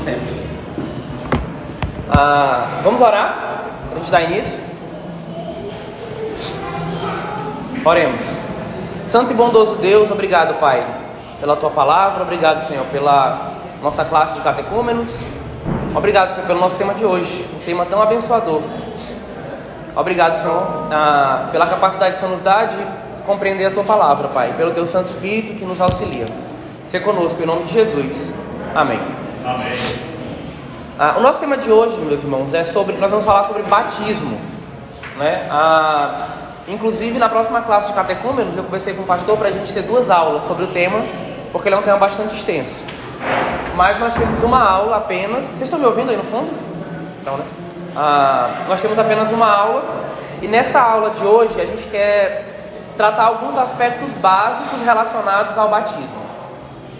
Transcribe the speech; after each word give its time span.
sempre. 0.00 0.34
Ah, 2.10 2.80
vamos 2.82 3.00
orar 3.00 3.62
para 3.88 3.96
a 3.96 3.98
gente 3.98 4.10
dar 4.10 4.22
início? 4.22 4.58
Oremos. 7.84 8.22
Santo 9.06 9.32
e 9.32 9.34
bondoso 9.34 9.76
Deus, 9.76 10.10
obrigado, 10.10 10.54
Pai, 10.60 10.84
pela 11.40 11.56
tua 11.56 11.70
palavra, 11.70 12.22
obrigado, 12.22 12.62
Senhor, 12.62 12.84
pela 12.86 13.52
nossa 13.82 14.04
classe 14.04 14.34
de 14.34 14.40
catecúmenos. 14.40 15.08
Obrigado, 15.94 16.34
Senhor, 16.34 16.46
pelo 16.46 16.60
nosso 16.60 16.76
tema 16.76 16.94
de 16.94 17.04
hoje, 17.04 17.48
um 17.54 17.64
tema 17.64 17.84
tão 17.86 18.00
abençoador. 18.00 18.62
Obrigado, 19.96 20.40
Senhor, 20.40 20.86
ah, 20.90 21.48
pela 21.50 21.66
capacidade 21.66 22.12
que 22.12 22.16
o 22.18 22.20
Senhor 22.20 22.32
nos 22.32 22.42
dá 22.42 22.64
de 22.64 22.76
compreender 23.26 23.66
a 23.66 23.70
tua 23.70 23.84
palavra, 23.84 24.28
Pai, 24.28 24.54
pelo 24.56 24.72
teu 24.72 24.86
Santo 24.86 25.06
Espírito 25.06 25.58
que 25.58 25.64
nos 25.64 25.80
auxilia. 25.80 26.26
Seja 26.88 27.04
conosco, 27.04 27.42
em 27.42 27.46
nome 27.46 27.64
de 27.64 27.72
Jesus. 27.72 28.32
Amém. 28.74 29.00
Amém. 29.50 29.76
Ah, 30.96 31.14
o 31.18 31.20
nosso 31.20 31.40
tema 31.40 31.56
de 31.56 31.68
hoje, 31.72 31.96
meus 31.98 32.22
irmãos, 32.22 32.54
é 32.54 32.62
sobre. 32.64 32.96
Nós 32.98 33.10
vamos 33.10 33.26
falar 33.26 33.44
sobre 33.44 33.62
batismo. 33.62 34.38
Né? 35.16 35.44
Ah, 35.50 36.26
inclusive, 36.68 37.18
na 37.18 37.28
próxima 37.28 37.60
classe 37.60 37.88
de 37.88 37.92
catecúmenos, 37.94 38.56
eu 38.56 38.62
conversei 38.62 38.94
com 38.94 39.02
o 39.02 39.06
pastor 39.06 39.36
para 39.36 39.48
a 39.48 39.50
gente 39.50 39.72
ter 39.72 39.82
duas 39.82 40.08
aulas 40.08 40.44
sobre 40.44 40.64
o 40.64 40.66
tema, 40.68 41.02
porque 41.50 41.68
ele 41.68 41.74
é 41.74 41.78
um 41.78 41.82
tema 41.82 41.98
bastante 41.98 42.36
extenso. 42.36 42.76
Mas 43.74 43.98
nós 43.98 44.14
temos 44.14 44.40
uma 44.44 44.62
aula 44.62 44.98
apenas. 44.98 45.44
Vocês 45.46 45.62
estão 45.62 45.80
me 45.80 45.86
ouvindo 45.86 46.10
aí 46.10 46.16
no 46.16 46.24
fundo? 46.24 46.50
Então, 47.20 47.36
né? 47.36 47.44
Ah, 47.96 48.66
nós 48.68 48.80
temos 48.80 48.96
apenas 49.00 49.32
uma 49.32 49.52
aula, 49.52 49.82
e 50.40 50.46
nessa 50.46 50.80
aula 50.80 51.10
de 51.10 51.24
hoje 51.24 51.60
a 51.60 51.66
gente 51.66 51.88
quer 51.88 52.46
tratar 52.96 53.24
alguns 53.24 53.58
aspectos 53.58 54.14
básicos 54.14 54.80
relacionados 54.84 55.58
ao 55.58 55.68
batismo. 55.68 56.29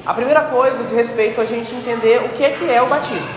A 0.06 0.14
primeira 0.14 0.40
coisa 0.42 0.82
diz 0.82 0.92
respeito 0.92 1.40
a 1.40 1.45
gente 1.45 1.74
entender 1.74 2.22
o 2.24 2.30
que 2.30 2.42
é, 2.42 2.50
que 2.50 2.70
é 2.70 2.80
o 2.80 2.86
batismo. 2.86 3.28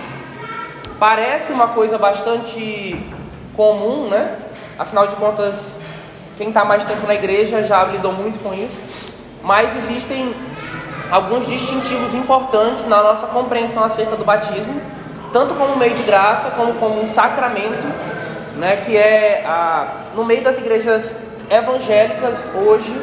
Parece 0.97 1.51
uma 1.51 1.67
coisa 1.67 1.97
bastante 1.97 3.05
comum, 3.53 4.07
né? 4.07 4.37
Afinal 4.79 5.07
de 5.07 5.15
contas, 5.17 5.75
quem 6.37 6.47
está 6.47 6.63
mais 6.63 6.85
tempo 6.85 7.05
na 7.05 7.15
igreja 7.15 7.63
já 7.63 7.83
lidou 7.83 8.13
muito 8.13 8.41
com 8.41 8.53
isso. 8.53 8.77
Mas 9.43 9.75
existem 9.77 10.33
alguns 11.11 11.45
distintivos 11.45 12.13
importantes 12.13 12.87
na 12.87 13.03
nossa 13.03 13.27
compreensão 13.27 13.83
acerca 13.83 14.15
do 14.15 14.23
batismo, 14.23 14.81
tanto 15.33 15.53
como 15.55 15.75
meio 15.75 15.93
de 15.95 16.03
graça, 16.03 16.51
como 16.51 16.75
como 16.75 17.01
um 17.01 17.05
sacramento, 17.05 17.85
né? 18.55 18.77
Que 18.77 18.95
é 18.95 19.43
a, 19.45 19.87
no 20.15 20.23
meio 20.23 20.41
das 20.41 20.57
igrejas 20.57 21.13
evangélicas 21.49 22.45
hoje, 22.55 22.95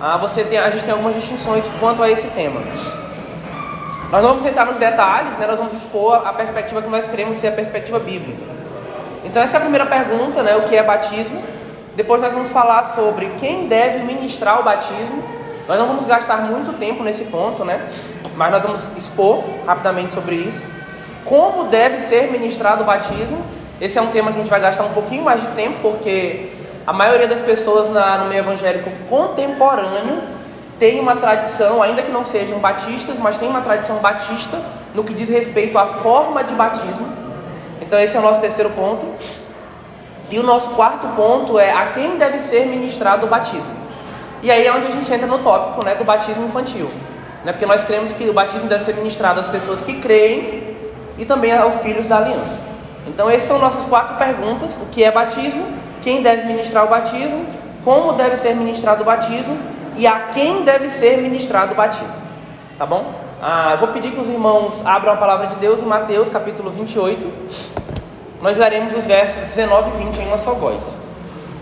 ah, 0.00 0.16
você 0.16 0.44
tem, 0.44 0.58
a 0.58 0.70
gente 0.70 0.84
tem 0.84 0.92
algumas 0.92 1.14
distinções 1.14 1.64
quanto 1.80 2.02
a 2.02 2.10
esse 2.10 2.28
tema. 2.28 2.60
Nós 4.10 4.22
não 4.22 4.30
vamos 4.30 4.46
entrar 4.46 4.64
nos 4.64 4.78
detalhes, 4.78 5.36
né? 5.36 5.46
nós 5.46 5.58
vamos 5.58 5.74
expor 5.74 6.26
a 6.26 6.32
perspectiva 6.32 6.80
que 6.80 6.88
nós 6.88 7.06
queremos 7.08 7.36
ser 7.38 7.48
a 7.48 7.52
perspectiva 7.52 7.98
bíblica. 7.98 8.40
Então 9.24 9.42
essa 9.42 9.56
é 9.56 9.58
a 9.58 9.60
primeira 9.60 9.84
pergunta, 9.84 10.42
né? 10.42 10.56
o 10.56 10.62
que 10.62 10.76
é 10.76 10.82
batismo. 10.82 11.42
Depois 11.96 12.20
nós 12.20 12.32
vamos 12.32 12.48
falar 12.48 12.86
sobre 12.86 13.26
quem 13.40 13.66
deve 13.66 13.98
ministrar 14.04 14.60
o 14.60 14.62
batismo. 14.62 15.22
Nós 15.66 15.78
não 15.78 15.88
vamos 15.88 16.06
gastar 16.06 16.38
muito 16.42 16.78
tempo 16.78 17.02
nesse 17.02 17.24
ponto, 17.24 17.64
né? 17.64 17.88
mas 18.36 18.52
nós 18.52 18.62
vamos 18.62 18.80
expor 18.96 19.42
rapidamente 19.66 20.12
sobre 20.12 20.36
isso. 20.36 20.64
Como 21.24 21.64
deve 21.64 22.00
ser 22.00 22.30
ministrado 22.30 22.82
o 22.82 22.86
batismo. 22.86 23.44
Esse 23.80 23.98
é 23.98 24.02
um 24.02 24.08
tema 24.08 24.32
que 24.32 24.38
a 24.38 24.40
gente 24.40 24.50
vai 24.50 24.60
gastar 24.60 24.84
um 24.84 24.92
pouquinho 24.92 25.22
mais 25.22 25.40
de 25.40 25.46
tempo, 25.48 25.78
porque 25.82 26.50
a 26.88 26.92
maioria 26.94 27.28
das 27.28 27.42
pessoas 27.42 27.92
na, 27.92 28.16
no 28.16 28.30
meio 28.30 28.38
evangélico 28.38 28.90
contemporâneo 29.10 30.22
tem 30.78 30.98
uma 30.98 31.16
tradição, 31.16 31.82
ainda 31.82 32.00
que 32.00 32.10
não 32.10 32.24
sejam 32.24 32.58
batistas, 32.60 33.18
mas 33.18 33.36
tem 33.36 33.46
uma 33.46 33.60
tradição 33.60 33.96
batista 33.96 34.58
no 34.94 35.04
que 35.04 35.12
diz 35.12 35.28
respeito 35.28 35.76
à 35.76 35.84
forma 35.84 36.42
de 36.42 36.54
batismo. 36.54 37.06
Então, 37.82 38.00
esse 38.00 38.16
é 38.16 38.18
o 38.18 38.22
nosso 38.22 38.40
terceiro 38.40 38.70
ponto. 38.70 39.04
E 40.30 40.38
o 40.38 40.42
nosso 40.42 40.70
quarto 40.70 41.06
ponto 41.08 41.58
é 41.58 41.70
a 41.70 41.88
quem 41.88 42.16
deve 42.16 42.38
ser 42.38 42.64
ministrado 42.64 43.26
o 43.26 43.28
batismo. 43.28 43.76
E 44.42 44.50
aí 44.50 44.66
é 44.66 44.72
onde 44.72 44.86
a 44.86 44.90
gente 44.90 45.12
entra 45.12 45.26
no 45.26 45.40
tópico 45.40 45.84
né, 45.84 45.94
do 45.94 46.04
batismo 46.04 46.46
infantil. 46.46 46.88
Né, 47.44 47.52
porque 47.52 47.66
nós 47.66 47.84
cremos 47.84 48.12
que 48.12 48.30
o 48.30 48.32
batismo 48.32 48.66
deve 48.66 48.84
ser 48.84 48.94
ministrado 48.94 49.40
às 49.40 49.48
pessoas 49.48 49.82
que 49.82 50.00
creem 50.00 50.74
e 51.18 51.26
também 51.26 51.52
aos 51.52 51.82
filhos 51.82 52.06
da 52.06 52.16
aliança. 52.16 52.58
Então, 53.06 53.28
essas 53.28 53.46
são 53.46 53.58
nossas 53.58 53.84
quatro 53.84 54.16
perguntas: 54.16 54.74
o 54.80 54.86
que 54.86 55.04
é 55.04 55.12
batismo, 55.12 55.66
quem 56.02 56.22
deve 56.22 56.46
ministrar 56.46 56.84
o 56.84 56.88
batismo, 56.88 57.46
como 57.84 58.12
deve 58.12 58.36
ser 58.36 58.54
ministrado 58.54 59.02
o 59.02 59.04
batismo 59.04 59.56
e 59.96 60.06
a 60.06 60.20
quem 60.32 60.62
deve 60.62 60.90
ser 60.90 61.18
ministrado 61.18 61.72
o 61.72 61.76
batismo. 61.76 62.14
Tá 62.76 62.86
bom? 62.86 63.12
Ah, 63.40 63.72
eu 63.72 63.78
vou 63.78 63.88
pedir 63.88 64.12
que 64.12 64.20
os 64.20 64.28
irmãos 64.28 64.84
abram 64.84 65.12
a 65.12 65.16
palavra 65.16 65.46
de 65.46 65.56
Deus 65.56 65.80
em 65.80 65.84
Mateus 65.84 66.28
capítulo 66.28 66.70
28. 66.70 67.26
Nós 68.40 68.56
leremos 68.56 68.96
os 68.96 69.04
versos 69.04 69.44
19 69.54 69.90
e 69.90 70.04
20 70.04 70.20
em 70.20 70.26
uma 70.28 70.38
só 70.38 70.52
voz. 70.54 70.82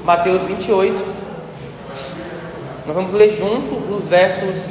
Mateus 0.05 0.43
28. 0.43 1.03
Nós 2.87 2.95
vamos 2.95 3.13
ler 3.13 3.31
junto 3.31 3.75
os 3.93 4.09
versos 4.09 4.69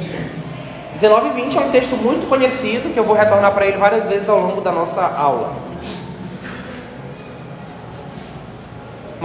19 0.94 1.28
e 1.28 1.32
20. 1.42 1.58
É 1.58 1.60
um 1.60 1.70
texto 1.70 1.96
muito 1.96 2.28
conhecido 2.28 2.92
que 2.92 2.98
eu 2.98 3.04
vou 3.04 3.14
retornar 3.14 3.52
para 3.52 3.66
ele 3.66 3.76
várias 3.76 4.08
vezes 4.08 4.28
ao 4.28 4.38
longo 4.38 4.60
da 4.60 4.72
nossa 4.72 5.02
aula. 5.02 5.52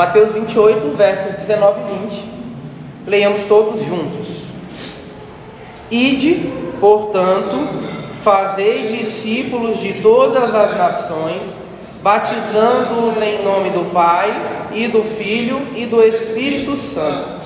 Mateus 0.02 0.34
28, 0.34 0.98
versos 0.98 1.46
19 1.46 1.80
e 1.80 2.10
20. 2.10 2.24
Leiamos 3.06 3.44
todos 3.44 3.84
juntos. 3.84 4.30
Ide, 5.92 6.52
portanto, 6.80 7.70
fazei 8.24 8.88
discípulos 8.88 9.78
de 9.80 10.02
todas 10.02 10.56
as 10.56 10.76
nações, 10.76 11.48
batizando-os 12.02 13.22
em 13.22 13.44
nome 13.44 13.70
do 13.70 13.94
Pai 13.94 14.34
e 14.74 14.88
do 14.88 15.04
Filho 15.04 15.68
e 15.76 15.86
do 15.86 16.02
Espírito 16.02 16.76
Santo, 16.76 17.40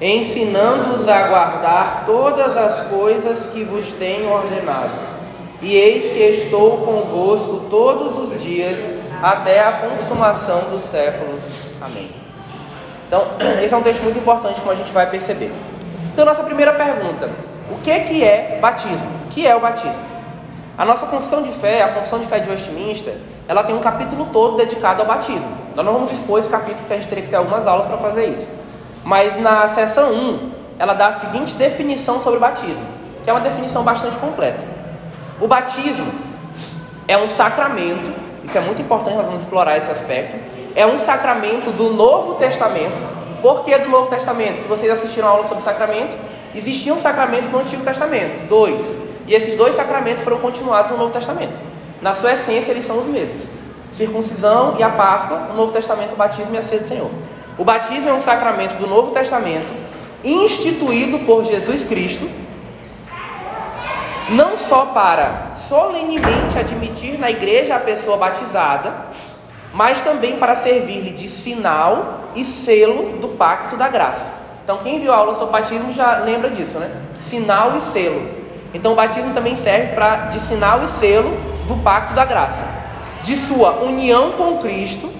ensinando-os 0.00 1.06
a 1.06 1.28
guardar 1.28 2.06
todas 2.06 2.56
as 2.56 2.88
coisas 2.88 3.46
que 3.52 3.62
vos 3.62 3.86
tenho 3.92 4.28
ordenado. 4.32 4.98
E 5.62 5.76
eis 5.76 6.12
que 6.12 6.18
estou 6.18 6.78
convosco 6.78 7.66
todos 7.70 8.32
os 8.32 8.42
dias 8.42 8.80
até 9.22 9.60
a 9.60 9.74
consumação 9.74 10.70
do 10.70 10.80
século. 10.80 11.38
Amém. 11.80 12.10
Então, 13.06 13.24
esse 13.62 13.72
é 13.72 13.76
um 13.76 13.82
texto 13.82 14.02
muito 14.02 14.18
importante, 14.18 14.60
como 14.60 14.72
a 14.72 14.74
gente 14.74 14.92
vai 14.92 15.08
perceber. 15.08 15.52
Então, 16.12 16.24
nossa 16.24 16.42
primeira 16.42 16.72
pergunta: 16.72 17.30
o 17.70 17.78
que, 17.82 18.00
que 18.00 18.24
é 18.24 18.58
batismo? 18.60 19.06
O 19.26 19.28
que 19.28 19.46
é 19.46 19.54
o 19.54 19.60
batismo? 19.60 20.10
A 20.76 20.84
nossa 20.84 21.06
confissão 21.06 21.42
de 21.42 21.50
fé, 21.52 21.82
a 21.82 21.88
confissão 21.88 22.18
de 22.18 22.26
fé 22.26 22.38
de 22.38 22.48
Westminster, 22.48 23.14
ela 23.46 23.62
tem 23.62 23.74
um 23.74 23.80
capítulo 23.80 24.28
todo 24.32 24.56
dedicado 24.56 25.02
ao 25.02 25.08
batismo. 25.08 25.58
Nós 25.74 25.84
não 25.84 25.92
vamos 25.92 26.12
expor 26.12 26.38
esse 26.38 26.48
capítulo, 26.48 26.78
porque 26.78 26.94
a 26.94 26.96
gente 26.96 27.08
teria 27.08 27.24
que 27.24 27.30
ter 27.30 27.36
algumas 27.36 27.66
aulas 27.66 27.86
para 27.86 27.98
fazer 27.98 28.26
isso. 28.26 28.48
Mas 29.04 29.40
na 29.40 29.68
seção 29.68 30.12
1, 30.12 30.52
ela 30.78 30.94
dá 30.94 31.08
a 31.08 31.12
seguinte 31.12 31.54
definição 31.54 32.20
sobre 32.20 32.38
o 32.38 32.40
batismo, 32.40 32.84
que 33.22 33.28
é 33.28 33.32
uma 33.32 33.40
definição 33.40 33.82
bastante 33.82 34.16
completa. 34.16 34.64
O 35.40 35.46
batismo 35.46 36.10
é 37.06 37.16
um 37.18 37.28
sacramento, 37.28 38.12
isso 38.44 38.56
é 38.56 38.60
muito 38.60 38.80
importante, 38.80 39.16
nós 39.16 39.26
vamos 39.26 39.42
explorar 39.42 39.76
esse 39.76 39.90
aspecto 39.90 40.59
é 40.74 40.86
um 40.86 40.98
sacramento 40.98 41.70
do 41.70 41.92
Novo 41.92 42.34
Testamento. 42.34 43.20
Por 43.42 43.64
que 43.64 43.76
do 43.78 43.88
Novo 43.88 44.08
Testamento? 44.08 44.62
Se 44.62 44.68
vocês 44.68 44.90
assistiram 44.90 45.28
a 45.28 45.30
aula 45.32 45.48
sobre 45.48 45.64
sacramento, 45.64 46.16
existiam 46.54 46.98
sacramentos 46.98 47.50
no 47.50 47.58
Antigo 47.58 47.82
Testamento, 47.82 48.48
dois. 48.48 48.96
E 49.26 49.34
esses 49.34 49.56
dois 49.56 49.74
sacramentos 49.74 50.22
foram 50.22 50.38
continuados 50.38 50.90
no 50.90 50.98
Novo 50.98 51.12
Testamento. 51.12 51.58
Na 52.02 52.14
sua 52.14 52.32
essência, 52.32 52.70
eles 52.70 52.86
são 52.86 52.98
os 52.98 53.06
mesmos. 53.06 53.44
Circuncisão 53.90 54.76
e 54.78 54.82
a 54.82 54.88
Páscoa, 54.88 55.38
no 55.50 55.54
Novo 55.54 55.72
Testamento, 55.72 56.12
o 56.12 56.16
batismo 56.16 56.54
e 56.54 56.58
a 56.58 56.62
ceia 56.62 56.80
do 56.80 56.86
Senhor. 56.86 57.10
O 57.58 57.64
batismo 57.64 58.08
é 58.08 58.12
um 58.12 58.20
sacramento 58.20 58.74
do 58.78 58.86
Novo 58.86 59.10
Testamento, 59.10 59.68
instituído 60.24 61.18
por 61.20 61.44
Jesus 61.44 61.84
Cristo, 61.84 62.28
não 64.30 64.56
só 64.56 64.86
para 64.86 65.52
solenemente 65.56 66.58
admitir 66.58 67.18
na 67.18 67.30
igreja 67.30 67.74
a 67.74 67.80
pessoa 67.80 68.16
batizada, 68.16 69.06
mas 69.72 70.02
também 70.02 70.36
para 70.36 70.56
servir-lhe 70.56 71.12
de 71.12 71.28
sinal 71.28 72.30
e 72.34 72.44
selo 72.44 73.18
do 73.18 73.28
pacto 73.28 73.76
da 73.76 73.88
graça. 73.88 74.30
Então, 74.64 74.78
quem 74.78 75.00
viu 75.00 75.12
a 75.12 75.16
aula 75.16 75.34
sobre 75.34 75.52
batismo 75.52 75.92
já 75.92 76.18
lembra 76.18 76.50
disso, 76.50 76.78
né? 76.78 76.90
Sinal 77.18 77.76
e 77.76 77.80
selo. 77.80 78.28
Então, 78.72 78.92
o 78.92 78.94
batismo 78.94 79.34
também 79.34 79.56
serve 79.56 79.94
para 79.94 80.26
de 80.26 80.40
sinal 80.40 80.84
e 80.84 80.88
selo 80.88 81.30
do 81.66 81.76
pacto 81.82 82.14
da 82.14 82.24
graça, 82.24 82.64
de 83.22 83.36
sua 83.36 83.82
união 83.82 84.32
com 84.32 84.58
Cristo, 84.58 85.10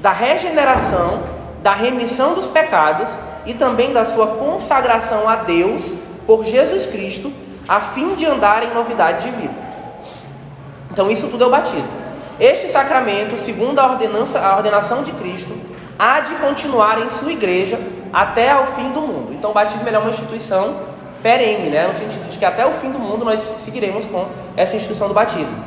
da 0.00 0.10
regeneração, 0.10 1.22
da 1.62 1.72
remissão 1.72 2.34
dos 2.34 2.46
pecados 2.46 3.10
e 3.44 3.54
também 3.54 3.92
da 3.92 4.04
sua 4.04 4.26
consagração 4.28 5.28
a 5.28 5.36
Deus 5.36 5.94
por 6.26 6.44
Jesus 6.44 6.86
Cristo, 6.86 7.32
a 7.68 7.80
fim 7.80 8.14
de 8.14 8.26
andar 8.26 8.62
em 8.62 8.74
novidade 8.74 9.26
de 9.26 9.36
vida. 9.36 9.54
Então, 10.90 11.10
isso 11.10 11.28
tudo 11.28 11.44
é 11.44 11.46
o 11.46 11.50
batismo. 11.50 12.05
Este 12.38 12.68
sacramento, 12.68 13.38
segundo 13.38 13.78
a, 13.78 13.86
ordenança, 13.86 14.38
a 14.38 14.56
ordenação 14.56 15.02
de 15.02 15.10
Cristo, 15.12 15.54
há 15.98 16.20
de 16.20 16.34
continuar 16.34 17.00
em 17.00 17.08
sua 17.08 17.32
igreja 17.32 17.78
até 18.12 18.50
ao 18.50 18.66
fim 18.66 18.90
do 18.92 19.00
mundo. 19.00 19.32
Então, 19.32 19.50
o 19.52 19.54
batismo 19.54 19.88
é 19.88 19.98
uma 19.98 20.10
instituição 20.10 20.76
perene, 21.22 21.70
né? 21.70 21.86
no 21.86 21.94
sentido 21.94 22.28
de 22.28 22.36
que 22.36 22.44
até 22.44 22.66
o 22.66 22.72
fim 22.72 22.90
do 22.90 22.98
mundo 22.98 23.24
nós 23.24 23.40
seguiremos 23.64 24.04
com 24.04 24.26
essa 24.54 24.76
instituição 24.76 25.08
do 25.08 25.14
batismo. 25.14 25.64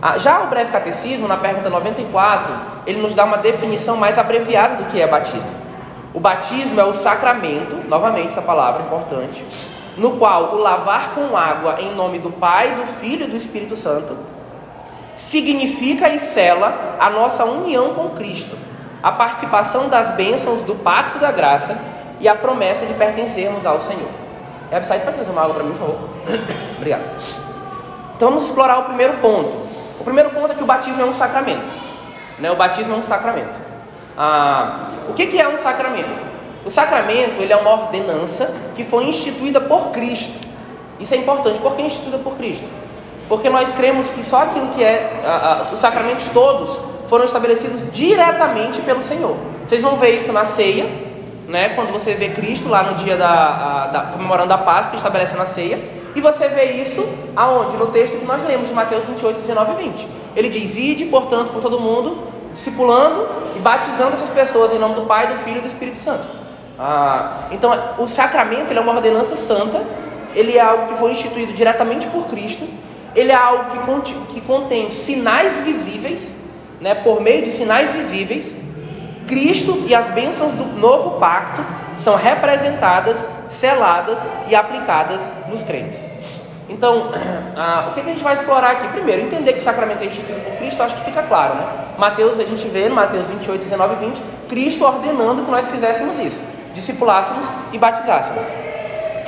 Ah, 0.00 0.16
já 0.16 0.40
o 0.40 0.46
breve 0.46 0.72
catecismo, 0.72 1.28
na 1.28 1.36
pergunta 1.36 1.68
94, 1.68 2.50
ele 2.86 3.02
nos 3.02 3.12
dá 3.12 3.24
uma 3.24 3.36
definição 3.36 3.96
mais 3.96 4.18
abreviada 4.18 4.76
do 4.76 4.84
que 4.84 5.00
é 5.00 5.06
batismo. 5.06 5.50
O 6.14 6.20
batismo 6.20 6.80
é 6.80 6.84
o 6.84 6.94
sacramento, 6.94 7.76
novamente 7.88 8.28
essa 8.28 8.40
palavra 8.40 8.84
importante, 8.84 9.44
no 9.98 10.12
qual 10.12 10.54
o 10.54 10.58
lavar 10.58 11.10
com 11.14 11.36
água 11.36 11.76
em 11.78 11.94
nome 11.94 12.18
do 12.18 12.30
Pai, 12.30 12.74
do 12.74 12.86
Filho 12.86 13.26
e 13.26 13.28
do 13.28 13.36
Espírito 13.36 13.76
Santo 13.76 14.16
significa 15.18 16.08
e 16.08 16.20
sela 16.20 16.96
a 16.98 17.10
nossa 17.10 17.44
união 17.44 17.92
com 17.92 18.10
Cristo, 18.10 18.56
a 19.02 19.10
participação 19.12 19.88
das 19.88 20.14
bênçãos 20.14 20.62
do 20.62 20.76
pacto 20.76 21.18
da 21.18 21.32
graça 21.32 21.76
e 22.20 22.28
a 22.28 22.34
promessa 22.34 22.86
de 22.86 22.94
pertencermos 22.94 23.66
ao 23.66 23.80
Senhor. 23.80 24.08
É 24.70 24.80
sai 24.80 25.00
para 25.00 25.12
uma 25.30 25.42
água 25.42 25.54
para 25.54 25.64
mim, 25.64 25.72
por 25.72 25.78
favor. 25.78 25.98
Obrigado. 26.76 27.02
Então 28.16 28.30
vamos 28.30 28.44
explorar 28.44 28.78
o 28.78 28.84
primeiro 28.84 29.14
ponto. 29.14 29.56
O 29.98 30.04
primeiro 30.04 30.30
ponto 30.30 30.52
é 30.52 30.54
que 30.54 30.62
o 30.62 30.66
batismo 30.66 31.02
é 31.02 31.04
um 31.04 31.12
sacramento. 31.12 31.72
Né? 32.38 32.50
O 32.50 32.56
batismo 32.56 32.94
é 32.94 32.96
um 32.96 33.02
sacramento. 33.02 33.58
Ah, 34.16 34.90
o 35.08 35.14
que, 35.14 35.26
que 35.26 35.40
é 35.40 35.48
um 35.48 35.56
sacramento? 35.56 36.20
O 36.64 36.70
sacramento 36.70 37.40
ele 37.40 37.52
é 37.52 37.56
uma 37.56 37.70
ordenança 37.72 38.54
que 38.74 38.84
foi 38.84 39.04
instituída 39.04 39.60
por 39.60 39.90
Cristo. 39.90 40.46
Isso 41.00 41.14
é 41.14 41.16
importante. 41.16 41.58
Por 41.58 41.74
que 41.74 41.82
instituída 41.82 42.18
por 42.18 42.36
Cristo? 42.36 42.68
Porque 43.28 43.50
nós 43.50 43.70
cremos 43.72 44.08
que 44.08 44.24
só 44.24 44.44
aquilo 44.44 44.68
que 44.68 44.82
é. 44.82 45.20
A, 45.24 45.60
a, 45.60 45.62
os 45.62 45.78
sacramentos 45.78 46.26
todos 46.32 46.78
foram 47.08 47.24
estabelecidos 47.24 47.92
diretamente 47.92 48.80
pelo 48.80 49.02
Senhor. 49.02 49.36
Vocês 49.66 49.82
vão 49.82 49.96
ver 49.96 50.10
isso 50.18 50.32
na 50.32 50.44
ceia, 50.44 50.86
né? 51.46 51.70
Quando 51.70 51.92
você 51.92 52.14
vê 52.14 52.30
Cristo 52.30 52.68
lá 52.68 52.82
no 52.82 52.94
dia 52.94 53.16
da, 53.16 53.28
a, 53.28 53.86
da 53.88 54.00
comemorando 54.12 54.52
a 54.54 54.58
Páscoa, 54.58 54.96
estabelecendo 54.96 55.42
a 55.42 55.46
ceia. 55.46 55.78
E 56.14 56.20
você 56.20 56.48
vê 56.48 56.72
isso 56.72 57.06
aonde? 57.36 57.76
No 57.76 57.88
texto 57.88 58.18
que 58.18 58.24
nós 58.24 58.42
lemos 58.46 58.68
de 58.68 58.74
Mateus 58.74 59.04
28, 59.04 59.40
19 59.40 59.72
e 59.72 59.84
20. 59.90 60.08
Ele 60.34 60.48
diz: 60.48 60.74
Ide, 60.74 61.04
portanto, 61.06 61.50
por 61.52 61.60
todo 61.60 61.78
mundo, 61.78 62.24
discipulando 62.54 63.28
e 63.54 63.58
batizando 63.58 64.14
essas 64.14 64.30
pessoas 64.30 64.72
em 64.72 64.78
nome 64.78 64.94
do 64.94 65.02
Pai, 65.02 65.26
do 65.26 65.36
Filho 65.36 65.58
e 65.58 65.60
do 65.60 65.68
Espírito 65.68 65.98
Santo. 65.98 66.26
Ah, 66.78 67.48
então, 67.50 67.72
o 67.98 68.06
sacramento 68.06 68.72
é 68.72 68.80
uma 68.80 68.94
ordenança 68.94 69.36
santa, 69.36 69.82
ele 70.34 70.56
é 70.56 70.60
algo 70.60 70.86
que 70.88 70.94
foi 70.94 71.10
instituído 71.10 71.52
diretamente 71.52 72.06
por 72.06 72.26
Cristo 72.26 72.66
ele 73.18 73.32
é 73.32 73.34
algo 73.34 74.00
que, 74.02 74.14
que 74.32 74.40
contém 74.42 74.90
sinais 74.90 75.58
visíveis, 75.64 76.28
né, 76.80 76.94
por 76.94 77.20
meio 77.20 77.44
de 77.44 77.50
sinais 77.50 77.90
visíveis, 77.90 78.54
Cristo 79.26 79.82
e 79.86 79.94
as 79.94 80.08
bênçãos 80.10 80.52
do 80.52 80.64
novo 80.78 81.18
pacto 81.18 81.64
são 81.98 82.14
representadas, 82.14 83.26
seladas 83.48 84.20
e 84.48 84.54
aplicadas 84.54 85.28
nos 85.48 85.64
crentes. 85.64 85.98
Então, 86.68 87.10
o 87.90 87.92
que, 87.92 88.00
a 88.00 88.04
gente 88.04 88.22
vai 88.22 88.34
explorar 88.34 88.70
aqui? 88.70 88.86
Primeiro, 88.88 89.22
entender 89.22 89.52
que 89.54 89.58
o 89.58 89.62
sacramento 89.62 90.02
é 90.02 90.06
instituído 90.06 90.40
por 90.42 90.56
Cristo, 90.56 90.80
acho 90.80 90.94
que 90.94 91.04
fica 91.04 91.22
claro, 91.24 91.56
né? 91.56 91.66
Mateus, 91.98 92.38
a 92.38 92.44
gente 92.44 92.68
vê 92.68 92.88
no 92.88 92.94
Mateus 92.94 93.26
28, 93.26 93.64
19 93.64 93.94
e 93.94 94.06
20, 94.06 94.22
Cristo 94.48 94.84
ordenando 94.84 95.44
que 95.44 95.50
nós 95.50 95.68
fizéssemos 95.68 96.16
isso, 96.20 96.40
discipulássemos 96.72 97.44
e 97.72 97.78
batizássemos. 97.78 98.44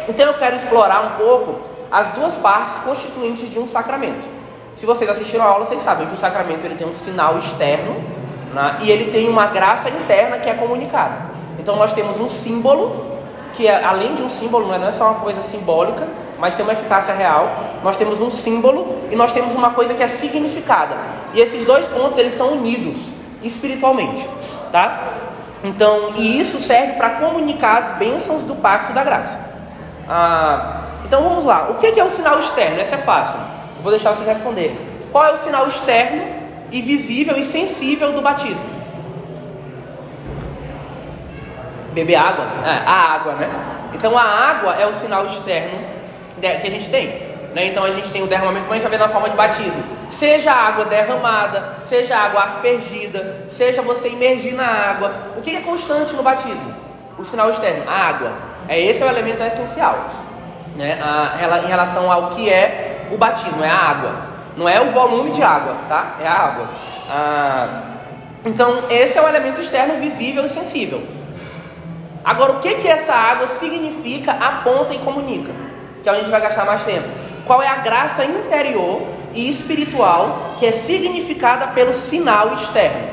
Então, 0.08 0.26
eu 0.26 0.34
quero 0.34 0.54
explorar 0.54 1.00
um 1.00 1.18
pouco 1.18 1.69
as 1.90 2.10
duas 2.10 2.34
partes 2.36 2.82
constituintes 2.82 3.50
de 3.50 3.58
um 3.58 3.66
sacramento. 3.66 4.26
Se 4.76 4.86
vocês 4.86 5.10
assistiram 5.10 5.44
a 5.44 5.48
aula, 5.48 5.66
vocês 5.66 5.82
sabem 5.82 6.06
que 6.06 6.14
o 6.14 6.16
sacramento 6.16 6.64
ele 6.64 6.74
tem 6.74 6.86
um 6.86 6.92
sinal 6.92 7.36
externo 7.36 7.96
né, 8.54 8.78
e 8.80 8.90
ele 8.90 9.10
tem 9.10 9.28
uma 9.28 9.46
graça 9.46 9.88
interna 9.90 10.38
que 10.38 10.48
é 10.48 10.54
comunicada. 10.54 11.30
Então 11.58 11.76
nós 11.76 11.92
temos 11.92 12.18
um 12.18 12.28
símbolo 12.28 13.10
que 13.54 13.66
é, 13.66 13.84
além 13.84 14.14
de 14.14 14.22
um 14.22 14.30
símbolo, 14.30 14.66
não 14.66 14.88
é 14.88 14.92
só 14.92 15.10
uma 15.10 15.20
coisa 15.20 15.42
simbólica, 15.42 16.08
mas 16.38 16.54
tem 16.54 16.64
uma 16.64 16.72
eficácia 16.72 17.12
real. 17.12 17.50
Nós 17.84 17.96
temos 17.96 18.20
um 18.20 18.30
símbolo 18.30 19.02
e 19.10 19.16
nós 19.16 19.32
temos 19.32 19.54
uma 19.54 19.70
coisa 19.70 19.92
que 19.92 20.02
é 20.02 20.08
significada. 20.08 20.96
E 21.34 21.40
esses 21.40 21.64
dois 21.64 21.84
pontos 21.86 22.16
eles 22.16 22.32
são 22.32 22.54
unidos 22.54 22.96
espiritualmente, 23.42 24.26
tá? 24.72 25.08
Então, 25.62 26.12
e 26.16 26.40
isso 26.40 26.58
serve 26.58 26.94
para 26.94 27.10
comunicar 27.10 27.78
as 27.78 27.98
bênçãos 27.98 28.42
do 28.44 28.54
pacto 28.54 28.94
da 28.94 29.04
graça. 29.04 29.38
Ah, 30.08 30.89
então 31.10 31.24
vamos 31.24 31.44
lá. 31.44 31.70
O 31.70 31.74
que 31.74 31.98
é 31.98 32.04
o 32.04 32.08
sinal 32.08 32.38
externo? 32.38 32.80
Essa 32.80 32.94
é 32.94 32.98
fácil. 32.98 33.40
vou 33.82 33.90
deixar 33.90 34.12
vocês 34.12 34.28
responderem. 34.28 34.78
Qual 35.10 35.26
é 35.26 35.32
o 35.32 35.38
sinal 35.38 35.66
externo 35.66 36.22
e 36.70 36.80
visível 36.80 37.36
e 37.36 37.42
sensível 37.42 38.12
do 38.12 38.22
batismo? 38.22 38.64
Beber 41.92 42.14
água? 42.14 42.44
É, 42.64 42.82
a 42.86 43.12
água, 43.12 43.32
né? 43.32 43.50
Então 43.92 44.16
a 44.16 44.22
água 44.22 44.74
é 44.74 44.86
o 44.86 44.94
sinal 44.94 45.26
externo 45.26 45.80
que 46.40 46.46
a 46.46 46.70
gente 46.70 46.88
tem. 46.88 47.08
Né? 47.56 47.66
Então 47.66 47.82
a 47.82 47.90
gente 47.90 48.08
tem 48.12 48.22
o 48.22 48.28
derramamento, 48.28 48.66
como 48.66 48.74
a 48.74 48.76
gente 48.76 48.88
vai 48.88 48.96
ver 48.96 49.04
na 49.04 49.08
forma 49.08 49.28
de 49.30 49.36
batismo. 49.36 49.82
Seja 50.10 50.52
água 50.52 50.84
derramada, 50.84 51.78
seja 51.82 52.16
água 52.16 52.44
aspergida, 52.44 53.46
seja 53.48 53.82
você 53.82 54.10
imergir 54.10 54.54
na 54.54 54.64
água. 54.64 55.12
O 55.36 55.40
que 55.40 55.56
é 55.56 55.60
constante 55.60 56.14
no 56.14 56.22
batismo? 56.22 56.72
O 57.18 57.24
sinal 57.24 57.50
externo, 57.50 57.82
a 57.88 57.94
água. 57.94 58.32
É 58.68 58.80
esse 58.80 59.02
é 59.02 59.06
o 59.06 59.08
elemento 59.08 59.42
essencial 59.42 60.29
né, 60.76 60.98
a, 61.02 61.60
em 61.64 61.66
relação 61.66 62.10
ao 62.10 62.30
que 62.30 62.50
é 62.50 63.06
o 63.10 63.18
batismo, 63.18 63.62
é 63.62 63.68
a 63.68 63.76
água. 63.76 64.12
Não 64.56 64.68
é 64.68 64.80
o 64.80 64.90
volume 64.90 65.30
de 65.30 65.42
água, 65.42 65.74
tá? 65.88 66.16
É 66.20 66.26
a 66.26 66.32
água. 66.32 66.68
Ah, 67.08 67.82
então, 68.44 68.84
esse 68.88 69.18
é 69.18 69.22
o 69.22 69.28
elemento 69.28 69.60
externo 69.60 69.94
visível 69.94 70.44
e 70.44 70.48
sensível. 70.48 71.02
Agora, 72.24 72.52
o 72.52 72.60
que, 72.60 72.74
que 72.76 72.88
essa 72.88 73.14
água 73.14 73.46
significa, 73.46 74.32
aponta 74.32 74.94
e 74.94 74.98
comunica? 74.98 75.52
Que 76.02 76.08
é 76.08 76.12
onde 76.12 76.20
a 76.20 76.24
gente 76.24 76.30
vai 76.30 76.40
gastar 76.40 76.64
mais 76.64 76.82
tempo. 76.84 77.08
Qual 77.46 77.62
é 77.62 77.68
a 77.68 77.76
graça 77.76 78.24
interior 78.24 79.02
e 79.34 79.48
espiritual 79.48 80.54
que 80.58 80.66
é 80.66 80.72
significada 80.72 81.68
pelo 81.68 81.94
sinal 81.94 82.54
externo? 82.54 83.08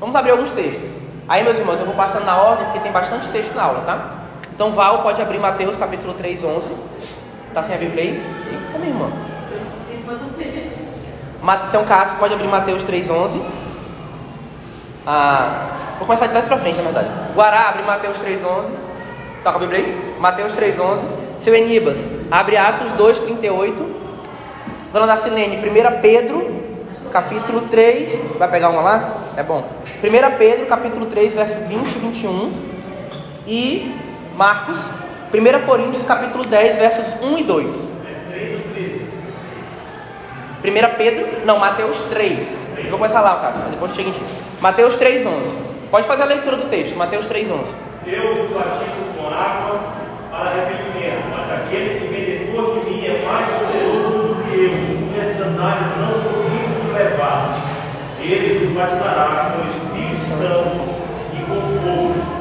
Vamos 0.00 0.16
abrir 0.16 0.32
alguns 0.32 0.50
textos. 0.50 0.90
Aí, 1.28 1.42
meus 1.42 1.58
irmãos, 1.58 1.78
eu 1.78 1.86
vou 1.86 1.94
passando 1.94 2.24
na 2.24 2.36
ordem 2.36 2.66
porque 2.66 2.80
tem 2.80 2.92
bastante 2.92 3.28
texto 3.28 3.54
na 3.54 3.62
aula, 3.62 3.82
tá? 3.86 4.23
Então 4.54 4.72
Val 4.72 5.02
pode 5.02 5.20
abrir 5.20 5.38
Mateus 5.40 5.76
capítulo 5.76 6.14
3, 6.14 6.44
11. 6.44 6.72
Tá 7.52 7.60
sem 7.60 7.74
a 7.74 7.78
Bíblia 7.78 8.04
aí? 8.04 8.10
Eita, 8.52 8.78
minha 8.78 8.90
irmã. 8.90 9.10
Então 11.68 11.84
Cássio 11.84 12.16
pode 12.18 12.34
abrir 12.34 12.46
Mateus 12.46 12.84
3, 12.84 13.10
11. 13.10 13.42
Ah, 15.04 15.66
vou 15.98 16.06
começar 16.06 16.26
de 16.26 16.32
trás 16.32 16.46
para 16.46 16.56
frente, 16.56 16.76
na 16.76 16.84
verdade. 16.84 17.08
Guará, 17.34 17.68
abre 17.68 17.82
Mateus 17.82 18.20
3, 18.20 18.44
11. 18.44 18.72
Tá 19.42 19.50
com 19.50 19.58
a 19.58 19.60
Bíblia 19.60 19.80
aí? 19.80 20.16
Mateus 20.20 20.52
3, 20.52 20.78
11. 20.78 21.06
Seu 21.40 21.52
Enibas, 21.52 22.06
abre 22.30 22.56
Atos 22.56 22.92
2, 22.92 23.20
38. 23.20 23.94
Dona 24.92 25.06
da 25.08 25.16
Silene, 25.16 25.56
1 25.56 26.00
Pedro, 26.00 26.62
capítulo 27.10 27.62
3. 27.62 28.38
Vai 28.38 28.48
pegar 28.48 28.68
uma 28.68 28.80
lá? 28.80 29.14
É 29.36 29.42
bom. 29.42 29.68
1 30.02 30.38
Pedro, 30.38 30.66
capítulo 30.66 31.06
3, 31.06 31.34
verso 31.34 31.56
20 31.56 31.90
e 31.90 31.98
21. 31.98 32.52
E 33.46 34.03
Marcos, 34.36 34.78
1 35.32 35.66
Coríntios 35.66 36.04
capítulo 36.04 36.44
10, 36.44 36.76
versos 36.76 37.22
1 37.22 37.38
e 37.38 37.44
2. 37.44 37.74
1 40.64 40.96
Pedro, 40.98 41.26
não, 41.44 41.58
Mateus 41.58 42.00
3. 42.10 42.58
Eu 42.78 42.84
vou 42.84 42.98
começar 42.98 43.20
lá, 43.20 43.36
Cássio, 43.36 43.62
depois 43.70 43.94
chega 43.94 44.10
em. 44.10 44.14
Mateus 44.60 44.96
3, 44.96 45.24
11. 45.24 45.54
Pode 45.90 46.06
fazer 46.06 46.22
a 46.24 46.26
leitura 46.26 46.56
do 46.56 46.68
texto, 46.68 46.96
Mateus 46.96 47.26
3, 47.26 47.48
11. 47.48 47.74
Eu 48.06 48.34
vos 48.34 48.50
batizo 48.50 49.14
com 49.16 49.26
água 49.28 49.80
para 50.30 50.50
arrependimento, 50.50 51.28
mas 51.30 51.52
aquele 51.52 52.00
que 52.00 52.06
vem 52.06 52.24
depois 52.46 52.80
de 52.80 52.90
mim 52.90 53.06
é 53.06 53.24
mais 53.24 53.46
poderoso 53.46 54.18
do 54.18 54.42
que 54.42 54.64
eu, 54.64 54.70
cujas 55.08 55.36
sandálias 55.36 55.96
não 55.98 56.12
sou 56.22 56.44
digno 56.50 56.86
de 56.86 56.92
levar. 56.92 57.60
Ele 58.20 58.66
vos 58.66 58.74
batizará 58.74 59.52
com 59.52 59.62
o 59.62 59.66
Espírito 59.68 60.20
Santo 60.20 61.04
e 61.34 61.42
com 61.44 61.60
fogo 61.78 62.33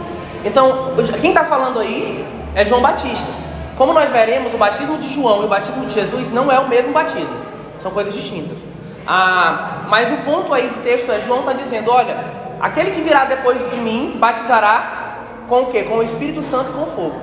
então, 0.44 0.94
quem 1.22 1.30
está 1.32 1.44
falando 1.46 1.80
aí 1.80 2.26
é 2.56 2.66
João 2.66 2.82
Batista. 2.82 3.30
Como 3.78 3.92
nós 3.94 4.10
veremos, 4.10 4.54
o 4.54 4.58
batismo 4.58 4.98
de 4.98 5.12
João 5.12 5.42
e 5.42 5.46
o 5.46 5.48
batismo 5.48 5.86
de 5.86 5.94
Jesus 5.94 6.32
não 6.32 6.52
é 6.52 6.60
o 6.60 6.68
mesmo 6.68 6.92
batismo, 6.92 7.36
são 7.80 7.92
coisas 7.92 8.14
distintas. 8.14 8.58
Ah, 9.06 9.86
mas 9.90 10.12
o 10.14 10.18
ponto 10.18 10.54
aí 10.54 10.68
do 10.68 10.84
texto 10.84 11.12
é: 11.12 11.20
João 11.22 11.40
está 11.40 11.54
dizendo, 11.54 11.92
olha, 11.92 12.24
aquele 12.60 12.92
que 12.92 13.02
virá 13.02 13.26
depois 13.26 13.58
de 13.72 13.78
mim 13.78 14.16
batizará 14.20 15.18
com 15.48 15.64
o 15.64 15.66
que? 15.68 15.84
Com 15.84 15.98
o 15.98 16.04
Espírito 16.04 16.44
Santo 16.44 16.70
e 16.70 16.74
com 16.74 16.86
fogo. 16.86 17.20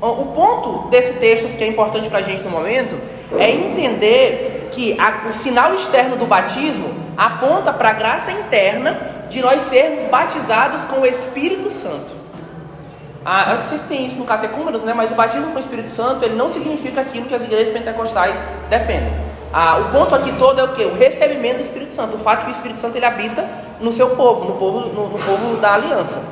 O 0.00 0.26
ponto 0.26 0.88
desse 0.88 1.14
texto, 1.14 1.56
que 1.56 1.64
é 1.64 1.66
importante 1.66 2.08
para 2.08 2.20
a 2.20 2.22
gente 2.22 2.42
no 2.44 2.50
momento, 2.50 2.96
é 3.36 3.50
entender 3.50 4.68
que 4.70 4.98
a, 4.98 5.28
o 5.28 5.32
sinal 5.32 5.74
externo 5.74 6.16
do 6.16 6.24
batismo 6.24 6.88
aponta 7.16 7.72
para 7.72 7.90
a 7.90 7.92
graça 7.94 8.30
interna 8.30 8.96
de 9.28 9.40
nós 9.40 9.62
sermos 9.62 10.08
batizados 10.08 10.84
com 10.84 11.00
o 11.00 11.06
Espírito 11.06 11.70
Santo. 11.70 12.17
Ah, 13.24 13.52
acho 13.52 13.62
que 13.62 13.68
vocês 13.70 13.82
têm 13.82 14.06
isso 14.06 14.18
no 14.18 14.24
catecúmenos, 14.24 14.82
né? 14.84 14.94
Mas 14.94 15.10
o 15.10 15.14
batismo 15.14 15.48
com 15.48 15.56
o 15.56 15.60
Espírito 15.60 15.90
Santo 15.90 16.24
ele 16.24 16.34
não 16.34 16.48
significa 16.48 17.00
aquilo 17.00 17.26
que 17.26 17.34
as 17.34 17.42
igrejas 17.42 17.72
pentecostais 17.72 18.36
defendem. 18.70 19.12
Ah, 19.52 19.78
o 19.78 19.90
ponto 19.90 20.14
aqui 20.14 20.32
todo 20.32 20.60
é 20.60 20.64
o 20.64 20.72
que? 20.72 20.84
O 20.84 20.94
recebimento 20.94 21.56
do 21.56 21.62
Espírito 21.62 21.92
Santo, 21.92 22.16
o 22.16 22.18
fato 22.18 22.44
que 22.44 22.50
o 22.50 22.52
Espírito 22.52 22.78
Santo 22.78 22.96
ele 22.96 23.06
habita 23.06 23.48
no 23.80 23.92
seu 23.92 24.10
povo, 24.10 24.44
no 24.44 24.54
povo, 24.58 24.80
no, 24.80 25.08
no 25.08 25.18
povo 25.18 25.56
da 25.56 25.74
aliança. 25.74 26.22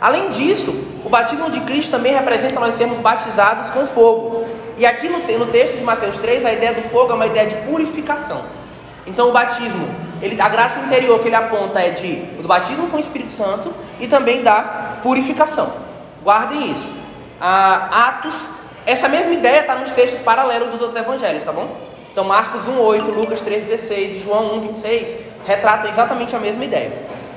Além 0.00 0.28
disso, 0.28 0.74
o 1.04 1.08
batismo 1.08 1.50
de 1.50 1.60
Cristo 1.60 1.92
também 1.92 2.12
representa 2.12 2.58
nós 2.60 2.74
sermos 2.74 2.98
batizados 2.98 3.70
com 3.70 3.86
fogo. 3.86 4.46
E 4.76 4.84
aqui 4.84 5.08
no, 5.08 5.18
no 5.38 5.46
texto 5.46 5.76
de 5.76 5.84
Mateus 5.84 6.18
3, 6.18 6.44
a 6.44 6.52
ideia 6.52 6.74
do 6.74 6.82
fogo 6.82 7.12
é 7.12 7.14
uma 7.14 7.26
ideia 7.26 7.46
de 7.46 7.54
purificação. 7.66 8.42
Então 9.06 9.28
o 9.28 9.32
batismo, 9.32 9.88
ele, 10.20 10.40
a 10.40 10.48
graça 10.48 10.80
interior 10.80 11.20
que 11.20 11.28
ele 11.28 11.36
aponta 11.36 11.80
é 11.80 11.90
de 11.90 12.16
do 12.42 12.48
batismo 12.48 12.88
com 12.88 12.96
o 12.96 13.00
Espírito 13.00 13.30
Santo 13.30 13.72
e 14.00 14.08
também 14.08 14.42
da 14.42 14.98
purificação. 15.02 15.85
Guardem 16.26 16.72
isso. 16.72 16.90
Ah, 17.40 18.08
Atos, 18.08 18.34
essa 18.84 19.08
mesma 19.08 19.32
ideia 19.32 19.60
está 19.60 19.76
nos 19.76 19.92
textos 19.92 20.18
paralelos 20.22 20.70
dos 20.70 20.80
outros 20.80 21.00
evangelhos, 21.00 21.44
tá 21.44 21.52
bom? 21.52 21.76
Então 22.10 22.24
Marcos 22.24 22.62
1,8, 22.62 23.14
Lucas 23.14 23.40
3,16 23.42 23.92
e 23.92 24.20
João 24.24 24.60
1,26 24.60 25.16
retratam 25.46 25.88
exatamente 25.88 26.34
a 26.34 26.40
mesma 26.40 26.64
ideia. 26.64 26.90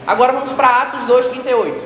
Agora 0.07 0.33
vamos 0.33 0.51
para 0.53 0.69
Atos 0.69 1.01
2,38. 1.01 1.83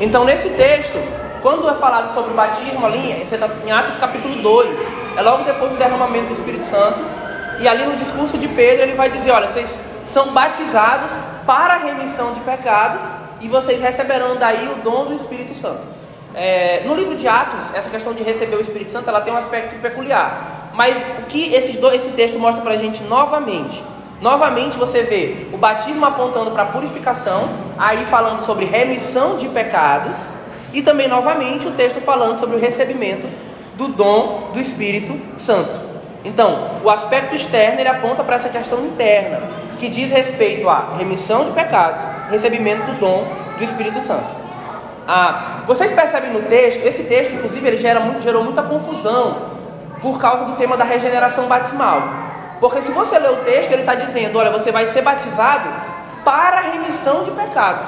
Então 0.00 0.24
nesse 0.24 0.50
texto, 0.50 0.96
quando 1.42 1.68
é 1.68 1.74
falado 1.74 2.14
sobre 2.14 2.30
o 2.30 2.34
batismo 2.34 2.86
ali, 2.86 3.26
tá 3.28 3.50
em 3.66 3.72
Atos 3.72 3.96
capítulo 3.96 4.40
2, 4.40 4.88
é 5.16 5.22
logo 5.22 5.42
depois 5.42 5.72
do 5.72 5.76
derramamento 5.76 6.28
do 6.28 6.34
Espírito 6.34 6.66
Santo, 6.66 7.00
e 7.58 7.66
ali 7.66 7.84
no 7.84 7.96
discurso 7.96 8.38
de 8.38 8.46
Pedro 8.46 8.84
ele 8.84 8.94
vai 8.94 9.10
dizer: 9.10 9.32
Olha, 9.32 9.48
vocês 9.48 9.76
são 10.04 10.28
batizados 10.28 11.10
para 11.44 11.74
a 11.74 11.78
remissão 11.78 12.32
de 12.32 12.38
pecados 12.42 13.02
e 13.40 13.48
vocês 13.48 13.82
receberão 13.82 14.36
daí 14.36 14.68
o 14.68 14.76
dom 14.84 15.06
do 15.06 15.14
Espírito 15.14 15.52
Santo. 15.52 15.97
É, 16.34 16.82
no 16.84 16.94
livro 16.94 17.16
de 17.16 17.26
Atos, 17.26 17.74
essa 17.74 17.88
questão 17.88 18.12
de 18.12 18.22
receber 18.22 18.56
o 18.56 18.60
Espírito 18.60 18.90
Santo 18.90 19.08
ela 19.08 19.20
tem 19.20 19.32
um 19.32 19.36
aspecto 19.36 19.80
peculiar. 19.80 20.70
Mas 20.74 20.96
o 21.18 21.22
que 21.22 21.54
esses 21.54 21.76
dois, 21.76 22.02
esse 22.02 22.10
texto 22.10 22.38
mostra 22.38 22.62
para 22.62 22.74
a 22.74 22.76
gente 22.76 23.02
novamente? 23.04 23.82
Novamente 24.20 24.76
você 24.76 25.02
vê 25.02 25.46
o 25.52 25.56
batismo 25.56 26.04
apontando 26.04 26.50
para 26.50 26.64
a 26.64 26.66
purificação, 26.66 27.48
aí 27.78 28.04
falando 28.06 28.44
sobre 28.44 28.64
remissão 28.64 29.36
de 29.36 29.48
pecados, 29.48 30.16
e 30.72 30.82
também 30.82 31.08
novamente 31.08 31.66
o 31.66 31.70
texto 31.72 32.00
falando 32.00 32.36
sobre 32.36 32.56
o 32.56 32.60
recebimento 32.60 33.28
do 33.76 33.88
dom 33.88 34.50
do 34.52 34.60
Espírito 34.60 35.18
Santo. 35.36 35.78
Então, 36.24 36.80
o 36.82 36.90
aspecto 36.90 37.34
externo 37.34 37.80
ele 37.80 37.88
aponta 37.88 38.24
para 38.24 38.36
essa 38.36 38.48
questão 38.48 38.84
interna, 38.84 39.40
que 39.78 39.88
diz 39.88 40.10
respeito 40.10 40.68
à 40.68 40.96
remissão 40.96 41.44
de 41.44 41.52
pecados, 41.52 42.02
recebimento 42.28 42.84
do 42.86 42.98
dom 42.98 43.24
do 43.56 43.64
Espírito 43.64 44.00
Santo. 44.00 44.47
Ah, 45.10 45.62
vocês 45.66 45.90
percebem 45.90 46.30
no 46.30 46.42
texto, 46.42 46.84
esse 46.84 47.04
texto, 47.04 47.32
inclusive, 47.32 47.66
ele 47.66 47.78
gera 47.78 47.98
gerou 48.20 48.44
muita 48.44 48.62
confusão 48.62 49.56
por 50.02 50.20
causa 50.20 50.44
do 50.44 50.56
tema 50.56 50.76
da 50.76 50.84
regeneração 50.84 51.46
batismal. 51.46 52.02
Porque 52.60 52.82
se 52.82 52.92
você 52.92 53.18
ler 53.18 53.30
o 53.30 53.36
texto, 53.36 53.72
ele 53.72 53.80
está 53.80 53.94
dizendo: 53.94 54.38
olha, 54.38 54.50
você 54.50 54.70
vai 54.70 54.86
ser 54.86 55.00
batizado 55.00 55.66
para 56.26 56.58
a 56.58 56.60
remissão 56.60 57.24
de 57.24 57.30
pecados. 57.30 57.86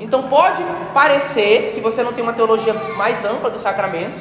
Então 0.00 0.24
pode 0.24 0.64
parecer, 0.92 1.70
se 1.72 1.80
você 1.80 2.02
não 2.02 2.12
tem 2.12 2.24
uma 2.24 2.32
teologia 2.32 2.74
mais 2.96 3.24
ampla 3.24 3.50
dos 3.50 3.62
sacramentos, 3.62 4.20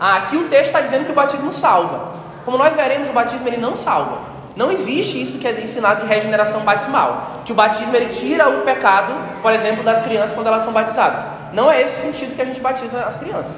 aqui 0.00 0.38
o 0.38 0.48
texto 0.48 0.66
está 0.66 0.80
dizendo 0.80 1.04
que 1.04 1.12
o 1.12 1.14
batismo 1.14 1.52
salva. 1.52 2.12
Como 2.46 2.56
nós 2.56 2.74
veremos, 2.74 3.10
o 3.10 3.12
batismo 3.12 3.46
ele 3.46 3.58
não 3.58 3.76
salva. 3.76 4.33
Não 4.56 4.70
existe 4.70 5.20
isso 5.20 5.38
que 5.38 5.48
é 5.48 5.52
ensinado 5.52 6.02
de 6.02 6.06
regeneração 6.06 6.60
batismal, 6.60 7.42
que 7.44 7.50
o 7.50 7.54
batismo 7.54 7.94
ele 7.94 8.06
tira 8.06 8.48
o 8.48 8.62
pecado, 8.62 9.12
por 9.42 9.52
exemplo, 9.52 9.82
das 9.82 10.04
crianças 10.04 10.32
quando 10.32 10.46
elas 10.46 10.62
são 10.62 10.72
batizadas. 10.72 11.24
Não 11.52 11.70
é 11.70 11.82
esse 11.82 12.02
sentido 12.02 12.36
que 12.36 12.42
a 12.42 12.44
gente 12.44 12.60
batiza 12.60 13.00
as 13.00 13.16
crianças. 13.16 13.56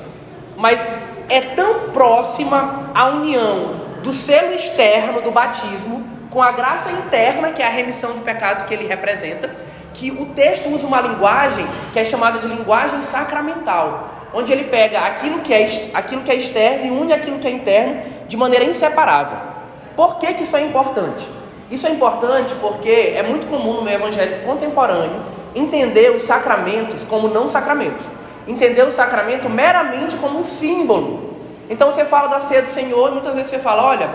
Mas 0.57 0.81
é 1.29 1.41
tão 1.41 1.91
próxima 1.91 2.91
a 2.95 3.09
união 3.09 3.75
do 4.03 4.13
selo 4.13 4.55
externo 4.55 5.21
do 5.21 5.31
batismo 5.31 6.03
com 6.31 6.43
a 6.43 6.53
graça 6.53 6.91
interna, 6.91 7.53
que 7.53 7.63
é 7.63 7.67
a 7.67 7.71
remissão 7.71 8.13
de 8.13 8.21
pecados 8.21 8.65
que 8.65 8.73
ele 8.73 8.87
representa, 8.87 9.51
que 9.93 10.11
o 10.11 10.27
texto 10.27 10.69
usa 10.69 10.87
uma 10.87 11.01
linguagem 11.01 11.67
que 11.93 11.99
é 11.99 12.05
chamada 12.05 12.39
de 12.39 12.47
linguagem 12.47 13.03
sacramental, 13.03 14.29
onde 14.33 14.53
ele 14.53 14.65
pega 14.65 15.01
aquilo 15.01 15.41
que 15.41 15.53
é, 15.53 15.91
aquilo 15.93 16.23
que 16.23 16.31
é 16.31 16.35
externo 16.37 16.87
e 16.87 16.91
une 16.91 17.13
aquilo 17.13 17.39
que 17.39 17.47
é 17.47 17.51
interno 17.51 18.03
de 18.29 18.37
maneira 18.37 18.65
inseparável. 18.65 19.56
Por 19.97 20.19
que, 20.19 20.35
que 20.35 20.43
isso 20.43 20.57
é 20.57 20.61
importante? 20.61 21.29
Isso 21.71 21.87
é 21.87 21.91
importante 21.91 22.55
porque 22.61 23.15
é 23.17 23.23
muito 23.23 23.47
comum 23.47 23.75
no 23.75 23.83
meio 23.83 23.97
evangélico 23.97 24.45
contemporâneo 24.45 25.23
entender 25.55 26.11
os 26.11 26.23
sacramentos 26.23 27.03
como 27.05 27.29
não 27.29 27.49
sacramentos. 27.49 28.05
Entender 28.47 28.83
o 28.83 28.93
sacramento 28.93 29.49
meramente 29.49 30.17
como 30.17 30.39
um 30.39 30.45
símbolo. 30.45 31.35
Então 31.69 31.91
você 31.91 32.05
fala 32.05 32.29
da 32.29 32.41
ceia 32.41 32.63
do 32.63 32.69
Senhor 32.69 33.09
e 33.09 33.13
muitas 33.13 33.35
vezes 33.35 33.51
você 33.51 33.59
fala: 33.59 33.85
olha, 33.85 34.09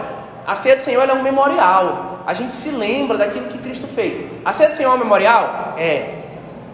a 0.48 0.56
ceia 0.56 0.76
do 0.76 0.82
Senhor 0.82 1.10
é 1.10 1.14
um 1.14 1.22
memorial. 1.22 2.20
A 2.26 2.34
gente 2.34 2.54
se 2.54 2.70
lembra 2.70 3.18
daquilo 3.18 3.48
que 3.48 3.58
Cristo 3.58 3.88
fez. 3.88 4.26
A 4.46 4.54
ceia 4.54 4.70
do 4.70 4.76
Senhor 4.76 4.92
é 4.92 4.96
um 4.96 5.00
memorial? 5.00 5.74
É. 5.78 6.20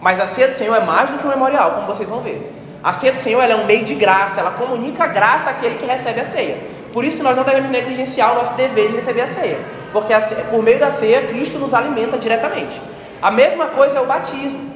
Mas 0.00 0.20
a 0.20 0.28
ceia 0.28 0.48
do 0.48 0.54
Senhor 0.54 0.76
é 0.76 0.80
mais 0.80 1.10
do 1.10 1.18
que 1.18 1.26
um 1.26 1.30
memorial, 1.30 1.72
como 1.72 1.86
vocês 1.86 2.08
vão 2.08 2.20
ver. 2.20 2.54
A 2.84 2.92
ceia 2.92 3.12
do 3.12 3.18
Senhor 3.18 3.42
é 3.42 3.56
um 3.56 3.64
meio 3.64 3.84
de 3.84 3.96
graça, 3.96 4.38
ela 4.38 4.52
comunica 4.52 5.02
a 5.02 5.08
graça 5.08 5.50
àquele 5.50 5.74
que 5.74 5.84
recebe 5.84 6.20
a 6.20 6.24
ceia. 6.24 6.58
Por 6.92 7.04
isso 7.04 7.16
que 7.16 7.22
nós 7.22 7.36
não 7.36 7.44
devemos 7.44 7.70
negligenciar 7.70 8.32
o 8.32 8.36
nosso 8.36 8.54
dever 8.54 8.90
de 8.90 8.96
receber 8.96 9.22
a 9.22 9.28
ceia. 9.28 9.58
Porque 9.92 10.12
a 10.12 10.20
ceia, 10.20 10.44
por 10.44 10.62
meio 10.62 10.78
da 10.78 10.90
ceia, 10.90 11.22
Cristo 11.22 11.58
nos 11.58 11.74
alimenta 11.74 12.18
diretamente. 12.18 12.80
A 13.20 13.30
mesma 13.30 13.66
coisa 13.66 13.98
é 13.98 14.00
o 14.00 14.06
batismo. 14.06 14.68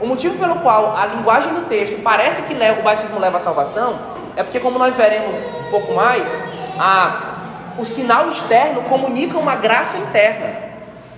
O 0.00 0.06
motivo 0.06 0.38
pelo 0.38 0.56
qual 0.56 0.96
a 0.96 1.06
linguagem 1.06 1.52
do 1.54 1.68
texto 1.68 2.02
parece 2.02 2.42
que 2.42 2.54
o 2.54 2.82
batismo 2.82 3.18
leva 3.18 3.38
à 3.38 3.40
salvação 3.40 3.98
é 4.36 4.42
porque, 4.42 4.60
como 4.60 4.78
nós 4.78 4.94
veremos 4.94 5.46
um 5.66 5.70
pouco 5.70 5.94
mais, 5.94 6.28
a, 6.78 7.36
o 7.78 7.84
sinal 7.86 8.28
externo 8.28 8.82
comunica 8.82 9.38
uma 9.38 9.56
graça 9.56 9.96
interna. 9.96 10.66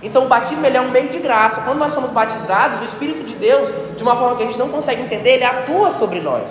Então 0.01 0.23
o 0.23 0.27
batismo 0.29 0.65
ele 0.65 0.77
é 0.77 0.81
um 0.81 0.89
meio 0.89 1.09
de 1.09 1.19
graça. 1.19 1.61
Quando 1.61 1.77
nós 1.77 1.93
somos 1.93 2.11
batizados, 2.11 2.79
o 2.81 2.85
Espírito 2.85 3.23
de 3.25 3.35
Deus, 3.35 3.69
de 3.97 4.03
uma 4.03 4.15
forma 4.15 4.37
que 4.37 4.43
a 4.43 4.45
gente 4.45 4.57
não 4.57 4.69
consegue 4.69 5.01
entender, 5.01 5.31
ele 5.31 5.43
atua 5.43 5.91
sobre 5.91 6.21
nós. 6.21 6.49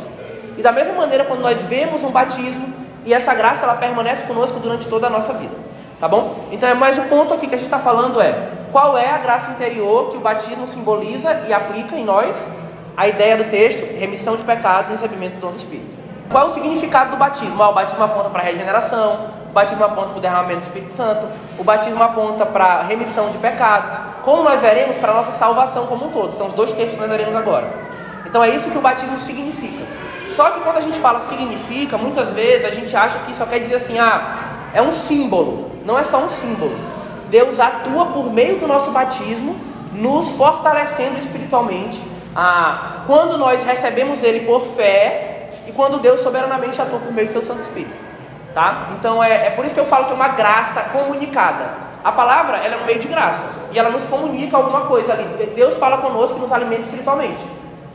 E 0.59 0.63
da 0.63 0.73
mesma 0.73 0.93
maneira, 0.93 1.25
quando 1.25 1.41
nós 1.41 1.59
vemos 1.63 2.03
um 2.05 2.11
batismo, 2.11 2.75
e 3.09 3.15
essa 3.15 3.35
graça 3.35 3.65
ela 3.65 3.75
permanece 3.77 4.27
conosco 4.27 4.61
durante 4.61 4.87
toda 4.87 5.07
a 5.07 5.11
nossa 5.11 5.33
vida. 5.33 5.55
Tá 5.99 6.07
bom? 6.07 6.45
Então 6.53 6.69
é 6.69 6.75
mais 6.75 6.99
o 6.99 7.03
ponto 7.05 7.33
aqui 7.33 7.47
que 7.47 7.55
a 7.55 7.59
gente 7.59 7.67
está 7.67 7.79
falando 7.79 8.21
é 8.21 8.51
qual 8.71 8.99
é 8.99 9.11
a 9.11 9.17
graça 9.17 9.51
interior 9.51 10.11
que 10.11 10.19
o 10.19 10.21
batismo 10.21 10.69
simboliza 10.69 11.45
e 11.49 11.53
aplica 11.53 11.97
em 11.97 12.05
nós? 12.05 12.45
A 12.95 13.09
ideia 13.09 13.39
do 13.39 13.45
texto, 13.45 13.97
remissão 13.99 14.37
de 14.37 14.43
pecados 14.45 14.91
e 14.91 14.93
recebimento 14.93 15.37
do 15.37 15.41
dom 15.41 15.53
do 15.53 15.57
Espírito. 15.57 15.97
Qual 16.31 16.45
é 16.45 16.47
o 16.47 16.51
significado 16.51 17.13
do 17.13 17.17
batismo? 17.17 17.63
Ah, 17.63 17.71
o 17.71 17.73
batismo 17.73 18.05
aponta 18.05 18.29
para 18.29 18.43
a 18.43 18.45
regeneração, 18.45 19.29
o 19.49 19.53
batismo 19.55 19.83
aponta 19.83 20.09
para 20.09 20.19
o 20.19 20.21
derramamento 20.21 20.61
do 20.61 20.65
Espírito 20.65 20.93
Santo, 20.93 21.29
o 21.59 21.65
batismo 21.65 22.03
aponta 22.03 22.45
para 22.45 22.65
a 22.65 22.83
remissão 22.83 23.31
de 23.31 23.39
pecados, 23.39 23.97
como 24.23 24.43
nós 24.43 24.61
veremos 24.61 24.99
para 24.99 25.13
a 25.13 25.15
nossa 25.15 25.33
salvação 25.33 25.87
como 25.87 26.09
um 26.09 26.11
todo. 26.11 26.35
São 26.35 26.49
os 26.49 26.53
dois 26.53 26.73
textos 26.73 26.97
que 26.97 27.01
nós 27.01 27.09
veremos 27.09 27.35
agora. 27.35 27.67
Então 28.27 28.45
é 28.45 28.51
isso 28.51 28.69
que 28.69 28.77
o 28.77 28.83
batismo 28.83 29.19
significa. 29.19 29.88
Só 30.39 30.51
que 30.51 30.61
quando 30.61 30.77
a 30.77 30.81
gente 30.81 31.01
fala 31.01 31.19
significa, 31.23 31.99
muitas 31.99 32.29
vezes 32.29 32.65
a 32.65 32.71
gente 32.71 32.97
acha 32.97 33.19
que 33.27 33.35
só 33.35 33.45
quer 33.45 33.59
dizer 33.59 33.75
assim, 33.75 33.99
ah, 33.99 34.71
é 34.73 34.81
um 34.81 34.93
símbolo. 34.93 35.73
Não 35.85 35.99
é 35.99 36.05
só 36.05 36.19
um 36.19 36.31
símbolo. 36.31 36.79
Deus 37.29 37.59
atua 37.59 38.07
por 38.07 38.33
meio 38.33 38.61
do 38.61 38.69
nosso 38.69 38.93
batismo, 38.93 39.57
nos 39.93 40.31
fortalecendo 40.31 41.19
espiritualmente. 41.19 42.01
Ah, 42.37 43.03
quando 43.05 43.37
nós 43.37 43.65
recebemos 43.65 44.23
Ele 44.23 44.47
por 44.47 44.65
fé 44.77 45.51
e 45.67 45.73
quando 45.73 45.99
Deus 45.99 46.21
soberanamente 46.21 46.81
atua 46.81 47.01
por 47.01 47.13
meio 47.13 47.27
do 47.27 47.33
seu 47.33 47.43
Santo 47.43 47.63
Espírito. 47.63 48.01
Tá? 48.55 48.91
Então 48.97 49.21
é, 49.21 49.49
é 49.49 49.51
por 49.51 49.65
isso 49.65 49.75
que 49.75 49.81
eu 49.81 49.87
falo 49.87 50.05
que 50.05 50.13
é 50.13 50.15
uma 50.15 50.29
graça 50.29 50.83
comunicada. 50.93 51.69
A 52.05 52.13
palavra 52.13 52.59
ela 52.59 52.77
é 52.77 52.79
um 52.79 52.87
meio 52.87 53.01
de 53.01 53.09
graça 53.09 53.45
e 53.73 53.79
ela 53.79 53.91
nos 53.91 54.05
comunica 54.05 54.57
alguma 54.57 54.83
coisa 54.83 55.15
ali. 55.15 55.25
Deus 55.57 55.77
fala 55.79 55.99
conosco 55.99 56.39
e 56.39 56.41
nos 56.41 56.53
alimenta 56.53 56.83
espiritualmente. 56.83 57.43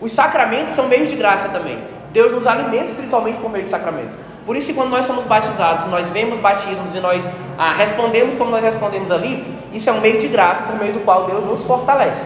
Os 0.02 0.12
sacramentos 0.12 0.74
são 0.74 0.90
meios 0.90 1.10
de 1.10 1.16
graça 1.16 1.48
também. 1.48 1.93
Deus 2.14 2.32
nos 2.32 2.46
alimenta 2.46 2.86
espiritualmente 2.86 3.40
por 3.40 3.50
meio 3.50 3.64
de 3.64 3.72
sacramentos. 3.72 4.16
Por 4.46 4.56
isso 4.56 4.68
que 4.68 4.74
quando 4.74 4.92
nós 4.92 5.06
somos 5.06 5.24
batizados, 5.26 5.88
nós 5.88 6.08
vemos 6.10 6.38
batismos 6.38 6.94
e 6.94 7.00
nós 7.00 7.28
ah, 7.58 7.74
respondemos 7.74 8.36
como 8.36 8.52
nós 8.52 8.62
respondemos 8.62 9.10
ali, 9.10 9.44
isso 9.74 9.90
é 9.90 9.94
um 9.94 10.00
meio 10.00 10.20
de 10.20 10.28
graça 10.28 10.62
por 10.64 10.78
meio 10.78 10.94
do 10.94 11.00
qual 11.00 11.26
Deus 11.26 11.44
nos 11.44 11.64
fortalece. 11.66 12.24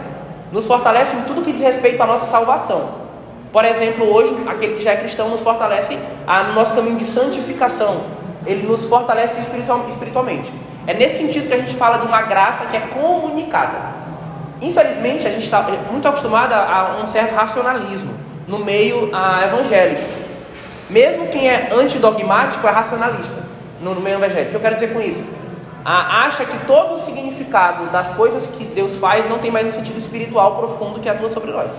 Nos 0.52 0.68
fortalece 0.68 1.16
em 1.16 1.22
tudo 1.22 1.42
que 1.42 1.54
diz 1.54 1.62
respeito 1.62 2.04
à 2.04 2.06
nossa 2.06 2.26
salvação. 2.26 3.08
Por 3.52 3.64
exemplo, 3.64 4.14
hoje, 4.14 4.36
aquele 4.46 4.76
que 4.76 4.84
já 4.84 4.92
é 4.92 4.98
cristão 4.98 5.30
nos 5.30 5.40
fortalece 5.40 5.98
ah, 6.28 6.44
no 6.44 6.54
nosso 6.54 6.74
caminho 6.74 6.98
de 6.98 7.06
santificação, 7.06 8.02
ele 8.46 8.68
nos 8.68 8.84
fortalece 8.86 9.40
espiritual, 9.40 9.86
espiritualmente. 9.88 10.52
É 10.86 10.94
nesse 10.94 11.18
sentido 11.18 11.48
que 11.48 11.54
a 11.54 11.58
gente 11.58 11.76
fala 11.76 11.98
de 11.98 12.06
uma 12.06 12.24
graça 12.24 12.66
que 12.66 12.76
é 12.76 12.82
comunicada. 12.82 13.96
Infelizmente, 14.62 15.26
a 15.26 15.32
gente 15.32 15.44
está 15.44 15.66
muito 15.90 16.08
acostumado 16.08 16.52
a 16.54 17.00
um 17.02 17.08
certo 17.08 17.34
racionalismo 17.36 18.27
no 18.48 18.60
meio 18.60 19.10
ah, 19.14 19.44
evangélico. 19.46 20.02
Mesmo 20.90 21.28
quem 21.28 21.50
é 21.50 21.70
antidogmático 21.74 22.66
é 22.66 22.72
racionalista 22.72 23.44
no, 23.82 23.94
no 23.94 24.02
meio 24.02 24.18
evangélico. 24.18 24.48
O 24.48 24.50
que 24.52 24.56
eu 24.56 24.62
quero 24.62 24.76
dizer 24.76 24.94
com 24.94 25.02
isso? 25.02 25.24
Ah, 25.84 26.26
acha 26.26 26.46
que 26.46 26.66
todo 26.66 26.96
o 26.96 27.00
significado 27.00 27.88
das 27.92 28.12
coisas 28.12 28.48
que 28.48 28.64
Deus 28.64 28.98
faz 28.98 29.30
não 29.30 29.40
tem 29.40 29.52
mais 29.52 29.68
um 29.68 29.72
sentido 29.72 29.98
espiritual 29.98 30.58
profundo 30.58 31.00
que 31.00 31.10
atua 31.10 31.30
sobre 31.30 31.52
nós. 31.52 31.74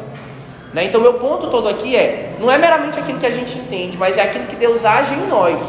Né? 0.73 0.85
Então, 0.85 1.01
meu 1.01 1.15
ponto 1.15 1.49
todo 1.49 1.69
aqui 1.69 1.97
é: 1.97 2.35
não 2.39 2.51
é 2.51 2.59
meramente 2.59 2.99
aquilo 2.99 3.19
que 3.19 3.27
a 3.27 3.31
gente 3.31 3.59
entende, 3.59 3.97
mas 3.97 4.17
é 4.17 4.23
aquilo 4.23 4.47
que 4.47 4.57
Deus 4.57 4.85
age 4.85 5.15
em 5.15 5.27
nós. 5.27 5.61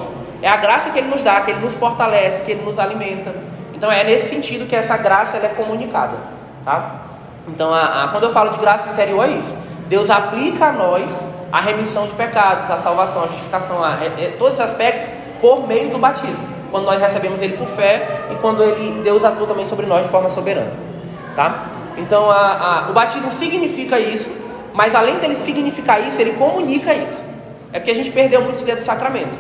É 0.41 0.47
a 0.47 0.57
graça 0.57 0.89
que 0.89 0.99
Ele 0.99 1.09
nos 1.09 1.21
dá, 1.21 1.41
que 1.41 1.51
Ele 1.51 1.59
nos 1.59 1.75
fortalece, 1.75 2.41
que 2.43 2.51
Ele 2.51 2.63
nos 2.63 2.79
alimenta. 2.79 3.33
Então 3.73 3.91
é 3.91 4.03
nesse 4.03 4.29
sentido 4.29 4.67
que 4.67 4.75
essa 4.75 4.97
graça 4.97 5.37
é 5.37 5.49
comunicada. 5.49 6.15
Tá? 6.63 6.95
Então 7.47 7.73
a, 7.73 8.03
a, 8.03 8.07
quando 8.09 8.25
eu 8.25 8.31
falo 8.31 8.51
de 8.51 8.59
graça 8.59 8.89
interior 8.89 9.25
é 9.25 9.31
isso. 9.31 9.53
Deus 9.89 10.09
aplica 10.09 10.67
a 10.67 10.71
nós 10.71 11.11
a 11.51 11.59
remissão 11.59 12.05
de 12.05 12.13
pecados, 12.13 12.69
a 12.69 12.77
salvação, 12.77 13.23
a 13.23 13.27
justificação, 13.27 13.83
a, 13.83 13.93
a, 13.93 13.97
todos 14.37 14.53
os 14.53 14.61
aspectos 14.61 15.09
por 15.41 15.67
meio 15.67 15.89
do 15.89 15.97
batismo. 15.97 16.37
quando 16.69 16.85
nós 16.85 17.01
recebemos 17.01 17.41
Ele 17.41 17.57
por 17.57 17.67
fé 17.67 18.27
e 18.31 18.35
quando 18.35 18.63
ele, 18.63 19.01
Deus 19.03 19.25
atua 19.25 19.47
também 19.47 19.65
sobre 19.65 19.87
nós 19.87 20.03
de 20.03 20.11
forma 20.11 20.29
soberana. 20.29 20.71
Tá? 21.35 21.65
Então 21.97 22.29
a, 22.29 22.85
a, 22.85 22.89
o 22.91 22.93
batismo 22.93 23.31
significa 23.31 23.99
isso, 23.99 24.29
mas 24.73 24.93
além 24.93 25.17
dele 25.17 25.35
significar 25.35 25.99
isso, 26.07 26.21
ele 26.21 26.33
comunica 26.33 26.93
isso. 26.93 27.23
É 27.73 27.79
porque 27.79 27.91
a 27.91 27.95
gente 27.95 28.11
perdeu 28.11 28.41
muito 28.41 28.57
esse 28.57 28.65
dedo 28.65 28.77
do 28.77 28.83
sacramento. 28.83 29.37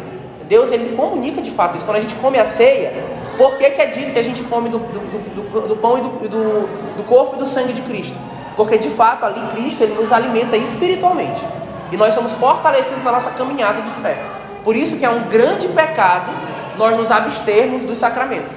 Deus 0.47 0.71
ele 0.71 0.95
comunica 0.95 1.41
de 1.43 1.51
fato 1.51 1.77
isso. 1.77 1.85
Quando 1.85 1.97
a 1.97 2.01
gente 2.01 2.15
come 2.15 2.39
a 2.39 2.45
ceia, 2.45 2.91
por 3.37 3.55
que, 3.55 3.69
que 3.69 3.81
é 3.81 3.85
dito 3.85 4.11
que 4.11 4.19
a 4.19 4.23
gente 4.23 4.41
come 4.43 4.67
do, 4.69 4.79
do, 4.79 5.51
do, 5.51 5.67
do 5.67 5.75
pão 5.75 5.99
e 5.99 6.01
do, 6.01 6.97
do 6.97 7.03
corpo 7.03 7.35
e 7.35 7.39
do 7.39 7.47
sangue 7.47 7.71
de 7.71 7.83
Cristo? 7.83 8.17
Porque 8.59 8.77
de 8.77 8.89
fato 8.89 9.25
ali 9.25 9.39
Cristo 9.53 9.85
ele 9.85 9.93
nos 9.93 10.11
alimenta 10.11 10.57
espiritualmente. 10.57 11.47
E 11.93 11.95
nós 11.95 12.13
somos 12.13 12.33
fortalecidos 12.33 13.01
na 13.05 13.13
nossa 13.13 13.31
caminhada 13.31 13.81
de 13.81 13.89
fé. 14.01 14.21
Por 14.65 14.75
isso 14.75 14.97
que 14.97 15.05
é 15.05 15.09
um 15.09 15.29
grande 15.29 15.69
pecado 15.69 16.29
nós 16.77 16.97
nos 16.97 17.09
abstermos 17.09 17.83
dos 17.83 17.97
sacramentos. 17.97 18.51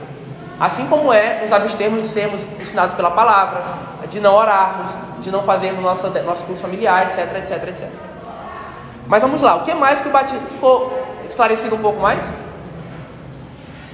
Assim 0.59 0.89
como 0.89 1.13
é 1.13 1.43
nos 1.43 1.53
abstermos 1.53 2.03
de 2.03 2.09
sermos 2.09 2.41
ensinados 2.61 2.97
pela 2.97 3.13
palavra, 3.13 3.63
de 4.09 4.19
não 4.19 4.35
orarmos, 4.35 4.91
de 5.21 5.31
não 5.31 5.45
fazermos 5.45 5.81
nosso, 5.81 6.09
nosso 6.25 6.43
curso 6.47 6.63
familiar, 6.63 7.07
etc, 7.07 7.37
etc, 7.37 7.69
etc. 7.69 7.89
Mas 9.07 9.23
vamos 9.23 9.41
lá, 9.41 9.55
o 9.55 9.63
que 9.63 9.73
mais 9.73 10.01
que 10.01 10.09
o 10.09 10.11
batismo 10.11 10.49
ficou 10.49 11.01
esclarecido 11.25 11.77
um 11.77 11.81
pouco 11.81 12.01
mais? 12.01 12.25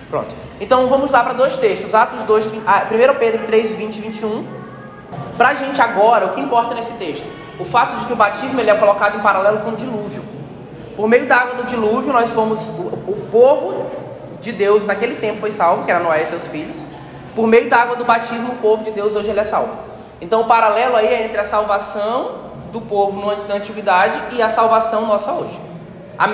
Pronto. 0.08 0.34
Então 0.58 0.88
vamos 0.88 1.10
lá 1.10 1.22
para 1.22 1.34
dois 1.34 1.58
textos, 1.58 1.94
Atos 1.94 2.24
2, 2.24 2.46
1 2.46 2.60
Pedro 3.18 3.44
3, 3.44 3.72
20 3.74 3.96
e 3.96 4.00
21. 4.00 4.67
Para 5.38 5.50
a 5.50 5.54
gente 5.54 5.80
agora, 5.80 6.26
o 6.26 6.30
que 6.30 6.40
importa 6.40 6.75
nesse 6.75 6.92
texto? 6.95 7.25
O 7.61 7.64
fato 7.64 7.97
de 7.97 8.07
que 8.07 8.12
o 8.12 8.16
batismo 8.16 8.61
ele 8.61 8.71
é 8.71 8.75
colocado 8.75 9.16
em 9.16 9.21
paralelo 9.21 9.61
com 9.61 9.71
o 9.71 9.76
dilúvio. 9.76 10.25
Por 10.97 11.07
meio 11.07 11.26
da 11.26 11.37
água 11.37 11.54
do 11.54 11.62
dilúvio, 11.62 12.12
nós 12.12 12.28
fomos, 12.30 12.68
o, 12.71 13.12
o 13.12 13.28
povo 13.30 13.87
de 14.40 14.50
Deus 14.50 14.85
naquele 14.85 15.14
tempo 15.14 15.38
foi 15.38 15.52
salvo, 15.52 15.85
que 15.85 15.90
era 15.92 16.00
Noé 16.00 16.25
e 16.25 16.26
seus 16.26 16.49
filhos. 16.49 16.85
Por 17.37 17.47
meio 17.47 17.71
da 17.71 17.78
água 17.78 17.95
do 17.95 18.04
batismo, 18.04 18.54
o 18.54 18.57
povo 18.57 18.83
de 18.83 18.90
Deus 18.90 19.14
hoje 19.14 19.30
ele 19.30 19.38
é 19.38 19.45
salvo. 19.45 19.76
Então 20.21 20.40
o 20.40 20.45
paralelo 20.47 20.97
aí 20.97 21.07
é 21.07 21.25
entre 21.25 21.38
a 21.38 21.45
salvação 21.45 22.49
do 22.73 22.80
povo 22.80 23.25
na 23.47 23.54
antiguidade 23.54 24.21
e 24.33 24.42
a 24.42 24.49
salvação 24.49 25.07
nossa 25.07 25.30
hoje. 25.30 25.59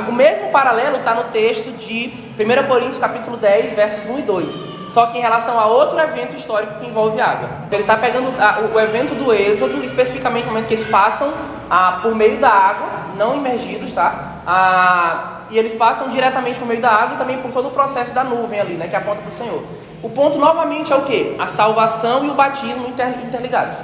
O 0.09 0.13
mesmo 0.13 0.49
paralelo 0.51 0.97
está 0.97 1.15
no 1.15 1.25
texto 1.25 1.71
de 1.77 2.11
1 2.39 2.67
Coríntios 2.67 2.97
capítulo 2.97 3.37
10, 3.37 3.75
versos 3.75 4.09
1 4.09 4.19
e 4.19 4.23
2. 4.23 4.74
Só 4.95 5.07
que 5.07 5.19
em 5.19 5.21
relação 5.21 5.59
a 5.59 5.67
outro 5.67 5.99
evento 5.99 6.37
histórico 6.37 6.79
que 6.79 6.87
envolve 6.87 7.21
água. 7.21 7.49
Ele 7.73 7.83
está 7.83 7.97
pegando 7.97 8.33
a, 8.41 8.61
o, 8.61 8.79
evento 8.79 9.13
do 9.13 9.35
Êxodo, 9.35 9.85
especificamente 9.85 10.45
o 10.45 10.51
momento 10.51 10.69
que 10.69 10.75
eles 10.75 10.87
passam 10.87 11.33
a, 11.69 11.99
por 12.01 12.15
meio 12.15 12.39
da 12.39 12.49
água, 12.49 12.89
não 13.19 13.35
imergidos, 13.35 13.93
tá? 13.93 14.35
A, 14.47 15.41
e 15.51 15.59
eles 15.59 15.75
passam 15.75 16.09
diretamente 16.11 16.61
por 16.61 16.69
meio 16.69 16.81
da 16.81 16.93
água 16.93 17.17
e 17.17 17.19
também 17.19 17.39
por 17.39 17.51
todo 17.51 17.67
o 17.67 17.71
processo 17.73 18.15
da 18.15 18.23
nuvem 18.23 18.61
ali, 18.61 18.75
né? 18.75 18.87
Que 18.87 18.95
aponta 18.95 19.21
para 19.21 19.33
o 19.33 19.35
Senhor. 19.35 19.65
O 20.01 20.09
ponto 20.11 20.39
novamente 20.39 20.93
é 20.93 20.97
o 20.97 21.03
que? 21.03 21.35
A 21.41 21.49
salvação 21.49 22.25
e 22.25 22.31
o 22.31 22.35
batismo 22.35 22.87
interligados. 22.87 23.77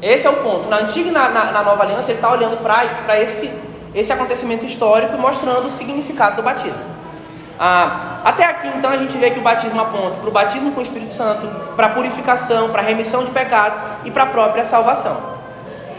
Esse 0.00 0.26
é 0.26 0.30
o 0.30 0.36
ponto. 0.36 0.66
Na 0.70 0.78
antiga 0.78 1.10
e 1.10 1.12
na, 1.12 1.28
na, 1.28 1.52
na 1.52 1.62
nova 1.62 1.82
aliança, 1.82 2.10
ele 2.10 2.18
está 2.18 2.32
olhando 2.32 2.56
para 2.62 3.20
esse, 3.20 3.52
esse 3.94 4.10
acontecimento 4.10 4.64
histórico 4.64 5.14
e 5.14 5.18
mostrando 5.18 5.66
o 5.66 5.70
significado 5.70 6.36
do 6.36 6.42
batismo. 6.42 6.99
Ah, 7.62 8.22
até 8.24 8.46
aqui, 8.46 8.68
então, 8.68 8.90
a 8.90 8.96
gente 8.96 9.18
vê 9.18 9.30
que 9.30 9.38
o 9.38 9.42
batismo 9.42 9.78
aponta 9.78 10.16
para 10.16 10.28
o 10.30 10.32
batismo 10.32 10.72
com 10.72 10.80
o 10.80 10.82
Espírito 10.82 11.12
Santo, 11.12 11.46
para 11.76 11.88
a 11.88 11.90
purificação, 11.90 12.70
para 12.70 12.80
a 12.80 12.84
remissão 12.84 13.22
de 13.22 13.30
pecados 13.30 13.82
e 14.02 14.10
para 14.10 14.22
a 14.22 14.26
própria 14.26 14.64
salvação. 14.64 15.38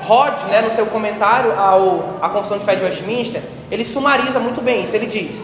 Rod, 0.01 0.33
né, 0.49 0.61
no 0.61 0.71
seu 0.71 0.87
comentário 0.87 1.53
ao, 1.55 2.17
à 2.19 2.29
Confissão 2.29 2.57
de 2.57 2.65
Fé 2.65 2.75
de 2.75 2.83
Westminster, 2.83 3.43
ele 3.69 3.85
sumariza 3.85 4.39
muito 4.39 4.59
bem 4.59 4.83
isso. 4.83 4.95
Ele 4.95 5.05
diz: 5.05 5.43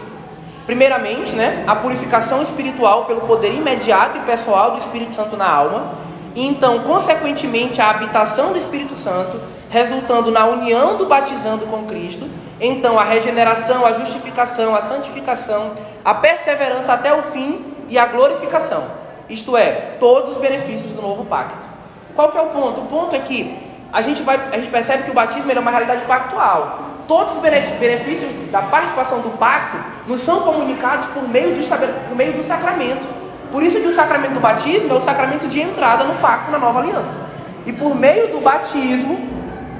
primeiramente, 0.66 1.36
né, 1.36 1.62
a 1.68 1.76
purificação 1.76 2.42
espiritual 2.42 3.04
pelo 3.04 3.20
poder 3.20 3.54
imediato 3.54 4.18
e 4.18 4.20
pessoal 4.22 4.72
do 4.72 4.80
Espírito 4.80 5.12
Santo 5.12 5.36
na 5.36 5.48
alma, 5.48 5.92
e 6.34 6.44
então, 6.44 6.80
consequentemente, 6.80 7.80
a 7.80 7.90
habitação 7.90 8.52
do 8.52 8.58
Espírito 8.58 8.96
Santo, 8.96 9.40
resultando 9.70 10.32
na 10.32 10.46
união 10.46 10.96
do 10.96 11.06
batizando 11.06 11.66
com 11.66 11.84
Cristo, 11.84 12.28
então 12.60 12.98
a 12.98 13.04
regeneração, 13.04 13.86
a 13.86 13.92
justificação, 13.92 14.74
a 14.74 14.82
santificação, 14.82 15.72
a 16.04 16.14
perseverança 16.14 16.92
até 16.92 17.12
o 17.12 17.22
fim 17.24 17.64
e 17.88 17.98
a 17.98 18.06
glorificação. 18.06 18.84
Isto 19.28 19.56
é, 19.56 19.96
todos 20.00 20.32
os 20.32 20.38
benefícios 20.38 20.92
do 20.92 21.02
novo 21.02 21.24
pacto. 21.24 21.66
Qual 22.14 22.30
que 22.30 22.38
é 22.38 22.40
o 22.40 22.46
ponto? 22.46 22.80
O 22.80 22.86
ponto 22.86 23.14
é 23.14 23.18
que 23.18 23.68
a 23.92 24.02
gente, 24.02 24.22
vai, 24.22 24.36
a 24.52 24.56
gente 24.56 24.70
percebe 24.70 25.04
que 25.04 25.10
o 25.10 25.14
batismo 25.14 25.50
é 25.50 25.58
uma 25.58 25.70
realidade 25.70 26.04
pactual. 26.04 26.80
Todos 27.06 27.36
os 27.36 27.38
benefícios 27.38 28.32
da 28.50 28.60
participação 28.62 29.20
do 29.20 29.30
pacto 29.38 29.78
nos 30.06 30.20
são 30.20 30.40
comunicados 30.40 31.06
por 31.06 31.26
meio 31.26 31.54
do, 31.54 32.08
por 32.08 32.16
meio 32.16 32.32
do 32.32 32.42
sacramento. 32.42 33.06
Por 33.50 33.62
isso 33.62 33.80
que 33.80 33.86
o 33.86 33.94
sacramento 33.94 34.34
do 34.34 34.40
batismo 34.40 34.92
é 34.92 34.96
o 34.96 35.00
sacramento 35.00 35.46
de 35.48 35.60
entrada 35.60 36.04
no 36.04 36.16
pacto 36.16 36.50
na 36.50 36.58
nova 36.58 36.80
aliança. 36.80 37.16
E 37.64 37.72
por 37.72 37.94
meio 37.94 38.28
do 38.28 38.40
batismo, 38.40 39.27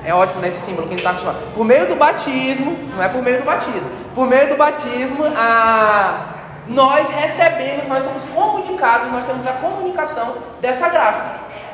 é 0.09 0.14
ótimo 0.14 0.40
nesse 0.40 0.62
símbolo 0.62 0.88
que 0.88 0.94
a 0.94 0.97
gente 0.97 1.01
está 1.01 1.11
acostumado. 1.11 1.38
Por 1.55 1.66
meio 1.66 1.87
do 1.87 1.94
batismo, 1.94 2.77
não 2.97 3.03
é 3.03 3.09
por 3.09 3.23
meio 3.23 3.38
do 3.38 3.44
batismo, 3.44 3.90
por 4.14 4.27
meio 4.27 4.49
do 4.49 4.57
batismo, 4.57 5.25
a, 5.37 6.29
nós 6.66 7.07
recebemos, 7.11 7.87
nós 7.87 8.05
somos 8.05 8.25
comunicados, 8.35 9.12
nós 9.12 9.25
temos 9.27 9.47
a 9.47 9.53
comunicação 9.53 10.37
dessa 10.62 10.88
graça. 10.88 11.31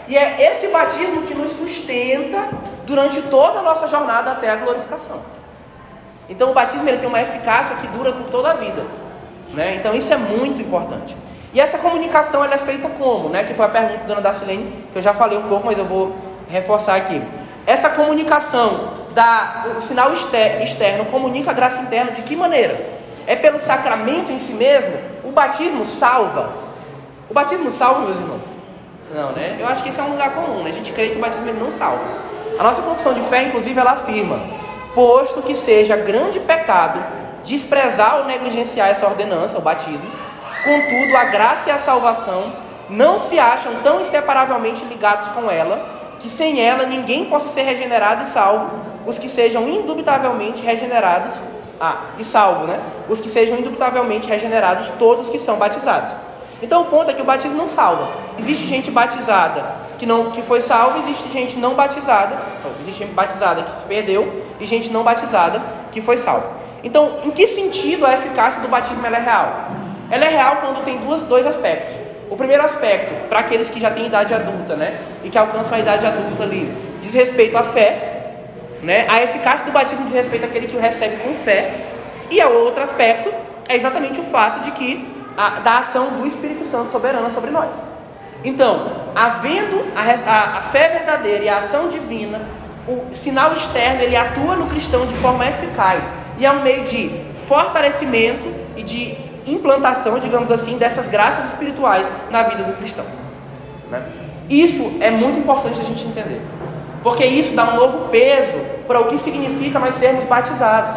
E 0.09 0.17
é 0.17 0.53
esse 0.53 0.67
batismo 0.67 1.23
que 1.23 1.33
nos 1.33 1.53
sustenta 1.53 2.49
durante 2.85 3.23
toda 3.23 3.61
a 3.61 3.63
nossa 3.63 3.87
jornada 3.87 4.33
até 4.33 4.51
a 4.51 4.57
glorificação. 4.57 5.21
Então 6.29 6.51
o 6.51 6.55
batismo 6.55 6.89
ele 6.89 6.99
tem 6.99 7.09
uma 7.09 7.23
eficácia 7.23 7.77
que 7.77 7.87
dura 7.87 8.13
por 8.13 8.27
toda 8.31 8.51
a 8.51 8.55
vida. 8.55 8.85
Né? 9.53 9.77
Então 9.77 9.95
isso 9.95 10.13
é 10.13 10.17
muito 10.17 10.61
importante. 10.61 11.17
E 11.53 11.61
essa 11.61 11.79
comunicação 11.79 12.43
ela 12.43 12.55
é 12.55 12.59
feita 12.59 12.89
como? 12.89 13.29
Né? 13.29 13.45
Que 13.45 13.55
foi 13.55 13.65
a 13.65 13.69
pergunta 13.69 13.99
da 13.99 14.07
dona 14.07 14.21
Dacilene, 14.21 14.87
que 14.93 14.99
eu 14.99 15.03
já 15.03 15.15
falei 15.15 15.39
um 15.39 15.49
pouco, 15.49 15.67
mas 15.67 15.79
eu 15.79 15.85
vou 15.85 16.17
reforçar 16.49 16.97
aqui. 16.97 17.23
Essa 17.67 17.89
comunicação, 17.89 18.93
da, 19.15 19.67
o 19.77 19.81
sinal 19.81 20.13
externo 20.13 21.07
comunica 21.07 21.51
a 21.51 21.55
graça 21.55 21.81
interna 21.81 22.13
de 22.13 22.23
que 22.23 22.37
maneira? 22.37 22.95
É 23.27 23.35
pelo 23.35 23.61
sacramento 23.61 24.31
em 24.31 24.39
si 24.39 24.53
mesmo? 24.53 24.99
O 25.23 25.31
batismo 25.31 25.87
salva? 25.87 26.53
O 27.31 27.33
batismo 27.33 27.71
salva, 27.71 28.01
meus 28.01 28.19
irmãos? 28.19 28.43
Não, 29.15 29.33
né? 29.33 29.57
Eu 29.59 29.67
acho 29.69 29.83
que 29.83 29.89
esse 29.89 30.01
é 30.01 30.03
um 30.03 30.11
lugar 30.11 30.35
comum, 30.35 30.63
né? 30.63 30.71
A 30.71 30.73
gente 30.73 30.93
crê 30.93 31.09
que 31.11 31.17
o 31.17 31.21
batismo 31.21 31.53
não 31.55 31.71
salva. 31.71 32.05
A 32.59 32.63
nossa 32.63 32.83
confissão 32.83 33.15
de 33.15 33.21
fé, 33.23 33.45
inclusive, 33.45 33.79
ela 33.79 33.93
afirma: 33.93 34.39
posto 34.95 35.41
que 35.41 35.55
seja 35.55 35.97
grande 35.97 36.41
pecado 36.41 37.01
desprezar 37.45 38.19
ou 38.19 38.25
negligenciar 38.25 38.89
essa 38.89 39.07
ordenança, 39.07 39.59
o 39.59 39.61
batismo, 39.61 40.11
contudo, 40.65 41.17
a 41.17 41.25
graça 41.25 41.69
e 41.69 41.73
a 41.73 41.79
salvação 41.79 42.53
não 42.89 43.19
se 43.19 43.39
acham 43.39 43.73
tão 43.83 44.01
inseparavelmente 44.01 44.85
ligados 44.87 45.29
com 45.29 45.51
ela, 45.51 46.04
que 46.25 46.31
sem 46.31 46.59
ela 46.59 46.87
ninguém 46.87 47.27
possa 47.27 47.49
ser 47.49 47.65
regenerado 47.65 48.23
e 48.23 48.27
salvo, 48.27 48.71
os 49.05 49.19
que 49.19 49.29
sejam 49.29 49.69
indubitavelmente 49.69 50.63
regenerados, 50.63 51.35
ah, 51.79 52.07
e 52.19 52.25
salvo, 52.25 52.67
né? 52.67 52.81
Os 53.11 53.21
que 53.21 53.29
sejam 53.29 53.59
indubitavelmente 53.59 54.27
regenerados, 54.27 54.89
todos 54.99 55.29
que 55.29 55.39
são 55.39 55.57
batizados. 55.57 56.15
Então 56.63 56.81
o 56.81 56.85
ponto 56.87 57.11
é 57.11 57.13
que 57.13 57.21
o 57.21 57.27
batismo 57.27 57.59
não 57.59 57.69
salva. 57.69 58.09
Existe 58.39 58.67
gente 58.67 58.91
batizada 58.91 59.63
que 59.99 60.07
não 60.07 60.31
que 60.31 60.41
foi 60.41 60.63
salva, 60.63 60.99
existe 61.01 61.31
gente 61.31 61.59
não 61.59 61.75
batizada, 61.75 62.39
então, 62.59 62.71
existe 62.81 63.01
gente 63.01 63.13
batizada 63.13 63.63
que 63.63 63.77
se 63.77 63.85
perdeu 63.87 64.43
e 64.59 64.65
gente 64.65 64.91
não 64.91 65.03
batizada 65.03 65.61
que 65.93 66.01
foi 66.01 66.17
salva. 66.17 66.53
Então, 66.83 67.19
em 67.23 67.31
que 67.33 67.47
sentido 67.47 68.07
a 68.07 68.15
eficácia 68.15 68.63
do 68.63 68.69
batismo 68.69 69.05
é 69.07 69.11
real? 69.11 69.69
Ela 70.11 70.25
é 70.25 70.29
real 70.29 70.57
quando 70.63 70.83
tem 70.85 70.97
duas, 70.97 71.23
dois 71.25 71.47
aspectos. 71.47 72.04
O 72.35 72.37
primeiro 72.37 72.65
aspecto, 72.65 73.15
para 73.29 73.39
aqueles 73.39 73.69
que 73.69 73.79
já 73.79 73.93
têm 73.93 74.07
idade 74.07 74.35
adulta, 74.35 74.75
né, 74.75 74.99
e 75.23 75.31
que 75.31 75.39
alcançam 75.39 75.77
a 75.77 75.79
idade 75.79 76.05
adulta 76.05 76.43
ali, 76.43 76.69
diz 77.01 77.15
respeito 77.15 77.57
à 77.57 77.63
fé, 77.63 78.33
né? 78.83 79.07
A 79.09 79.23
eficácia 79.23 79.65
do 79.65 79.71
batismo 79.71 80.05
diz 80.07 80.15
respeito 80.15 80.45
àquele 80.45 80.67
que 80.67 80.77
o 80.77 80.81
recebe 80.81 81.19
com 81.19 81.33
fé. 81.33 81.73
E 82.29 82.43
o 82.43 82.65
outro 82.65 82.83
aspecto 82.83 83.33
é 83.69 83.77
exatamente 83.77 84.19
o 84.19 84.25
fato 84.25 84.65
de 84.65 84.73
que 84.73 85.09
a, 85.37 85.61
da 85.61 85.79
ação 85.79 86.17
do 86.17 86.27
Espírito 86.27 86.65
Santo 86.65 86.91
soberana 86.91 87.31
sobre 87.31 87.53
nós. 87.53 87.73
Então, 88.43 88.91
havendo 89.15 89.85
a, 89.95 90.03
a, 90.29 90.59
a, 90.59 90.63
fé 90.63 90.89
verdadeira 90.89 91.45
e 91.45 91.49
a 91.49 91.59
ação 91.59 91.89
divina, 91.89 92.41
o 92.89 93.15
sinal 93.15 93.53
externo 93.53 94.03
ele 94.03 94.17
atua 94.17 94.57
no 94.57 94.67
cristão 94.67 95.07
de 95.07 95.15
forma 95.15 95.47
eficaz 95.47 96.03
e 96.37 96.45
é 96.45 96.51
um 96.51 96.63
meio 96.63 96.83
de 96.83 97.11
fortalecimento 97.37 98.53
e 98.77 98.83
de 98.83 99.24
implantação, 99.47 100.19
digamos 100.19 100.51
assim, 100.51 100.79
dessas 100.79 101.09
graças 101.09 101.47
espirituais 101.47 102.07
na 102.31 102.43
vida 102.45 102.63
do 102.63 102.73
cristão. 102.77 103.05
Né? 103.91 104.03
Isso 104.49 104.97
é 105.01 105.11
muito 105.11 105.39
importante 105.39 105.81
a 105.81 105.85
gente 105.85 106.07
entender, 106.07 106.41
porque 107.03 107.25
isso 107.25 107.55
dá 107.55 107.65
um 107.65 107.77
novo 107.77 108.09
peso 108.09 108.57
para 108.87 109.01
o 109.01 109.07
que 109.07 109.19
significa 109.19 109.79
nós 109.79 109.95
sermos 109.95 110.25
batizados. 110.25 110.95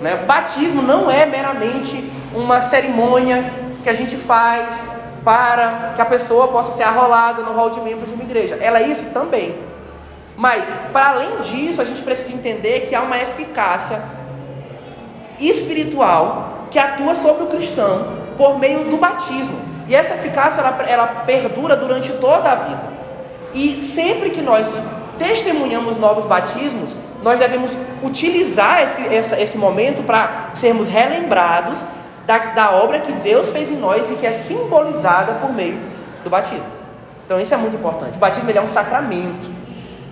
Né? 0.00 0.16
Batismo 0.26 0.82
não 0.82 1.10
é 1.10 1.24
meramente 1.26 2.10
uma 2.34 2.60
cerimônia 2.60 3.44
que 3.82 3.88
a 3.88 3.94
gente 3.94 4.16
faz 4.16 4.80
para 5.24 5.92
que 5.94 6.02
a 6.02 6.04
pessoa 6.04 6.48
possa 6.48 6.72
ser 6.72 6.82
arrolada 6.82 7.42
no 7.42 7.52
rol 7.52 7.70
de 7.70 7.80
membros 7.80 8.08
de 8.08 8.14
uma 8.14 8.24
igreja. 8.24 8.58
Ela 8.60 8.80
é 8.80 8.88
isso 8.88 9.04
também. 9.14 9.54
Mas, 10.36 10.64
para 10.92 11.10
além 11.10 11.40
disso, 11.40 11.80
a 11.80 11.84
gente 11.84 12.02
precisa 12.02 12.34
entender 12.34 12.80
que 12.80 12.94
há 12.94 13.02
uma 13.02 13.16
eficácia 13.16 14.02
espiritual 15.38 16.53
que 16.74 16.78
atua 16.80 17.14
sobre 17.14 17.44
o 17.44 17.46
cristão 17.46 18.08
por 18.36 18.58
meio 18.58 18.86
do 18.90 18.96
batismo. 18.96 19.56
E 19.86 19.94
essa 19.94 20.14
eficácia 20.14 20.60
ela, 20.60 20.82
ela 20.88 21.06
perdura 21.24 21.76
durante 21.76 22.10
toda 22.14 22.50
a 22.50 22.54
vida. 22.56 22.82
E 23.54 23.80
sempre 23.80 24.30
que 24.30 24.42
nós 24.42 24.66
testemunhamos 25.16 25.96
novos 25.96 26.24
batismos, 26.24 26.90
nós 27.22 27.38
devemos 27.38 27.70
utilizar 28.02 28.82
esse, 28.82 29.14
essa, 29.14 29.40
esse 29.40 29.56
momento 29.56 30.02
para 30.02 30.50
sermos 30.54 30.88
relembrados 30.88 31.78
da, 32.26 32.38
da 32.38 32.72
obra 32.72 32.98
que 32.98 33.12
Deus 33.12 33.50
fez 33.50 33.70
em 33.70 33.76
nós 33.76 34.10
e 34.10 34.16
que 34.16 34.26
é 34.26 34.32
simbolizada 34.32 35.34
por 35.34 35.52
meio 35.52 35.78
do 36.24 36.28
batismo. 36.28 36.66
Então 37.24 37.38
isso 37.38 37.54
é 37.54 37.56
muito 37.56 37.76
importante. 37.76 38.16
O 38.16 38.18
batismo 38.18 38.50
ele 38.50 38.58
é 38.58 38.62
um 38.62 38.68
sacramento. 38.68 39.48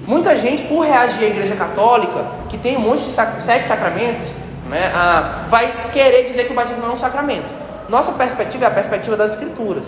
Muita 0.06 0.36
gente, 0.36 0.62
por 0.62 0.82
reagir 0.82 1.24
à 1.24 1.28
igreja 1.28 1.56
católica, 1.56 2.24
que 2.48 2.56
tem 2.56 2.76
um 2.76 2.82
monte 2.82 3.02
de 3.02 3.12
sac 3.12 3.42
sete 3.42 3.66
sacramentos, 3.66 4.41
né, 4.72 4.90
ah, 4.94 5.44
vai 5.48 5.90
querer 5.92 6.24
dizer 6.24 6.46
que 6.46 6.52
o 6.52 6.54
batismo 6.54 6.80
não 6.80 6.90
é 6.90 6.92
um 6.94 6.96
sacramento. 6.96 7.54
Nossa 7.90 8.12
perspectiva 8.12 8.64
é 8.64 8.68
a 8.68 8.70
perspectiva 8.70 9.16
das 9.18 9.32
escrituras. 9.32 9.84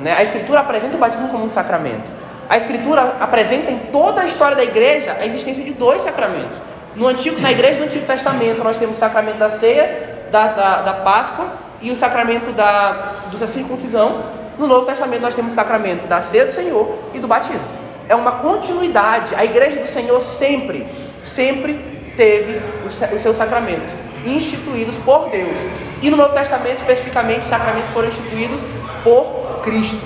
Né? 0.00 0.12
A 0.12 0.22
escritura 0.22 0.60
apresenta 0.60 0.96
o 0.96 0.98
batismo 0.98 1.28
como 1.28 1.44
um 1.44 1.50
sacramento. 1.50 2.10
A 2.48 2.56
escritura 2.56 3.16
apresenta 3.20 3.70
em 3.70 3.78
toda 3.92 4.22
a 4.22 4.24
história 4.24 4.56
da 4.56 4.64
igreja 4.64 5.14
a 5.20 5.26
existência 5.26 5.62
de 5.62 5.74
dois 5.74 6.00
sacramentos. 6.00 6.56
No 6.96 7.06
antigo, 7.06 7.38
na 7.38 7.52
igreja 7.52 7.78
do 7.78 7.84
Antigo 7.84 8.06
Testamento, 8.06 8.64
nós 8.64 8.78
temos 8.78 8.96
o 8.96 8.98
sacramento 8.98 9.36
da 9.36 9.50
ceia, 9.50 10.28
da, 10.30 10.46
da, 10.48 10.82
da 10.82 10.92
Páscoa 10.94 11.46
e 11.82 11.90
o 11.90 11.96
sacramento 11.96 12.50
da, 12.52 13.14
da 13.30 13.46
circuncisão. 13.46 14.22
No 14.58 14.66
Novo 14.66 14.86
Testamento, 14.86 15.20
nós 15.20 15.34
temos 15.34 15.52
o 15.52 15.54
sacramento 15.54 16.06
da 16.06 16.22
ceia 16.22 16.46
do 16.46 16.52
Senhor 16.52 16.98
e 17.12 17.18
do 17.18 17.28
batismo. 17.28 17.60
É 18.08 18.14
uma 18.14 18.32
continuidade. 18.32 19.34
A 19.34 19.44
igreja 19.44 19.80
do 19.80 19.86
Senhor 19.86 20.18
sempre, 20.20 20.86
sempre 21.20 21.74
teve 22.16 22.62
os, 22.86 23.02
os 23.12 23.20
seus 23.20 23.36
sacramentos 23.36 24.03
instituídos 24.24 24.94
por 25.04 25.30
Deus. 25.30 25.58
E 26.02 26.10
no 26.10 26.16
Novo 26.16 26.32
Testamento, 26.34 26.78
especificamente, 26.78 27.40
os 27.40 27.46
sacramentos 27.46 27.90
foram 27.90 28.08
instituídos 28.08 28.60
por 29.02 29.60
Cristo. 29.62 30.00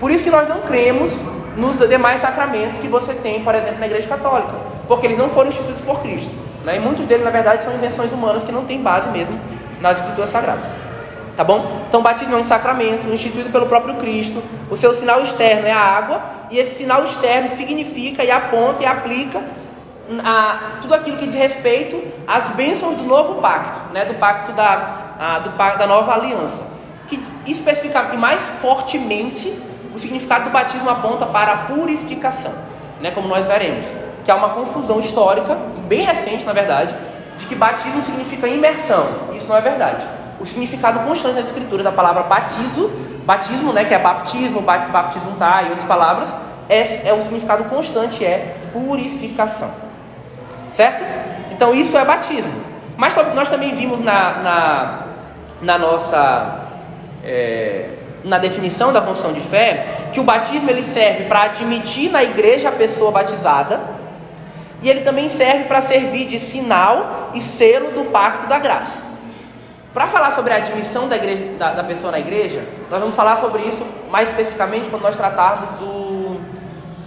Por 0.00 0.10
isso 0.10 0.22
que 0.22 0.30
nós 0.30 0.48
não 0.48 0.60
cremos 0.62 1.16
nos 1.56 1.78
demais 1.88 2.20
sacramentos 2.20 2.78
que 2.78 2.86
você 2.86 3.14
tem, 3.14 3.42
por 3.42 3.54
exemplo, 3.54 3.80
na 3.80 3.86
Igreja 3.86 4.06
Católica, 4.06 4.54
porque 4.86 5.06
eles 5.06 5.18
não 5.18 5.28
foram 5.28 5.48
instituídos 5.48 5.82
por 5.82 6.00
Cristo. 6.00 6.30
Né? 6.64 6.76
E 6.76 6.80
muitos 6.80 7.06
deles, 7.06 7.24
na 7.24 7.30
verdade, 7.30 7.62
são 7.62 7.74
invenções 7.74 8.12
humanas 8.12 8.42
que 8.42 8.52
não 8.52 8.64
têm 8.64 8.80
base 8.80 9.08
mesmo 9.10 9.38
nas 9.80 9.98
Escrituras 9.98 10.30
Sagradas. 10.30 10.66
Tá 11.36 11.44
bom? 11.44 11.84
Então, 11.88 12.02
batismo 12.02 12.34
é 12.34 12.38
um 12.38 12.44
sacramento 12.44 13.06
instituído 13.08 13.50
pelo 13.50 13.66
próprio 13.66 13.94
Cristo. 13.94 14.42
O 14.70 14.76
seu 14.76 14.92
sinal 14.92 15.22
externo 15.22 15.66
é 15.66 15.72
a 15.72 15.78
água, 15.78 16.22
e 16.50 16.58
esse 16.58 16.76
sinal 16.76 17.04
externo 17.04 17.48
significa 17.48 18.24
e 18.24 18.30
aponta 18.30 18.82
e 18.82 18.86
aplica 18.86 19.40
a, 20.24 20.78
tudo 20.80 20.94
aquilo 20.94 21.16
que 21.16 21.26
diz 21.26 21.34
respeito 21.34 22.02
às 22.26 22.50
bênçãos 22.50 22.96
do 22.96 23.04
novo 23.04 23.40
pacto, 23.40 23.92
né? 23.92 24.04
do 24.04 24.14
pacto 24.14 24.52
da, 24.52 25.14
a, 25.18 25.38
do 25.40 25.50
da 25.50 25.86
nova 25.86 26.14
aliança. 26.14 26.62
Que 27.06 27.22
especificamente 27.46 28.14
e 28.14 28.18
mais 28.18 28.42
fortemente 28.60 29.56
o 29.94 29.98
significado 29.98 30.44
do 30.44 30.50
batismo 30.50 30.88
aponta 30.88 31.26
para 31.26 31.52
a 31.52 31.56
purificação, 31.58 32.52
né, 33.00 33.10
como 33.10 33.26
nós 33.26 33.46
veremos, 33.46 33.86
que 34.24 34.30
há 34.30 34.36
uma 34.36 34.50
confusão 34.50 35.00
histórica, 35.00 35.58
bem 35.88 36.02
recente 36.02 36.44
na 36.44 36.52
verdade, 36.52 36.94
de 37.36 37.46
que 37.46 37.54
batismo 37.54 38.02
significa 38.02 38.46
imersão. 38.46 39.06
Isso 39.32 39.48
não 39.48 39.56
é 39.56 39.60
verdade. 39.60 40.06
O 40.38 40.46
significado 40.46 41.00
constante 41.00 41.34
da 41.34 41.40
escritura 41.40 41.82
da 41.82 41.90
palavra 41.90 42.24
batizo, 42.24 42.90
batismo, 43.24 43.72
né, 43.72 43.84
que 43.84 43.94
é 43.94 43.98
baptismo, 43.98 44.60
baptizuntar 44.60 45.66
e 45.66 45.70
outras 45.70 45.86
palavras, 45.86 46.32
é, 46.68 47.08
é 47.08 47.12
o 47.14 47.22
significado 47.22 47.64
constante 47.64 48.24
é 48.24 48.56
purificação. 48.72 49.87
Certo? 50.78 51.04
Então 51.50 51.74
isso 51.74 51.98
é 51.98 52.04
batismo. 52.04 52.52
Mas 52.96 53.12
nós 53.34 53.48
também 53.48 53.74
vimos 53.74 53.98
na, 53.98 54.34
na, 54.34 55.06
na 55.60 55.76
nossa 55.76 56.68
é, 57.24 57.88
na 58.22 58.38
definição 58.38 58.92
da 58.92 59.00
confissão 59.00 59.32
de 59.32 59.40
fé 59.40 59.84
que 60.12 60.20
o 60.20 60.22
batismo 60.22 60.70
ele 60.70 60.84
serve 60.84 61.24
para 61.24 61.42
admitir 61.42 62.12
na 62.12 62.22
igreja 62.22 62.68
a 62.68 62.72
pessoa 62.72 63.10
batizada 63.10 63.80
e 64.80 64.88
ele 64.88 65.00
também 65.00 65.28
serve 65.28 65.64
para 65.64 65.80
servir 65.80 66.28
de 66.28 66.38
sinal 66.38 67.32
e 67.34 67.42
selo 67.42 67.90
do 67.90 68.12
pacto 68.12 68.46
da 68.46 68.60
graça. 68.60 68.98
Para 69.92 70.06
falar 70.06 70.30
sobre 70.30 70.52
a 70.52 70.58
admissão 70.58 71.08
da, 71.08 71.16
igreja, 71.16 71.42
da, 71.58 71.72
da, 71.72 71.82
pessoa 71.82 72.12
na 72.12 72.20
igreja, 72.20 72.62
nós 72.88 73.00
vamos 73.00 73.16
falar 73.16 73.36
sobre 73.38 73.62
isso 73.62 73.84
mais 74.08 74.28
especificamente 74.28 74.88
quando 74.88 75.02
nós 75.02 75.16
tratarmos 75.16 75.70
do, 75.70 76.40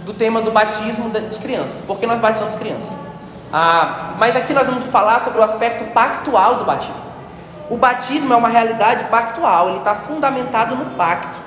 do 0.04 0.12
tema 0.12 0.42
do 0.42 0.50
batismo 0.50 1.08
das 1.08 1.38
crianças, 1.38 1.80
porque 1.86 2.06
nós 2.06 2.20
batizamos 2.20 2.54
crianças. 2.56 3.11
Ah, 3.52 4.14
mas 4.18 4.34
aqui 4.34 4.54
nós 4.54 4.66
vamos 4.66 4.84
falar 4.84 5.20
sobre 5.20 5.38
o 5.38 5.42
aspecto 5.42 5.84
pactual 5.92 6.56
do 6.56 6.64
batismo. 6.64 7.02
O 7.68 7.76
batismo 7.76 8.32
é 8.32 8.36
uma 8.36 8.48
realidade 8.48 9.04
pactual, 9.04 9.68
ele 9.68 9.78
está 9.78 9.94
fundamentado 9.94 10.74
no 10.74 10.86
pacto. 10.96 11.38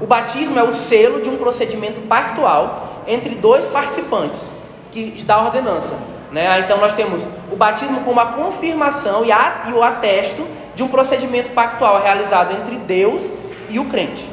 O 0.00 0.06
batismo 0.06 0.58
é 0.58 0.64
o 0.64 0.72
selo 0.72 1.22
de 1.22 1.28
um 1.28 1.36
procedimento 1.36 2.00
pactual 2.08 3.02
entre 3.06 3.36
dois 3.36 3.66
participantes 3.66 4.42
que 4.90 5.22
dá 5.24 5.40
ordenança. 5.42 5.94
Né? 6.32 6.58
Então 6.58 6.78
nós 6.78 6.92
temos 6.94 7.22
o 7.52 7.54
batismo 7.54 8.00
como 8.00 8.18
a 8.18 8.26
confirmação 8.26 9.24
e, 9.24 9.30
a, 9.30 9.62
e 9.68 9.72
o 9.72 9.82
atesto 9.82 10.44
de 10.74 10.82
um 10.82 10.88
procedimento 10.88 11.50
pactual 11.50 12.00
realizado 12.02 12.52
entre 12.52 12.76
Deus 12.78 13.22
e 13.68 13.78
o 13.78 13.84
crente. 13.84 14.28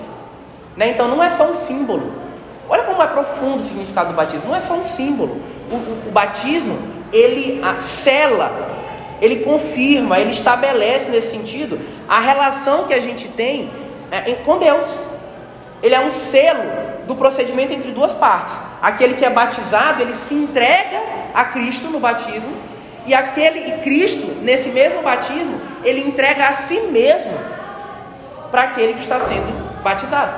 Né? 0.76 0.90
Então 0.90 1.08
não 1.08 1.22
é 1.22 1.30
só 1.30 1.46
um 1.46 1.54
símbolo. 1.54 2.12
Olha 2.68 2.84
como 2.84 3.04
é 3.04 3.08
profundo 3.08 3.60
o 3.60 3.64
significado 3.64 4.10
do 4.10 4.16
batismo. 4.16 4.48
Não 4.48 4.56
é 4.56 4.62
só 4.62 4.74
um 4.74 4.84
símbolo. 4.84 5.40
O, 5.70 5.76
o, 5.76 6.04
o 6.08 6.12
batismo 6.12 7.01
ele 7.12 7.62
sela 7.80 8.72
ele 9.22 9.38
confirma, 9.44 10.20
ele 10.20 10.32
estabelece 10.32 11.12
nesse 11.12 11.30
sentido 11.30 11.80
a 12.10 12.20
relação 12.20 12.86
que 12.86 12.94
a 12.94 13.00
gente 13.00 13.28
tem 13.28 13.70
é, 14.10 14.34
com 14.44 14.58
Deus. 14.58 14.88
Ele 15.84 15.94
é 15.94 16.00
um 16.00 16.10
selo 16.10 16.64
do 17.06 17.16
procedimento 17.16 17.72
entre 17.72 17.92
duas 17.92 18.14
partes. 18.14 18.56
Aquele 18.82 19.14
que 19.14 19.24
é 19.24 19.30
batizado, 19.30 20.02
ele 20.02 20.16
se 20.16 20.34
entrega 20.34 21.00
a 21.36 21.46
Cristo 21.46 21.88
no 21.90 22.00
batismo, 22.00 22.52
e 23.06 23.14
aquele 23.14 23.60
e 23.60 23.72
Cristo, 23.80 24.28
nesse 24.42 24.70
mesmo 24.70 25.02
batismo, 25.02 25.60
ele 25.84 26.02
entrega 26.02 26.48
a 26.48 26.54
si 26.54 26.80
mesmo 26.82 27.34
para 28.50 28.64
aquele 28.64 28.94
que 28.94 29.02
está 29.02 29.20
sendo 29.20 29.82
batizado. 29.82 30.34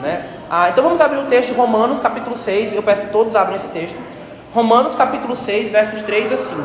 Né? 0.00 0.28
Ah, 0.50 0.68
então 0.68 0.82
vamos 0.84 1.00
abrir 1.00 1.18
o 1.18 1.26
texto 1.26 1.52
de 1.52 1.54
Romanos, 1.54 2.00
capítulo 2.00 2.36
6. 2.36 2.74
Eu 2.74 2.82
peço 2.82 3.02
que 3.02 3.08
todos 3.08 3.34
abram 3.34 3.56
esse 3.56 3.68
texto. 3.68 3.96
Romanos, 4.56 4.94
capítulo 4.94 5.36
6, 5.36 5.70
versos 5.70 6.00
3 6.00 6.32
a 6.32 6.38
5 6.38 6.62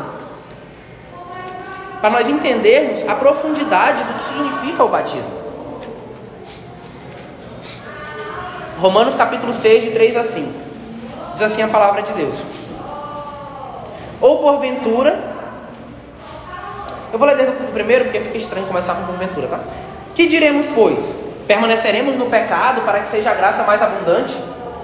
para 2.00 2.08
nós 2.08 2.26
entendermos 2.26 3.06
a 3.06 3.14
profundidade 3.14 4.02
do 4.02 4.14
que 4.14 4.24
significa 4.24 4.82
o 4.82 4.88
batismo. 4.88 5.30
Romanos 8.78 9.14
capítulo 9.14 9.52
6, 9.52 9.84
de 9.84 9.90
3 9.90 10.16
a 10.16 10.24
5. 10.24 10.50
Diz 11.34 11.42
assim 11.42 11.60
a 11.60 11.68
palavra 11.68 12.00
de 12.00 12.14
Deus. 12.14 12.34
Ou 14.22 14.38
porventura, 14.38 15.22
eu 17.12 17.18
vou 17.18 17.28
ler 17.28 17.36
desde 17.36 17.62
o 17.62 17.72
primeiro, 17.72 18.04
porque 18.04 18.22
fica 18.22 18.38
estranho 18.38 18.66
começar 18.66 18.94
com 18.94 19.04
porventura, 19.04 19.48
tá? 19.48 19.60
Que 20.14 20.26
diremos, 20.26 20.66
pois? 20.74 21.04
Permaneceremos 21.46 22.16
no 22.16 22.24
pecado 22.24 22.80
para 22.86 23.00
que 23.00 23.10
seja 23.10 23.32
a 23.32 23.34
graça 23.34 23.62
mais 23.64 23.82
abundante? 23.82 24.34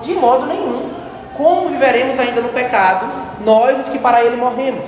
De 0.02 0.12
modo 0.12 0.46
nenhum. 0.46 0.97
Como 1.38 1.68
viveremos 1.68 2.18
ainda 2.18 2.40
no 2.40 2.48
pecado, 2.48 3.06
nós 3.44 3.78
os 3.78 3.92
que 3.92 3.98
para 4.00 4.24
ele 4.24 4.34
morremos? 4.34 4.84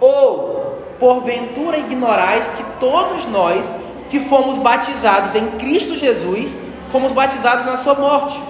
Ou 0.00 0.76
porventura 0.98 1.78
ignorais 1.78 2.44
que 2.56 2.64
todos 2.80 3.26
nós 3.26 3.64
que 4.10 4.18
fomos 4.18 4.58
batizados 4.58 5.36
em 5.36 5.52
Cristo 5.52 5.96
Jesus, 5.96 6.50
fomos 6.88 7.12
batizados 7.12 7.64
na 7.64 7.76
sua 7.76 7.94
morte. 7.94 8.42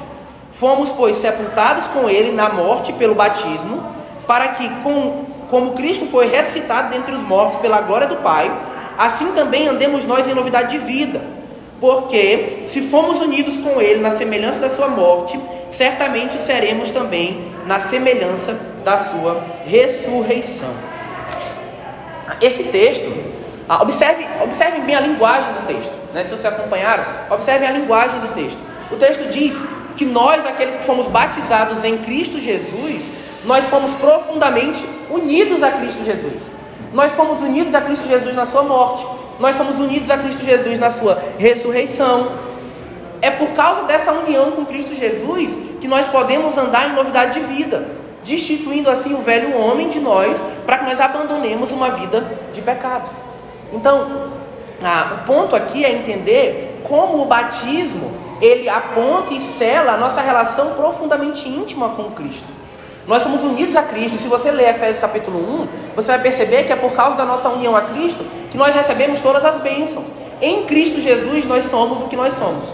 Fomos, 0.53 0.91
pois, 0.91 1.19
sepultados 1.19 1.87
com 1.89 2.09
ele 2.09 2.33
na 2.33 2.49
morte 2.49 2.95
pelo 2.95 3.15
batismo, 3.15 3.83
para 4.27 4.49
que, 4.49 4.67
com, 4.83 5.25
como 5.51 5.73
Cristo 5.73 6.07
foi 6.07 6.29
ressuscitado 6.31 6.89
dentre 6.91 7.15
os 7.15 7.23
mortos 7.23 7.61
pela 7.61 7.83
glória 7.83 8.07
do 8.07 8.17
Pai, 8.17 8.51
assim 8.97 9.33
também 9.33 9.69
andemos 9.69 10.07
nós 10.07 10.27
em 10.27 10.35
novidade 10.35 10.71
de 10.71 10.79
vida. 10.79 11.21
Porque, 11.81 12.65
se 12.69 12.83
fomos 12.83 13.21
unidos 13.21 13.57
com 13.57 13.81
ele 13.81 14.01
na 14.01 14.11
semelhança 14.11 14.59
da 14.61 14.71
sua 14.71 14.89
morte, 14.89 15.39
certamente 15.71 16.37
o 16.37 16.41
seremos 16.41 16.91
também 16.91 17.53
na 17.67 17.81
semelhança 17.81 18.59
da 18.85 18.99
sua 18.99 19.43
ressurreição. 19.67 20.71
Esse 22.41 22.65
texto, 22.65 23.13
ah, 23.69 23.83
observe, 23.83 24.27
observe 24.43 24.81
bem 24.81 24.95
a 24.95 25.01
linguagem 25.01 25.53
do 25.55 25.67
texto. 25.67 25.93
Né? 26.13 26.23
Se 26.25 26.31
vocês 26.31 26.47
acompanharam, 26.47 27.05
observem 27.31 27.69
a 27.69 27.73
linguagem 27.73 28.19
do 28.21 28.35
texto. 28.35 28.59
O 28.91 28.97
texto 28.97 29.31
diz 29.31 29.57
que 29.97 30.05
nós, 30.05 30.47
aqueles 30.47 30.77
que 30.77 30.85
fomos 30.85 31.07
batizados 31.07 31.85
em 31.85 31.99
Cristo 31.99 32.39
Jesus, 32.39 33.05
nós 33.45 33.65
fomos 33.67 33.93
profundamente 33.95 34.85
unidos 35.11 35.63
a 35.63 35.71
Cristo 35.73 36.05
Jesus. 36.05 36.43
Nós 36.93 37.13
fomos 37.13 37.41
unidos 37.41 37.75
a 37.75 37.81
Cristo 37.81 38.07
Jesus 38.07 38.35
na 38.35 38.47
sua 38.47 38.63
morte. 38.63 39.05
Nós 39.38 39.57
fomos 39.57 39.79
unidos 39.79 40.11
a 40.11 40.18
Cristo 40.18 40.44
Jesus 40.44 40.79
na 40.79 40.90
sua 40.90 41.23
ressurreição. 41.38 42.33
É 43.20 43.31
por 43.31 43.53
causa 43.53 43.85
dessa 43.85 44.12
união 44.12 44.53
com 44.53 44.64
Cristo 44.66 44.94
Jesus 44.94 45.57
que 45.81 45.88
nós 45.88 46.07
podemos 46.07 46.57
andar 46.59 46.90
em 46.90 46.92
novidade 46.94 47.40
de 47.40 47.47
vida 47.47 48.05
destituindo 48.25 48.90
assim 48.90 49.14
o 49.14 49.18
velho 49.18 49.57
homem 49.57 49.88
de 49.88 50.01
nós, 50.01 50.42
para 50.64 50.79
que 50.79 50.85
nós 50.87 50.99
abandonemos 50.99 51.70
uma 51.70 51.90
vida 51.90 52.27
de 52.53 52.62
pecado. 52.62 53.09
Então, 53.73 54.33
ah, 54.83 55.20
o 55.20 55.27
ponto 55.27 55.55
aqui 55.55 55.85
é 55.85 55.92
entender 55.92 56.81
como 56.83 57.23
o 57.23 57.27
batismo, 57.27 58.11
ele 58.40 58.68
aponta 58.68 59.35
e 59.35 59.40
sela 59.40 59.92
a 59.92 59.97
nossa 59.97 60.20
relação 60.20 60.75
profundamente 60.75 61.49
íntima 61.49 61.90
com 61.90 62.11
Cristo. 62.11 62.49
Nós 63.07 63.23
somos 63.23 63.43
unidos 63.43 63.77
a 63.77 63.83
Cristo. 63.83 64.19
Se 64.19 64.29
você 64.29 64.51
ler 64.51 64.71
Efésios 64.71 64.99
capítulo 64.99 65.38
1, 65.62 65.95
você 65.95 66.09
vai 66.09 66.21
perceber 66.21 66.64
que 66.64 66.73
é 66.73 66.77
por 66.77 66.93
causa 66.93 67.17
da 67.17 67.25
nossa 67.25 67.49
união 67.49 67.77
a 67.77 67.83
Cristo 67.83 68.25
que 68.51 68.57
nós 68.57 68.75
recebemos 68.75 69.21
todas 69.21 69.45
as 69.45 69.59
bênçãos. 69.59 70.07
Em 70.40 70.64
Cristo 70.64 71.01
Jesus 71.01 71.45
nós 71.45 71.67
somos 71.67 72.03
o 72.03 72.07
que 72.07 72.17
nós 72.17 72.35
somos. 72.35 72.64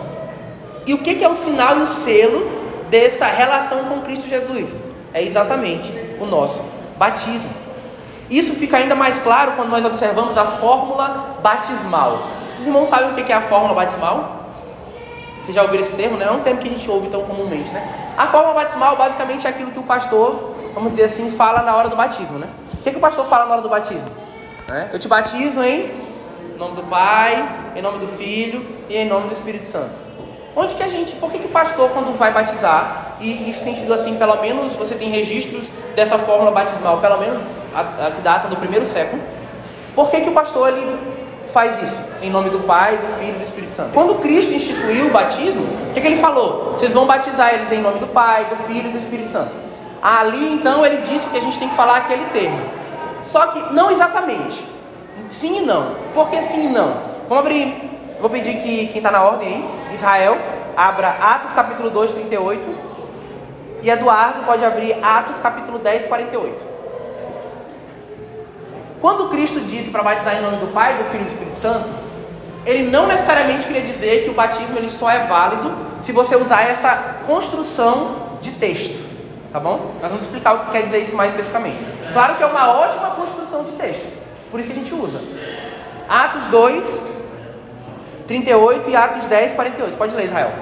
E 0.87 0.95
o 0.95 0.99
que 0.99 1.23
é 1.23 1.29
o 1.29 1.35
sinal 1.35 1.79
e 1.79 1.83
o 1.83 1.87
selo 1.87 2.51
dessa 2.89 3.27
relação 3.27 3.85
com 3.85 4.01
Cristo 4.03 4.29
Jesus? 4.29 4.75
É 5.13 5.23
exatamente 5.23 5.93
o 6.21 6.27
nosso 6.27 6.61
batismo. 6.97 7.51
Isso 8.31 8.55
fica 8.55 8.77
ainda 8.77 8.95
mais 8.95 9.19
claro 9.19 9.53
quando 9.57 9.71
nós 9.71 9.85
observamos 9.85 10.39
a 10.39 10.45
fórmula 10.45 11.39
batismal. 11.43 12.29
Os 12.59 12.67
irmãos 12.67 12.89
sabem 12.89 13.11
o 13.11 13.15
que 13.15 13.33
é 13.33 13.35
a 13.35 13.41
fórmula 13.41 13.75
batismal? 13.75 14.40
Vocês 15.51 15.57
já 15.57 15.63
ouviram 15.63 15.85
esse 15.85 15.95
termo, 15.95 16.17
né? 16.17 16.27
É 16.27 16.31
um 16.31 16.41
termo 16.41 16.61
que 16.61 16.69
a 16.69 16.71
gente 16.71 16.89
ouve 16.89 17.09
tão 17.09 17.23
comumente, 17.23 17.73
né? 17.73 18.13
A 18.17 18.29
fórmula 18.29 18.55
batismal 18.55 18.97
basicamente 18.97 19.49
é 19.49 19.51
aquilo 19.51 19.73
que 19.73 19.81
o 19.81 19.83
pastor, 19.83 20.55
vamos 20.73 20.91
dizer 20.91 21.05
assim, 21.05 21.29
fala 21.29 21.63
na 21.63 21.75
hora 21.75 21.89
do 21.89 21.97
batismo, 21.97 22.39
né? 22.39 22.47
O 22.75 22.83
que, 22.85 22.91
que 22.93 22.97
o 22.97 23.01
pastor 23.01 23.27
fala 23.27 23.47
na 23.47 23.53
hora 23.55 23.63
do 23.63 23.69
batismo? 23.69 24.05
Né? 24.69 24.91
Eu 24.93 24.99
te 25.01 25.09
batizo 25.09 25.61
em 25.65 25.91
nome 26.57 26.77
do 26.77 26.85
Pai, 26.85 27.73
em 27.75 27.83
nome 27.83 27.99
do 27.99 28.07
Filho 28.07 28.65
e 28.89 28.97
em 28.97 29.09
nome 29.09 29.27
do 29.27 29.35
Espírito 29.35 29.65
Santo. 29.65 29.99
Onde 30.55 30.77
que 30.77 30.85
a 30.85 30.89
gente, 30.89 31.17
por 31.17 31.33
que, 31.33 31.41
que 31.41 31.47
o 31.47 31.51
pastor, 31.51 31.91
quando 31.91 32.17
vai 32.17 32.33
batizar, 32.33 33.17
e 33.21 33.51
isso 33.51 33.65
tem 33.65 33.75
sido 33.75 33.93
assim, 33.93 34.15
pelo 34.17 34.41
menos 34.41 34.75
você 34.75 34.95
tem 34.95 35.11
registros 35.11 35.69
dessa 35.97 36.17
fórmula 36.17 36.53
batismal, 36.53 36.99
pelo 36.99 37.19
menos 37.19 37.43
a, 37.75 38.07
a 38.07 38.11
que 38.13 38.23
data 38.23 38.47
do 38.47 38.57
primeiro 38.57 38.87
século, 38.87 39.21
por 39.97 40.11
que, 40.11 40.21
que 40.21 40.29
o 40.29 40.33
pastor 40.33 40.69
ele 40.69 40.97
faz 41.51 41.83
isso? 41.83 42.03
Em 42.23 42.31
nome 42.31 42.51
do 42.51 42.61
Pai, 42.61 42.97
do 42.99 43.07
Filho 43.19 43.35
e 43.35 43.39
do 43.39 43.45
Espírito 43.45 43.73
Santo. 43.73 43.91
Quando 43.93 44.21
Cristo 44.21 44.53
instituiu 44.53 45.07
o 45.07 45.11
batismo, 45.11 45.63
o 45.63 45.93
que, 45.93 46.01
que 46.01 46.07
ele 46.07 46.17
falou? 46.17 46.73
Vocês 46.73 46.93
vão 46.93 47.07
batizar 47.07 47.55
eles 47.55 47.71
em 47.73 47.81
nome 47.81 47.99
do 47.99 48.07
Pai, 48.07 48.47
do 48.47 48.57
Filho 48.65 48.89
e 48.89 48.93
do 48.93 48.99
Espírito 48.99 49.31
Santo. 49.31 49.53
Ali 50.03 50.53
então 50.55 50.85
ele 50.85 50.99
disse 50.99 51.29
que 51.29 51.37
a 51.37 51.41
gente 51.41 51.59
tem 51.59 51.69
que 51.69 51.77
falar 51.77 51.99
aquele 51.99 52.25
termo. 52.27 52.59
Só 53.23 53.49
que 53.49 53.75
não 53.75 53.91
exatamente. 53.91 54.65
Sim 55.29 55.59
e 55.59 55.67
não. 55.67 55.95
Por 56.15 56.29
que 56.29 56.41
sim 56.43 56.67
e 56.67 56.69
não? 56.69 56.97
Vamos 57.29 57.45
abrir. 57.45 57.91
Vou 58.21 58.29
pedir 58.31 58.57
que 58.57 58.87
quem 58.89 58.97
está 58.97 59.11
na 59.11 59.23
ordem 59.23 59.49
aí, 59.49 59.95
Israel, 59.95 60.37
abra 60.77 61.09
Atos 61.09 61.53
capítulo 61.53 61.91
2, 61.91 62.13
38. 62.13 62.69
E 63.83 63.91
Eduardo 63.91 64.43
pode 64.45 64.65
abrir 64.65 64.97
Atos 65.03 65.39
capítulo 65.39 65.79
10, 65.79 66.05
48. 66.05 66.65
Quando 69.01 69.29
Cristo 69.29 69.61
disse 69.61 69.91
para 69.91 70.03
batizar 70.03 70.37
em 70.37 70.43
nome 70.43 70.59
do 70.59 70.73
Pai, 70.73 70.97
do 70.99 71.05
Filho 71.05 71.23
e 71.23 71.25
do 71.25 71.31
Espírito 71.31 71.59
Santo, 71.59 71.89
ele 72.67 72.91
não 72.91 73.07
necessariamente 73.07 73.67
queria 73.67 73.83
dizer 73.83 74.25
que 74.25 74.31
o 74.31 74.35
batismo 74.35 74.77
ele 74.77 74.91
só 74.91 75.11
é 75.11 75.21
válido 75.21 75.73
se 76.03 76.13
você 76.13 76.37
usar 76.37 76.63
essa 76.63 77.21
construção 77.27 78.31
de 78.43 78.51
texto, 78.53 79.03
tá 79.51 79.59
bom? 79.59 79.95
Nós 80.01 80.11
vamos 80.11 80.27
explicar 80.27 80.55
o 80.55 80.59
que 80.61 80.71
quer 80.73 80.83
dizer 80.83 80.99
isso 80.99 81.17
mais 81.17 81.31
especificamente. 81.31 81.79
Claro 82.13 82.37
que 82.37 82.43
é 82.43 82.47
uma 82.47 82.73
ótima 82.73 83.11
construção 83.11 83.65
de 83.65 83.73
texto, 83.73 84.07
por 84.51 84.61
isso 84.61 84.69
que 84.69 84.79
a 84.79 84.83
gente 84.83 84.95
usa. 84.95 85.21
Atos 86.09 86.45
2, 86.47 87.05
38 88.27 88.91
e 88.91 88.97
Atos 88.97 89.25
10, 89.25 89.53
48. 89.53 89.97
Pode 89.97 90.15
ler, 90.15 90.27
Israel. 90.27 90.53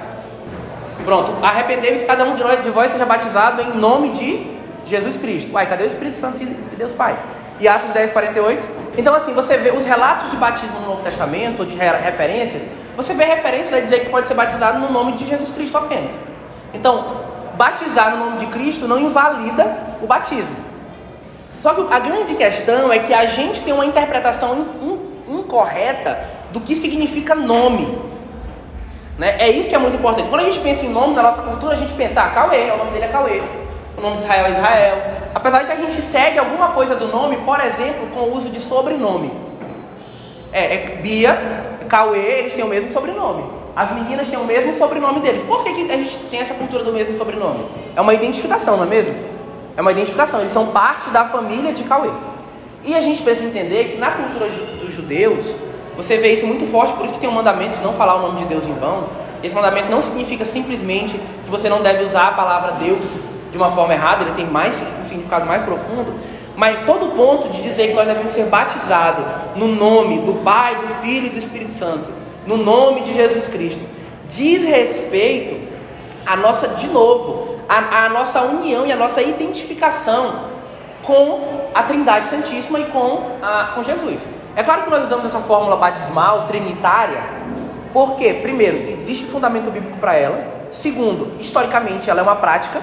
Pronto. 1.03 1.43
Arrependemos 1.43 2.01
cada 2.03 2.23
um 2.23 2.35
de 2.35 2.69
vós 2.69 2.91
seja 2.91 3.05
batizado 3.05 3.61
em 3.61 3.77
nome 3.77 4.09
de 4.09 4.59
Jesus 4.85 5.17
Cristo. 5.17 5.51
Uai, 5.53 5.67
cadê 5.67 5.83
o 5.83 5.87
Espírito 5.87 6.15
Santo 6.15 6.37
de 6.37 6.75
Deus 6.75 6.93
Pai? 6.93 7.17
E 7.59 7.67
Atos 7.67 7.91
10, 7.91 8.11
48. 8.11 8.79
Então, 8.97 9.13
assim, 9.13 9.33
você 9.33 9.57
vê 9.57 9.71
os 9.71 9.85
relatos 9.85 10.31
de 10.31 10.37
batismo 10.37 10.79
no 10.79 10.87
Novo 10.87 11.03
Testamento, 11.03 11.65
de 11.65 11.75
referências, 11.75 12.63
você 12.95 13.13
vê 13.13 13.23
referências 13.23 13.73
a 13.73 13.79
dizer 13.79 14.01
que 14.01 14.09
pode 14.09 14.27
ser 14.27 14.33
batizado 14.33 14.79
no 14.79 14.91
nome 14.91 15.13
de 15.13 15.25
Jesus 15.25 15.49
Cristo 15.51 15.77
apenas. 15.77 16.11
Então, 16.73 17.23
batizar 17.55 18.11
no 18.15 18.25
nome 18.25 18.37
de 18.37 18.47
Cristo 18.47 18.87
não 18.87 18.99
invalida 18.99 19.77
o 20.01 20.07
batismo. 20.07 20.55
Só 21.59 21.73
que 21.73 21.93
a 21.93 21.99
grande 21.99 22.35
questão 22.35 22.91
é 22.91 22.99
que 22.99 23.13
a 23.13 23.25
gente 23.25 23.61
tem 23.61 23.73
uma 23.73 23.85
interpretação 23.85 24.67
incorreta 25.27 26.19
do 26.51 26.61
que 26.61 26.75
significa 26.75 27.35
nome. 27.35 27.99
Né? 29.17 29.35
É 29.39 29.49
isso 29.49 29.69
que 29.69 29.75
é 29.75 29.77
muito 29.77 29.97
importante. 29.97 30.29
Quando 30.29 30.41
a 30.41 30.45
gente 30.45 30.59
pensa 30.59 30.85
em 30.85 30.89
nome 30.89 31.13
na 31.13 31.23
nossa 31.23 31.41
cultura, 31.41 31.73
a 31.73 31.77
gente 31.77 31.91
pensa, 31.93 32.21
ah, 32.21 32.29
Cauê, 32.29 32.71
o 32.71 32.77
nome 32.77 32.91
dele 32.91 33.05
é 33.05 33.07
Cauê. 33.09 33.41
O 33.99 34.01
nome 34.01 34.15
de 34.15 34.23
Israel 34.23 34.45
é 34.45 34.51
Israel. 34.51 34.97
Apesar 35.35 35.59
de 35.59 35.65
que 35.65 35.73
a 35.73 35.75
gente 35.75 36.01
segue 36.01 36.39
alguma 36.39 36.69
coisa 36.69 36.95
do 36.95 37.09
nome, 37.09 37.35
por 37.37 37.59
exemplo, 37.59 38.07
com 38.13 38.21
o 38.21 38.37
uso 38.37 38.49
de 38.49 38.61
sobrenome. 38.61 39.29
É, 40.53 40.75
é 40.75 40.77
Bia, 41.01 41.37
Cauê, 41.89 42.39
eles 42.39 42.53
têm 42.53 42.63
o 42.63 42.67
mesmo 42.67 42.89
sobrenome. 42.91 43.43
As 43.75 43.91
meninas 43.91 44.29
têm 44.29 44.39
o 44.39 44.45
mesmo 44.45 44.77
sobrenome 44.77 45.19
deles. 45.19 45.43
Por 45.43 45.65
que, 45.65 45.73
que 45.73 45.91
a 45.91 45.97
gente 45.97 46.17
tem 46.31 46.39
essa 46.39 46.53
cultura 46.53 46.81
do 46.81 46.93
mesmo 46.93 47.17
sobrenome? 47.17 47.65
É 47.93 47.99
uma 47.99 48.13
identificação, 48.13 48.77
não 48.77 48.85
é 48.85 48.87
mesmo? 48.87 49.13
É 49.75 49.81
uma 49.81 49.91
identificação. 49.91 50.39
Eles 50.39 50.53
são 50.53 50.67
parte 50.67 51.09
da 51.09 51.25
família 51.25 51.73
de 51.73 51.83
Cauê. 51.83 52.09
E 52.85 52.95
a 52.95 53.01
gente 53.01 53.21
precisa 53.21 53.49
entender 53.49 53.91
que 53.91 53.97
na 53.97 54.11
cultura 54.11 54.47
dos 54.47 54.93
judeus, 54.93 55.45
você 55.97 56.15
vê 56.15 56.35
isso 56.35 56.47
muito 56.47 56.65
forte, 56.71 56.93
por 56.93 57.03
isso 57.03 57.15
que 57.15 57.19
tem 57.19 57.27
um 57.27 57.33
mandamento 57.33 57.77
de 57.77 57.83
não 57.83 57.93
falar 57.93 58.15
o 58.15 58.21
nome 58.21 58.37
de 58.37 58.45
Deus 58.45 58.65
em 58.65 58.73
vão. 58.75 59.09
Esse 59.43 59.53
mandamento 59.53 59.91
não 59.91 60.01
significa 60.01 60.45
simplesmente 60.45 61.19
que 61.43 61.51
você 61.51 61.67
não 61.67 61.81
deve 61.81 62.05
usar 62.05 62.29
a 62.29 62.31
palavra 62.31 62.71
Deus 62.73 63.03
de 63.51 63.57
uma 63.57 63.71
forma 63.71 63.93
errada, 63.93 64.23
ele 64.23 64.33
tem 64.33 64.45
mais 64.45 64.81
um 65.01 65.05
significado 65.05 65.45
mais 65.45 65.63
profundo. 65.63 66.13
Mas 66.55 66.85
todo 66.85 67.07
o 67.07 67.11
ponto 67.11 67.49
de 67.49 67.61
dizer 67.61 67.87
que 67.87 67.93
nós 67.93 68.07
devemos 68.07 68.31
ser 68.31 68.45
batizados 68.45 69.25
no 69.55 69.67
nome 69.67 70.19
do 70.19 70.43
Pai, 70.43 70.75
do 70.75 70.87
Filho 71.01 71.27
e 71.27 71.29
do 71.29 71.39
Espírito 71.39 71.71
Santo, 71.71 72.11
no 72.45 72.57
nome 72.57 73.01
de 73.01 73.13
Jesus 73.13 73.47
Cristo, 73.47 73.81
diz 74.27 74.65
respeito 74.65 75.55
à 76.25 76.35
nossa, 76.35 76.67
de 76.67 76.87
novo, 76.87 77.59
à, 77.69 78.09
nossa 78.09 78.41
união 78.41 78.85
e 78.85 78.91
à 78.91 78.95
nossa 78.95 79.21
identificação 79.21 80.49
com 81.03 81.69
a 81.73 81.83
Trindade 81.83 82.27
Santíssima 82.27 82.79
e 82.79 82.85
com, 82.85 83.37
a, 83.41 83.71
com 83.75 83.81
Jesus. 83.81 84.27
É 84.55 84.61
claro 84.61 84.83
que 84.83 84.89
nós 84.89 85.05
usamos 85.05 85.27
essa 85.27 85.39
fórmula 85.39 85.77
batismal, 85.77 86.45
trinitária, 86.45 87.23
porque, 87.93 88.33
primeiro, 88.33 88.89
existe 88.91 89.25
fundamento 89.25 89.71
bíblico 89.71 89.97
para 89.97 90.15
ela. 90.15 90.67
Segundo, 90.69 91.35
historicamente, 91.39 92.09
ela 92.09 92.19
é 92.19 92.23
uma 92.23 92.35
prática 92.35 92.81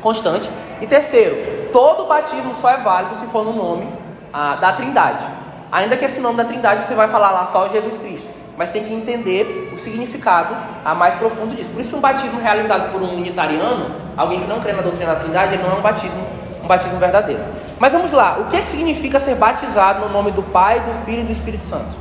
constante. 0.00 0.50
E 0.80 0.86
terceiro, 0.86 1.70
todo 1.72 2.06
batismo 2.06 2.54
só 2.54 2.70
é 2.70 2.76
válido 2.78 3.16
se 3.16 3.26
for 3.26 3.44
no 3.44 3.52
nome 3.52 3.88
ah, 4.32 4.56
da 4.56 4.72
Trindade. 4.72 5.26
Ainda 5.70 5.96
que 5.96 6.04
esse 6.04 6.20
nome 6.20 6.36
da 6.36 6.44
Trindade 6.44 6.86
você 6.86 6.94
vai 6.94 7.08
falar 7.08 7.30
lá 7.30 7.46
só 7.46 7.68
Jesus 7.68 7.96
Cristo, 7.96 8.28
mas 8.56 8.72
tem 8.72 8.82
que 8.82 8.92
entender 8.92 9.70
o 9.72 9.78
significado 9.78 10.56
a 10.84 10.94
mais 10.94 11.14
profundo 11.14 11.54
disso. 11.54 11.70
Por 11.70 11.80
isso 11.80 11.90
que 11.90 11.96
um 11.96 12.00
batismo 12.00 12.40
realizado 12.40 12.90
por 12.90 13.00
um 13.02 13.14
unitariano, 13.16 13.86
alguém 14.16 14.40
que 14.40 14.48
não 14.48 14.60
crê 14.60 14.72
na 14.72 14.82
doutrina 14.82 15.14
da 15.14 15.20
Trindade, 15.20 15.54
ele 15.54 15.62
não 15.62 15.72
é 15.72 15.74
um 15.74 15.82
batismo, 15.82 16.20
um 16.62 16.66
batismo 16.66 16.98
verdadeiro. 16.98 17.42
Mas 17.78 17.92
vamos 17.92 18.10
lá, 18.10 18.38
o 18.40 18.46
que, 18.46 18.56
é 18.56 18.60
que 18.60 18.68
significa 18.68 19.20
ser 19.20 19.36
batizado 19.36 20.00
no 20.06 20.12
nome 20.12 20.32
do 20.32 20.42
Pai, 20.42 20.80
do 20.80 21.04
Filho 21.04 21.20
e 21.20 21.24
do 21.24 21.32
Espírito 21.32 21.62
Santo? 21.62 21.96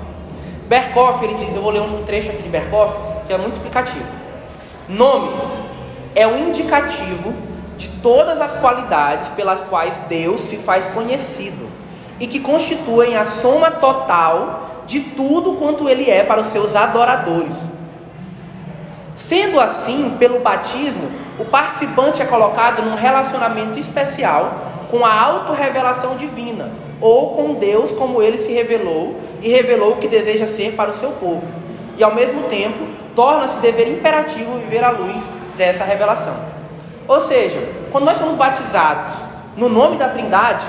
Berkoff, 0.67 1.23
ele 1.23 1.35
diz, 1.35 1.55
eu 1.55 1.61
vou 1.61 1.71
ler 1.71 1.81
um 1.81 2.03
trecho 2.03 2.31
aqui 2.31 2.43
de 2.43 2.49
Berkoff, 2.49 2.93
que 3.25 3.33
é 3.33 3.37
muito 3.37 3.53
explicativo. 3.53 4.05
Nome 4.87 5.31
é 6.15 6.27
um 6.27 6.49
indicativo 6.49 7.33
de 7.79 7.87
todas 8.03 8.41
as 8.41 8.57
qualidades 8.57 9.29
pelas 9.29 9.63
quais 9.63 9.95
Deus 10.09 10.41
se 10.41 10.57
faz 10.57 10.85
conhecido 10.87 11.69
e 12.19 12.27
que 12.27 12.41
constituem 12.41 13.15
a 13.15 13.25
soma 13.25 13.71
total 13.71 14.83
de 14.85 14.99
tudo 14.99 15.53
quanto 15.53 15.87
Ele 15.87 16.09
é 16.09 16.21
para 16.23 16.41
os 16.41 16.47
seus 16.47 16.75
adoradores. 16.75 17.55
Sendo 19.15 19.59
assim, 19.59 20.15
pelo 20.19 20.39
batismo, 20.39 21.09
o 21.39 21.45
participante 21.45 22.21
é 22.21 22.25
colocado 22.25 22.81
num 22.81 22.95
relacionamento 22.95 23.79
especial 23.79 24.55
com 24.91 25.05
a 25.05 25.21
autorrevelação 25.21 26.17
divina, 26.17 26.71
ou 26.99 27.31
com 27.31 27.53
Deus 27.53 27.91
como 27.91 28.21
ele 28.21 28.37
se 28.37 28.51
revelou 28.51 29.15
e 29.41 29.49
revelou 29.49 29.91
o 29.91 29.97
que 29.97 30.07
deseja 30.07 30.47
ser 30.47 30.73
para 30.73 30.89
o 30.89 30.93
seu 30.93 31.11
povo. 31.11 31.47
E 31.97 32.03
ao 32.03 32.13
mesmo 32.13 32.43
tempo, 32.43 32.79
torna-se 33.15 33.57
dever 33.59 33.87
imperativo 33.87 34.57
viver 34.59 34.83
à 34.83 34.89
luz 34.89 35.23
dessa 35.57 35.83
revelação. 35.83 36.58
Ou 37.09 37.19
seja, 37.19 37.59
quando 37.91 38.05
nós 38.05 38.19
somos 38.19 38.35
batizados 38.35 39.13
no 39.57 39.67
nome 39.67 39.97
da 39.97 40.09
Trindade, 40.09 40.63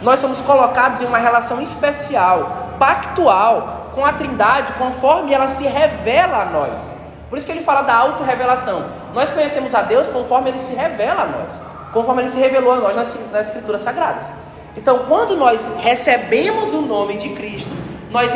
nós 0.00 0.20
somos 0.20 0.40
colocados 0.40 1.02
em 1.02 1.04
uma 1.04 1.18
relação 1.18 1.60
especial, 1.60 2.76
pactual 2.78 3.90
com 3.92 4.06
a 4.06 4.12
Trindade, 4.12 4.72
conforme 4.74 5.34
ela 5.34 5.48
se 5.48 5.64
revela 5.64 6.42
a 6.42 6.44
nós. 6.44 6.78
Por 7.28 7.36
isso 7.36 7.44
que 7.44 7.52
ele 7.52 7.64
fala 7.64 7.82
da 7.82 7.96
autorrevelação. 7.96 8.84
Nós 9.12 9.30
conhecemos 9.30 9.74
a 9.74 9.82
Deus 9.82 10.06
conforme 10.06 10.50
ele 10.50 10.60
se 10.60 10.72
revela 10.72 11.22
a 11.22 11.26
nós, 11.26 11.48
conforme 11.92 12.22
ele 12.22 12.30
se 12.30 12.38
revelou 12.38 12.74
a 12.74 12.76
nós 12.76 12.94
nas, 12.94 13.16
nas 13.32 13.46
Escrituras 13.48 13.82
Sagradas. 13.82 14.22
Então, 14.76 15.00
quando 15.08 15.36
nós 15.36 15.60
recebemos 15.80 16.72
o 16.72 16.82
nome 16.82 17.16
de 17.16 17.30
Cristo, 17.30 17.70
nós 18.12 18.30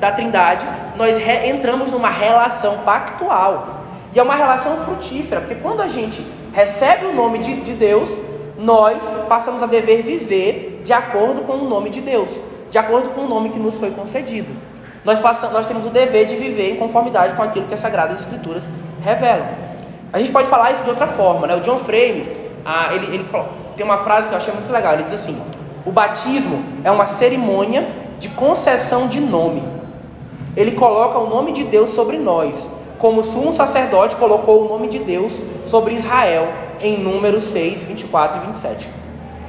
da 0.00 0.10
Trindade, 0.10 0.66
nós 0.96 1.16
entramos 1.44 1.92
numa 1.92 2.10
relação 2.10 2.78
pactual. 2.78 3.84
E 4.12 4.18
é 4.18 4.22
uma 4.22 4.34
relação 4.34 4.78
frutífera, 4.78 5.40
porque 5.40 5.54
quando 5.54 5.80
a 5.80 5.86
gente 5.86 6.26
recebe 6.52 7.06
o 7.06 7.14
nome 7.14 7.38
de, 7.38 7.60
de 7.60 7.72
Deus, 7.74 8.08
nós 8.58 9.02
passamos 9.28 9.62
a 9.62 9.66
dever 9.66 10.02
viver 10.02 10.80
de 10.84 10.92
acordo 10.92 11.42
com 11.42 11.54
o 11.54 11.68
nome 11.68 11.90
de 11.90 12.00
Deus, 12.00 12.30
de 12.70 12.78
acordo 12.78 13.10
com 13.10 13.22
o 13.22 13.28
nome 13.28 13.50
que 13.50 13.58
nos 13.58 13.76
foi 13.76 13.90
concedido. 13.90 14.52
nós, 15.04 15.18
passamos, 15.18 15.54
nós 15.54 15.66
temos 15.66 15.86
o 15.86 15.90
dever 15.90 16.26
de 16.26 16.36
viver 16.36 16.72
em 16.72 16.76
conformidade 16.76 17.34
com 17.34 17.42
aquilo 17.42 17.66
que 17.66 17.74
as 17.74 17.80
Sagradas 17.80 18.20
Escrituras 18.20 18.64
revelam. 19.00 19.46
A 20.12 20.18
gente 20.18 20.32
pode 20.32 20.48
falar 20.48 20.72
isso 20.72 20.82
de 20.82 20.90
outra 20.90 21.06
forma, 21.06 21.46
né? 21.46 21.54
O 21.54 21.60
John 21.60 21.78
Frame, 21.78 22.26
ah, 22.64 22.94
ele, 22.94 23.14
ele 23.14 23.26
tem 23.76 23.84
uma 23.84 23.98
frase 23.98 24.28
que 24.28 24.34
eu 24.34 24.38
achei 24.38 24.52
muito 24.52 24.72
legal. 24.72 24.94
Ele 24.94 25.04
diz 25.04 25.12
assim: 25.12 25.40
o 25.84 25.92
batismo 25.92 26.62
é 26.82 26.90
uma 26.90 27.06
cerimônia 27.06 27.88
de 28.18 28.28
concessão 28.30 29.06
de 29.06 29.20
nome. 29.20 29.62
Ele 30.56 30.72
coloca 30.72 31.18
o 31.18 31.28
nome 31.28 31.52
de 31.52 31.64
Deus 31.64 31.90
sobre 31.90 32.18
nós, 32.18 32.68
como 32.98 33.20
o 33.20 33.24
sumo 33.24 33.54
sacerdote 33.54 34.16
colocou 34.16 34.66
o 34.66 34.68
nome 34.68 34.88
de 34.88 34.98
Deus 34.98 35.40
sobre 35.64 35.94
Israel, 35.94 36.48
em 36.80 36.98
Números 36.98 37.44
6, 37.44 37.84
24 37.84 38.38
e 38.38 38.46
27. 38.46 38.88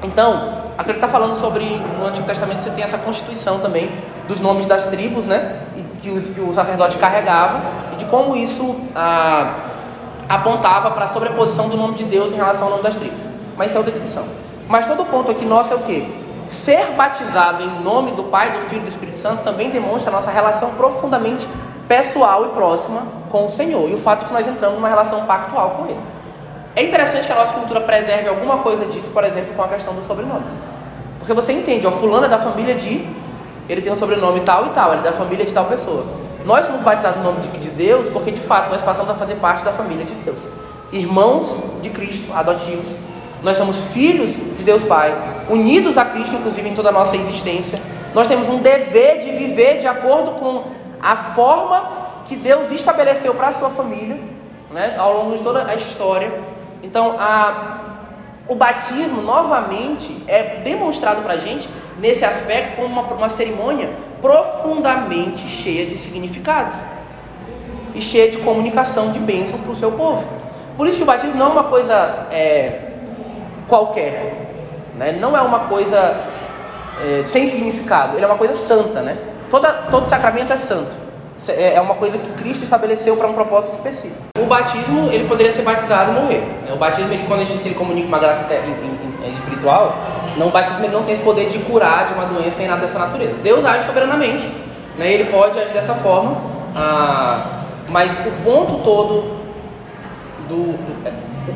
Então, 0.04 0.64
aqui 0.78 0.92
ele 0.92 0.98
está 0.98 1.08
falando 1.08 1.36
sobre, 1.36 1.66
no 1.98 2.06
Antigo 2.06 2.26
Testamento 2.26 2.62
você 2.62 2.70
tem 2.70 2.84
essa 2.84 2.98
constituição 2.98 3.60
também 3.60 3.92
dos 4.28 4.40
nomes 4.40 4.66
das 4.66 4.88
tribos, 4.88 5.26
né? 5.26 5.64
Que, 6.02 6.10
os, 6.10 6.28
que 6.28 6.40
o 6.40 6.54
sacerdote 6.54 6.98
carregava, 6.98 7.62
e 7.94 7.96
de 7.98 8.06
como 8.06 8.36
isso 8.36 8.76
ah, 8.96 9.56
apontava 10.30 10.92
para 10.92 11.06
a 11.06 11.08
sobreposição 11.08 11.68
do 11.68 11.76
nome 11.76 11.96
de 11.96 12.06
Deus 12.06 12.32
em 12.32 12.38
relação 12.38 12.66
ao 12.66 12.70
nome 12.70 12.84
das 12.84 12.96
tribos. 12.96 13.20
Mas 13.58 13.68
isso 13.68 13.78
é 13.78 13.80
outra 13.80 13.92
discussão. 13.92 14.24
Mas 14.68 14.86
todo 14.86 15.04
ponto 15.06 15.32
aqui 15.32 15.44
nosso 15.44 15.74
é 15.74 15.76
o 15.76 15.80
quê? 15.80 16.08
Ser 16.48 16.92
batizado 16.96 17.62
em 17.62 17.82
nome 17.82 18.12
do 18.12 18.24
Pai, 18.24 18.52
do 18.52 18.60
Filho 18.62 18.82
e 18.82 18.86
do 18.86 18.90
Espírito 18.90 19.18
Santo 19.18 19.44
também 19.44 19.70
demonstra 19.70 20.12
nossa 20.12 20.32
relação 20.32 20.72
profundamente 20.72 21.48
pessoal 21.88 22.46
e 22.46 22.50
próxima 22.50 23.19
com 23.30 23.46
o 23.46 23.50
Senhor. 23.50 23.90
E 23.90 23.94
o 23.94 23.98
fato 23.98 24.22
de 24.22 24.26
que 24.26 24.34
nós 24.34 24.48
entramos 24.48 24.76
numa 24.76 24.90
relação 24.90 25.26
pactual 25.26 25.72
com 25.72 25.86
Ele. 25.86 26.00
É 26.76 26.84
interessante 26.84 27.26
que 27.26 27.32
a 27.32 27.36
nossa 27.36 27.54
cultura 27.54 27.82
preserve 27.82 28.30
alguma 28.30 28.60
coisa 28.60 28.86
disso, 28.86 29.10
por 29.12 29.24
exemplo, 29.24 29.54
com 29.56 29.64
a 29.64 29.68
questão 29.68 29.94
dos 29.94 30.06
sobrenomes. 30.06 30.50
Porque 31.18 31.34
você 31.34 31.52
entende, 31.52 31.86
ó, 31.86 31.92
fulano 31.92 32.26
é 32.26 32.30
da 32.30 32.40
família 32.40 32.76
de. 32.76 33.06
Ele 33.68 33.82
tem 33.82 33.92
um 33.92 33.96
sobrenome 33.96 34.40
tal 34.42 34.68
e 34.68 34.70
tal, 34.70 34.92
ele 34.92 35.02
é 35.02 35.04
da 35.04 35.14
família 35.14 35.46
de 35.46 35.54
tal 35.54 35.66
pessoa. 35.66 36.06
Nós 36.46 36.66
somos 36.66 36.82
batizados 36.82 37.18
no 37.18 37.24
nome 37.24 37.42
de 37.42 37.70
Deus 37.70 38.08
porque 38.08 38.32
de 38.32 38.40
fato 38.40 38.72
nós 38.72 38.82
passamos 38.82 39.10
a 39.12 39.14
fazer 39.14 39.36
parte 39.36 39.64
da 39.64 39.72
família 39.72 40.06
de 40.06 40.16
Deus. 40.16 40.48
Irmãos 40.92 41.56
de 41.82 41.90
Cristo, 41.90 42.34
adotivos. 42.34 42.96
Nós 43.44 43.58
somos 43.58 43.78
filhos 43.94 44.32
de 44.58 44.64
Deus 44.64 44.84
Pai, 44.84 45.16
unidos 45.50 45.98
a 45.98 46.06
Cristo, 46.06 46.36
inclusive, 46.36 46.68
em 46.68 46.74
toda 46.74 46.90
a 46.90 46.92
nossa 46.92 47.16
existência. 47.16 47.80
Nós 48.14 48.28
temos 48.28 48.50
um 48.50 48.58
dever 48.58 49.20
de 49.20 49.32
viver 49.32 49.78
de 49.78 49.88
acordo 49.88 50.32
com 50.32 50.64
a 51.02 51.16
forma 51.16 52.09
que 52.30 52.36
Deus 52.36 52.72
estabeleceu 52.72 53.34
para 53.34 53.48
a 53.48 53.52
sua 53.52 53.72
família, 53.72 54.16
né, 54.70 54.96
ao 55.00 55.14
longo 55.14 55.36
de 55.36 55.44
toda 55.44 55.66
a 55.66 55.74
história. 55.74 56.32
Então, 56.84 57.16
a, 57.18 57.80
o 58.48 58.54
batismo, 58.54 59.24
novamente, 59.24 60.16
é 60.28 60.62
demonstrado 60.64 61.24
para 61.24 61.34
a 61.34 61.38
gente, 61.38 61.68
nesse 61.98 62.24
aspecto, 62.24 62.76
como 62.76 62.88
uma, 62.88 63.02
uma 63.02 63.30
cerimônia 63.30 63.90
profundamente 64.22 65.48
cheia 65.48 65.88
de 65.88 65.98
significados 65.98 66.76
e 67.96 68.02
cheia 68.02 68.30
de 68.30 68.38
comunicação 68.38 69.12
de 69.12 69.18
bênçãos 69.18 69.60
para 69.62 69.72
o 69.72 69.76
seu 69.76 69.92
povo. 69.92 70.28
Por 70.78 70.86
isso 70.86 70.98
que 70.98 71.04
o 71.04 71.08
batismo 71.08 71.36
não 71.36 71.48
é 71.48 71.50
uma 71.50 71.64
coisa 71.64 72.28
é, 72.32 72.92
qualquer, 73.68 74.52
né? 74.96 75.14
não 75.14 75.36
é 75.36 75.42
uma 75.42 75.62
coisa 75.62 76.16
é, 77.02 77.24
sem 77.26 77.48
significado, 77.48 78.16
ele 78.16 78.24
é 78.24 78.28
uma 78.28 78.38
coisa 78.38 78.54
santa. 78.54 79.02
Né? 79.02 79.18
Toda, 79.50 79.74
todo 79.90 80.06
sacramento 80.06 80.54
é 80.54 80.58
santo. 80.58 81.09
É, 81.48 81.76
é 81.76 81.82
uma 81.82 81.96
coisa 81.96 82.18
que 82.18 82.32
Cristo 82.34 82.64
estabeleceu 82.64 83.16
para 83.16 83.28
um 83.28 83.34
propósito 83.34 83.74
específico. 83.74 84.22
O 84.38 84.46
batismo, 84.46 85.10
ele 85.12 85.28
poderia 85.28 85.52
ser 85.52 85.62
batizado 85.62 86.12
e 86.12 86.14
morrer. 86.14 86.42
Né? 86.66 86.74
O 86.74 86.78
batismo, 86.78 87.12
ele, 87.14 87.26
quando 87.28 87.42
a 87.42 87.44
gente 87.44 87.54
diz 87.54 87.62
que 87.62 87.70
ele 87.70 87.76
comunica 87.76 88.08
uma 88.08 88.20
graça 88.20 88.46
espiritual, 89.30 89.98
não, 90.38 90.48
o 90.48 90.52
batismo 90.52 90.84
ele 90.84 90.94
não 90.94 91.04
tem 91.04 91.14
esse 91.14 91.24
poder 91.24 91.48
de 91.50 91.60
curar 91.60 92.08
de 92.08 92.14
uma 92.14 92.26
doença 92.26 92.58
nem 92.58 92.68
nada 92.68 92.82
dessa 92.82 93.00
natureza. 93.00 93.34
Deus 93.44 93.64
age 93.66 93.86
soberanamente, 93.86 94.50
né? 94.98 95.12
ele 95.12 95.26
pode 95.26 95.60
agir 95.60 95.74
dessa 95.74 95.94
forma, 95.96 96.42
ah, 96.76 97.62
mas 97.90 98.12
o 98.26 98.32
ponto 98.44 98.84
todo 98.84 99.40
do, 100.48 100.74
do, 100.74 101.08
é, 101.08 101.14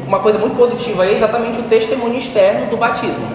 uma 0.07 0.19
coisa 0.19 0.37
muito 0.37 0.55
positiva 0.55 1.05
é 1.05 1.13
exatamente 1.13 1.59
o 1.59 1.63
testemunho 1.63 2.17
externo 2.17 2.67
do 2.67 2.77
batismo. 2.77 3.27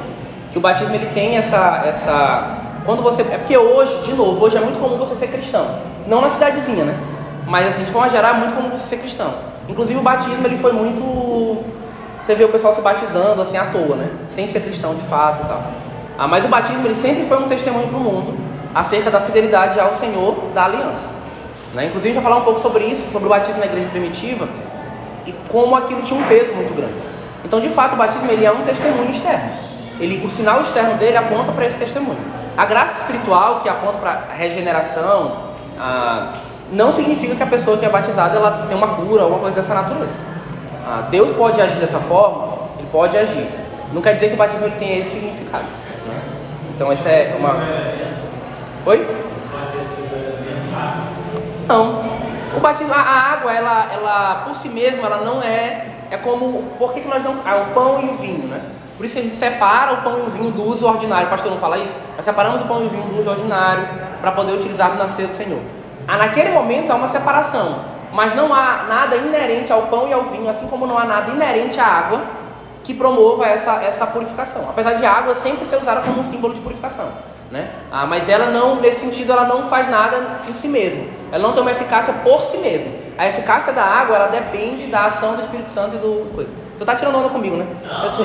Que 0.51 0.59
o 0.59 0.61
batismo 0.61 0.95
ele 0.95 1.07
tem 1.13 1.37
essa, 1.37 1.83
essa 1.87 2.58
quando 2.89 3.03
você 3.03 3.21
é 3.21 3.37
porque 3.37 3.55
hoje, 3.55 4.01
de 4.01 4.15
novo, 4.15 4.43
hoje 4.43 4.57
é 4.57 4.61
muito 4.63 4.81
comum 4.81 4.97
você 4.97 5.15
ser 5.15 5.27
cristão, 5.27 5.79
não 6.07 6.23
na 6.23 6.31
cidadezinha, 6.31 6.87
né? 6.87 6.99
Mas 7.47 7.69
assim, 7.69 7.85
de 7.85 7.93
forma 7.93 8.09
geral, 8.09 8.37
é 8.37 8.39
muito 8.39 8.57
comum 8.57 8.71
você 8.71 8.89
ser 8.89 8.97
cristão. 8.97 9.35
Inclusive 9.69 9.99
o 9.99 10.03
batismo 10.03 10.47
ele 10.47 10.57
foi 10.57 10.73
muito 10.73 11.63
você 12.23 12.35
vê 12.35 12.45
o 12.45 12.49
pessoal 12.49 12.75
se 12.75 12.81
batizando 12.81 13.43
assim 13.43 13.59
à 13.59 13.67
toa, 13.67 13.95
né? 13.95 14.09
Sem 14.31 14.49
ser 14.49 14.61
cristão 14.61 14.95
de 14.95 15.03
fato 15.03 15.45
e 15.45 15.49
tal. 15.49 15.65
Ah, 16.19 16.27
mas 16.27 16.47
o 16.47 16.49
batismo 16.49 16.87
ele 16.87 16.95
sempre 16.95 17.27
foi 17.27 17.37
um 17.37 17.47
testemunho 17.47 17.89
para 17.89 17.99
o 17.99 18.01
mundo 18.01 18.35
acerca 18.75 19.11
da 19.11 19.21
fidelidade 19.21 19.79
ao 19.79 19.93
Senhor 19.93 20.35
da 20.55 20.65
aliança. 20.65 21.09
Né? 21.75 21.89
Inclusive, 21.89 22.13
a 22.13 22.15
gente 22.15 22.23
vai 22.23 22.33
falar 22.33 22.41
um 22.41 22.45
pouco 22.47 22.59
sobre 22.59 22.85
isso, 22.85 23.05
sobre 23.13 23.27
o 23.27 23.29
batismo 23.29 23.61
na 23.61 23.67
igreja 23.67 23.89
primitiva 23.89 24.49
e 25.27 25.35
como 25.51 25.77
aquilo 25.77 26.01
tinha 26.01 26.19
um 26.19 26.25
peso 26.27 26.55
muito 26.55 26.75
grande. 26.75 26.95
Então, 27.45 27.61
de 27.61 27.69
fato, 27.69 27.93
o 27.93 27.97
batismo 27.97 28.31
ele 28.31 28.47
é 28.47 28.51
um 28.51 28.63
testemunho 28.63 29.11
externo. 29.11 29.51
Ele, 30.01 30.25
o 30.27 30.31
sinal 30.31 30.63
externo 30.63 30.95
dele 30.95 31.19
aponta 31.19 31.53
para 31.53 31.67
esse 31.67 31.77
testemunho. 31.77 32.38
A 32.59 32.67
graça 32.67 33.03
espiritual 33.03 33.61
que 33.61 33.69
aponta 33.69 33.99
para 33.99 34.25
a 34.29 34.35
regeneração 34.35 35.45
ah, 35.79 36.33
não 36.73 36.91
significa 36.91 37.37
que 37.37 37.43
a 37.45 37.47
pessoa 37.47 37.79
que 37.79 37.87
é 37.87 37.89
batizada 37.89 38.37
ela 38.37 38.67
tem 38.69 38.77
uma 38.77 38.97
cura 38.97 39.23
alguma 39.23 39.39
coisa 39.39 39.63
dessa 39.63 39.73
natureza. 39.73 40.19
Ah, 40.85 41.07
Deus 41.09 41.31
pode 41.37 41.61
agir 41.61 41.79
dessa 41.79 42.01
forma, 42.01 42.59
ele 42.77 42.89
pode 42.91 43.17
agir. 43.17 43.49
Não 43.93 44.03
quer 44.03 44.15
dizer 44.15 44.31
que 44.31 44.35
o 44.35 44.37
batismo 44.37 44.69
tenha 44.77 44.99
esse 44.99 45.11
significado. 45.11 45.63
Né? 46.05 46.21
Então 46.75 46.91
essa 46.91 47.09
é 47.09 47.37
uma. 47.39 47.55
Oi? 48.87 49.07
Não. 51.69 52.19
O 52.57 52.61
batismo, 52.61 52.93
a, 52.93 52.99
água, 52.99 53.53
ela, 53.53 53.87
ela 53.93 54.35
por 54.47 54.57
si 54.57 54.69
mesma, 54.69 55.07
ela 55.07 55.19
não 55.19 55.41
é. 55.41 55.87
É 56.11 56.17
como. 56.17 56.65
Por 56.77 56.93
que, 56.93 57.03
que 57.03 57.09
nós 57.09 57.23
não. 57.23 57.37
Ah, 57.45 57.69
o 57.69 57.73
pão 57.73 58.01
e 58.03 58.09
o 58.09 58.15
vinho, 58.15 58.49
né? 58.49 58.61
Por 58.99 59.07
isso 59.07 59.15
que 59.15 59.21
a 59.21 59.23
gente 59.23 59.37
separa 59.37 59.93
o 59.93 60.03
pão 60.03 60.19
e 60.19 60.23
o 60.23 60.31
vinho 60.31 60.51
do 60.51 60.65
uso 60.65 60.85
ordinário. 60.85 61.29
O 61.29 61.31
pastor 61.31 61.53
não 61.53 61.57
fala 61.57 61.79
isso? 61.79 61.95
Nós 62.17 62.25
separamos 62.25 62.61
o 62.63 62.65
pão 62.65 62.83
e 62.83 62.87
o 62.87 62.89
vinho 62.89 63.05
do 63.05 63.21
uso 63.21 63.31
ordinário 63.31 63.89
para 64.21 64.33
poder 64.33 64.53
utilizar 64.55 64.91
no 64.91 64.97
nascer 64.99 65.29
do 65.29 65.33
Senhor. 65.33 65.61
Ah, 66.07 66.17
naquele 66.17 66.51
momento 66.51 66.91
há 66.91 66.97
uma 66.97 67.07
separação. 67.07 67.85
Mas 68.13 68.35
não 68.35 68.53
há 68.53 68.87
nada 68.89 69.15
inerente 69.15 69.73
ao 69.73 69.83
pão 69.83 70.09
e 70.09 70.13
ao 70.13 70.25
vinho, 70.25 70.49
assim 70.49 70.67
como 70.67 70.85
não 70.85 70.99
há 70.99 71.05
nada 71.05 71.31
inerente 71.31 71.79
à 71.79 71.87
água 71.87 72.23
que 72.83 72.93
promova 72.93 73.47
essa, 73.47 73.75
essa 73.85 74.05
purificação. 74.07 74.67
Apesar 74.69 74.95
de 74.95 75.07
a 75.07 75.13
água 75.13 75.35
sempre 75.37 75.65
ser 75.65 75.77
usada 75.77 76.01
como 76.01 76.21
um 76.21 76.25
símbolo 76.25 76.55
de 76.55 76.61
purificação. 76.61 77.09
Né? 77.53 77.71
Ah, 77.93 78.05
mas 78.05 78.29
ela 78.29 78.47
não, 78.47 78.77
nesse 78.77 79.01
sentido, 79.01 79.31
ela 79.31 79.45
não 79.45 79.69
faz 79.69 79.89
nada 79.89 80.41
em 80.49 80.53
si 80.55 80.67
mesma. 80.67 81.05
Ela 81.31 81.43
não 81.43 81.53
tem 81.53 81.63
uma 81.63 81.71
eficácia 81.71 82.13
por 82.25 82.41
si 82.43 82.57
mesma. 82.59 82.91
A 83.17 83.29
eficácia 83.29 83.73
da 83.73 83.85
água, 83.85 84.17
ela 84.17 84.27
depende 84.27 84.87
da 84.87 85.05
ação 85.05 85.35
do 85.35 85.43
Espírito 85.43 85.69
Santo 85.69 85.97
e 85.97 85.99
do 85.99 86.35
coisa. 86.35 86.51
Você 86.79 86.85
está 86.85 86.95
tirando 86.95 87.19
onda 87.19 87.29
comigo, 87.29 87.57
né? 87.57 87.67
Não, 87.85 88.05
Eu 88.05 88.11
sei. 88.13 88.25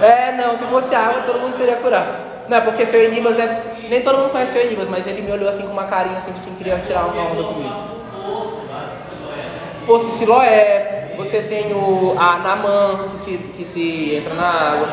é, 0.00 0.32
não, 0.32 0.56
se 0.56 0.64
fosse 0.64 0.94
água, 0.94 1.24
todo 1.26 1.40
mundo 1.40 1.54
seria 1.54 1.76
curado. 1.76 2.24
Não, 2.48 2.56
é 2.56 2.60
porque 2.62 2.86
seu 2.86 3.04
Enibas 3.04 3.38
é. 3.38 3.62
Nem 3.90 4.00
todo 4.00 4.16
mundo 4.16 4.30
conhece 4.30 4.52
seu 4.52 4.62
Enibas, 4.62 4.88
mas 4.88 5.06
ele 5.06 5.20
me 5.20 5.30
olhou 5.30 5.50
assim 5.50 5.64
com 5.64 5.74
uma 5.74 5.84
carinha 5.84 6.16
assim 6.16 6.32
de 6.32 6.40
quem 6.40 6.54
queria 6.54 6.78
tirar 6.78 7.04
uma 7.04 7.22
onda 7.22 7.42
comigo. 7.42 7.74
Poço 9.86 10.06
de 10.06 10.12
Siloé, 10.12 11.12
você 11.18 11.42
tem 11.42 11.70
o 11.74 12.16
a 12.18 12.38
Namã 12.38 13.10
que 13.10 13.18
se, 13.18 13.36
que 13.36 13.66
se 13.66 14.14
entra 14.14 14.32
na 14.32 14.48
água. 14.48 14.88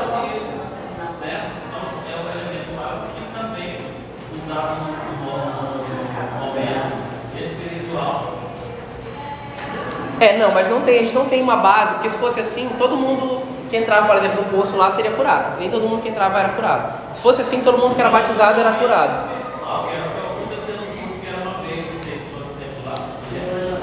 É, 10.22 10.38
não, 10.38 10.52
mas 10.52 10.70
não 10.70 10.82
tem, 10.82 11.00
a 11.00 11.02
gente 11.02 11.16
não 11.16 11.26
tem 11.26 11.42
uma 11.42 11.56
base, 11.56 11.96
porque 11.96 12.08
se 12.12 12.18
fosse 12.18 12.40
assim, 12.40 12.70
todo 12.78 12.96
mundo 12.96 13.42
que 13.68 13.76
entrava, 13.76 14.06
por 14.06 14.18
exemplo, 14.18 14.44
no 14.44 14.50
poço 14.56 14.78
lá 14.78 14.92
seria 14.92 15.10
curado. 15.10 15.60
Nem 15.60 15.68
todo 15.68 15.88
mundo 15.88 16.00
que 16.00 16.10
entrava 16.10 16.40
era 16.40 16.50
curado. 16.50 16.94
Se 17.16 17.22
fosse 17.22 17.42
assim, 17.42 17.62
todo 17.62 17.80
mundo 17.80 17.96
que 17.96 18.02
era 18.02 18.12
batizado 18.12 18.60
era 18.60 18.74
curado. 18.74 19.14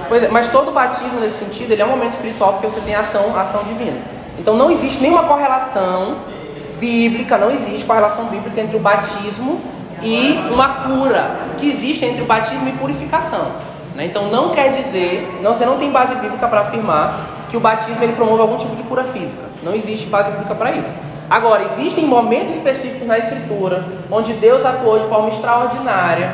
Pois 0.08 0.22
é, 0.22 0.28
mas 0.28 0.46
todo 0.52 0.70
batismo 0.70 1.18
nesse 1.18 1.44
sentido, 1.44 1.72
ele 1.72 1.82
é 1.82 1.84
um 1.84 1.90
momento 1.90 2.12
espiritual 2.12 2.52
porque 2.52 2.68
você 2.68 2.80
tem 2.82 2.94
ação, 2.94 3.36
ação 3.36 3.64
divina. 3.64 4.00
Então 4.38 4.56
não 4.56 4.70
existe 4.70 5.02
nenhuma 5.02 5.24
correlação 5.24 6.18
bíblica, 6.78 7.36
não 7.36 7.50
existe 7.50 7.84
correlação 7.84 8.26
bíblica 8.26 8.60
entre 8.60 8.76
o 8.76 8.80
batismo 8.80 9.60
e 10.02 10.38
uma 10.52 10.68
cura. 10.84 11.48
que 11.58 11.68
existe 11.68 12.04
entre 12.04 12.22
o 12.22 12.26
batismo 12.26 12.68
e 12.68 12.72
purificação. 12.72 13.50
Né? 13.98 14.06
Então 14.06 14.30
não 14.30 14.50
quer 14.50 14.70
dizer, 14.70 15.40
não, 15.42 15.52
você 15.52 15.66
não 15.66 15.76
tem 15.76 15.90
base 15.90 16.14
bíblica 16.14 16.46
para 16.46 16.60
afirmar 16.60 17.46
que 17.50 17.56
o 17.56 17.60
batismo 17.60 18.00
ele 18.00 18.12
promove 18.12 18.40
algum 18.40 18.56
tipo 18.56 18.76
de 18.76 18.84
cura 18.84 19.02
física. 19.02 19.42
Não 19.60 19.74
existe 19.74 20.06
base 20.06 20.30
bíblica 20.30 20.54
para 20.54 20.70
isso. 20.70 20.90
Agora, 21.28 21.64
existem 21.64 22.06
momentos 22.06 22.52
específicos 22.52 23.06
na 23.08 23.18
Escritura 23.18 23.84
onde 24.08 24.34
Deus 24.34 24.64
atuou 24.64 25.00
de 25.00 25.08
forma 25.08 25.28
extraordinária, 25.28 26.32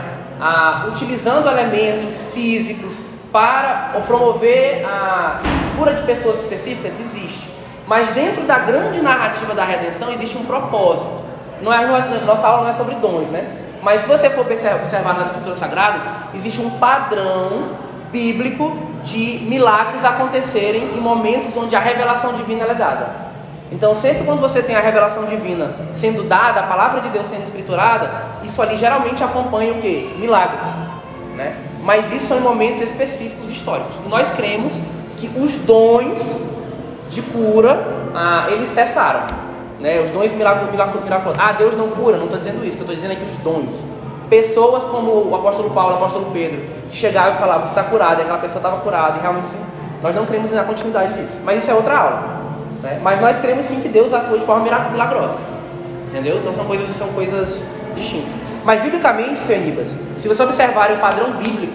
utilizando 0.87 1.49
elementos 1.49 2.17
físicos 2.35 2.99
para 3.33 3.99
promover 4.07 4.85
a 4.85 5.41
cura 5.79 5.95
de 5.95 6.03
pessoas 6.03 6.41
específicas. 6.41 7.01
Existe. 7.01 7.51
Mas 7.87 8.09
dentro 8.11 8.43
da 8.43 8.59
grande 8.59 9.01
narrativa 9.01 9.55
da 9.55 9.65
redenção 9.65 10.13
existe 10.13 10.37
um 10.37 10.45
propósito. 10.45 11.25
Não 11.63 11.73
é, 11.73 11.83
é, 11.83 12.21
nossa 12.27 12.47
aula 12.47 12.65
não 12.65 12.71
é 12.71 12.75
sobre 12.75 12.95
dons, 12.97 13.31
né? 13.31 13.64
Mas 13.85 14.01
se 14.01 14.09
você 14.09 14.31
for 14.31 14.41
observar 14.41 15.15
nas 15.15 15.27
escrituras 15.27 15.59
sagradas, 15.59 16.03
existe 16.35 16.59
um 16.59 16.71
padrão 16.71 17.77
bíblico 18.11 18.75
de 19.03 19.41
milagres 19.43 20.03
acontecerem 20.03 20.95
em 20.95 21.01
momentos 21.01 21.55
onde 21.55 21.77
a 21.77 21.81
revelação 21.81 22.33
divina 22.33 22.65
é 22.65 22.75
dada. 22.75 23.25
Então, 23.71 23.95
sempre 23.95 24.25
quando 24.25 24.41
você 24.41 24.63
tem 24.63 24.75
a 24.75 24.81
revelação 24.81 25.27
divina 25.27 25.75
sendo 25.93 26.23
dada, 26.23 26.61
a 26.61 26.63
palavra 26.63 27.03
de 27.03 27.11
Deus 27.11 27.29
sendo 27.29 27.45
escriturada, 27.45 28.11
isso 28.43 28.61
ali 28.63 28.79
geralmente 28.79 29.23
acompanha 29.23 29.75
o 29.75 29.81
que? 29.83 30.17
Milagres. 30.19 30.65
Né? 31.37 31.55
Mas 31.83 32.11
isso 32.11 32.29
são 32.29 32.39
em 32.39 32.43
momentos 32.43 32.81
específicos 32.81 33.51
históricos. 33.51 33.97
Nós 34.09 34.31
cremos 34.31 34.73
que 35.19 35.31
os 35.37 35.57
dons 35.57 36.41
de 37.11 37.21
cura, 37.21 37.87
ah, 38.15 38.47
eles 38.49 38.71
cessaram. 38.71 39.44
Né? 39.85 40.01
Os 40.01 40.09
dons 40.09 40.33
miraculosos. 40.33 40.73
Miraculo, 41.05 41.35
ah, 41.39 41.53
Deus 41.53 41.77
não 41.77 41.91
cura, 41.91 42.17
não 42.17 42.25
estou 42.25 42.39
dizendo 42.39 42.65
isso, 42.65 42.79
eu 42.79 42.81
estou 42.81 42.95
dizendo 42.95 43.13
é 43.13 43.17
que 43.17 43.25
os 43.25 43.37
dons. 43.45 43.75
Pessoas 44.31 44.83
como 44.85 45.29
o 45.29 45.35
apóstolo 45.35 45.69
Paulo, 45.71 45.93
o 45.93 45.97
apóstolo 45.97 46.31
Pedro, 46.33 46.59
que 46.89 46.97
chegavam 46.97 47.35
e 47.35 47.37
falavam, 47.37 47.65
você 47.65 47.79
está 47.79 47.83
curado, 47.85 48.21
e 48.21 48.23
aquela 48.23 48.39
pessoa 48.39 48.57
estava 48.57 48.79
curada, 48.79 49.19
e 49.19 49.21
realmente 49.21 49.49
sim. 49.49 49.59
Nós 50.03 50.15
não 50.15 50.25
cremos 50.25 50.51
na 50.53 50.65
continuidade 50.65 51.13
disso. 51.21 51.37
Mas 51.45 51.63
isso 51.63 51.71
é 51.71 51.75
outra 51.75 51.99
aula. 51.99 52.41
Né? 52.83 52.99
Mas 53.03 53.21
nós 53.21 53.39
cremos 53.39 53.67
sim 53.67 53.81
que 53.83 53.89
Deus 53.89 54.15
atua 54.15 54.39
de 54.39 54.47
forma 54.47 54.65
milagrosa. 54.91 55.37
Entendeu? 56.09 56.39
Então 56.39 56.55
são 56.55 56.65
coisas, 56.65 56.89
são 56.97 57.09
coisas 57.09 57.61
distintas. 57.95 58.33
Mas 58.65 58.81
biblicamente, 58.81 59.39
Senhor 59.41 59.61
Anibas, 59.61 59.89
se 60.19 60.27
você 60.27 60.43
observar 60.43 60.93
o 60.93 60.97
padrão 60.99 61.33
bíblico, 61.33 61.75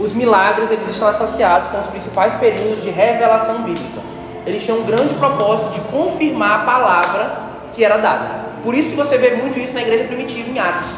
os 0.00 0.12
milagres 0.12 0.72
eles 0.72 0.90
estão 0.90 1.06
associados 1.06 1.68
com 1.68 1.78
os 1.78 1.86
principais 1.86 2.34
períodos 2.34 2.82
de 2.82 2.90
revelação 2.90 3.62
bíblica. 3.62 4.02
Eles 4.44 4.66
têm 4.66 4.74
um 4.74 4.82
grande 4.82 5.14
propósito 5.14 5.70
de 5.70 5.80
confirmar 5.82 6.60
a 6.60 6.64
palavra 6.64 7.43
que 7.74 7.84
era 7.84 7.98
dada. 7.98 8.44
Por 8.62 8.74
isso 8.74 8.90
que 8.90 8.96
você 8.96 9.18
vê 9.18 9.34
muito 9.34 9.58
isso 9.58 9.74
na 9.74 9.82
igreja 9.82 10.04
primitiva 10.04 10.48
em 10.48 10.58
Atos. 10.58 10.88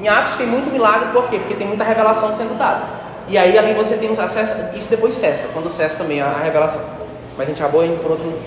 Em 0.00 0.08
Atos 0.08 0.36
tem 0.36 0.46
muito 0.46 0.70
milagre, 0.72 1.08
por 1.12 1.28
quê? 1.28 1.38
Porque 1.38 1.54
tem 1.54 1.66
muita 1.66 1.84
revelação 1.84 2.34
sendo 2.34 2.58
dada. 2.58 2.82
E 3.28 3.38
aí 3.38 3.56
ali 3.56 3.72
você 3.72 3.96
tem 3.96 4.10
acesso, 4.10 4.54
isso 4.74 4.88
depois 4.90 5.14
cessa, 5.14 5.48
quando 5.52 5.70
cessa 5.70 5.96
também 5.96 6.20
a, 6.20 6.36
revelação. 6.42 6.82
Mas 7.36 7.46
a 7.46 7.50
gente 7.50 7.62
acabou 7.62 7.84
indo 7.84 8.02
por 8.02 8.10
outro, 8.10 8.38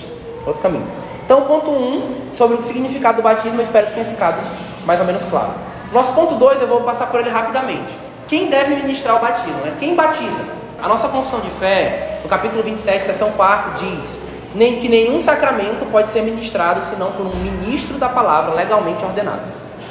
outro 0.46 0.62
caminho. 0.62 0.88
Então, 1.26 1.44
ponto 1.46 1.72
1, 1.72 1.74
um, 1.74 2.16
sobre 2.34 2.58
o 2.58 2.64
significado 2.64 3.18
do 3.18 3.24
batismo, 3.24 3.60
eu 3.60 3.64
espero 3.64 3.88
que 3.88 3.94
tenha 3.94 4.06
ficado 4.06 4.38
mais 4.86 5.00
ou 5.00 5.06
menos 5.06 5.24
claro. 5.26 5.54
Nosso 5.92 6.14
ponto 6.14 6.36
2, 6.36 6.62
eu 6.62 6.68
vou 6.68 6.82
passar 6.82 7.08
por 7.08 7.20
ele 7.20 7.30
rapidamente. 7.30 7.98
Quem 8.28 8.50
deve 8.50 8.76
ministrar 8.76 9.16
o 9.16 9.20
batismo? 9.20 9.60
Né? 9.62 9.76
Quem 9.80 9.96
batiza? 9.96 10.46
A 10.82 10.88
nossa 10.88 11.08
confissão 11.08 11.40
de 11.40 11.50
fé, 11.52 12.20
no 12.24 12.30
capítulo 12.30 12.62
27, 12.62 13.06
seção 13.06 13.32
4, 13.32 13.74
diz 13.74 14.27
nem 14.58 14.78
que 14.78 14.90
nenhum 14.90 15.22
sacramento 15.22 15.86
pode 15.92 16.10
ser 16.10 16.24
ministrado 16.24 16.84
senão 16.84 17.12
por 17.12 17.28
um 17.28 17.36
ministro 17.36 18.00
da 18.00 18.10
palavra 18.10 18.56
legalmente 18.56 19.06
ordenado. 19.06 19.42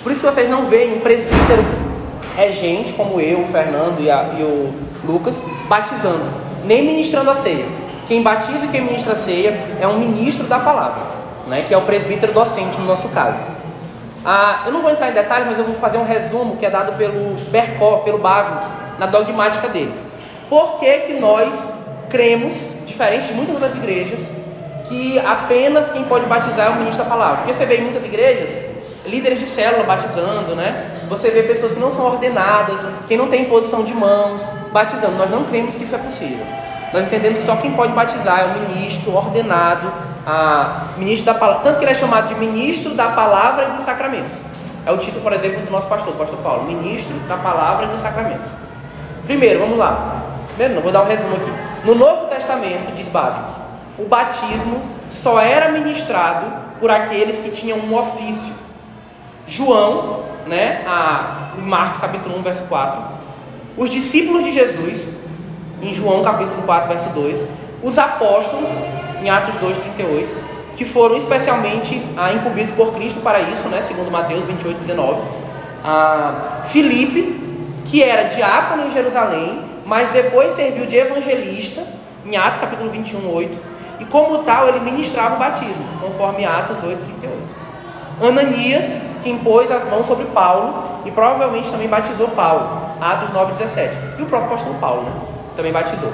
Por 0.02 0.10
isso 0.10 0.20
que 0.20 0.26
vocês 0.26 0.50
não 0.50 0.66
veem 0.66 0.96
um 0.96 1.00
presbítero 1.00 1.64
regente 2.36 2.92
como 2.94 3.20
eu, 3.20 3.42
o 3.42 3.46
Fernando 3.46 4.00
e, 4.00 4.10
a, 4.10 4.34
e 4.36 4.42
o 4.42 4.74
Lucas 5.04 5.40
batizando, 5.68 6.24
nem 6.64 6.84
ministrando 6.84 7.30
a 7.30 7.36
ceia. 7.36 7.64
Quem 8.08 8.24
batiza 8.24 8.64
e 8.64 8.68
quem 8.68 8.80
ministra 8.80 9.12
a 9.12 9.16
ceia 9.16 9.56
é 9.80 9.86
um 9.86 10.00
ministro 10.00 10.48
da 10.48 10.58
palavra, 10.58 11.02
né, 11.46 11.62
que 11.62 11.72
é 11.72 11.78
o 11.78 11.82
presbítero 11.82 12.32
docente 12.32 12.76
no 12.80 12.86
nosso 12.86 13.08
caso. 13.10 13.40
Ah, 14.24 14.64
eu 14.66 14.72
não 14.72 14.82
vou 14.82 14.90
entrar 14.90 15.10
em 15.10 15.12
detalhes, 15.12 15.46
mas 15.46 15.58
eu 15.58 15.64
vou 15.64 15.76
fazer 15.76 15.98
um 15.98 16.04
resumo 16.04 16.56
que 16.56 16.66
é 16.66 16.70
dado 16.70 16.98
pelo 16.98 17.36
Berkov, 17.52 18.02
pelo 18.02 18.18
Bavinck, 18.18 18.66
na 18.98 19.06
dogmática 19.06 19.68
deles. 19.68 19.96
Por 20.50 20.76
que, 20.80 20.92
que 20.98 21.12
nós 21.14 21.54
cremos, 22.08 22.52
diferente 22.84 23.28
de 23.28 23.34
muitas 23.34 23.54
outras 23.54 23.76
igrejas, 23.76 24.35
que 24.88 25.18
apenas 25.18 25.90
quem 25.90 26.04
pode 26.04 26.26
batizar 26.26 26.66
é 26.66 26.70
o 26.70 26.76
ministro 26.76 27.04
da 27.04 27.10
palavra? 27.10 27.36
Porque 27.38 27.54
você 27.54 27.66
vê 27.66 27.78
em 27.78 27.82
muitas 27.82 28.04
igrejas 28.04 28.50
líderes 29.06 29.38
de 29.38 29.46
célula 29.46 29.84
batizando, 29.84 30.54
né? 30.54 31.04
Você 31.08 31.30
vê 31.30 31.42
pessoas 31.42 31.72
que 31.72 31.80
não 31.80 31.92
são 31.92 32.06
ordenadas, 32.06 32.80
quem 33.06 33.16
não 33.16 33.28
tem 33.28 33.44
posição 33.44 33.84
de 33.84 33.94
mãos, 33.94 34.42
batizando. 34.72 35.16
Nós 35.16 35.30
não 35.30 35.44
cremos 35.44 35.74
que 35.74 35.84
isso 35.84 35.94
é 35.94 35.98
possível. 35.98 36.44
Nós 36.92 37.04
entendemos 37.04 37.38
que 37.38 37.44
só 37.44 37.56
quem 37.56 37.72
pode 37.72 37.92
batizar 37.92 38.40
é 38.40 38.44
o 38.44 38.68
ministro 38.68 39.14
ordenado, 39.14 39.90
a 40.26 40.86
ministro 40.96 41.26
da 41.32 41.34
palavra, 41.38 41.62
tanto 41.62 41.78
que 41.78 41.84
ele 41.84 41.92
é 41.92 41.94
chamado 41.94 42.28
de 42.28 42.34
ministro 42.34 42.94
da 42.94 43.08
palavra 43.08 43.66
e 43.66 43.76
dos 43.76 43.84
sacramentos. 43.84 44.36
É 44.84 44.90
o 44.90 44.96
título, 44.96 45.22
por 45.22 45.32
exemplo, 45.32 45.62
do 45.62 45.70
nosso 45.70 45.88
pastor, 45.88 46.14
o 46.14 46.16
pastor 46.16 46.38
Paulo, 46.38 46.64
ministro 46.64 47.14
da 47.28 47.36
palavra 47.36 47.86
e 47.86 47.88
dos 47.88 48.00
sacramentos. 48.00 48.50
Primeiro, 49.26 49.60
vamos 49.60 49.78
lá. 49.78 50.22
Primeiro, 50.56 50.80
vou 50.80 50.92
dar 50.92 51.02
um 51.02 51.06
resumo 51.06 51.36
aqui. 51.36 51.52
No 51.84 51.94
Novo 51.94 52.26
Testamento, 52.26 52.92
diz 52.92 53.08
Bavinck, 53.08 53.65
o 53.98 54.04
batismo 54.04 54.82
só 55.08 55.40
era 55.40 55.70
ministrado 55.70 56.46
por 56.78 56.90
aqueles 56.90 57.38
que 57.38 57.50
tinham 57.50 57.78
um 57.78 57.96
ofício. 57.96 58.52
João, 59.46 60.24
né, 60.46 60.82
a, 60.86 61.52
em 61.58 61.62
Marcos 61.62 62.00
capítulo 62.00 62.38
1, 62.38 62.42
verso 62.42 62.62
4, 62.64 63.00
os 63.76 63.90
discípulos 63.90 64.44
de 64.44 64.52
Jesus, 64.52 65.06
em 65.80 65.94
João 65.94 66.22
capítulo 66.24 66.62
4, 66.62 66.88
verso 66.88 67.08
2, 67.10 67.44
os 67.82 67.98
apóstolos, 67.98 68.68
em 69.22 69.30
Atos 69.30 69.54
2, 69.56 69.78
38, 69.78 70.46
que 70.76 70.84
foram 70.84 71.16
especialmente 71.16 72.02
ah, 72.16 72.32
incumbidos 72.32 72.72
por 72.72 72.92
Cristo 72.94 73.20
para 73.20 73.40
isso, 73.40 73.68
né, 73.68 73.80
segundo 73.80 74.10
Mateus 74.10 74.44
28, 74.44 74.78
19. 74.78 75.20
Ah, 75.84 76.62
Filipe, 76.66 77.40
que 77.84 78.02
era 78.02 78.24
diácono 78.24 78.86
em 78.86 78.90
Jerusalém, 78.90 79.60
mas 79.84 80.08
depois 80.10 80.52
serviu 80.52 80.86
de 80.86 80.96
evangelista, 80.96 81.86
em 82.26 82.36
Atos 82.36 82.60
capítulo 82.60 82.90
21, 82.90 83.32
8. 83.32 83.75
Como 84.10 84.38
tal, 84.44 84.68
ele 84.68 84.80
ministrava 84.80 85.34
o 85.34 85.38
batismo, 85.38 85.84
conforme 86.00 86.44
Atos 86.44 86.82
8, 86.82 87.04
38. 87.04 87.54
Ananias, 88.22 88.86
que 89.22 89.30
impôs 89.30 89.70
as 89.70 89.84
mãos 89.90 90.06
sobre 90.06 90.24
Paulo 90.26 91.00
e 91.04 91.10
provavelmente 91.10 91.70
também 91.70 91.88
batizou 91.88 92.28
Paulo, 92.28 92.96
Atos 93.00 93.30
9, 93.30 93.52
17. 93.54 93.96
E 94.18 94.22
o 94.22 94.26
próprio 94.26 94.48
apóstolo 94.48 94.76
Paulo, 94.76 95.02
né? 95.02 95.12
Também 95.56 95.72
batizou. 95.72 96.12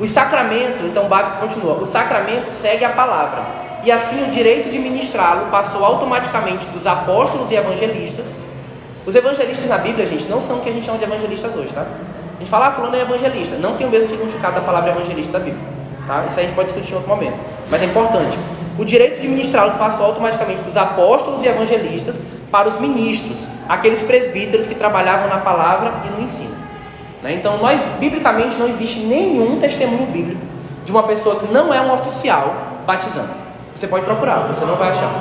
Os 0.00 0.10
sacramentos, 0.10 0.84
então 0.84 1.08
Bávico 1.08 1.38
continua, 1.38 1.74
o 1.74 1.86
sacramento 1.86 2.52
segue 2.52 2.84
a 2.84 2.90
palavra. 2.90 3.42
E 3.82 3.90
assim 3.90 4.24
o 4.24 4.30
direito 4.30 4.70
de 4.70 4.78
ministrá-lo 4.78 5.46
passou 5.50 5.84
automaticamente 5.84 6.66
dos 6.68 6.86
apóstolos 6.86 7.50
e 7.50 7.56
evangelistas. 7.56 8.26
Os 9.04 9.14
evangelistas 9.14 9.68
na 9.68 9.78
Bíblia, 9.78 10.06
gente, 10.06 10.26
não 10.26 10.40
são 10.40 10.58
o 10.58 10.60
que 10.60 10.68
a 10.68 10.72
gente 10.72 10.86
chama 10.86 10.98
de 10.98 11.04
evangelistas 11.04 11.54
hoje, 11.56 11.72
tá? 11.72 11.82
A 11.82 12.38
gente 12.38 12.50
fala, 12.50 12.68
ah, 12.68 12.72
fulano 12.72 12.94
é 12.94 13.00
evangelista. 13.00 13.56
Não 13.56 13.76
tem 13.76 13.86
o 13.86 13.90
mesmo 13.90 14.06
significado 14.08 14.54
da 14.54 14.60
palavra 14.60 14.90
evangelista 14.90 15.32
da 15.32 15.38
Bíblia. 15.40 15.77
Tá? 16.08 16.24
Isso 16.28 16.40
a 16.40 16.42
gente 16.42 16.54
pode 16.54 16.72
discutir 16.72 16.92
em 16.92 16.96
outro 16.96 17.10
momento. 17.10 17.36
Mas 17.70 17.82
é 17.82 17.84
importante. 17.84 18.36
O 18.78 18.84
direito 18.84 19.20
de 19.20 19.28
ministrá-los 19.28 19.74
passou 19.74 20.06
automaticamente 20.06 20.62
dos 20.62 20.76
apóstolos 20.76 21.44
e 21.44 21.46
evangelistas 21.46 22.16
para 22.50 22.66
os 22.66 22.80
ministros, 22.80 23.46
aqueles 23.68 24.00
presbíteros 24.00 24.66
que 24.66 24.74
trabalhavam 24.74 25.28
na 25.28 25.38
palavra 25.38 25.92
e 26.06 26.08
no 26.16 26.24
ensino. 26.24 26.56
Né? 27.22 27.34
Então, 27.34 27.58
nós, 27.58 27.80
biblicamente, 28.00 28.56
não 28.56 28.66
existe 28.66 29.00
nenhum 29.00 29.60
testemunho 29.60 30.06
bíblico 30.06 30.40
de 30.84 30.90
uma 30.90 31.02
pessoa 31.02 31.36
que 31.36 31.52
não 31.52 31.74
é 31.74 31.80
um 31.82 31.92
oficial 31.92 32.54
batizando. 32.86 33.28
Você 33.76 33.86
pode 33.86 34.06
procurar, 34.06 34.46
você 34.46 34.64
não 34.64 34.76
vai 34.76 34.88
achar. 34.88 35.12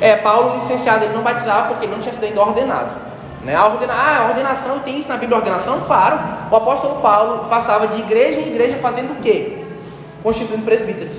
É, 0.00 0.16
Paulo, 0.16 0.56
licenciado, 0.56 1.04
ele 1.04 1.12
não 1.12 1.22
batizava 1.22 1.68
porque 1.68 1.84
ele 1.84 1.92
não 1.92 2.00
tinha 2.00 2.14
sido 2.14 2.24
ainda 2.24 2.40
ordenado. 2.40 3.07
Né? 3.48 3.54
A, 3.56 3.64
ordena... 3.64 3.94
ah, 3.94 4.18
a 4.18 4.28
ordenação, 4.28 4.78
tem 4.80 4.98
isso 4.98 5.08
na 5.08 5.16
Bíblia, 5.16 5.38
ordenação? 5.38 5.80
Claro. 5.80 6.20
O 6.50 6.56
apóstolo 6.56 7.00
Paulo 7.00 7.46
passava 7.48 7.88
de 7.88 7.98
igreja 7.98 8.38
em 8.40 8.48
igreja 8.48 8.76
fazendo 8.76 9.12
o 9.12 9.22
quê? 9.22 9.64
Constituindo 10.22 10.66
presbíteros. 10.66 11.14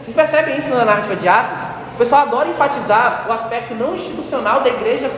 Vocês 0.00 0.14
percebem 0.14 0.60
isso 0.60 0.70
na 0.70 0.84
narrativa 0.84 1.16
de 1.16 1.26
Atos? 1.26 1.60
O 1.94 1.98
pessoal 1.98 2.22
adora 2.22 2.48
enfatizar 2.48 3.26
o 3.28 3.32
aspecto 3.32 3.74
não 3.74 3.96
institucional 3.96 4.60
da 4.60 4.68
igreja 4.68 5.10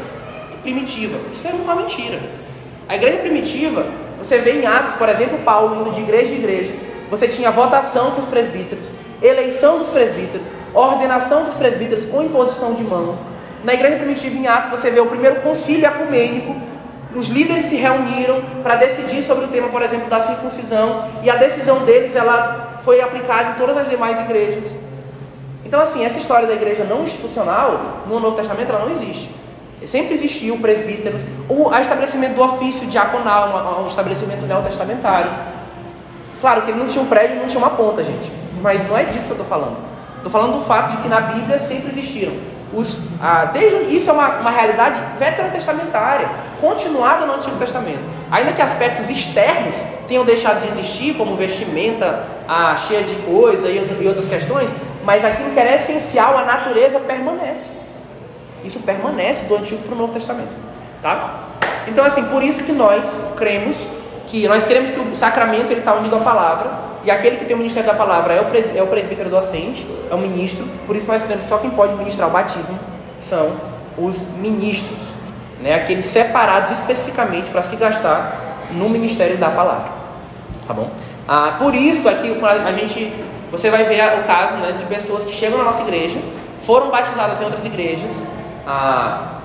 primitiva. 0.63 1.19
Isso 1.31 1.47
é 1.47 1.51
uma 1.51 1.75
mentira. 1.75 2.19
A 2.89 2.95
igreja 2.95 3.19
primitiva, 3.19 3.85
você 4.17 4.39
vê 4.39 4.53
em 4.53 4.67
Atos, 4.67 4.95
por 4.95 5.11
exemplo, 5.11 5.41
Paulo 5.41 5.83
indo 5.83 5.91
de 5.91 6.01
igreja 6.01 6.33
em 6.33 6.39
igreja. 6.39 6.73
Você 7.11 7.29
tinha 7.29 7.51
votação 7.51 8.13
para 8.13 8.21
os 8.21 8.27
presbíteros, 8.27 8.85
eleição 9.21 9.81
dos 9.81 9.91
presbíteros, 9.91 10.47
ordenação 10.73 11.45
dos 11.45 11.55
presbíteros 11.55 12.07
com 12.07 12.23
imposição 12.23 12.73
de 12.73 12.83
mão. 12.83 13.34
Na 13.65 13.73
igreja 13.73 13.97
primitiva, 13.97 14.37
em 14.37 14.47
Atos, 14.47 14.71
você 14.71 14.91
vê 14.91 15.01
o 15.01 15.07
primeiro 15.07 15.41
concílio 15.41 15.87
ecumênico. 15.87 16.55
Os 17.15 17.29
líderes 17.29 17.65
se 17.65 17.77
reuniram 17.77 18.43
para 18.63 18.77
decidir 18.77 19.23
sobre 19.23 19.47
o 19.47 19.49
tema, 19.49 19.69
por 19.69 19.81
exemplo, 19.81 20.07
da 20.09 20.21
circuncisão, 20.21 21.09
e 21.23 21.31
a 21.31 21.37
decisão 21.37 21.79
deles 21.85 22.15
ela 22.15 22.81
foi 22.85 23.01
aplicada 23.01 23.53
em 23.53 23.55
todas 23.55 23.79
as 23.79 23.89
demais 23.89 24.21
igrejas. 24.21 24.65
Então, 25.65 25.81
assim, 25.81 26.05
essa 26.05 26.19
história 26.19 26.47
da 26.47 26.53
igreja 26.53 26.85
não 26.85 27.05
institucional 27.05 28.05
no 28.07 28.21
Novo 28.21 28.37
Testamento 28.37 28.69
ela 28.69 28.85
não 28.85 28.93
existe. 28.93 29.31
Sempre 29.87 30.15
existiu 30.15 30.59
presbíteros, 30.59 31.23
o 31.49 31.75
estabelecimento 31.75 32.35
do 32.35 32.43
ofício 32.43 32.87
diaconal, 32.87 33.83
um, 33.83 33.87
estabelecimento 33.87 34.45
neotestamentário. 34.45 35.31
Claro 36.41 36.63
que 36.63 36.71
ele 36.71 36.79
não 36.79 36.87
tinha 36.87 37.03
um 37.03 37.07
prédio, 37.07 37.37
não 37.37 37.47
tinha 37.47 37.59
uma 37.59 37.71
ponta, 37.71 38.05
gente. 38.05 38.31
Mas 38.61 38.87
não 38.89 38.97
é 38.97 39.05
disso 39.05 39.25
que 39.25 39.31
eu 39.31 39.43
estou 39.43 39.47
falando. 39.47 39.77
Estou 40.17 40.31
falando 40.31 40.59
do 40.59 40.65
fato 40.65 40.97
de 40.97 41.03
que 41.03 41.09
na 41.09 41.21
Bíblia 41.21 41.59
sempre 41.59 41.91
existiram. 41.91 42.33
Os, 42.73 42.99
ah, 43.21 43.47
desde, 43.47 43.95
isso 43.95 44.11
é 44.11 44.13
uma, 44.13 44.41
uma 44.41 44.51
realidade 44.51 44.99
veterotestamentária, 45.19 46.29
continuada 46.61 47.27
no 47.27 47.35
Antigo 47.35 47.57
Testamento. 47.57 48.09
Ainda 48.31 48.53
que 48.53 48.63
aspectos 48.63 49.09
externos 49.09 49.77
tenham 50.09 50.25
deixado 50.25 50.61
de 50.61 50.69
existir, 50.69 51.15
como 51.15 51.37
vestimenta 51.37 52.25
ah, 52.49 52.77
cheia 52.77 53.03
de 53.03 53.15
coisa 53.23 53.69
e, 53.69 53.77
e 53.77 54.09
outras 54.09 54.27
questões, 54.27 54.69
mas 55.05 55.25
aquilo 55.25 55.51
que 55.51 55.61
era 55.61 55.75
essencial, 55.77 56.37
a 56.39 56.45
natureza 56.45 56.99
permanece. 56.99 57.75
Isso 58.65 58.81
permanece 58.81 59.45
do 59.45 59.57
Antigo 59.57 59.83
para 59.83 59.95
o 59.95 59.99
Novo 59.99 60.13
Testamento, 60.13 60.53
tá? 61.03 61.51
Então, 61.87 62.05
assim, 62.05 62.25
por 62.25 62.43
isso 62.43 62.65
que 62.65 62.73
nós 62.73 63.05
cremos 63.37 63.77
que 64.27 64.49
nós 64.49 64.67
queremos 64.67 64.91
que 64.91 65.01
o 65.01 65.17
sacramento 65.17 65.71
ele 65.71 65.81
está 65.81 65.95
unido 65.95 66.17
à 66.17 66.21
palavra 66.21 66.71
e 67.05 67.11
aquele 67.11 67.37
que 67.37 67.45
tem 67.45 67.55
o 67.55 67.59
ministério 67.59 67.89
da 67.89 67.95
palavra 67.95 68.33
é 68.33 68.41
o, 68.41 68.47
pres, 68.47 68.75
é 68.75 68.83
o 68.83 68.87
presbítero 68.87 69.29
docente, 69.29 69.87
é 70.11 70.15
o 70.15 70.19
ministro. 70.19 70.67
Por 70.87 70.97
isso 70.97 71.07
nós 71.07 71.23
cremos 71.23 71.45
que 71.45 71.51
só 71.51 71.59
quem 71.59 71.71
pode 71.71 71.95
ministrar 71.95 72.29
o 72.29 72.33
batismo 72.33 72.79
são 73.21 73.53
os 73.99 74.21
ministros, 74.39 74.99
né? 75.61 75.75
Aqueles 75.75 76.07
separados 76.07 76.73
especificamente 76.73 77.51
para 77.51 77.63
se 77.63 77.77
gastar 77.77 78.67
no 78.73 78.89
ministério 78.89 79.37
da 79.37 79.51
palavra, 79.51 79.91
tá 80.67 80.73
bom? 80.73 80.91
Ah, 81.29 81.57
por 81.59 81.75
isso 81.75 82.09
aqui 82.09 82.37
a 82.43 82.73
gente, 82.73 83.13
você 83.51 83.71
vai 83.71 83.85
ver 83.85 84.03
o 84.19 84.25
caso 84.25 84.57
né, 84.57 84.73
de 84.73 84.85
pessoas 84.87 85.25
que 85.25 85.33
chegam 85.33 85.59
na 85.59 85.65
nossa 85.65 85.83
igreja, 85.83 86.19
foram 86.61 86.91
batizadas 86.91 87.41
em 87.41 87.45
outras 87.45 87.65
igrejas, 87.65 88.11
ah, 88.67 89.41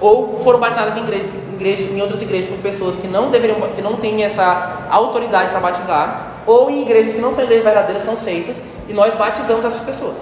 ou 0.00 0.40
foram 0.42 0.58
batizadas 0.58 0.96
em, 0.96 1.00
igrejas, 1.00 1.30
em, 1.60 2.00
outras 2.00 2.22
igrejas 2.22 2.48
por 2.48 2.58
pessoas 2.58 2.96
que 2.96 3.06
não 3.06 3.30
deveriam, 3.30 3.60
que 3.74 3.82
não 3.82 3.96
têm 3.96 4.24
essa 4.24 4.86
autoridade 4.90 5.50
para 5.50 5.60
batizar, 5.60 6.42
ou 6.46 6.70
em 6.70 6.82
igrejas 6.82 7.14
que 7.14 7.20
não 7.20 7.34
são 7.34 7.44
igrejas 7.44 7.64
verdadeiras, 7.64 8.04
são 8.04 8.16
seitas, 8.16 8.56
e 8.88 8.92
nós 8.92 9.14
batizamos 9.14 9.64
essas 9.64 9.80
pessoas. 9.80 10.14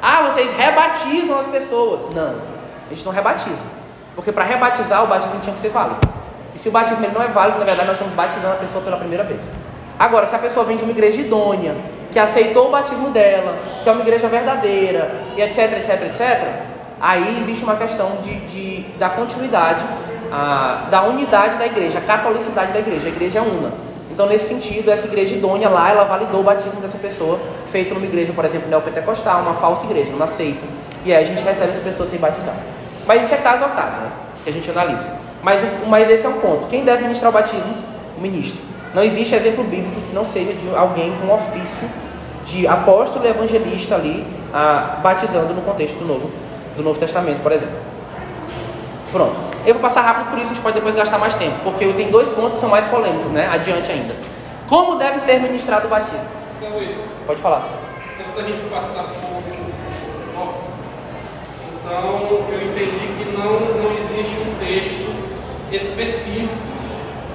Ah, 0.00 0.28
vocês 0.30 0.52
rebatizam 0.56 1.38
as 1.38 1.46
pessoas. 1.46 2.14
Não, 2.14 2.34
a 2.90 2.94
gente 2.94 3.04
não 3.04 3.12
rebatiza. 3.12 3.64
Porque 4.14 4.30
para 4.30 4.44
rebatizar 4.44 5.02
o 5.02 5.06
batismo 5.06 5.40
tinha 5.40 5.54
que 5.54 5.60
ser 5.60 5.70
válido. 5.70 6.00
E 6.54 6.58
se 6.58 6.68
o 6.68 6.72
batismo 6.72 7.06
não 7.12 7.22
é 7.22 7.28
válido, 7.28 7.58
na 7.58 7.64
verdade 7.64 7.88
nós 7.88 7.96
estamos 7.96 8.14
batizando 8.14 8.52
a 8.52 8.56
pessoa 8.56 8.84
pela 8.84 8.96
primeira 8.96 9.24
vez. 9.24 9.40
Agora, 9.98 10.26
se 10.26 10.34
a 10.34 10.38
pessoa 10.38 10.64
vem 10.64 10.76
de 10.76 10.82
uma 10.82 10.92
igreja 10.92 11.20
idônea, 11.20 11.74
que 12.12 12.18
aceitou 12.18 12.68
o 12.68 12.70
batismo 12.70 13.10
dela, 13.10 13.58
que 13.82 13.88
é 13.88 13.92
uma 13.92 14.02
igreja 14.02 14.28
verdadeira, 14.28 15.22
e 15.36 15.42
etc, 15.42 15.72
etc, 15.78 16.02
etc, 16.06 16.48
aí 17.00 17.40
existe 17.40 17.64
uma 17.64 17.76
questão 17.76 18.18
de, 18.22 18.34
de 18.46 18.82
da 18.98 19.10
continuidade, 19.10 19.84
a, 20.30 20.86
da 20.90 21.02
unidade 21.04 21.56
da 21.56 21.66
igreja, 21.66 21.98
a 21.98 22.02
catolicidade 22.02 22.72
da 22.72 22.78
igreja. 22.78 23.06
A 23.06 23.10
igreja 23.10 23.38
é 23.38 23.42
una. 23.42 23.72
Então, 24.10 24.26
nesse 24.26 24.46
sentido, 24.46 24.90
essa 24.90 25.06
igreja 25.06 25.34
idônea 25.34 25.68
lá, 25.68 25.90
ela 25.90 26.04
validou 26.04 26.40
o 26.40 26.44
batismo 26.44 26.80
dessa 26.80 26.98
pessoa, 26.98 27.38
feito 27.66 27.92
numa 27.94 28.06
igreja, 28.06 28.32
por 28.32 28.44
exemplo, 28.44 28.68
neopentecostal, 28.68 29.42
uma 29.42 29.54
falsa 29.54 29.84
igreja, 29.86 30.12
uma 30.12 30.28
seita. 30.28 30.64
E 31.04 31.12
aí 31.12 31.24
a 31.24 31.26
gente 31.26 31.42
recebe 31.42 31.72
essa 31.72 31.80
pessoa 31.80 32.08
sem 32.08 32.18
batizar. 32.18 32.54
Mas 33.06 33.24
isso 33.24 33.34
é 33.34 33.38
caso 33.38 33.64
a 33.64 33.68
caso, 33.70 34.00
né? 34.00 34.12
Que 34.44 34.50
a 34.50 34.52
gente 34.52 34.70
analisa. 34.70 35.06
Mas, 35.42 35.60
mas 35.88 36.08
esse 36.08 36.24
é 36.24 36.28
um 36.28 36.40
ponto. 36.40 36.68
Quem 36.68 36.84
deve 36.84 37.02
ministrar 37.02 37.30
o 37.30 37.34
batismo? 37.34 37.74
O 38.16 38.20
ministro. 38.20 38.60
Não 38.94 39.02
existe 39.02 39.34
exemplo 39.34 39.64
bíblico 39.64 40.00
que 40.00 40.14
não 40.14 40.24
seja 40.24 40.52
de 40.52 40.74
alguém 40.74 41.12
com 41.20 41.34
ofício 41.34 41.90
de 42.44 42.66
apóstolo 42.66 43.24
e 43.26 43.28
evangelista 43.28 43.96
ali, 43.96 44.24
ah, 44.52 45.00
batizando 45.02 45.52
no 45.52 45.62
contexto 45.62 45.98
do 45.98 46.04
Novo, 46.04 46.30
do 46.76 46.82
Novo 46.82 46.98
Testamento, 46.98 47.42
por 47.42 47.50
exemplo. 47.50 47.76
Pronto. 49.10 49.53
Eu 49.66 49.74
vou 49.74 49.82
passar 49.82 50.02
rápido 50.02 50.30
por 50.30 50.38
isso, 50.38 50.50
a 50.50 50.54
gente 50.54 50.62
pode 50.62 50.74
depois 50.74 50.94
gastar 50.94 51.18
mais 51.18 51.34
tempo, 51.34 51.56
porque 51.64 51.86
tem 51.94 52.10
dois 52.10 52.28
pontos 52.28 52.54
que 52.54 52.58
são 52.58 52.68
mais 52.68 52.84
polêmicos, 52.86 53.30
né? 53.32 53.48
Adiante 53.50 53.90
ainda. 53.90 54.14
Como 54.68 54.96
deve 54.96 55.20
ser 55.20 55.40
ministrado 55.40 55.86
o 55.86 55.90
batismo? 55.90 56.20
Pode 57.26 57.40
falar. 57.40 57.68
Antes 58.18 58.34
da 58.34 58.42
gente 58.42 58.68
passar 58.70 59.04
por. 59.04 59.34
Então, 61.86 62.44
eu 62.50 62.62
entendi 62.62 63.06
que 63.18 63.36
não, 63.36 63.60
não 63.60 63.92
existe 63.92 64.34
um 64.40 64.54
texto 64.58 65.14
específico 65.70 66.48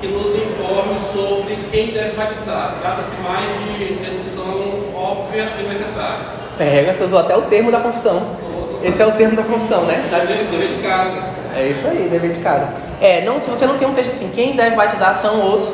que 0.02 0.08
nos 0.08 0.34
informe 0.34 1.00
sobre 1.14 1.56
quem 1.70 1.92
deve 1.92 2.16
batizar. 2.16 2.78
Trata-se 2.82 3.16
mais 3.22 3.48
de 3.60 3.94
dedução 3.96 4.96
óbvia 4.96 5.50
e 5.60 5.64
necessária. 5.68 6.26
Pega, 6.58 6.94
você 6.94 7.04
usou 7.04 7.20
até 7.20 7.38
o 7.38 7.44
termo 7.44 7.72
da 7.72 7.80
confissão. 7.80 8.24
Esse 8.84 9.02
é 9.02 9.06
o 9.06 9.12
termo 9.12 9.36
da 9.36 9.44
confissão, 9.44 9.84
né? 9.84 10.08
Da 10.10 10.20
dever 10.20 10.70
de 10.70 10.82
casa. 10.82 11.24
É 11.56 11.68
isso 11.68 11.88
aí, 11.88 12.08
dever 12.10 12.32
de 12.32 12.40
casa. 12.40 12.70
É, 13.02 13.22
não, 13.26 13.40
se 13.40 13.50
você 13.50 13.66
não 13.66 13.78
tem 13.78 13.88
um 13.88 13.94
texto 13.94 14.12
assim, 14.12 14.32
quem 14.34 14.56
deve 14.56 14.76
batizar 14.76 15.14
são 15.14 15.54
os. 15.54 15.74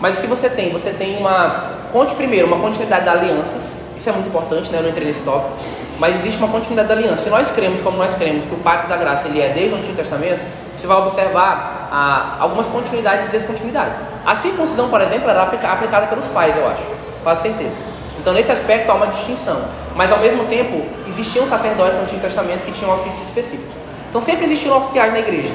Mas 0.00 0.16
o 0.16 0.20
que 0.20 0.26
você 0.26 0.48
tem? 0.48 0.72
Você 0.72 0.90
tem 0.90 1.18
uma. 1.18 1.76
Conte 1.92 2.14
primeiro, 2.14 2.46
uma 2.46 2.58
continuidade 2.58 3.04
da 3.04 3.12
aliança. 3.12 3.56
Isso 3.96 4.08
é 4.08 4.12
muito 4.12 4.28
importante, 4.28 4.70
né? 4.70 4.78
Eu 4.78 4.82
não 4.82 4.90
entrei 4.90 5.06
nesse 5.06 5.20
tópico. 5.22 5.50
Mas 5.98 6.14
existe 6.16 6.38
uma 6.38 6.48
continuidade 6.48 6.88
da 6.88 6.94
aliança. 6.94 7.24
Se 7.24 7.30
nós 7.30 7.50
cremos, 7.50 7.80
como 7.80 7.98
nós 7.98 8.14
cremos, 8.14 8.44
que 8.44 8.54
o 8.54 8.58
pacto 8.58 8.88
da 8.88 8.96
graça 8.96 9.28
ele 9.28 9.40
é 9.40 9.48
desde 9.48 9.74
o 9.74 9.78
Antigo 9.78 9.96
Testamento, 9.96 10.44
você 10.74 10.86
vai 10.86 10.96
observar 10.98 11.88
ah, 11.90 12.36
algumas 12.38 12.66
continuidades 12.66 13.28
e 13.28 13.32
descontinuidades. 13.32 13.98
A 14.24 14.36
circuncisão, 14.36 14.88
por 14.88 15.00
exemplo, 15.00 15.28
era 15.28 15.42
aplicada 15.42 16.06
pelos 16.06 16.26
pais, 16.26 16.56
eu 16.56 16.68
acho, 16.68 16.82
quase 17.24 17.42
certeza. 17.42 17.74
Então, 18.20 18.32
nesse 18.32 18.52
aspecto, 18.52 18.90
há 18.90 18.94
uma 18.94 19.08
distinção. 19.08 19.60
Mas, 19.98 20.12
ao 20.12 20.20
mesmo 20.20 20.44
tempo, 20.44 20.80
existiam 21.08 21.44
sacerdotes 21.48 21.96
no 21.96 22.04
Antigo 22.04 22.20
Testamento 22.20 22.64
que 22.64 22.70
tinham 22.70 22.94
ofícios 22.94 23.26
específicos. 23.26 23.74
Então, 24.08 24.20
sempre 24.20 24.46
existiam 24.46 24.78
oficiais 24.78 25.12
na 25.12 25.18
igreja. 25.18 25.52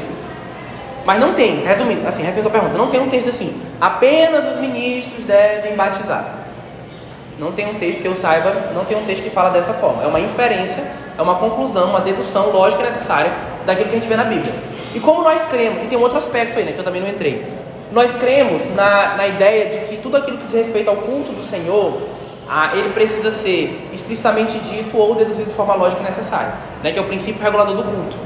Mas 1.06 1.18
não 1.18 1.34
tem, 1.34 1.64
resumindo, 1.64 2.06
assim, 2.06 2.24
resumindo 2.24 2.50
a 2.50 2.52
pergunta, 2.52 2.78
não 2.78 2.90
tem 2.90 3.00
um 3.00 3.10
texto 3.10 3.30
assim, 3.30 3.58
apenas 3.80 4.54
os 4.54 4.60
ministros 4.60 5.24
devem 5.24 5.78
batizar. 5.78 6.40
Não 7.40 7.54
tem 7.54 7.70
um 7.70 7.76
texto 7.76 8.02
que 8.02 8.08
eu 8.10 8.18
saiba, 8.18 8.54
não 8.76 8.84
tem 8.84 8.98
um 8.98 9.06
texto 9.06 9.24
que 9.24 9.30
fala 9.30 9.50
dessa 9.50 9.76
forma. 9.76 10.04
É 10.04 10.08
uma 10.08 10.20
inferência, 10.20 10.84
é 11.18 11.22
uma 11.22 11.36
conclusão, 11.36 11.92
uma 11.92 12.02
dedução 12.02 12.52
lógica 12.52 12.84
necessária 12.84 13.32
daquilo 13.66 13.88
que 13.88 13.96
a 13.96 14.00
gente 14.00 14.10
vê 14.10 14.18
na 14.18 14.26
Bíblia. 14.26 14.54
E 14.94 15.00
como 15.00 15.22
nós 15.24 15.46
cremos, 15.46 15.86
e 15.86 15.88
tem 15.88 15.98
um 15.98 16.02
outro 16.02 16.18
aspecto 16.18 16.60
aí, 16.60 16.66
né, 16.66 16.74
que 16.74 16.80
eu 16.80 16.84
também 16.84 17.02
não 17.02 17.08
entrei. 17.08 17.48
Nós 17.94 18.14
cremos 18.16 18.70
na, 18.76 19.16
na 19.16 19.26
ideia 19.26 19.70
de 19.70 19.80
que 19.88 19.98
tudo 20.04 20.18
aquilo 20.18 20.38
que 20.40 20.48
diz 20.48 20.56
respeito 20.56 20.90
ao 20.90 20.98
culto 20.98 21.32
do 21.32 21.44
Senhor, 21.44 22.13
ah, 22.48 22.72
ele 22.74 22.90
precisa 22.90 23.32
ser 23.32 23.90
explicitamente 23.94 24.60
dito 24.60 24.98
ou 24.98 25.16
deduzido 25.16 25.50
de 25.50 25.56
forma 25.56 25.76
lógica 25.76 26.04
necessária, 26.04 26.54
né, 26.84 26.92
que 26.92 27.00
é 27.00 27.02
o 27.02 27.06
princípio 27.06 27.42
regulador 27.42 27.76
do 27.76 27.84
culto. 27.84 28.18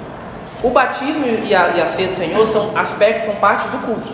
O 0.64 0.70
batismo 0.72 1.26
e 1.26 1.54
a, 1.54 1.70
e 1.70 1.82
a 1.82 1.86
ceia 1.86 2.08
do 2.08 2.16
Senhor 2.16 2.48
são 2.48 2.76
aspectos, 2.76 3.26
são 3.26 3.36
partes 3.36 3.70
do 3.70 3.78
culto. 3.86 4.12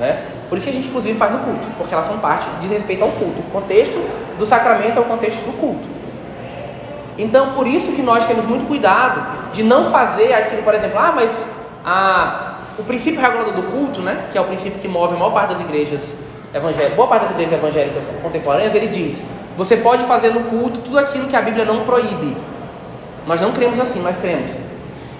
Né? 0.00 0.24
Por 0.48 0.56
isso 0.56 0.64
que 0.64 0.70
a 0.70 0.74
gente, 0.74 0.88
inclusive, 0.88 1.18
faz 1.18 1.32
no 1.32 1.40
culto, 1.40 1.66
porque 1.76 1.92
elas 1.92 2.06
são 2.06 2.18
parte, 2.18 2.46
diz 2.60 2.70
respeito 2.70 3.02
ao 3.02 3.10
culto. 3.10 3.40
O 3.40 3.50
contexto 3.50 4.02
do 4.38 4.46
sacramento 4.46 4.98
é 4.98 5.00
o 5.00 5.04
contexto 5.04 5.44
do 5.44 5.52
culto. 5.58 5.86
Então, 7.18 7.52
por 7.52 7.66
isso 7.66 7.92
que 7.92 8.02
nós 8.02 8.26
temos 8.26 8.44
muito 8.44 8.66
cuidado 8.66 9.52
de 9.52 9.62
não 9.62 9.90
fazer 9.90 10.32
aquilo, 10.32 10.62
por 10.62 10.74
exemplo, 10.74 10.98
ah, 10.98 11.12
mas 11.14 11.30
a, 11.84 12.58
o 12.78 12.82
princípio 12.82 13.20
regulador 13.20 13.54
do 13.54 13.62
culto, 13.64 14.00
né, 14.00 14.28
que 14.30 14.38
é 14.38 14.40
o 14.40 14.44
princípio 14.44 14.78
que 14.78 14.88
move 14.88 15.14
a 15.14 15.18
maior 15.18 15.32
parte 15.32 15.54
das 15.54 15.60
igrejas 15.60 16.12
evangélicas, 16.56 16.94
boa 16.94 17.08
parte 17.08 17.22
das 17.22 17.32
igrejas 17.32 17.54
evangélicas 17.54 18.02
contemporâneas, 18.22 18.74
ele 18.74 18.86
diz: 18.86 19.22
você 19.56 19.76
pode 19.76 20.04
fazer 20.04 20.30
no 20.30 20.44
culto 20.44 20.80
tudo 20.80 20.98
aquilo 20.98 21.26
que 21.26 21.36
a 21.36 21.40
Bíblia 21.40 21.64
não 21.64 21.84
proíbe. 21.84 22.36
Nós 23.26 23.40
não 23.40 23.52
cremos 23.52 23.80
assim, 23.80 24.02
nós 24.02 24.16
cremos. 24.16 24.52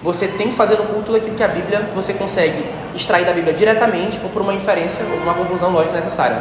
Você 0.02 0.28
tem 0.28 0.50
que 0.50 0.54
fazer 0.54 0.76
no 0.76 0.84
culto 0.84 1.06
tudo 1.06 1.16
aquilo 1.16 1.34
que 1.34 1.42
a 1.42 1.48
Bíblia 1.48 1.88
você 1.94 2.12
consegue 2.12 2.64
extrair 2.94 3.24
da 3.24 3.32
Bíblia 3.32 3.54
diretamente 3.54 4.20
ou 4.22 4.28
por 4.30 4.42
uma 4.42 4.52
inferência 4.52 5.04
ou 5.04 5.18
uma 5.18 5.34
conclusão 5.34 5.70
lógica 5.70 5.96
necessária. 5.96 6.38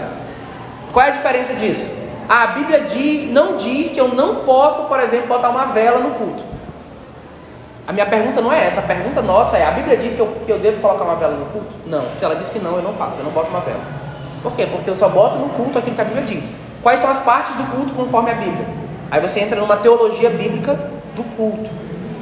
Qual 0.91 1.05
é 1.05 1.09
a 1.09 1.11
diferença 1.11 1.53
disso? 1.53 1.89
A 2.27 2.47
Bíblia 2.47 2.81
diz, 2.81 3.31
não 3.31 3.55
diz 3.55 3.91
que 3.91 3.99
eu 3.99 4.09
não 4.09 4.37
posso, 4.37 4.83
por 4.83 4.99
exemplo, 4.99 5.27
botar 5.27 5.49
uma 5.49 5.65
vela 5.65 5.99
no 5.99 6.11
culto. 6.11 6.43
A 7.87 7.93
minha 7.93 8.05
pergunta 8.05 8.41
não 8.41 8.51
é 8.51 8.65
essa, 8.67 8.79
a 8.79 8.83
pergunta 8.83 9.21
nossa 9.21 9.57
é: 9.57 9.65
a 9.65 9.71
Bíblia 9.71 9.95
diz 9.95 10.15
que 10.15 10.19
eu, 10.19 10.27
que 10.45 10.51
eu 10.51 10.59
devo 10.59 10.81
colocar 10.81 11.03
uma 11.03 11.15
vela 11.15 11.35
no 11.35 11.45
culto? 11.45 11.73
Não. 11.85 12.05
Se 12.17 12.25
ela 12.25 12.35
diz 12.35 12.49
que 12.49 12.59
não, 12.59 12.75
eu 12.75 12.81
não 12.81 12.93
faço, 12.93 13.19
eu 13.19 13.23
não 13.23 13.31
boto 13.31 13.49
uma 13.49 13.61
vela. 13.61 14.04
Por 14.45 14.55
quê? 14.55 14.67
Porque 14.67 14.87
eu 14.87 14.95
só 14.95 15.09
boto 15.09 15.39
no 15.39 15.49
culto 15.49 15.79
aquilo 15.79 15.95
que 15.95 16.01
a 16.01 16.05
Bíblia 16.05 16.23
diz. 16.23 16.43
Quais 16.83 16.99
são 16.99 17.09
as 17.09 17.17
partes 17.17 17.55
do 17.55 17.63
culto 17.63 17.95
conforme 17.95 18.29
a 18.29 18.35
Bíblia? 18.35 18.67
Aí 19.09 19.19
você 19.19 19.39
entra 19.39 19.59
numa 19.59 19.75
teologia 19.77 20.29
bíblica 20.29 20.75
do 21.15 21.23
culto. 21.35 21.67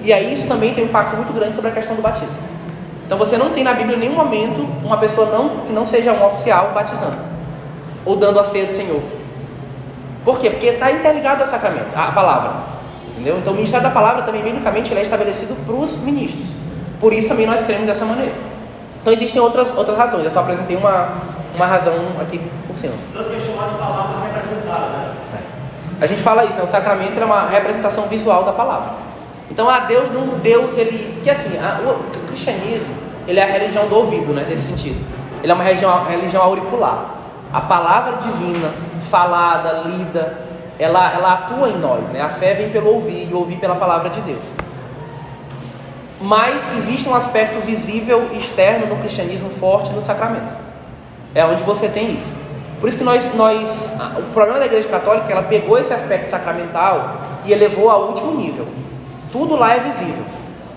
E 0.01 0.13
aí 0.13 0.34
isso 0.34 0.47
também 0.47 0.74
tem 0.74 0.86
um 0.86 0.88
impacto 0.88 1.17
muito 1.17 1.34
grande 1.34 1.53
sobre 1.53 1.71
a 1.71 1.74
questão 1.74 1.97
do 1.97 2.01
batismo. 2.01 2.34
Então 3.05 3.17
você 3.17 3.36
não 3.36 3.49
tem 3.49 3.61
na 3.61 3.74
Bíblia 3.74 3.97
em 3.97 3.99
nenhum 3.99 4.15
momento 4.15 4.65
uma 4.86 4.95
pessoa 4.95 5.28
não, 5.28 5.65
que 5.65 5.74
não 5.74 5.86
seja 5.86 6.13
um 6.13 6.26
oficial 6.26 6.71
batizando 6.74 7.17
ou 8.05 8.15
dando 8.15 8.39
a 8.39 8.43
ceia 8.45 8.67
do 8.67 8.74
Senhor. 8.74 9.01
Por 10.24 10.39
quê? 10.39 10.49
Porque 10.49 10.67
está 10.67 10.89
interligado 10.93 11.43
ao 11.43 11.49
sacramento, 11.49 11.93
a 11.93 12.09
palavra. 12.13 12.53
Entendeu? 13.11 13.38
Então 13.38 13.51
o 13.51 13.55
ministério 13.57 13.86
da 13.86 13.93
palavra 13.93 14.21
também, 14.21 14.41
biblicamente, 14.41 14.97
é 14.97 15.01
estabelecido 15.01 15.57
para 15.65 15.76
os 15.76 15.97
ministros. 15.97 16.47
Por 17.01 17.11
isso 17.11 17.28
também 17.28 17.45
nós 17.45 17.61
cremos 17.63 17.86
dessa 17.86 18.05
maneira. 18.05 18.32
Então 19.01 19.11
existem 19.11 19.41
outras, 19.41 19.78
outras 19.78 19.97
razões. 19.97 20.24
Eu 20.24 20.32
só 20.32 20.39
apresentei 20.39 20.78
uma, 20.78 21.33
uma 21.56 21.66
razão 21.66 21.93
aqui 22.20 22.39
por 22.68 22.78
cima. 22.78 22.93
Tanto 23.14 23.30
que 23.30 23.36
é 23.36 23.39
chamado 23.39 23.78
palavra 23.78 24.28
representada, 24.28 24.88
né? 24.88 25.14
É. 25.34 26.04
A 26.04 26.08
gente 26.08 26.22
fala 26.22 26.43
isso, 26.45 26.58
né? 26.58 26.64
o 26.64 26.68
sacramento 26.68 27.20
é 27.20 27.26
uma 27.26 27.47
representação 27.47 28.08
visual 28.08 28.43
da 28.43 28.51
palavra. 28.51 28.91
Então, 29.49 29.70
a 29.70 29.80
Deus 29.80 30.12
não, 30.12 30.39
Deus 30.39 30.78
ele, 30.78 31.22
que 31.24 31.30
assim, 31.30 31.58
a, 31.60 31.80
o, 31.82 31.91
o, 31.91 32.28
cristianismo, 32.28 32.93
ele 33.28 33.39
é 33.39 33.43
a 33.43 33.45
religião 33.45 33.88
do 33.88 33.95
ouvido, 33.95 34.34
né, 34.34 34.45
nesse 34.49 34.68
sentido. 34.68 34.99
Ele 35.41 35.51
é 35.51 35.56
uma 35.56 35.64
religião, 35.64 36.06
religião 36.06 36.43
auricular. 36.43 37.06
A 37.54 37.62
palavra 37.62 38.18
divina, 38.18 38.72
falada, 39.04 39.84
lida, 39.86 40.39
ela, 40.80 41.14
ela 41.14 41.34
atua 41.34 41.70
em 41.70 41.78
nós, 41.78 42.08
né? 42.10 42.22
A 42.22 42.30
fé 42.30 42.56
vem 42.56 42.70
pelo 42.70 42.89
ouvir 42.95 43.30
e 43.30 43.34
ouvir 43.34 43.58
pela 43.58 43.76
palavra 43.76 44.10
de 44.10 44.22
Deus. 44.22 44.41
Mas 46.20 46.64
existe 46.78 47.08
um 47.08 47.14
aspecto 47.14 47.60
visível 47.60 48.30
externo 48.34 48.88
no 48.88 48.97
cristianismo 48.97 49.49
forte 49.51 49.91
nos 49.91 50.06
sacramentos. 50.06 50.54
É 51.36 51.46
onde 51.46 51.64
você 51.64 51.88
tem 51.88 52.14
isso. 52.14 52.44
Por 52.80 52.90
isso 52.90 52.98
que 52.98 53.04
nós, 53.04 53.34
nós 53.36 53.90
o 54.18 54.34
problema 54.34 54.60
da 54.60 54.66
Igreja 54.66 54.88
Católica 54.90 55.30
é 55.30 55.32
ela 55.32 55.44
pegou 55.44 55.78
esse 55.78 55.94
aspecto 55.94 56.30
sacramental 56.30 57.16
e 57.46 57.52
elevou 57.54 57.90
ao 57.90 58.08
último 58.08 58.34
nível. 58.34 58.68
Tudo 59.32 59.56
lá 59.56 59.74
é 59.74 59.80
visível. 59.80 60.24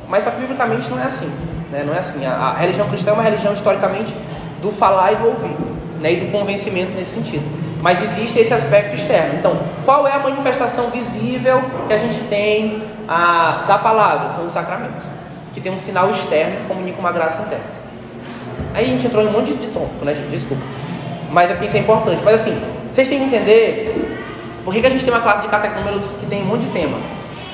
Mas 0.08 0.24
só 0.24 0.30
que 0.30 0.40
biblicamente 0.40 0.88
não 0.88 1.00
é 1.00 1.04
assim. 1.04 1.30
Né? 1.70 1.82
Não 1.84 1.94
é 1.94 1.98
assim. 1.98 2.24
A, 2.24 2.32
a, 2.32 2.54
religião 2.54 2.88
cristã 2.88 3.10
é 3.10 3.14
uma 3.14 3.22
religião 3.22 3.52
historicamente 3.52 4.14
do 4.62 4.70
falar 4.70 5.12
e 5.12 5.16
do 5.16 5.26
ouvir, 5.26 5.56
né? 6.00 6.12
e 6.12 6.20
do 6.20 6.32
convencimento 6.32 6.92
nesse 6.92 7.14
sentido. 7.14 7.44
Mas 7.82 8.02
existe 8.02 8.38
esse 8.38 8.54
aspecto 8.54 8.94
externo. 8.94 9.34
Então, 9.38 9.58
qual 9.84 10.06
é 10.06 10.12
a 10.12 10.18
manifestação 10.18 10.90
visível 10.90 11.62
que 11.86 11.92
a 11.92 11.98
gente 11.98 12.20
tem 12.28 12.82
a, 13.08 13.64
da 13.66 13.78
palavra? 13.78 14.30
São 14.30 14.46
os 14.46 14.52
sacramentos, 14.52 15.04
que 15.52 15.60
tem 15.60 15.72
um 15.72 15.78
sinal 15.78 16.08
externo 16.10 16.56
que 16.58 16.64
comunica 16.66 16.98
uma 16.98 17.12
graça 17.12 17.42
interna. 17.42 17.64
Aí 18.76 18.84
a 18.84 18.88
gente 18.88 19.06
entrou 19.06 19.24
em 19.24 19.28
um 19.28 19.32
monte 19.32 19.54
de 19.54 19.68
tópico, 19.68 20.04
né? 20.04 20.14
Desculpa. 20.30 20.62
Mas 21.30 21.50
aqui 21.50 21.64
isso 21.64 21.78
é 21.78 21.80
importante. 21.80 22.20
Mas 22.22 22.42
assim, 22.42 22.60
vocês 22.92 23.08
têm 23.08 23.18
que 23.18 23.24
entender 23.24 24.20
por 24.62 24.74
que, 24.74 24.82
que 24.82 24.86
a 24.86 24.90
gente 24.90 25.02
tem 25.02 25.14
uma 25.14 25.22
classe 25.22 25.40
de 25.40 25.48
catecúmenos 25.48 26.04
que 26.20 26.26
tem 26.26 26.42
um 26.42 26.44
monte 26.44 26.66
de 26.66 26.72
tema. 26.72 26.98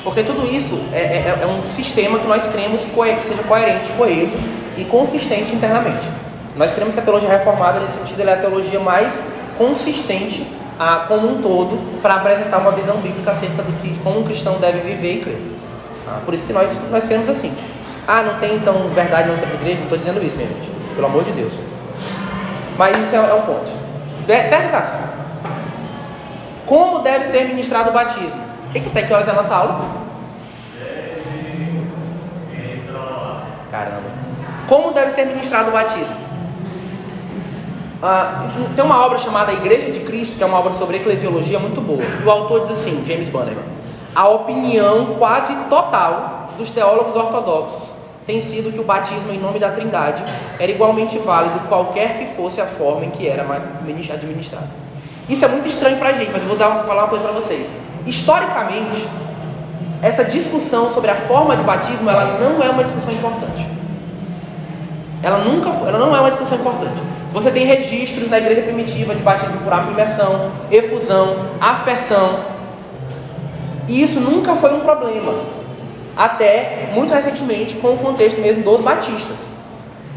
Porque 0.03 0.25
tudo 0.25 0.45
isso 0.45 0.83
é, 0.93 0.99
é, 0.99 1.39
é 1.43 1.47
um 1.47 1.63
sistema 1.77 2.19
que 2.19 2.27
nós 2.27 2.45
cremos 2.49 2.81
que 2.81 3.29
seja 3.29 3.43
coerente, 3.45 3.93
coeso 3.93 4.37
e 4.77 4.85
consistente 4.85 5.55
internamente. 5.55 6.11
Nós 6.57 6.75
cremos 6.75 6.93
que 6.93 6.99
a 6.99 7.03
teologia 7.05 7.29
reformada, 7.29 7.79
nesse 7.79 7.99
sentido, 7.99 8.21
é 8.29 8.33
a 8.33 8.37
teologia 8.37 8.81
mais 8.81 9.13
consistente 9.57 10.45
ah, 10.77 11.05
como 11.07 11.29
um 11.29 11.41
todo 11.41 12.01
para 12.03 12.17
apresentar 12.17 12.59
uma 12.59 12.73
visão 12.73 12.97
bíblica 12.97 13.31
acerca 13.31 13.63
do 13.63 13.73
que, 13.81 13.91
de 13.91 14.01
como 14.01 14.19
um 14.19 14.25
cristão 14.25 14.59
deve 14.59 14.81
viver 14.81 15.19
e 15.19 15.21
crer. 15.21 15.41
Ah, 16.09 16.19
por 16.25 16.35
isso 16.35 16.43
que 16.43 16.53
nós, 16.53 16.77
nós 16.91 17.05
cremos 17.05 17.29
assim. 17.29 17.55
Ah, 18.09 18.25
não 18.25 18.41
tem 18.41 18.57
então 18.57 18.89
verdade 18.93 19.29
em 19.29 19.33
outras 19.33 19.55
igrejas? 19.55 19.79
Não 19.79 19.85
estou 19.85 19.99
dizendo 19.99 20.21
isso, 20.27 20.37
minha 20.37 20.49
gente. 20.49 20.82
Pelo 20.95 21.07
amor 21.07 21.25
de 21.25 21.33
Deus. 21.33 21.53
Mas 22.77 22.97
isso 22.99 23.15
é, 23.15 23.19
é 23.19 23.35
um 23.35 23.43
ponto. 23.43 23.71
Certo, 24.27 24.71
Cássio? 24.71 24.99
Como 26.67 27.01
deve 27.01 27.27
ser 27.27 27.45
ministrado 27.45 27.91
o 27.91 27.93
batismo? 27.93 28.41
Que, 28.73 28.81
que 28.81 28.89
até 28.89 29.03
que 29.03 29.13
horas 29.13 29.29
é 29.29 29.31
a 29.31 29.35
nossa 29.35 29.55
aula? 29.55 30.03
Caramba. 33.71 34.11
Como 34.69 34.93
deve 34.93 35.11
ser 35.13 35.27
ministrado 35.27 35.71
o 35.71 35.73
batismo? 35.73 36.23
Ah, 38.03 38.49
tem 38.75 38.85
uma 38.85 39.05
obra 39.05 39.19
chamada 39.19 39.53
Igreja 39.53 39.91
de 39.91 40.01
Cristo, 40.01 40.37
que 40.37 40.43
é 40.43 40.47
uma 40.47 40.59
obra 40.59 40.75
sobre 40.75 40.97
eclesiologia 40.97 41.59
muito 41.59 41.81
boa. 41.81 42.03
E 42.03 42.25
o 42.25 42.31
autor 42.31 42.63
diz 42.63 42.73
assim, 42.73 43.05
James 43.07 43.29
Bannerman, 43.29 43.65
a 44.15 44.29
opinião 44.29 45.15
quase 45.19 45.55
total 45.69 46.51
dos 46.59 46.71
teólogos 46.71 47.15
ortodoxos 47.15 47.92
tem 48.27 48.41
sido 48.41 48.73
que 48.73 48.79
o 48.79 48.85
batismo 48.85 49.33
em 49.33 49.39
nome 49.39 49.59
da 49.59 49.71
Trindade 49.73 50.23
era 50.59 50.71
igualmente 50.71 51.19
válido 51.19 51.61
qualquer 51.69 52.19
que 52.19 52.37
fosse 52.37 52.61
a 52.61 52.67
forma 52.67 53.05
em 53.05 53.11
que 53.11 53.29
era 53.29 53.43
administrado. 53.43 54.69
Isso 55.29 55.45
é 55.45 55.49
muito 55.49 55.69
estranho 55.69 55.97
para 55.97 56.11
a 56.11 56.13
gente, 56.13 56.31
mas 56.31 56.43
eu 56.43 56.49
vou 56.49 56.57
dar, 56.57 56.85
falar 56.85 57.03
uma 57.03 57.09
coisa 57.09 57.25
para 57.25 57.33
vocês. 57.33 57.67
Historicamente, 58.07 59.07
essa 60.01 60.25
discussão 60.25 60.93
sobre 60.95 61.11
a 61.11 61.17
forma 61.17 61.57
de 61.57 61.65
batismo, 61.65 62.09
ela 62.09 62.39
não 62.39 62.63
é 62.63 62.71
uma 62.71 62.85
discussão 62.85 63.13
importante. 63.13 63.67
Ela 65.23 65.39
nunca, 65.39 65.69
ela 65.69 65.99
não 65.99 66.15
é 66.15 66.21
uma 66.21 66.31
discussão 66.31 66.59
importante. 66.59 67.01
Você 67.33 67.51
tem 67.51 67.65
registros 67.65 68.29
na 68.29 68.39
igreja 68.39 68.63
primitiva 68.63 69.15
de 69.15 69.23
batismo 69.23 69.59
por 69.61 69.73
imersão, 69.91 70.51
efusão, 70.71 71.37
aspersão. 71.61 72.41
E 73.89 74.03
isso 74.03 74.21
nunca 74.21 74.55
foi 74.57 74.75
um 74.75 74.81
problema. 74.81 75.62
Até 76.17 76.91
muito 76.95 77.13
recentemente, 77.13 77.77
com 77.77 77.95
o 77.95 77.99
contexto 77.99 78.41
mesmo 78.41 78.63
dos 78.63 78.81
batistas. 78.81 79.37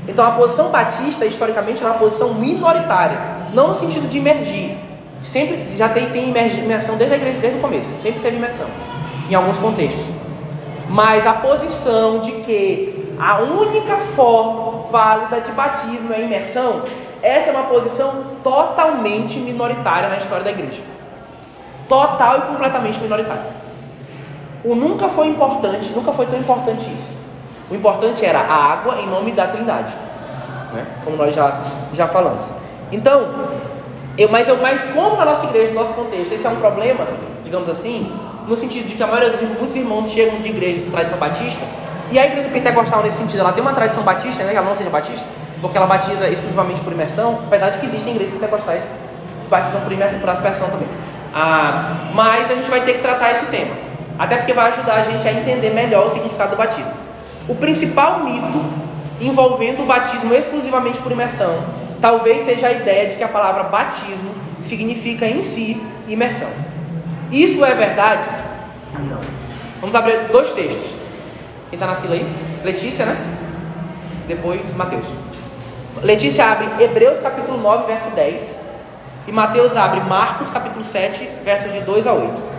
Então 0.08 0.26
a 0.26 0.32
posição 0.32 0.70
batista, 0.70 1.26
historicamente, 1.26 1.84
é 1.84 1.86
uma 1.86 1.96
posição 1.96 2.34
minoritária. 2.34 3.20
Não 3.54 3.70
no 3.70 3.76
sentido 3.76 4.08
de 4.08 4.18
emergir, 4.18 4.78
Sempre 5.32 5.66
já 5.76 5.90
tem, 5.90 6.10
tem 6.10 6.30
imersão 6.30 6.96
desde 6.98 7.16
a 7.16 7.18
igreja, 7.18 7.40
desde 7.40 7.60
o 7.60 7.62
começo. 7.62 7.88
Sempre 8.02 8.22
teve 8.22 8.38
imersão. 8.38 8.68
Em 9.30 9.36
alguns 9.36 9.58
contextos. 9.58 10.06
Mas 10.88 11.26
a 11.26 11.34
posição 11.34 12.20
de 12.20 12.32
que 12.44 13.16
a 13.20 13.40
única 13.40 13.98
forma 14.16 14.84
válida 14.92 15.42
de 15.42 15.52
batismo 15.52 16.14
é 16.14 16.22
imersão, 16.22 16.84
essa 17.24 17.50
é 17.50 17.52
uma 17.52 17.64
posição 17.64 18.24
totalmente 18.44 19.40
minoritária 19.40 20.10
na 20.10 20.18
história 20.18 20.44
da 20.44 20.52
igreja. 20.52 20.82
Total 21.90 22.38
e 22.38 22.42
completamente 22.44 23.00
minoritária. 23.00 23.65
O 24.66 24.74
nunca 24.74 25.08
foi 25.10 25.28
importante, 25.28 25.92
nunca 25.96 26.12
foi 26.12 26.26
tão 26.26 26.40
importante 26.40 26.86
isso. 26.86 27.16
O 27.70 27.76
importante 27.76 28.26
era 28.26 28.40
a 28.40 28.72
água 28.74 29.00
em 29.00 29.08
nome 29.08 29.32
da 29.32 29.48
Trindade, 29.48 29.94
né? 30.74 30.86
como 31.04 31.16
nós 31.16 31.34
já, 31.34 31.62
já 31.94 32.08
falamos. 32.08 32.48
Então, 32.92 33.48
eu, 34.18 34.30
mas, 34.30 34.48
eu, 34.48 34.58
mas 34.58 34.84
como 34.94 35.16
na 35.18 35.26
nossa 35.26 35.46
igreja, 35.46 35.72
no 35.72 35.82
nosso 35.82 35.94
contexto, 35.94 36.34
esse 36.34 36.46
é 36.46 36.50
um 36.50 36.56
problema, 36.56 37.06
digamos 37.44 37.70
assim, 37.70 38.12
no 38.48 38.58
sentido 38.58 38.88
de 38.88 38.96
que 38.96 39.04
a 39.04 39.08
maioria 39.08 39.30
dos 39.30 39.42
muitos 39.42 39.76
irmãos 39.76 40.10
chegam 40.10 40.40
de 40.40 40.50
igrejas 40.50 40.84
de 40.84 40.90
tradição 40.90 41.18
batista, 41.18 41.64
e 42.12 42.20
a 42.20 42.26
igreja 42.26 42.50
pentecostal 42.50 43.04
nesse 43.04 43.18
sentido, 43.18 43.40
ela 43.40 43.52
tem 43.52 43.62
uma 43.62 43.74
tradição 43.74 44.04
batista, 44.04 44.44
né, 44.44 44.52
que 44.52 44.58
ela 44.58 44.68
não 44.68 44.76
seja 44.76 44.90
batista, 44.90 45.26
porque 45.62 45.78
ela 45.78 45.88
batiza 45.88 46.28
exclusivamente 46.28 46.82
por 46.82 46.94
imersão, 46.94 47.40
apesar 47.48 47.70
de 47.72 47.80
que 47.80 47.88
existem 47.88 48.14
igrejas 48.14 48.34
pentecostais 48.36 48.84
que 48.84 49.50
batizam 49.50 49.82
por, 49.82 49.92
imersão, 49.92 50.20
por 50.20 50.30
aspersão 50.30 50.70
também. 50.70 50.88
Ah, 51.34 52.10
mas 52.14 52.50
a 52.50 52.56
gente 52.56 52.70
vai 52.70 52.82
ter 52.82 52.94
que 52.94 53.02
tratar 53.02 53.32
esse 53.32 53.48
tema, 53.48 53.76
até 54.18 54.38
porque 54.38 54.54
vai 54.54 54.72
ajudar 54.72 54.96
a 54.96 55.04
gente 55.04 55.28
a 55.28 55.34
entender 55.34 55.72
melhor 55.72 56.08
o 56.08 56.10
significado 56.10 56.52
do 56.52 56.58
batismo. 56.58 56.92
O 57.48 57.56
principal 57.56 58.24
mito 58.24 58.64
envolvendo 59.20 59.84
o 59.84 59.86
batismo 59.86 60.34
exclusivamente 60.34 61.00
por 61.00 61.12
imersão 61.12 61.86
talvez 62.02 62.46
seja 62.46 62.68
a 62.68 62.72
ideia 62.72 63.10
de 63.10 63.16
que 63.16 63.24
a 63.24 63.28
palavra 63.28 63.64
batismo 63.64 64.32
significa 64.64 65.26
em 65.26 65.42
si 65.42 65.82
imersão. 66.08 66.50
Isso 67.32 67.64
é 67.66 67.74
verdade? 67.74 68.28
Não. 68.94 69.20
Vamos 69.82 69.96
abrir 69.96 70.28
dois 70.32 70.52
textos. 70.52 70.92
Quem 71.70 71.78
está 71.78 71.88
na 71.88 71.96
fila 71.96 72.14
aí? 72.14 72.26
Letícia, 72.64 73.06
né? 73.06 73.18
Depois 74.28 74.62
Mateus. 74.76 75.06
Letícia 76.04 76.46
abre 76.46 76.84
Hebreus 76.84 77.20
capítulo 77.20 77.58
9, 77.58 77.88
verso 77.88 78.10
10. 78.12 78.42
E 79.28 79.32
Mateus 79.32 79.76
abre 79.76 80.02
Marcos 80.02 80.50
capítulo 80.50 80.84
7, 80.84 81.28
versos 81.44 81.74
de 81.74 81.80
2 81.80 82.06
a 82.06 82.14
8. 82.14 82.55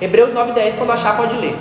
Hebreus 0.00 0.32
9, 0.32 0.52
10, 0.52 0.74
quando 0.74 0.92
achar, 0.92 1.16
pode 1.16 1.34
ler. 1.36 1.56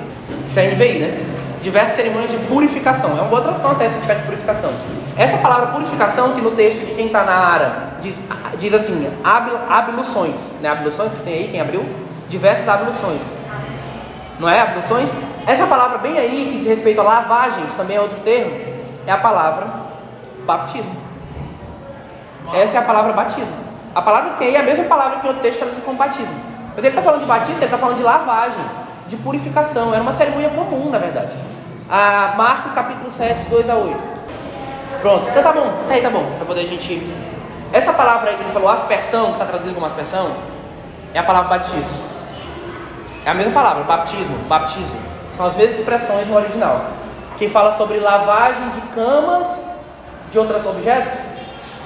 Isso 0.45 0.59
é 0.59 0.67
NVI, 0.67 0.99
né? 0.99 1.25
Diversas 1.61 1.95
cerimônias 1.95 2.31
de 2.31 2.37
purificação. 2.39 3.11
É 3.11 3.13
uma 3.13 3.25
boa 3.25 3.41
tradução 3.41 3.71
até 3.71 3.85
esse 3.85 3.97
aspecto 3.97 4.21
de 4.21 4.25
purificação. 4.27 4.71
Essa 5.17 5.37
palavra 5.37 5.67
purificação, 5.67 6.33
que 6.33 6.41
no 6.41 6.51
texto 6.51 6.85
de 6.85 6.93
quem 6.93 7.07
está 7.07 7.23
na 7.23 7.33
Ara, 7.33 7.93
diz, 8.01 8.19
diz 8.59 8.73
assim, 8.73 9.09
abluções. 9.69 10.39
Né? 10.61 10.69
Abluções 10.69 11.11
que 11.13 11.19
tem 11.21 11.33
aí, 11.33 11.47
quem 11.49 11.61
abriu? 11.61 11.85
Diversas 12.27 12.67
abluções. 12.67 13.21
Não 14.37 14.49
é? 14.49 14.59
Abluções? 14.59 15.09
Essa 15.47 15.65
palavra 15.65 15.99
bem 15.99 16.17
aí, 16.17 16.49
que 16.51 16.57
diz 16.57 16.67
respeito 16.67 16.99
a 16.99 17.03
lavagens, 17.03 17.73
também 17.75 17.95
é 17.95 18.01
outro 18.01 18.19
termo, 18.19 18.51
é 19.07 19.11
a 19.11 19.17
palavra 19.17 19.67
baptismo. 20.45 20.95
Essa 22.53 22.77
é 22.77 22.79
a 22.79 22.83
palavra 22.83 23.13
batismo. 23.13 23.55
A 23.93 24.01
palavra 24.01 24.31
que 24.31 24.39
tem 24.39 24.47
aí 24.49 24.55
é 24.55 24.59
a 24.59 24.63
mesma 24.63 24.83
palavra 24.85 25.19
que 25.19 25.27
o 25.29 25.33
texto 25.35 25.59
traduz 25.59 25.83
como 25.83 25.97
batismo. 25.97 26.54
Mas 26.75 26.83
ele 26.83 26.89
está 26.89 27.01
falando 27.01 27.21
de 27.21 27.25
batismo, 27.25 27.55
ele 27.55 27.65
está 27.65 27.77
falando 27.77 27.97
de 27.97 28.03
lavagem, 28.03 28.65
de 29.07 29.15
purificação. 29.17 29.93
Era 29.93 30.03
uma 30.03 30.13
cerimônia 30.13 30.49
comum, 30.49 30.89
na 30.89 30.97
verdade. 30.97 31.31
A 31.89 32.33
Marcos 32.37 32.73
capítulo 32.73 33.09
7, 33.09 33.49
2 33.49 33.69
a 33.69 33.75
8. 33.75 34.15
Pronto, 35.01 35.29
então 35.29 35.43
tá 35.43 35.51
bom, 35.51 35.71
tá 35.87 35.93
aí, 35.93 36.01
tá 36.01 36.09
bom, 36.09 36.25
para 36.37 36.45
poder 36.45 36.61
a 36.61 36.65
gente. 36.65 37.07
Essa 37.71 37.93
palavra 37.93 38.29
aí 38.29 38.37
que 38.37 38.43
ele 38.43 38.51
falou, 38.51 38.69
aspersão, 38.69 39.27
que 39.27 39.31
está 39.33 39.45
traduzido 39.45 39.75
como 39.75 39.85
aspersão, 39.85 40.31
é 41.13 41.19
a 41.19 41.23
palavra 41.23 41.57
batismo. 41.57 41.85
É 43.25 43.29
a 43.29 43.33
mesma 43.33 43.53
palavra, 43.53 43.83
batismo, 43.83 44.37
baptismo. 44.47 44.99
São 45.33 45.45
as 45.45 45.55
mesmas 45.55 45.79
expressões 45.79 46.27
no 46.27 46.35
original. 46.35 46.87
Que 47.37 47.49
fala 47.49 47.73
sobre 47.73 47.99
lavagem 47.99 48.69
de 48.69 48.81
camas 48.93 49.63
de 50.31 50.39
outros 50.39 50.65
objetos. 50.65 51.13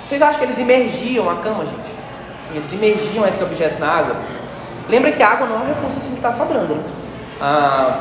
Vocês 0.06 0.22
acham 0.22 0.40
que 0.40 0.46
eles 0.46 0.58
imergiam 0.58 1.30
a 1.30 1.36
cama, 1.38 1.66
gente? 1.66 1.90
Sim, 2.48 2.58
eles 2.58 2.72
imergiam 2.72 3.28
esses 3.28 3.42
objetos 3.42 3.80
na 3.80 3.88
água. 3.88 4.16
Lembra 4.90 5.12
que 5.12 5.22
a 5.22 5.30
água 5.30 5.48
não 5.48 5.58
é 5.58 5.60
um 5.60 5.68
recurso 5.68 6.00
assim 6.00 6.12
que 6.12 6.18
está 6.18 6.32
sobrando, 6.32 6.76
né? 6.76 6.84
Ah, 7.42 8.00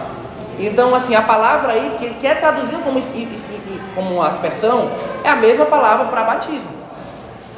então, 0.59 0.95
assim, 0.95 1.15
a 1.15 1.23
palavra 1.23 1.73
aí 1.73 1.95
que 1.99 2.07
ele 2.07 2.17
quer 2.21 2.41
traduzir 2.41 2.79
como 2.79 2.99
como 3.95 4.23
aspersão, 4.23 4.91
é 5.25 5.29
a 5.29 5.37
mesma 5.37 5.67
palavra 5.67 6.07
para 6.07 6.23
batismo. 6.23 6.79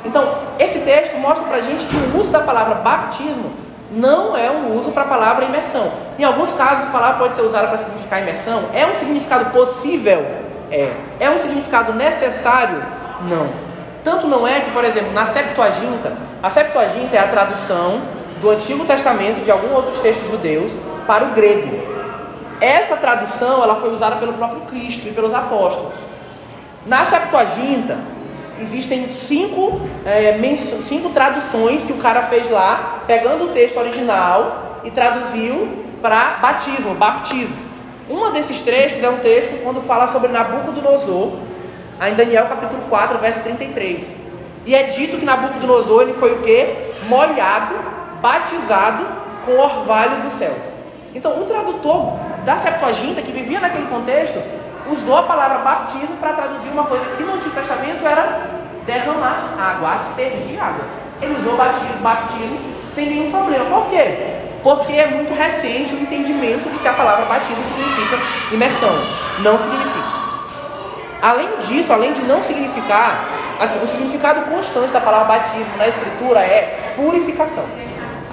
Então, 0.04 0.26
esse 0.58 0.78
texto 0.80 1.16
mostra 1.18 1.44
para 1.44 1.58
a 1.58 1.60
gente 1.60 1.84
que 1.84 1.96
o 1.96 2.20
uso 2.20 2.30
da 2.30 2.40
palavra 2.40 2.76
batismo 2.76 3.52
não 3.90 4.36
é 4.36 4.50
um 4.50 4.78
uso 4.78 4.90
para 4.92 5.02
a 5.02 5.06
palavra 5.06 5.44
imersão. 5.44 5.92
Em 6.18 6.24
alguns 6.24 6.50
casos, 6.52 6.86
a 6.86 6.90
palavra 6.90 7.18
pode 7.18 7.34
ser 7.34 7.42
usada 7.42 7.68
para 7.68 7.78
significar 7.78 8.22
imersão. 8.22 8.64
É 8.72 8.86
um 8.86 8.94
significado 8.94 9.50
possível? 9.50 10.24
É. 10.70 10.92
É 11.18 11.28
um 11.28 11.38
significado 11.38 11.92
necessário? 11.92 12.82
Não. 13.28 13.48
Tanto 14.02 14.26
não 14.26 14.48
é 14.48 14.60
que, 14.60 14.70
por 14.70 14.84
exemplo, 14.84 15.12
na 15.12 15.26
Septuaginta, 15.26 16.14
a 16.42 16.48
Septuaginta 16.48 17.16
é 17.16 17.18
a 17.18 17.28
tradução 17.28 18.00
do 18.40 18.50
Antigo 18.50 18.84
Testamento 18.84 19.44
de 19.44 19.50
alguns 19.50 19.72
outros 19.72 20.00
textos 20.00 20.28
judeus 20.30 20.72
para 21.06 21.24
o 21.24 21.30
grego. 21.30 21.90
Essa 22.60 22.96
tradução 22.96 23.62
ela 23.62 23.76
foi 23.76 23.92
usada 23.92 24.16
pelo 24.16 24.34
próprio 24.34 24.62
Cristo 24.62 25.08
e 25.08 25.12
pelos 25.12 25.32
apóstolos. 25.32 25.94
Na 26.86 27.04
Septuaginta, 27.04 27.98
existem 28.60 29.08
cinco, 29.08 29.80
é, 30.04 30.38
cinco 30.86 31.10
traduções 31.10 31.82
que 31.82 31.92
o 31.92 31.98
cara 31.98 32.22
fez 32.24 32.50
lá, 32.50 33.02
pegando 33.06 33.44
o 33.44 33.48
texto 33.48 33.78
original 33.78 34.80
e 34.84 34.90
traduziu 34.90 35.68
para 36.00 36.38
batismo, 36.40 36.94
baptismo. 36.94 37.56
Uma 38.08 38.30
desses 38.30 38.60
trechos 38.60 39.02
é 39.02 39.08
um 39.08 39.18
texto 39.18 39.62
quando 39.62 39.80
fala 39.86 40.08
sobre 40.08 40.30
Nabucodonosor, 40.30 41.32
em 42.08 42.14
Daniel 42.14 42.46
capítulo 42.46 42.82
4, 42.88 43.18
verso 43.18 43.40
33. 43.40 44.04
E 44.66 44.74
é 44.74 44.84
dito 44.84 45.18
que 45.18 45.24
Nabucodonosor 45.24 46.02
ele 46.02 46.14
foi 46.14 46.32
o 46.32 46.38
que? 46.38 46.76
Molhado, 47.08 47.74
batizado 48.20 49.06
com 49.44 49.52
o 49.52 49.60
orvalho 49.60 50.22
do 50.22 50.30
céu. 50.30 50.54
Então, 51.14 51.40
o 51.40 51.44
tradutor 51.44 52.18
da 52.44 52.56
Septuaginta, 52.56 53.22
que 53.22 53.32
vivia 53.32 53.60
naquele 53.60 53.86
contexto, 53.86 54.40
usou 54.88 55.18
a 55.18 55.22
palavra 55.22 55.58
batismo 55.58 56.16
para 56.18 56.32
traduzir 56.32 56.70
uma 56.70 56.84
coisa 56.84 57.04
que 57.16 57.22
no 57.22 57.34
Antigo 57.34 57.54
Testamento 57.54 58.06
era 58.06 58.48
derramar 58.86 59.40
água, 59.58 59.94
aspergir 59.94 60.62
água. 60.62 60.84
Ele 61.20 61.34
usou 61.38 61.56
batismo, 61.56 62.00
batismo 62.00 62.58
sem 62.94 63.06
nenhum 63.08 63.30
problema. 63.30 63.64
Por 63.66 63.88
quê? 63.88 64.36
Porque 64.62 64.92
é 64.92 65.06
muito 65.06 65.34
recente 65.34 65.94
o 65.94 66.00
entendimento 66.00 66.70
de 66.70 66.78
que 66.78 66.88
a 66.88 66.92
palavra 66.92 67.24
batismo 67.24 67.62
significa 67.64 68.18
imersão. 68.52 68.92
Não 69.40 69.58
significa. 69.58 70.20
Além 71.22 71.48
disso, 71.66 71.92
além 71.92 72.12
de 72.12 72.22
não 72.22 72.42
significar, 72.42 73.24
assim, 73.60 73.82
o 73.82 73.86
significado 73.86 74.42
constante 74.50 74.90
da 74.90 75.00
palavra 75.00 75.36
batismo 75.36 75.76
na 75.76 75.88
escritura 75.88 76.40
é 76.40 76.92
purificação. 76.96 77.64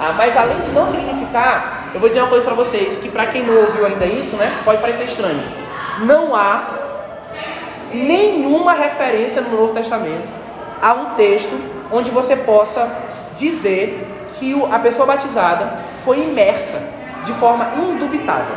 Ah, 0.00 0.14
mas 0.16 0.36
além 0.36 0.60
de 0.60 0.70
não 0.70 0.86
significar, 0.86 1.88
eu 1.92 1.98
vou 1.98 2.08
dizer 2.08 2.20
uma 2.20 2.28
coisa 2.28 2.44
para 2.44 2.54
vocês, 2.54 2.98
que 2.98 3.08
para 3.08 3.26
quem 3.26 3.42
não 3.42 3.56
ouviu 3.56 3.84
ainda 3.84 4.06
isso, 4.06 4.36
né, 4.36 4.60
pode 4.64 4.80
parecer 4.80 5.04
estranho. 5.04 5.42
Não 6.00 6.34
há 6.36 6.62
nenhuma 7.92 8.74
referência 8.74 9.40
no 9.40 9.50
Novo 9.50 9.74
Testamento 9.74 10.28
a 10.80 10.92
um 10.94 11.14
texto 11.16 11.50
onde 11.90 12.10
você 12.10 12.36
possa 12.36 12.88
dizer 13.34 14.06
que 14.38 14.54
a 14.70 14.78
pessoa 14.78 15.06
batizada 15.06 15.78
foi 16.04 16.18
imersa 16.20 16.80
de 17.24 17.32
forma 17.34 17.68
indubitável. 17.76 18.54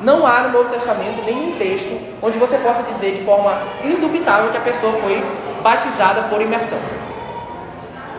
Não 0.00 0.24
há 0.24 0.42
no 0.42 0.52
Novo 0.52 0.68
Testamento 0.68 1.24
nenhum 1.24 1.56
texto 1.58 2.00
onde 2.22 2.38
você 2.38 2.56
possa 2.58 2.84
dizer 2.84 3.16
de 3.16 3.24
forma 3.24 3.58
indubitável 3.84 4.50
que 4.50 4.58
a 4.58 4.60
pessoa 4.60 4.92
foi 4.92 5.24
batizada 5.60 6.22
por 6.22 6.40
imersão. 6.40 6.78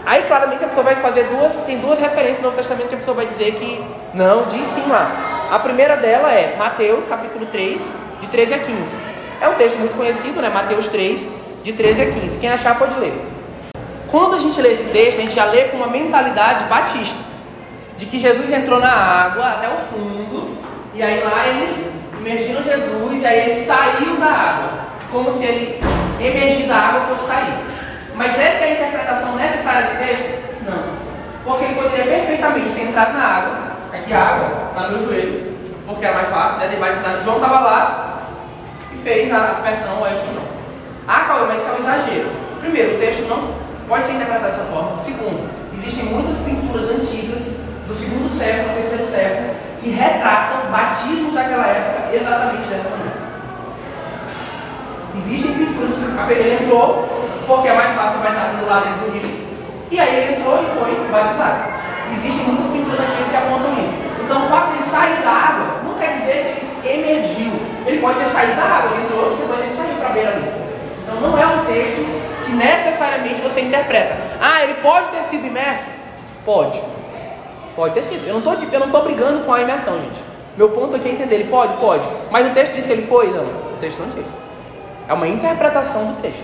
Aí 0.06 0.24
claramente 0.24 0.66
a 0.66 0.68
pessoa 0.68 0.84
vai 0.84 0.96
fazer 0.98 1.24
duas, 1.26 1.54
tem 1.66 1.80
duas 1.80 1.98
referências 1.98 2.40
no 2.40 2.46
Novo 2.46 2.58
Testamento 2.58 2.90
que 2.90 2.96
a 2.96 2.98
pessoa 2.98 3.16
vai 3.16 3.26
dizer 3.26 3.54
que 3.54 3.84
não, 4.14 4.46
diz 4.48 4.68
sim 4.68 4.84
lá. 4.90 5.46
A 5.50 5.60
primeira 5.60 5.96
dela 5.96 6.32
é 6.32 6.56
Mateus 6.58 7.06
capítulo 7.06 7.46
3, 7.46 7.82
de 8.20 8.28
13 8.28 8.54
a 8.54 8.60
15. 8.60 8.74
É 9.42 9.48
um 9.48 9.54
texto 9.56 9.78
muito 9.78 9.96
conhecido, 9.96 10.42
né? 10.42 10.50
Mateus 10.50 10.88
3, 10.90 11.28
de 11.64 11.74
13 11.74 12.02
a 12.02 12.06
15. 12.12 12.38
Quem 12.38 12.50
achar 12.50 12.78
pode 12.78 13.00
ler. 13.00 13.14
Quando 14.10 14.36
a 14.36 14.40
gente 14.40 14.62
lê 14.62 14.74
esse 14.74 14.84
texto, 14.86 15.18
a 15.18 15.22
gente 15.22 15.36
já 15.36 15.46
lê 15.46 15.64
com 15.66 15.78
uma 15.78 15.88
mentalidade 15.88 16.66
batista, 16.66 17.18
de 17.98 18.06
que 18.06 18.20
Jesus 18.20 18.52
entrou 18.52 18.80
na 18.80 18.92
água 18.92 19.46
até 19.52 19.70
o 19.70 19.78
fundo, 19.78 20.58
e 20.94 21.02
aí 21.02 21.24
lá 21.24 21.48
eles 21.48 21.72
imergiram 22.20 22.62
Jesus, 22.62 23.22
e 23.22 23.26
aí 23.26 23.50
ele 23.50 23.66
saiu 23.66 24.18
da 24.18 24.28
água, 24.28 24.70
como 25.12 25.32
se 25.32 25.46
ele 25.46 25.82
emergir 26.20 26.68
da 26.68 26.76
água 26.76 27.02
fosse 27.08 27.28
sair. 27.28 27.56
Mas 28.16 28.32
essa 28.40 28.64
é 28.64 28.68
a 28.68 28.72
interpretação 28.74 29.36
necessária 29.36 29.88
do 29.88 29.98
texto? 30.06 30.64
Não. 30.70 31.04
Porque 31.44 31.66
ele 31.66 31.76
poderia 31.76 32.06
perfeitamente 32.06 32.74
ter 32.74 32.82
entrado 32.84 33.14
na 33.14 33.26
água, 33.26 33.58
aqui 33.92 34.14
a 34.14 34.20
água, 34.20 34.70
está 34.70 34.88
no 34.88 34.98
meu 34.98 35.08
joelho, 35.08 35.58
porque 35.86 36.06
é 36.06 36.14
mais 36.14 36.28
fácil, 36.28 36.60
né? 36.60 36.66
Ele 36.68 36.78
batizado. 36.78 37.24
João 37.24 37.38
estava 37.38 37.60
lá 37.60 38.20
e 38.94 38.98
fez 38.98 39.32
a 39.32 39.50
aspersão 39.50 39.98
ou 40.00 40.06
a 40.06 40.12
efusão. 40.12 40.44
Ah, 41.08 41.26
Cauê, 41.28 41.48
mas 41.48 41.62
isso 41.62 41.70
é 41.70 41.74
um 41.74 41.80
exagero. 41.80 42.30
Primeiro, 42.62 42.96
o 42.96 43.00
texto 43.00 43.28
não 43.28 43.56
pode 43.90 44.06
ser 44.06 44.14
interpretado 44.14 44.52
dessa 44.52 44.64
forma. 44.66 45.02
Segundo, 45.04 45.50
existem 45.76 46.06
muitas 46.06 46.38
pinturas 46.38 46.90
antigas 46.90 47.44
do 47.88 47.94
segundo 47.94 48.30
século, 48.30 48.76
terceiro 48.76 49.06
século, 49.08 49.50
que 49.82 49.90
retratam 49.90 50.72
batismos 50.72 51.34
daquela 51.34 51.68
época 51.68 52.16
exatamente 52.16 52.70
dessa 52.70 52.90
maneira. 52.90 53.13
Existem 55.16 55.54
pinturas, 55.54 56.02
ele 56.30 56.64
entrou, 56.64 57.08
porque 57.46 57.68
é 57.68 57.74
mais 57.74 57.96
fácil 57.96 58.20
batizar 58.20 58.56
do 58.60 58.68
lado 58.68 58.86
do 59.06 59.12
rio, 59.12 59.44
e 59.92 60.00
aí 60.00 60.16
ele 60.16 60.36
entrou 60.40 60.58
e 60.62 60.66
foi 60.80 61.08
batizado. 61.12 61.72
Existem 62.12 62.46
muitas 62.46 62.68
pinturas 62.72 63.00
antigas 63.00 63.30
que 63.30 63.38
apontam 63.38 63.74
isso. 63.84 63.94
Então 64.24 64.46
o 64.46 64.50
fato 64.50 64.72
de 64.72 64.78
ele 64.78 64.90
sair 64.90 65.22
da 65.22 65.30
água 65.30 65.66
não 65.84 65.94
quer 66.00 66.18
dizer 66.18 66.58
que 66.82 66.88
ele 66.88 67.12
emergiu. 67.12 67.52
Ele 67.86 68.02
pode 68.02 68.20
ter 68.20 68.26
saído 68.26 68.56
da 68.56 68.64
água, 68.64 68.92
ele 68.96 69.06
entrou 69.06 69.34
e 69.34 69.38
depois 69.38 69.60
ele 69.60 69.74
saiu 69.74 69.96
para 69.96 70.08
a 70.08 70.12
beira 70.12 70.30
ali. 70.32 70.52
Então 71.04 71.22
não 71.22 71.38
é 71.38 71.46
um 71.46 71.66
texto 71.66 72.06
que 72.46 72.52
necessariamente 72.54 73.42
você 73.42 73.62
interpreta. 73.62 74.18
Ah, 74.42 74.64
ele 74.64 74.76
pode 74.76 75.10
ter 75.10 75.24
sido 75.26 75.46
imerso? 75.46 75.86
Pode. 76.46 76.82
Pode 77.76 77.94
ter 77.94 78.04
sido. 78.04 78.28
Eu 78.28 78.40
não 78.40 78.54
estou 78.54 78.54
eu 78.72 78.80
não 78.80 79.02
brigando 79.04 79.44
com 79.46 79.54
a 79.54 79.62
imersão, 79.62 79.96
gente. 79.96 80.24
Meu 80.56 80.70
ponto 80.70 80.96
aqui 80.96 81.10
é 81.10 81.12
entender. 81.12 81.36
Ele 81.36 81.50
pode? 81.50 81.74
Pode. 81.76 82.08
Mas 82.32 82.48
o 82.48 82.52
texto 82.52 82.74
diz 82.74 82.86
que 82.86 82.92
ele 82.92 83.08
foi? 83.08 83.28
Não. 83.28 83.44
O 83.44 83.78
texto 83.80 84.00
não 84.00 84.10
diz. 84.10 84.28
É 85.08 85.14
uma 85.14 85.28
interpretação 85.28 86.06
do 86.06 86.22
texto. 86.22 86.44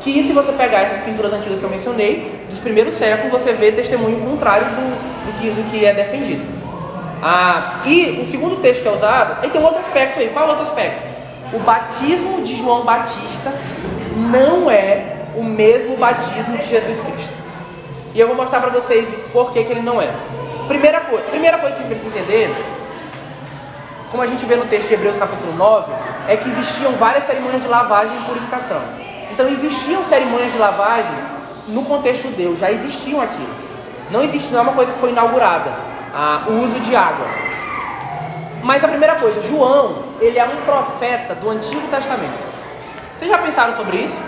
Que 0.00 0.22
se 0.22 0.32
você 0.32 0.52
pegar 0.52 0.82
essas 0.82 1.04
pinturas 1.04 1.32
antigas 1.32 1.58
que 1.58 1.64
eu 1.64 1.70
mencionei, 1.70 2.38
dos 2.48 2.60
primeiros 2.60 2.94
séculos, 2.94 3.30
você 3.30 3.52
vê 3.52 3.72
testemunho 3.72 4.20
contrário 4.20 4.66
do, 4.66 5.26
do, 5.26 5.40
que, 5.40 5.50
do 5.50 5.70
que 5.70 5.84
é 5.84 5.92
defendido. 5.92 6.46
Ah, 7.22 7.80
e 7.84 8.20
o 8.22 8.26
segundo 8.26 8.60
texto 8.60 8.82
que 8.82 8.88
é 8.88 8.92
usado, 8.92 9.38
aí 9.42 9.50
tem 9.50 9.60
um 9.60 9.64
outro 9.64 9.80
aspecto 9.80 10.20
aí. 10.20 10.28
Qual 10.28 10.44
é 10.44 10.48
o 10.48 10.50
outro 10.50 10.66
aspecto? 10.66 11.04
O 11.52 11.58
batismo 11.58 12.42
de 12.42 12.54
João 12.54 12.84
Batista 12.84 13.52
não 14.30 14.70
é 14.70 15.16
o 15.36 15.42
mesmo 15.42 15.96
batismo 15.96 16.56
de 16.56 16.66
Jesus 16.66 17.00
Cristo. 17.00 17.32
E 18.14 18.20
eu 18.20 18.26
vou 18.26 18.36
mostrar 18.36 18.60
para 18.60 18.70
vocês 18.70 19.08
por 19.32 19.52
que, 19.52 19.64
que 19.64 19.72
ele 19.72 19.82
não 19.82 20.00
é. 20.00 20.10
Primeira 20.66 21.00
coisa, 21.00 21.24
primeira 21.26 21.58
coisa 21.58 21.76
que 21.76 21.82
você 21.82 21.88
precisa 21.88 22.18
entender, 22.18 22.54
como 24.10 24.22
a 24.22 24.26
gente 24.26 24.44
vê 24.44 24.56
no 24.56 24.66
texto 24.66 24.88
de 24.88 24.94
Hebreus 24.94 25.16
capítulo 25.16 25.54
9, 25.54 25.92
é 26.28 26.36
que 26.36 26.48
existiam 26.48 26.92
várias 26.92 27.24
cerimônias 27.24 27.62
de 27.62 27.68
lavagem 27.68 28.14
e 28.14 28.24
purificação. 28.24 28.82
Então 29.32 29.48
existiam 29.48 30.04
cerimônias 30.04 30.52
de 30.52 30.58
lavagem 30.58 31.10
no 31.68 31.82
contexto 31.84 32.24
judeu, 32.24 32.54
já 32.56 32.70
existiam 32.70 33.20
aquilo. 33.20 33.54
Não 34.10 34.22
existe, 34.22 34.52
não 34.52 34.60
é 34.60 34.62
uma 34.62 34.72
coisa 34.72 34.92
que 34.92 35.00
foi 35.00 35.10
inaugurada, 35.10 35.72
a, 36.14 36.44
o 36.48 36.60
uso 36.62 36.78
de 36.80 36.94
água. 36.94 37.26
Mas 38.62 38.84
a 38.84 38.88
primeira 38.88 39.14
coisa, 39.14 39.40
João, 39.42 40.04
ele 40.20 40.38
é 40.38 40.44
um 40.44 40.56
profeta 40.66 41.34
do 41.34 41.48
Antigo 41.48 41.88
Testamento. 41.88 42.44
Vocês 43.18 43.30
já 43.30 43.38
pensaram 43.38 43.74
sobre 43.74 43.96
isso? 43.96 44.20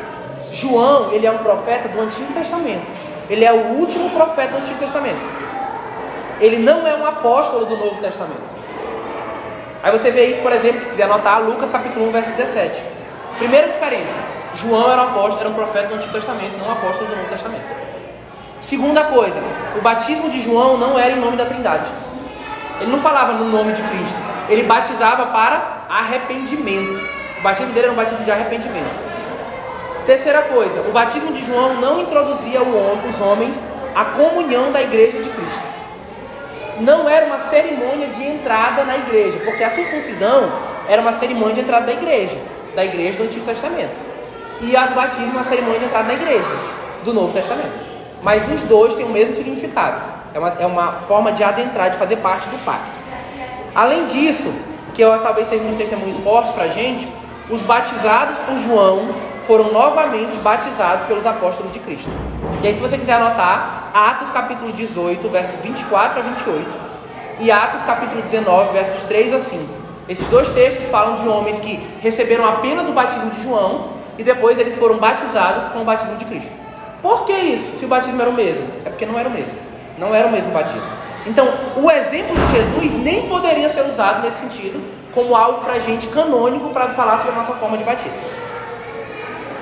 João, 0.53 1.13
ele 1.13 1.27
é 1.27 1.31
um 1.31 1.39
profeta 1.39 1.89
do 1.89 2.01
Antigo 2.01 2.33
Testamento. 2.33 2.87
Ele 3.29 3.45
é 3.45 3.53
o 3.53 3.79
último 3.79 4.11
profeta 4.11 4.53
do 4.53 4.59
Antigo 4.59 4.79
Testamento. 4.79 5.21
Ele 6.41 6.59
não 6.59 6.87
é 6.87 6.95
um 6.95 7.07
apóstolo 7.07 7.67
do 7.67 7.77
Novo 7.77 8.01
Testamento. 8.01 8.61
Aí 9.83 9.91
você 9.91 10.11
vê 10.11 10.26
isso, 10.26 10.41
por 10.41 10.53
exemplo, 10.53 10.81
que 10.81 10.91
quiser 10.91 11.05
anotar, 11.05 11.41
Lucas 11.41 11.70
capítulo 11.70 12.09
1, 12.09 12.12
verso 12.12 12.31
17. 12.33 12.83
Primeira 13.39 13.68
diferença, 13.68 14.18
João 14.55 14.93
era 14.93 15.03
um 15.03 15.09
apóstolo, 15.09 15.41
era 15.41 15.49
um 15.49 15.55
profeta 15.55 15.89
do 15.89 15.95
Antigo 15.95 16.12
Testamento, 16.12 16.59
não 16.59 16.68
um 16.68 16.72
apóstolo 16.72 17.09
do 17.09 17.16
Novo 17.16 17.28
Testamento. 17.31 17.64
Segunda 18.61 19.05
coisa, 19.05 19.41
o 19.76 19.81
batismo 19.81 20.28
de 20.28 20.43
João 20.43 20.76
não 20.76 20.99
era 20.99 21.12
em 21.12 21.20
nome 21.20 21.37
da 21.37 21.47
Trindade. 21.47 21.89
Ele 22.78 22.91
não 22.91 23.01
falava 23.01 23.33
no 23.33 23.47
nome 23.47 23.72
de 23.72 23.83
Cristo. 23.83 24.16
Ele 24.51 24.64
batizava 24.64 25.26
para 25.26 25.87
arrependimento. 25.89 27.01
O 27.39 27.43
batismo 27.43 27.72
dele 27.72 27.87
era 27.87 27.93
um 27.93 27.97
batismo 27.97 28.24
de 28.24 28.31
arrependimento. 28.31 29.11
Terceira 30.05 30.43
coisa, 30.43 30.81
o 30.81 30.93
batismo 30.93 31.33
de 31.33 31.45
João 31.45 31.74
não 31.74 32.03
introduzia 32.03 32.61
os 32.62 33.20
homens 33.20 33.57
à 33.95 34.05
comunhão 34.05 34.72
da 34.72 34.83
igreja 34.83 35.18
de 35.22 35.28
Cristo. 35.31 35.70
Não 36.81 37.09
era 37.09 37.26
uma 37.26 37.41
cerimônia 37.41 38.09
de 38.09 38.26
entrada 38.26 38.85
na 38.85 38.97
igreja, 38.97 39.39
porque 39.45 39.62
a 39.62 39.70
circuncisão 39.70 40.51
era 40.89 41.01
uma 41.03 41.12
cerimônia 41.14 41.55
de 41.55 41.61
entrada 41.61 41.87
da 41.87 41.93
igreja, 41.93 42.37
da 42.74 42.85
igreja 42.85 43.18
do 43.18 43.24
Antigo 43.24 43.45
Testamento. 43.45 43.95
E 44.62 44.72
do 44.72 44.95
batismo 44.95 45.26
é 45.26 45.37
uma 45.37 45.45
cerimônia 45.45 45.78
de 45.78 45.85
entrada 45.87 46.09
na 46.09 46.14
igreja, 46.14 46.51
do 47.05 47.12
Novo 47.12 47.33
Testamento. 47.33 47.72
Mas 48.22 48.43
os 48.53 48.62
dois 48.62 48.95
têm 48.95 49.05
o 49.05 49.11
mesmo 49.11 49.35
significado. 49.35 50.01
É 50.35 50.39
uma, 50.39 50.49
é 50.49 50.66
uma 50.66 50.93
forma 51.01 51.33
de 51.33 51.43
adentrar, 51.43 51.91
de 51.91 51.99
fazer 51.99 52.16
parte 52.16 52.49
do 52.49 52.64
pacto. 52.64 52.99
Além 53.74 54.07
disso, 54.07 54.53
que 54.95 55.03
eu, 55.03 55.18
talvez 55.20 55.49
seja 55.49 55.62
um 55.62 55.68
dos 55.68 55.76
testemunhos 55.76 56.18
fortes 56.18 56.53
para 56.53 56.64
a 56.64 56.68
gente, 56.68 57.09
os 57.49 57.62
batizados 57.62 58.37
por 58.39 58.59
João 58.59 59.09
foram 59.51 59.73
novamente 59.73 60.37
batizados 60.37 61.09
pelos 61.09 61.27
apóstolos 61.27 61.73
de 61.73 61.81
Cristo. 61.81 62.09
E 62.63 62.69
aí, 62.69 62.73
se 62.73 62.81
você 62.81 62.97
quiser 62.97 63.15
anotar, 63.15 63.91
Atos 63.93 64.31
capítulo 64.31 64.71
18, 64.71 65.29
versos 65.29 65.57
24 65.61 66.21
a 66.21 66.23
28, 66.23 66.71
e 67.41 67.51
Atos 67.51 67.83
capítulo 67.83 68.23
19, 68.23 68.73
versos 68.73 69.03
3 69.09 69.35
a 69.35 69.41
5. 69.41 69.65
Esses 70.09 70.25
dois 70.29 70.49
textos 70.51 70.87
falam 70.87 71.17
de 71.17 71.27
homens 71.27 71.59
que 71.59 71.85
receberam 72.01 72.47
apenas 72.47 72.89
o 72.89 72.93
batismo 72.93 73.29
de 73.33 73.43
João 73.43 73.89
e 74.17 74.23
depois 74.23 74.57
eles 74.57 74.79
foram 74.79 74.99
batizados 74.99 75.65
com 75.73 75.81
o 75.81 75.85
batismo 75.85 76.15
de 76.15 76.27
Cristo. 76.27 76.53
Por 77.03 77.25
que 77.25 77.33
isso? 77.33 77.77
Se 77.81 77.85
o 77.85 77.89
batismo 77.89 78.21
era 78.21 78.31
o 78.31 78.35
mesmo? 78.35 78.63
É 78.87 78.89
porque 78.89 79.05
não 79.05 79.19
era 79.19 79.29
o 79.29 79.33
mesmo. 79.33 79.53
Não 79.99 80.15
era 80.15 80.29
o 80.29 80.31
mesmo 80.31 80.53
batismo. 80.53 80.87
Então, 81.27 81.49
o 81.75 81.91
exemplo 81.91 82.37
de 82.37 82.53
Jesus 82.53 83.03
nem 83.03 83.29
poderia 83.29 83.69
ser 83.69 83.83
usado 83.83 84.23
nesse 84.23 84.43
sentido 84.43 84.81
como 85.13 85.35
algo 85.35 85.65
para 85.65 85.81
gente 85.81 86.07
canônico 86.07 86.69
para 86.69 86.91
falar 86.91 87.19
sobre 87.19 87.33
a 87.33 87.39
nossa 87.39 87.55
forma 87.55 87.77
de 87.77 87.83
batismo. 87.83 88.39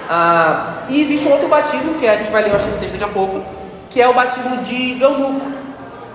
Ah, 0.09 0.85
e 0.89 1.03
existe 1.03 1.29
um 1.29 1.33
outro 1.33 1.49
batismo, 1.49 1.95
que 1.99 2.09
a 2.09 2.17
gente 2.17 2.31
vai 2.31 2.43
ler 2.43 2.55
esse 2.55 2.79
texto 2.79 2.93
daqui 2.93 3.05
a 3.05 3.09
pouco, 3.09 3.43
que 3.91 4.01
é 4.01 4.09
o 4.09 4.15
batismo 4.15 4.57
de 4.59 5.01
eunuco, 5.01 5.47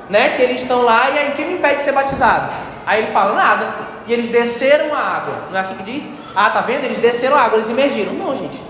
né? 0.10 0.30
Que 0.30 0.42
eles 0.42 0.62
estão 0.62 0.82
lá 0.82 1.10
e 1.10 1.20
aí 1.20 1.32
quem 1.32 1.48
me 1.48 1.54
impede 1.54 1.78
de 1.78 1.84
ser 1.84 1.92
batizado? 1.92 2.52
Aí 2.86 3.04
ele 3.04 3.12
fala, 3.12 3.36
nada. 3.36 3.94
E 4.08 4.14
eles 4.14 4.30
desceram 4.30 4.94
a 4.94 5.00
água, 5.00 5.34
não 5.50 5.58
é 5.58 5.62
assim 5.62 5.76
que 5.76 5.84
diz? 5.84 6.04
Ah, 6.36 6.50
tá 6.50 6.62
vendo? 6.62 6.84
Eles 6.86 6.98
desceram 6.98 7.38
a 7.38 7.42
água, 7.42 7.58
eles 7.58 7.70
emergiram. 7.70 8.14
Não, 8.14 8.36
gente. 8.36 8.62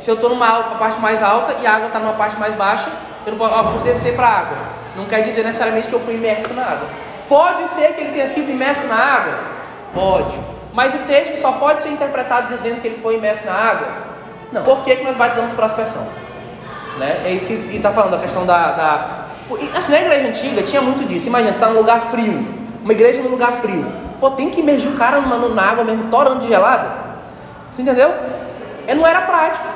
Se 0.00 0.10
eu 0.10 0.14
estou 0.14 0.30
numa 0.30 0.62
parte 0.78 1.00
mais 1.00 1.22
alta 1.22 1.56
e 1.62 1.66
a 1.66 1.74
água 1.74 1.86
está 1.88 1.98
numa 1.98 2.12
parte 2.12 2.38
mais 2.38 2.54
baixa, 2.54 2.88
eu 3.26 3.32
não 3.32 3.38
posso, 3.38 3.54
ó, 3.54 3.62
vamos 3.62 3.82
descer 3.82 4.14
para 4.14 4.26
a 4.26 4.38
água. 4.38 4.58
Não 4.96 5.06
quer 5.06 5.22
dizer 5.22 5.44
necessariamente 5.44 5.88
que 5.88 5.94
eu 5.94 6.00
fui 6.00 6.14
imerso 6.14 6.52
na 6.54 6.62
água. 6.62 6.88
Pode 7.28 7.66
ser 7.68 7.94
que 7.94 8.00
ele 8.00 8.12
tenha 8.12 8.28
sido 8.28 8.50
imerso 8.50 8.86
na 8.86 8.96
água? 8.96 9.38
Pode. 9.92 10.38
Mas 10.72 10.94
o 10.94 10.98
texto 10.98 11.40
só 11.40 11.52
pode 11.52 11.82
ser 11.82 11.90
interpretado 11.90 12.54
dizendo 12.54 12.80
que 12.80 12.88
ele 12.88 13.00
foi 13.02 13.16
imerso 13.16 13.44
na 13.44 13.52
água? 13.52 14.09
Não. 14.52 14.62
Por 14.62 14.82
que, 14.82 14.96
que 14.96 15.04
nós 15.04 15.16
batizamos 15.16 15.52
por 15.52 15.64
aspersão? 15.64 16.06
Né? 16.98 17.22
É 17.24 17.32
isso 17.32 17.46
que 17.46 17.76
está 17.76 17.90
falando, 17.92 18.14
a 18.14 18.18
questão 18.18 18.44
da, 18.44 18.72
da... 18.72 19.26
Assim, 19.76 19.92
na 19.92 20.00
igreja 20.00 20.28
antiga 20.28 20.62
tinha 20.62 20.82
muito 20.82 21.04
disso. 21.06 21.28
Imagina, 21.28 21.52
você 21.52 21.56
está 21.56 21.68
num 21.68 21.78
lugar 21.78 22.00
frio. 22.00 22.46
Uma 22.82 22.92
igreja 22.92 23.22
num 23.22 23.30
lugar 23.30 23.52
frio. 23.54 23.84
Pô, 24.20 24.30
tem 24.30 24.50
que 24.50 24.60
imergir 24.60 24.90
o 24.90 24.96
cara 24.96 25.20
numa, 25.20 25.48
na 25.48 25.62
água 25.62 25.84
mesmo, 25.84 26.10
torando 26.10 26.40
de 26.40 26.48
gelada. 26.48 26.90
Você 27.74 27.82
entendeu? 27.82 28.12
Eu 28.86 28.96
não 28.96 29.06
era 29.06 29.22
prático. 29.22 29.66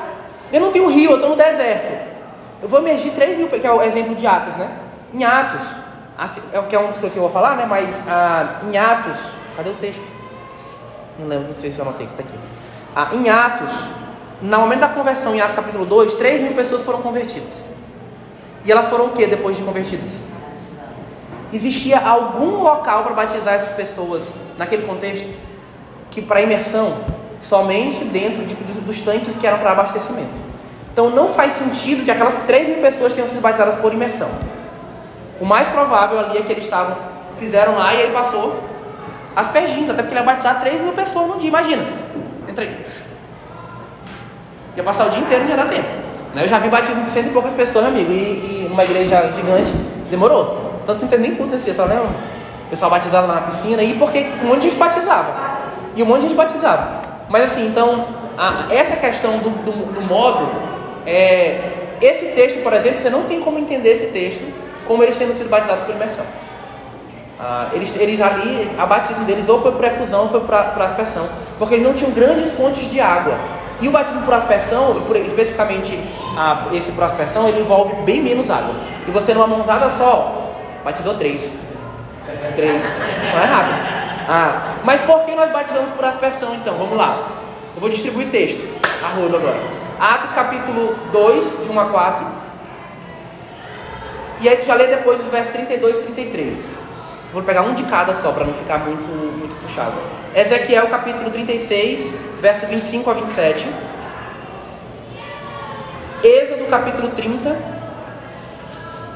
Eu 0.53 0.61
não 0.61 0.71
tenho 0.71 0.89
rio, 0.89 1.13
eu 1.13 1.17
estou 1.17 1.31
no 1.31 1.37
deserto. 1.37 2.15
Eu 2.63 2.69
vou 2.69 2.81
emergir 2.81 3.13
3 3.13 3.39
mil, 3.39 3.49
que 3.49 3.67
é 3.67 3.73
o 3.73 3.83
exemplo 3.83 4.15
de 4.15 4.27
Atos, 4.27 4.55
né? 4.57 4.71
Em 5.13 5.25
Atos, 5.25 5.61
assim, 6.17 6.43
é 6.53 6.59
o 6.59 6.65
que 6.65 6.77
é 6.77 6.79
um 6.79 6.89
dos 6.89 6.99
que 6.99 7.05
eu 7.05 7.23
vou 7.23 7.31
falar, 7.31 7.57
né? 7.57 7.67
Mas 7.69 8.01
ah, 8.09 8.61
em 8.69 8.77
Atos, 8.77 9.19
cadê 9.57 9.71
o 9.71 9.75
texto? 9.75 10.03
Não 11.19 11.27
lembro, 11.27 11.49
não 11.49 11.61
sei 11.61 11.73
se 11.73 11.79
eu 11.79 11.87
anotei, 11.87 12.07
que 12.07 12.13
está 12.13 12.23
aqui. 12.23 12.39
Ah, 12.95 13.09
em 13.15 13.29
Atos, 13.29 13.71
no 14.45 14.59
momento 14.59 14.81
da 14.81 14.89
conversão, 14.89 15.35
em 15.35 15.41
Atos 15.41 15.55
capítulo 15.55 15.87
2, 15.87 16.17
3 16.17 16.43
mil 16.43 16.53
pessoas 16.53 16.83
foram 16.83 17.01
convertidas. 17.01 17.65
E 18.63 18.71
elas 18.71 18.89
foram 18.89 19.07
o 19.07 19.13
que 19.13 19.27
depois 19.27 19.57
de 19.57 19.63
convertidas? 19.63 20.13
Existia 21.51 21.99
algum 21.99 22.63
local 22.63 23.05
para 23.05 23.15
batizar 23.15 23.55
essas 23.55 23.73
pessoas 23.73 24.31
naquele 24.59 24.87
contexto? 24.87 25.27
Que 26.11 26.21
para 26.21 26.43
imersão, 26.43 26.99
somente 27.41 28.05
dentro 28.05 28.45
de, 28.45 28.55
dos 28.55 29.01
tanques 29.01 29.35
que 29.35 29.47
eram 29.47 29.61
para 29.61 29.71
abastecimento. 29.71 30.35
Então 30.93 31.09
não 31.09 31.31
faz 31.31 31.55
sentido 31.55 32.05
que 32.05 32.11
aquelas 32.11 32.35
3 32.47 32.69
mil 32.69 32.83
pessoas 32.83 33.15
tenham 33.15 33.27
sido 33.27 33.41
batizadas 33.41 33.77
por 33.77 33.95
imersão. 33.95 34.29
O 35.41 35.47
mais 35.47 35.69
provável 35.69 36.19
ali 36.19 36.37
é 36.37 36.43
que 36.43 36.53
eles 36.53 36.65
estavam, 36.65 36.99
fizeram 37.39 37.77
lá 37.77 37.95
e 37.95 38.03
ele 38.03 38.13
passou 38.13 38.63
aspergindo, 39.35 39.93
até 39.93 40.03
porque 40.03 40.13
ele 40.13 40.21
ia 40.21 40.27
batizar 40.27 40.61
3 40.61 40.83
mil 40.83 40.93
pessoas 40.93 41.29
no 41.29 41.39
dia, 41.39 41.49
imagina. 41.49 41.83
Entra 42.47 42.67
Ia 44.77 44.83
passar 44.83 45.07
o 45.07 45.11
dia 45.11 45.21
inteiro, 45.21 45.45
não 45.45 45.51
ia 45.51 45.57
dar 45.57 45.69
tempo. 45.69 45.89
Né? 46.35 46.43
Eu 46.45 46.49
já 46.49 46.59
vi 46.59 46.69
batismo 46.69 47.03
de 47.05 47.11
cento 47.11 47.29
e 47.29 47.31
poucas 47.31 47.53
pessoas, 47.55 47.87
amigo, 47.87 48.11
e, 48.11 48.67
e 48.67 48.69
uma 48.71 48.85
igreja 48.85 49.33
gigante 49.35 49.73
demorou. 50.11 50.81
Tanto 50.85 51.07
que 51.07 51.17
não 51.17 51.23
nem 51.23 51.35
culto 51.35 51.57
esse 51.57 51.67
dia, 51.67 51.75
só 51.75 51.85
lembra? 51.85 52.07
O 52.67 52.71
pessoal 52.71 52.91
batizado 52.91 53.27
lá 53.27 53.35
na 53.35 53.41
piscina, 53.43 53.83
e 53.83 53.95
porque 53.95 54.27
um 54.43 54.49
monte 54.49 54.63
de 54.63 54.71
gente 54.71 54.79
batizava. 54.79 55.33
E 55.95 56.03
um 56.03 56.07
monte 56.07 56.23
de 56.23 56.29
gente 56.29 56.37
batizava. 56.37 57.01
Mas 57.29 57.45
assim, 57.45 57.67
então, 57.67 58.07
a, 58.37 58.67
essa 58.71 58.97
questão 58.97 59.39
do, 59.39 59.51
do, 59.51 59.93
do 59.93 60.03
modo, 60.03 60.49
é, 61.07 61.61
esse 62.01 62.27
texto, 62.27 62.63
por 62.63 62.73
exemplo, 62.73 63.01
você 63.01 63.11
não 63.11 63.25
tem 63.25 63.41
como 63.41 63.59
entender 63.59 63.91
esse 63.91 64.07
texto 64.07 64.43
como 64.87 65.03
eles 65.03 65.17
tendo 65.17 65.35
sido 65.35 65.49
batizados 65.49 65.85
por 65.85 65.95
imersão. 65.95 66.25
Ah, 67.39 67.69
eles, 67.73 67.95
eles 67.99 68.21
ali, 68.21 68.71
a 68.79 68.87
batismo 68.87 69.25
deles 69.25 69.49
ou 69.49 69.61
foi 69.61 69.73
por 69.73 69.85
efusão 69.85 70.23
ou 70.23 70.29
foi 70.29 70.41
por 70.41 70.83
aspersão, 70.83 71.29
porque 71.59 71.75
eles 71.75 71.87
não 71.87 71.95
tinham 71.95 72.13
grandes 72.13 72.53
fontes 72.53 72.91
de 72.91 73.01
água. 73.01 73.35
E 73.81 73.89
o 73.89 73.91
batismo 73.91 74.23
por 74.23 74.35
aspersão, 74.35 75.03
por, 75.03 75.17
especificamente 75.17 75.99
ah, 76.37 76.69
esse 76.73 76.93
por 76.93 77.05
aspersão, 77.05 77.49
ele 77.49 77.61
envolve 77.61 77.95
bem 78.03 78.23
menos 78.23 78.51
água. 78.51 78.75
E 79.07 79.11
você 79.11 79.35
numa 79.35 79.47
mãozada 79.47 79.91
só, 79.91 80.53
batizou 80.85 81.15
três. 81.15 81.51
Três. 82.55 82.83
Não 82.83 83.43
é 83.43 83.45
rápido. 83.45 83.95
Ah, 84.29 84.75
mas 84.85 85.01
por 85.03 85.25
que 85.25 85.35
nós 85.35 85.51
batizamos 85.51 85.91
por 85.91 86.05
aspersão 86.05 86.55
então? 86.55 86.77
Vamos 86.77 86.97
lá. 86.97 87.29
Eu 87.75 87.81
vou 87.81 87.91
distribuir 87.91 88.29
texto. 88.31 88.63
A 89.05 89.09
rodo 89.09 89.37
agora. 89.37 89.61
Atos 90.01 90.33
capítulo 90.33 90.97
2, 91.13 91.65
de 91.65 91.71
1 91.71 91.81
a 91.81 91.85
4. 91.87 92.27
E 94.41 94.49
aí 94.49 94.57
tu 94.57 94.67
já 94.67 94.75
lê 94.75 94.87
depois 94.87 95.21
os 95.21 95.27
versos 95.27 95.53
32 95.53 95.99
e 95.99 96.03
33. 96.03 96.59
Vou 97.35 97.43
pegar 97.43 97.63
um 97.63 97.75
de 97.75 97.83
cada 97.83 98.15
só 98.15 98.31
para 98.31 98.45
não 98.45 98.55
ficar 98.55 98.79
muito, 98.79 99.09
muito 99.09 99.61
puxado. 99.61 99.95
Ezequiel 100.37 100.87
capítulo 100.87 101.33
36, 101.33 102.09
verso 102.41 102.65
25 102.67 103.11
a 103.11 103.15
27. 103.15 103.69
Êxodo 106.23 106.67
capítulo 106.71 107.09
30. 107.09 107.57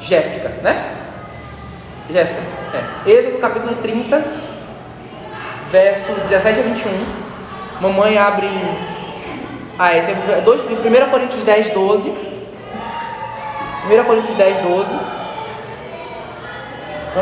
Jéssica, 0.00 0.48
né? 0.62 0.96
Jéssica. 2.10 2.40
É. 2.74 3.08
Êxodo 3.08 3.38
capítulo 3.38 3.76
30, 3.76 4.24
verso 5.70 6.12
17 6.28 6.58
a 6.58 6.62
21. 6.64 6.90
Mamãe 7.80 8.18
abre. 8.18 8.48
Ah, 9.78 9.96
esse 9.96 10.10
é 10.10 10.14
1 10.14 11.10
Coríntios 11.10 11.44
10, 11.44 11.70
12. 11.70 12.10
1 12.10 14.04
Coríntios 14.04 14.36
10, 14.36 14.58
12. 14.58 15.17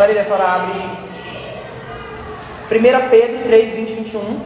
Lília, 0.04 0.22
a 0.22 0.24
senhora 0.24 0.44
abre 0.44 0.72
1 2.70 3.08
Pedro 3.08 3.44
3, 3.44 3.74
20 3.74 3.92
21. 3.92 4.40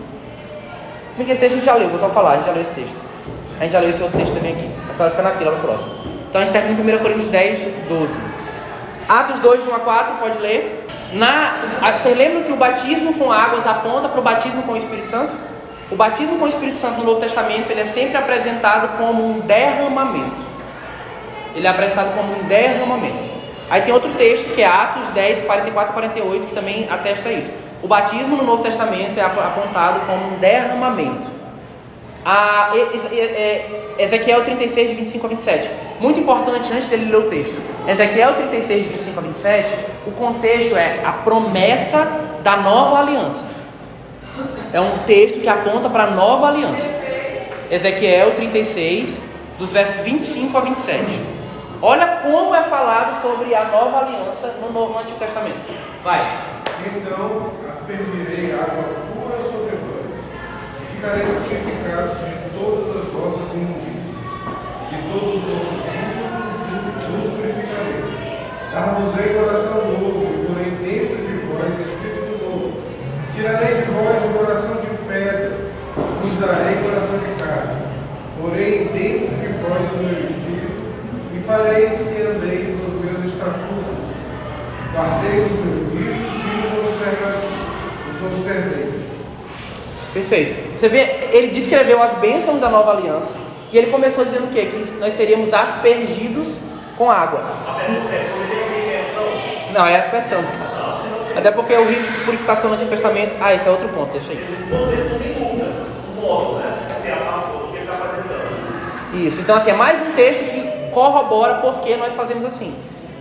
Porque 1.16 1.32
esse 1.32 1.40
texto 1.40 1.54
a 1.54 1.56
gente 1.56 1.66
já 1.66 1.74
leu, 1.74 1.88
vou 1.88 1.98
só 1.98 2.08
falar, 2.10 2.32
a 2.32 2.36
gente 2.36 2.46
já 2.46 2.52
leu 2.52 2.62
esse 2.62 2.72
texo. 2.72 2.94
A 3.58 3.64
gente 3.64 3.72
já 3.72 3.80
leu 3.80 3.90
esse 3.90 4.02
outro 4.02 4.18
texto 4.18 4.34
também 4.34 4.52
aqui. 4.52 4.70
A 4.90 4.94
senhora 4.94 5.10
fica 5.10 5.22
na 5.22 5.32
fila 5.32 5.50
no 5.50 5.60
próximo. 5.60 5.90
Então 6.28 6.40
a 6.40 6.44
gente 6.44 6.52
termina 6.52 6.92
em 6.92 6.96
1 6.96 6.98
Coríntios 6.98 7.28
10, 7.28 7.88
12. 7.88 8.18
Atos 9.08 9.38
2, 9.40 9.64
de 9.64 9.70
1 9.70 9.74
a 9.74 9.80
4, 9.80 10.14
pode 10.16 10.38
ler. 10.38 10.86
Na, 11.12 11.54
vocês 12.00 12.16
lembram 12.16 12.44
que 12.44 12.52
o 12.52 12.56
batismo 12.56 13.14
com 13.14 13.32
águas 13.32 13.66
aponta 13.66 14.08
para 14.08 14.20
o 14.20 14.22
batismo 14.22 14.62
com 14.62 14.72
o 14.72 14.76
Espírito 14.76 15.08
Santo? 15.08 15.34
O 15.90 15.96
batismo 15.96 16.38
com 16.38 16.44
o 16.44 16.48
Espírito 16.48 16.76
Santo 16.76 16.98
no 16.98 17.04
Novo 17.04 17.20
Testamento 17.20 17.68
ele 17.70 17.80
é 17.80 17.84
sempre 17.84 18.16
apresentado 18.16 18.96
como 18.96 19.26
um 19.26 19.40
derramamento. 19.40 20.40
Ele 21.54 21.66
é 21.66 21.70
apresentado 21.70 22.14
como 22.14 22.38
um 22.38 22.44
derramamento. 22.44 23.39
Aí 23.70 23.82
tem 23.82 23.94
outro 23.94 24.10
texto 24.14 24.52
que 24.52 24.62
é 24.62 24.66
Atos 24.66 25.06
10, 25.08 25.42
44 25.42 25.92
e 25.92 25.94
48 25.94 26.46
que 26.48 26.54
também 26.54 26.88
atesta 26.90 27.30
isso. 27.30 27.50
O 27.80 27.86
batismo 27.86 28.36
no 28.36 28.42
Novo 28.42 28.62
Testamento 28.62 29.16
é 29.16 29.22
apontado 29.22 30.00
como 30.06 30.34
um 30.34 30.38
derramamento. 30.38 31.30
A, 32.24 32.72
Ezequiel 33.96 34.44
36, 34.44 34.90
de 34.90 34.94
25 34.96 35.24
a 35.24 35.28
27. 35.30 35.70
Muito 36.00 36.20
importante 36.20 36.72
antes 36.72 36.88
dele 36.88 37.10
ler 37.10 37.16
o 37.16 37.30
texto. 37.30 37.54
Ezequiel 37.86 38.34
36, 38.34 38.82
de 38.82 38.88
25 38.88 39.18
a 39.18 39.22
27, 39.22 39.74
o 40.06 40.10
contexto 40.10 40.76
é 40.76 41.00
a 41.04 41.12
promessa 41.12 42.04
da 42.42 42.56
nova 42.56 42.98
aliança. 42.98 43.44
É 44.72 44.80
um 44.80 44.98
texto 45.06 45.40
que 45.40 45.48
aponta 45.48 45.88
para 45.88 46.04
a 46.04 46.10
nova 46.10 46.48
aliança. 46.48 46.86
Ezequiel 47.70 48.32
36, 48.32 49.16
dos 49.58 49.70
versos 49.70 50.00
25 50.04 50.58
a 50.58 50.60
27. 50.60 51.04
Olha 51.82 52.20
como 52.22 52.54
é 52.54 52.62
falado 52.64 53.22
sobre 53.22 53.54
a 53.54 53.64
nova 53.64 54.00
aliança 54.04 54.48
no, 54.60 54.70
Novo, 54.70 54.92
no 54.92 54.98
Antigo 54.98 55.18
Testamento. 55.18 55.56
Vai. 56.04 56.38
Então 56.84 57.52
aspergirei 57.66 58.52
água 58.52 58.84
pura 59.14 59.40
sobre 59.40 59.76
vós, 59.80 60.20
e 60.76 60.94
ficareis 60.94 61.30
purificados 61.30 62.18
de 62.20 62.50
todas 62.52 62.96
as 62.96 63.08
vossas 63.08 63.54
imundícias, 63.54 64.12
e 64.12 64.94
de 64.94 65.08
todos 65.08 65.34
os 65.36 65.40
vossos 65.40 65.88
ídolos 65.96 67.24
vos 67.24 67.32
purificarei. 67.32 68.04
Dar-vos-ei 68.70 69.40
coração 69.40 69.76
novo, 69.88 70.20
e 70.20 70.46
porém 70.46 70.76
dentro 70.84 71.16
de 71.16 71.46
vós 71.48 71.80
espírito 71.80 72.44
novo. 72.44 72.76
Tirarei 73.34 73.80
de 73.80 73.90
vós 73.90 74.22
o 74.22 74.38
coração 74.38 74.76
de 74.82 74.90
pedra, 75.08 75.56
vos 75.96 76.38
darei 76.40 76.76
coração 76.84 77.18
de 77.20 77.42
carne. 77.42 77.80
Porém 78.38 78.84
dentro 78.92 79.34
de 79.34 79.48
vós 79.62 79.92
o 79.92 79.96
meu 79.96 80.24
e 81.40 81.42
fareis 81.42 81.96
que 82.02 82.22
andeis 82.22 82.68
nos 82.78 83.04
meus 83.04 83.24
estatutos. 83.24 84.04
Guardeis 84.92 85.46
os 85.46 85.58
meus 85.64 85.92
juízos 85.92 86.80
os 88.16 88.32
observeis. 88.32 89.00
Perfeito. 90.12 90.78
Você 90.78 90.88
vê, 90.88 91.28
ele 91.32 91.48
descreveu 91.48 92.02
as 92.02 92.12
bênçãos 92.18 92.60
da 92.60 92.68
nova 92.68 92.92
aliança. 92.92 93.34
E 93.72 93.78
ele 93.78 93.90
começou 93.90 94.24
dizendo 94.24 94.46
o 94.46 94.48
quê? 94.48 94.66
Que 94.66 94.98
nós 94.98 95.14
seríamos 95.14 95.54
aspergidos 95.54 96.56
com 96.96 97.10
água. 97.10 97.44
E... 97.88 99.72
Não, 99.72 99.86
é 99.86 99.96
aspersão. 100.00 100.40
Até 101.36 101.52
porque 101.52 101.74
o 101.74 101.86
rito 101.86 102.10
de 102.10 102.24
purificação 102.24 102.70
no 102.70 102.74
Antigo 102.74 102.90
Testamento. 102.90 103.36
Ah, 103.40 103.54
esse 103.54 103.66
é 103.66 103.70
outro 103.70 103.88
ponto, 103.90 104.12
deixa 104.12 104.32
aí. 104.32 104.44
Isso, 109.12 109.40
então 109.40 109.56
assim, 109.56 109.70
é 109.70 109.74
mais 109.74 110.00
um 110.00 110.12
texto 110.12 110.40
que 110.50 110.59
corrobora 110.92 111.54
porque 111.54 111.96
nós 111.96 112.12
fazemos 112.14 112.46
assim. 112.46 112.74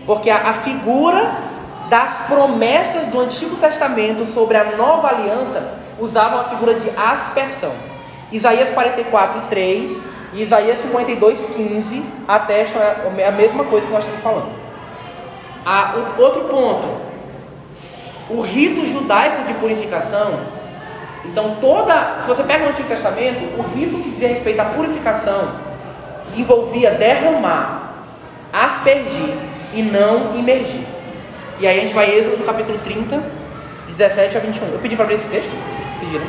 Porque 0.05 0.29
a, 0.29 0.49
a 0.49 0.53
figura 0.53 1.31
das 1.89 2.27
promessas 2.27 3.07
do 3.07 3.19
Antigo 3.19 3.55
Testamento 3.57 4.25
sobre 4.25 4.57
a 4.57 4.75
nova 4.75 5.09
aliança 5.09 5.79
usavam 5.99 6.39
a 6.39 6.43
figura 6.45 6.75
de 6.75 6.89
aspersão. 6.97 7.71
Isaías 8.31 8.69
44, 8.69 9.41
3 9.49 9.97
E 10.33 10.43
Isaías 10.43 10.79
52, 10.79 11.39
15 11.55 12.05
atestam 12.27 12.81
a 13.27 13.31
mesma 13.31 13.63
coisa 13.63 13.87
que 13.87 13.91
nós 13.91 14.03
estamos 14.03 14.21
falando. 14.21 14.49
Ah, 15.65 15.95
o, 16.17 16.21
outro 16.21 16.41
ponto. 16.41 16.87
O 18.29 18.41
rito 18.41 18.85
judaico 18.85 19.43
de 19.45 19.53
purificação. 19.55 20.39
Então, 21.25 21.57
toda. 21.59 22.21
Se 22.21 22.27
você 22.27 22.43
pega 22.43 22.65
o 22.65 22.69
Antigo 22.69 22.87
Testamento, 22.87 23.59
o 23.59 23.63
rito 23.75 23.97
que 23.97 24.11
dizia 24.11 24.29
respeito 24.29 24.59
à 24.59 24.65
purificação 24.65 25.68
envolvia 26.39 26.91
derramar, 26.91 28.05
aspergir 28.53 29.35
e 29.73 29.81
não 29.81 30.35
imergir. 30.35 30.85
E 31.59 31.67
aí 31.67 31.79
a 31.79 31.81
gente 31.81 31.93
vai 31.93 32.09
Êxodo 32.09 32.43
capítulo 32.45 32.79
30, 32.79 33.21
17 33.89 34.37
a 34.37 34.39
21. 34.39 34.67
Eu 34.67 34.79
pedi 34.79 34.95
para 34.95 35.05
ler 35.05 35.15
esse 35.15 35.27
texto? 35.27 35.51
Pediram. 35.99 36.25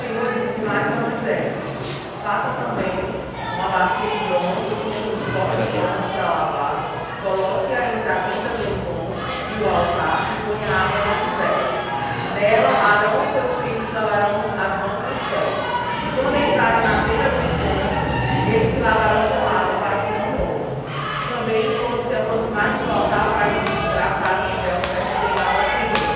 Senhor 0.00 0.24
disse 0.32 0.60
mais 0.62 0.86
a 0.86 0.96
Moisés: 0.96 1.52
Faça 2.24 2.54
também 2.64 2.92
uma 3.54 3.68
bacia 3.68 4.10
de 4.10 4.24
bronze 4.24 4.74
com 4.82 4.92
seus 4.92 5.20
copos 5.34 5.56
de 5.70 5.78
água 5.78 6.08
para 6.14 6.24
lavar, 6.24 6.90
coloque-a 7.22 7.80
entre 7.92 8.08
a 8.08 8.16
tenda 8.24 8.50
do 8.56 8.64
pão 8.86 9.12
e 9.12 9.62
o 9.62 9.68
altar 9.68 10.18
e 10.32 10.36
ponha 10.46 10.68
água 10.72 10.98
no 11.04 11.28
pés. 11.36 11.76
Nela, 12.36 12.72
Arão 12.72 13.24
e 13.24 13.32
seus 13.32 13.52
filhos 13.62 13.92
lavarão 13.92 14.40
as 14.56 14.72
mãos 14.80 15.04
e 15.04 15.12
os 15.12 15.22
pés. 15.28 15.60
E 16.00 16.08
quando 16.16 16.36
entrarem 16.36 16.80
na 16.80 16.92
tenda 17.04 17.28
do 17.28 17.40
pão, 17.60 17.96
eles 18.48 18.74
se 18.74 18.80
lavarão 18.80 19.28
com 19.28 19.42
água 19.44 19.76
para 19.82 19.96
que 20.00 20.10
não 20.16 20.28
morram. 20.38 20.70
Também, 21.28 21.64
quando 21.76 22.00
se 22.06 22.14
aproximarem 22.14 22.78
do 22.78 22.92
altar 22.92 23.26
para 23.36 23.46
ministrar 23.52 24.06
a 24.06 24.20
face 24.22 24.52
dela, 24.62 24.80
pegarão 25.20 25.56
ao 25.56 25.68
Senhor. 25.76 26.08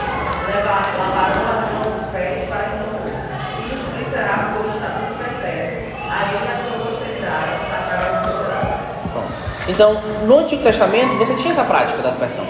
Levar, 0.47 0.85
lavarão 0.97 1.43
as 1.51 1.63
mãos 1.73 1.91
e 1.91 2.01
os 2.01 2.09
pés 2.13 2.49
para 2.49 2.63
que 2.65 2.77
não 2.77 2.89
morram. 2.95 3.19
Isto 3.67 3.87
lhe 3.97 4.05
será 4.13 4.37
por 4.55 4.65
estatuto 4.71 5.15
perpétuo. 5.19 5.91
Aí 6.11 6.33
a 6.37 6.55
sua 6.61 6.77
posteridade, 6.85 7.55
através 7.67 8.13
do 8.15 8.23
seu 8.25 8.35
coração. 8.45 8.81
Pronto. 9.13 9.60
Então, 9.71 10.01
no 10.27 10.39
Antigo 10.41 10.63
Testamento, 10.65 11.15
você 11.17 11.35
tinha 11.35 11.53
essa 11.53 11.63
prática 11.63 12.03
da 12.03 12.09
aspersão. 12.11 12.45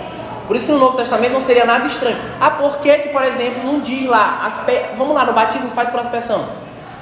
Por 0.46 0.56
isso 0.56 0.64
que 0.66 0.72
no 0.72 0.78
Novo 0.78 0.96
Testamento 0.96 1.32
não 1.32 1.42
seria 1.42 1.64
nada 1.66 1.86
estranho. 1.86 2.16
Ah, 2.40 2.50
por 2.50 2.78
que, 2.78 2.92
que 2.98 3.08
por 3.10 3.22
exemplo, 3.22 3.62
não 3.62 3.78
diz 3.80 4.08
lá, 4.08 4.46
aspe... 4.46 4.80
vamos 4.96 5.14
lá, 5.14 5.24
no 5.24 5.32
batismo 5.32 5.70
faz 5.74 5.90
por 5.90 6.00
aspersão? 6.00 6.46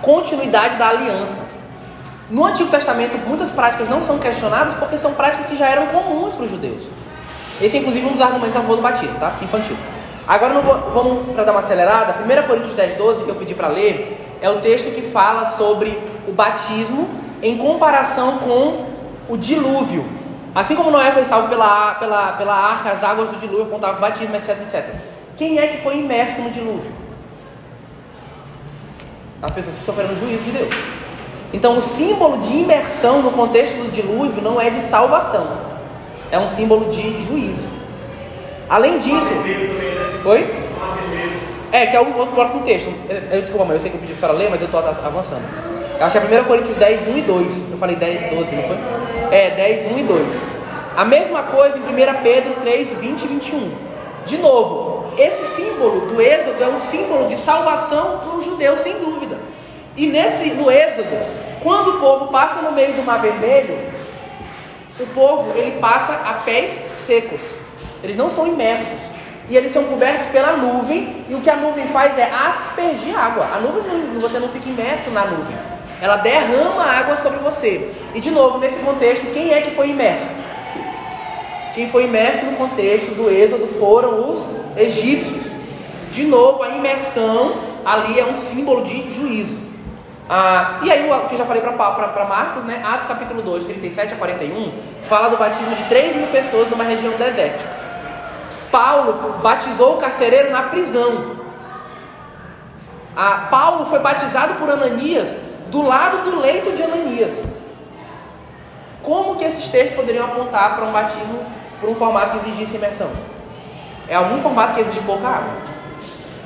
Continuidade 0.02 0.76
da 0.76 0.88
aliança. 0.88 1.38
No 2.30 2.44
Antigo 2.44 2.68
Testamento, 2.68 3.16
muitas 3.26 3.50
práticas 3.50 3.88
não 3.88 4.02
são 4.02 4.18
questionadas 4.18 4.74
porque 4.74 4.98
são 4.98 5.14
práticas 5.14 5.46
que 5.46 5.56
já 5.56 5.66
eram 5.68 5.86
comuns 5.86 6.34
para 6.34 6.44
os 6.44 6.50
judeus. 6.50 6.82
Esse 7.60 7.76
é 7.76 7.80
inclusive 7.80 8.06
um 8.06 8.12
dos 8.12 8.20
argumentos 8.20 8.56
a 8.56 8.60
favor 8.60 8.76
do 8.76 8.82
batismo, 8.82 9.18
tá? 9.18 9.34
Infantil. 9.40 9.76
Agora 10.26 10.54
vou- 10.60 10.90
vamos 10.92 11.32
para 11.32 11.44
dar 11.44 11.52
uma 11.52 11.60
acelerada. 11.60 12.16
1 12.24 12.42
Coríntios 12.46 12.74
10, 12.74 12.94
12, 12.98 13.22
que 13.24 13.30
eu 13.30 13.34
pedi 13.36 13.54
para 13.54 13.68
ler, 13.68 14.36
é 14.42 14.50
o 14.50 14.56
texto 14.60 14.92
que 14.94 15.00
fala 15.10 15.46
sobre 15.52 15.98
o 16.26 16.32
batismo 16.32 17.08
em 17.42 17.56
comparação 17.56 18.38
com 18.38 18.84
o 19.28 19.36
dilúvio. 19.36 20.04
Assim 20.54 20.74
como 20.74 20.90
Noé 20.90 21.12
foi 21.12 21.24
salvo 21.24 21.48
pela, 21.48 21.94
pela, 21.94 22.32
pela 22.32 22.54
arca, 22.54 22.90
as 22.90 23.04
águas 23.04 23.28
do 23.28 23.36
dilúvio 23.36 23.74
o 23.74 23.78
batismo, 23.78 24.34
etc, 24.34 24.60
etc. 24.62 24.94
Quem 25.36 25.58
é 25.58 25.68
que 25.68 25.82
foi 25.82 25.98
imerso 25.98 26.40
no 26.40 26.50
dilúvio? 26.50 26.90
As 29.40 29.50
pessoas 29.52 29.76
que 29.76 29.84
sofreram 29.84 30.10
o 30.12 30.16
juízo 30.16 30.42
de 30.42 30.50
Deus. 30.50 30.74
Então, 31.52 31.78
o 31.78 31.80
símbolo 31.80 32.38
de 32.38 32.58
imersão 32.58 33.22
no 33.22 33.30
contexto 33.30 33.74
do 33.74 33.90
dilúvio 33.90 34.42
não 34.42 34.60
é 34.60 34.68
de 34.68 34.80
salvação, 34.82 35.46
é 36.30 36.38
um 36.38 36.48
símbolo 36.48 36.90
de 36.90 37.22
juízo. 37.22 37.68
Além 38.68 38.98
disso, 38.98 39.32
oi? 40.24 40.68
É, 41.70 41.86
que 41.86 41.96
é 41.96 42.00
o 42.00 42.16
outro 42.18 42.34
próximo 42.34 42.62
texto. 42.64 42.92
Eu, 43.30 43.40
desculpa, 43.40 43.64
mãe, 43.64 43.76
eu 43.76 43.80
sei 43.80 43.90
que 43.90 43.96
eu 43.96 44.00
pedi 44.00 44.14
para 44.14 44.32
ler, 44.32 44.50
mas 44.50 44.60
eu 44.60 44.66
estou 44.66 44.80
avançando. 44.80 45.42
Eu 45.98 46.06
acho 46.06 46.20
que 46.20 46.34
é 46.34 46.40
1 46.40 46.44
Coríntios 46.44 46.76
10, 46.76 47.08
1 47.08 47.18
e 47.18 47.22
2. 47.22 47.70
Eu 47.72 47.78
falei 47.78 47.96
10, 47.96 48.34
12, 48.34 48.56
não 48.56 48.62
foi? 48.64 48.76
É, 49.30 49.50
10, 49.50 49.92
1 49.92 49.98
e 49.98 50.02
2. 50.04 50.26
A 50.96 51.04
mesma 51.04 51.42
coisa 51.44 51.78
em 51.78 51.82
1 51.82 52.22
Pedro 52.22 52.54
3, 52.60 52.88
20 52.98 53.22
e 53.22 53.26
21. 53.26 53.72
De 54.26 54.36
novo, 54.38 55.12
esse 55.18 55.44
símbolo 55.54 56.06
do 56.06 56.20
Êxodo 56.20 56.62
é 56.62 56.68
um 56.68 56.78
símbolo 56.78 57.28
de 57.28 57.38
salvação 57.38 58.18
para 58.18 58.36
os 58.36 58.44
judeus, 58.44 58.80
sem 58.80 58.98
dúvida. 58.98 59.38
E 59.96 60.06
nesse, 60.06 60.50
no 60.54 60.70
Êxodo, 60.70 61.16
quando 61.62 61.96
o 61.96 62.00
povo 62.00 62.28
passa 62.28 62.62
no 62.62 62.72
meio 62.72 62.94
do 62.94 63.02
Mar 63.02 63.20
Vermelho, 63.20 63.78
o 64.98 65.06
povo 65.08 65.56
ele 65.56 65.78
passa 65.80 66.12
a 66.24 66.34
pés 66.44 66.70
secos. 67.06 67.40
Eles 68.02 68.16
não 68.16 68.30
são 68.30 68.46
imersos. 68.46 68.98
E 69.50 69.56
eles 69.56 69.72
são 69.72 69.84
cobertos 69.84 70.28
pela 70.28 70.56
nuvem. 70.56 71.24
E 71.28 71.34
o 71.34 71.40
que 71.40 71.50
a 71.50 71.56
nuvem 71.56 71.86
faz 71.88 72.18
é 72.18 72.30
aspergir 72.30 73.18
água. 73.18 73.48
A 73.52 73.58
nuvem 73.58 73.82
você 74.20 74.38
não 74.38 74.48
fica 74.48 74.68
imerso 74.68 75.10
na 75.10 75.24
nuvem. 75.24 75.56
Ela 76.00 76.16
derrama 76.16 76.84
água 76.84 77.16
sobre 77.16 77.38
você. 77.38 77.90
E 78.14 78.20
de 78.20 78.30
novo, 78.30 78.58
nesse 78.58 78.78
contexto, 78.80 79.32
quem 79.32 79.52
é 79.52 79.60
que 79.60 79.72
foi 79.72 79.90
imerso? 79.90 80.30
Quem 81.74 81.90
foi 81.90 82.04
imerso 82.04 82.46
no 82.46 82.56
contexto 82.56 83.14
do 83.14 83.28
Êxodo 83.28 83.66
foram 83.78 84.30
os 84.30 84.44
egípcios. 84.76 85.42
De 86.12 86.24
novo, 86.24 86.62
a 86.62 86.70
imersão 86.70 87.58
ali 87.84 88.18
é 88.18 88.24
um 88.24 88.36
símbolo 88.36 88.84
de 88.84 89.14
juízo. 89.14 89.58
Ah, 90.28 90.80
e 90.82 90.90
aí, 90.90 91.10
o 91.10 91.28
que 91.28 91.34
eu 91.34 91.38
já 91.38 91.46
falei 91.46 91.62
para 91.62 92.24
Marcos, 92.24 92.64
né? 92.64 92.82
Atos 92.84 93.08
capítulo 93.08 93.40
2, 93.42 93.64
37 93.64 94.12
a 94.12 94.16
41, 94.16 94.72
fala 95.04 95.30
do 95.30 95.36
batismo 95.36 95.74
de 95.74 95.84
3 95.84 96.16
mil 96.16 96.26
pessoas 96.28 96.68
numa 96.70 96.84
região 96.84 97.14
desértica. 97.16 97.78
Paulo 98.70 99.38
batizou 99.42 99.94
o 99.94 99.96
carcereiro 99.96 100.50
na 100.50 100.64
prisão. 100.64 101.38
Ah, 103.16 103.48
Paulo 103.50 103.86
foi 103.86 103.98
batizado 104.00 104.54
por 104.56 104.68
Ananias 104.68 105.47
do 105.70 105.82
lado 105.82 106.30
do 106.30 106.40
leito 106.40 106.72
de 106.72 106.82
Ananias. 106.82 107.42
Como 109.02 109.36
que 109.36 109.44
esses 109.44 109.68
textos 109.68 109.96
poderiam 109.96 110.26
apontar 110.26 110.76
para 110.76 110.84
um 110.84 110.92
batismo 110.92 111.40
por 111.80 111.88
um 111.88 111.94
formato 111.94 112.38
que 112.38 112.48
exigisse 112.48 112.76
imersão? 112.76 113.08
É 114.08 114.14
algum 114.14 114.38
formato 114.38 114.74
que 114.74 114.80
exige 114.80 115.00
pouca 115.00 115.28
água, 115.28 115.52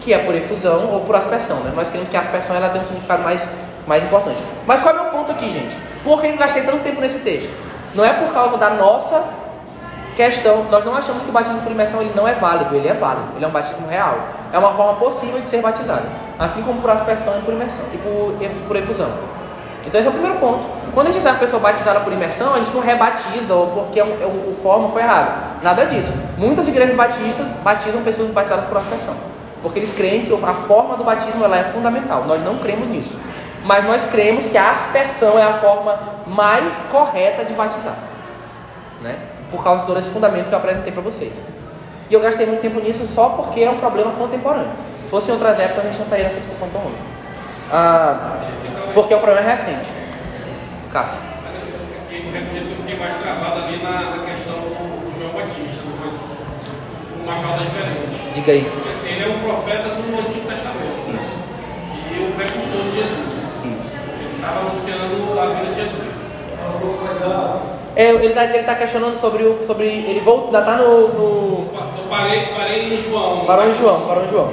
que 0.01 0.13
é 0.13 0.19
por 0.19 0.35
efusão 0.35 0.93
ou 0.93 1.01
por 1.01 1.17
aspersão. 1.17 1.61
Né? 1.61 1.73
Nós 1.75 1.89
queremos 1.89 2.09
que 2.09 2.17
a 2.17 2.21
aspersão 2.21 2.57
ela 2.57 2.69
tenha 2.69 2.83
um 2.83 2.87
significado 2.87 3.23
mais, 3.23 3.47
mais 3.87 4.03
importante. 4.05 4.43
Mas 4.67 4.83
qual 4.83 4.97
é 4.97 5.01
o 5.01 5.03
meu 5.03 5.13
ponto 5.13 5.33
aqui, 5.33 5.51
gente? 5.51 5.77
Por 6.05 6.21
que 6.21 6.27
eu 6.29 6.37
gastei 6.37 6.63
tanto 6.63 6.83
tempo 6.83 7.01
nesse 7.01 7.21
texto? 7.21 7.51
Não 7.95 8.05
é 8.05 8.13
por 8.13 8.33
causa 8.33 8.57
da 8.57 8.71
nossa 8.71 9.25
questão, 10.15 10.65
nós 10.71 10.85
não 10.85 10.95
achamos 10.95 11.23
que 11.23 11.29
o 11.31 11.33
batismo 11.33 11.61
por 11.63 11.73
imersão 11.73 12.01
ele 12.01 12.13
não 12.15 12.27
é 12.29 12.35
válido, 12.35 12.75
ele 12.77 12.89
é 12.89 12.95
válido, 12.95 13.27
ele 13.37 13.45
é 13.45 13.49
um 13.49 13.53
batismo 13.53 13.87
real. 13.89 14.19
É 14.53 14.59
uma 14.59 14.73
forma 14.75 14.95
possível 14.99 15.41
de 15.41 15.49
ser 15.49 15.61
batizado, 15.63 16.03
assim 16.39 16.63
como 16.63 16.81
por 16.81 16.91
aspersão 16.91 17.39
e 17.39 17.43
por 17.43 17.55
imersão 17.55 17.85
e 17.93 17.99
por, 17.99 18.35
por 18.69 18.77
efusão. 18.77 19.11
Então 19.87 19.99
esse 19.99 20.07
é 20.07 20.11
o 20.11 20.13
primeiro 20.15 20.39
ponto. 20.39 20.65
Quando 20.95 21.09
a 21.09 21.11
gente 21.11 21.23
diz 21.23 21.31
uma 21.31 21.39
pessoa 21.39 21.61
batizada 21.61 22.01
por 22.01 22.13
imersão, 22.13 22.55
a 22.55 22.59
gente 22.61 22.73
não 22.73 22.81
rebatiza 22.81 23.55
ou 23.55 23.69
porque 23.69 23.99
é 23.99 24.05
um- 24.05 24.23
é 24.23 24.27
o, 24.27 24.51
o 24.51 24.55
forma 24.63 24.91
foi 24.91 25.03
errado. 25.03 25.61
Nada 25.63 25.87
disso. 25.87 26.13
Muitas 26.37 26.69
igrejas 26.69 26.95
batistas 26.95 27.47
batizam 27.65 28.03
pessoas 28.03 28.29
batizadas 28.31 28.67
por 28.67 28.77
aspersão, 28.77 29.15
porque 29.63 29.79
eles 29.81 29.93
creem 29.95 30.25
que 30.27 30.33
a 30.45 30.55
forma 30.55 30.97
do 30.97 31.03
batismo 31.05 31.45
ela 31.45 31.57
é 31.59 31.65
fundamental. 31.65 32.25
Nós 32.27 32.45
não 32.45 32.59
cremos 32.59 32.87
nisso, 32.89 33.19
mas 33.65 33.85
nós 33.85 34.05
cremos 34.11 34.47
que 34.47 34.59
a 34.59 34.71
aspersão 34.71 35.39
é 35.39 35.43
a 35.43 35.55
forma 35.55 35.99
mais 36.27 36.73
correta 36.91 37.45
de 37.45 37.55
batizar 37.55 37.95
né? 39.01 39.17
Por 39.53 39.63
causa 39.63 39.83
de 39.83 39.87
todo 39.87 39.99
esse 39.99 40.11
fundamento 40.11 40.49
que 40.49 40.55
eu 40.55 40.59
apresentei 40.59 40.93
para 40.93 41.03
vocês. 41.03 41.35
E 42.11 42.15
eu 42.15 42.21
gastei 42.21 42.47
muito 42.47 42.63
tempo 42.63 42.81
nisso 42.81 43.07
só 43.07 43.29
porque 43.31 43.61
é 43.61 43.71
um 43.71 43.77
problema 43.77 44.11
contemporâneo. 44.13 44.73
Se 45.05 45.11
fosse 45.11 45.29
em 45.31 45.33
outras 45.33 45.61
épocas, 45.61 45.85
a 45.85 45.89
gente 45.89 45.99
não 45.99 46.05
estaria 46.05 46.25
nessa 46.25 46.41
discussão 46.41 46.69
tão 46.71 46.83
longa. 46.83 46.97
Ah, 47.71 48.37
porque 48.95 49.15
é 49.15 49.17
um 49.17 49.21
problema 49.21 49.49
recente. 49.49 49.89
Cássio. 50.91 51.19
Eu 52.13 52.63
fiquei, 52.77 52.99
mais 52.99 53.15
travado 53.17 53.63
ali 53.63 53.83
na, 53.83 54.25
questão 54.27 54.57
do, 54.61 55.19
João 55.19 55.33
Batista, 55.33 55.83
mas 56.01 56.13
por 56.13 57.23
uma 57.23 57.43
causa 57.43 57.65
diferente. 57.65 58.33
Diga 58.35 58.53
aí. 58.53 58.65
Porque 58.65 59.09
ele 59.09 59.25
é 59.25 59.29
um 59.29 59.41
profeta 59.41 59.89
do 59.89 60.19
Antigo 60.19 60.49
Testamento. 60.49 61.17
Isso. 61.17 61.37
E 62.11 62.29
o 62.29 62.33
precursor 62.37 62.83
de 62.91 62.97
Jesus. 62.97 63.41
Isso. 63.73 63.93
Ele 64.21 64.35
estava 64.35 64.61
anunciando 64.61 65.41
a 65.41 65.47
vida 65.47 65.71
de 65.71 65.81
Jesus. 65.81 66.13
É, 67.95 68.09
ele 68.09 68.27
está 68.29 68.45
ele 68.45 68.63
tá 68.63 68.75
questionando 68.75 69.17
sobre 69.21 69.43
o. 69.45 69.67
Sobre, 69.67 69.87
ele 69.87 70.21
volta, 70.21 70.47
ainda 70.47 70.63
tá 70.63 70.77
no. 70.77 71.09
no 71.09 71.69
Eu 71.75 72.09
parei, 72.09 72.47
parei 72.47 72.95
em 72.95 73.03
João. 73.03 73.45
parou 73.45 73.69
em 73.69 73.75
João, 73.75 74.01
parou 74.07 74.25
em 74.25 74.29
João. 74.29 74.53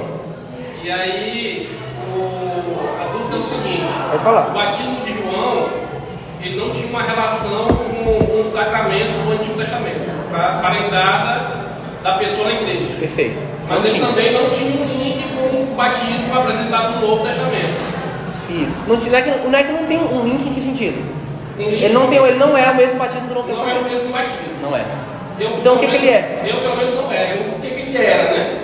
E 0.82 0.90
aí, 0.90 1.68
o- 2.14 3.00
a 3.00 3.12
dúvida 3.12 3.36
é 3.36 3.38
o 3.38 3.42
seguinte: 3.42 3.82
Pode 4.10 4.22
falar. 4.22 4.48
o 4.48 4.52
batismo 4.52 4.96
de 5.04 5.12
João, 5.14 5.68
ele 6.42 6.56
não 6.60 6.70
tinha 6.72 6.88
uma 6.88 7.02
relação 7.02 7.66
com, 7.66 8.40
o 8.40 8.44
sacramento 8.44 9.12
do 9.24 9.32
Antigo 9.32 9.54
Testamento, 9.58 10.10
para 10.30 10.58
para 10.60 10.74
a 10.74 10.86
entrada 10.86 11.40
da 12.02 12.14
pessoa 12.18 12.46
na 12.48 12.54
igreja. 12.54 12.94
Perfeito. 12.98 13.42
Mas 13.68 13.78
Não 13.78 13.86
ele 13.86 13.94
tinha. 13.94 14.06
também 14.08 14.32
não 14.32 14.50
tinha 14.50 14.82
um 14.82 14.84
link 14.84 15.22
com 15.34 15.62
o 15.62 15.74
batismo 15.76 16.34
apresentado 16.38 16.94
no 17.00 17.06
Novo 17.08 17.24
Testamento. 17.24 17.90
Isso. 18.50 18.76
Não, 18.88 18.96
não, 18.96 19.18
é 19.18 19.22
que, 19.22 19.48
não 19.48 19.58
é 19.58 19.62
que 19.62 19.72
não 19.72 19.84
tem 19.86 19.96
um 19.98 20.24
link 20.24 20.46
em 20.48 20.52
que 20.54 20.60
sentido? 20.60 21.19
Ele 21.62 21.94
não, 21.94 22.06
tem, 22.06 22.18
ele 22.18 22.38
não 22.38 22.56
é 22.56 22.70
o 22.70 22.74
mesmo 22.74 22.98
batismo 22.98 23.28
do 23.28 23.34
Novo 23.34 23.48
não 23.48 23.54
é 23.54 23.58
o 23.58 23.64
Testamento. 23.84 23.92
mesmo 23.92 24.12
batismo. 24.12 24.60
Não 24.62 24.76
é. 24.76 24.84
Eu, 25.38 25.50
Então, 25.58 25.74
o 25.74 25.78
que 25.78 25.86
que 25.86 25.96
ele 25.96 26.08
é? 26.08 26.42
Eu, 26.46 26.56
pelo 26.60 26.76
menos, 26.76 26.94
não 26.94 27.12
é. 27.12 27.32
Eu- 27.34 27.56
o 27.56 27.60
que, 27.60 27.70
que 27.70 27.80
ele 27.80 27.96
era, 28.04 28.32
né? 28.32 28.58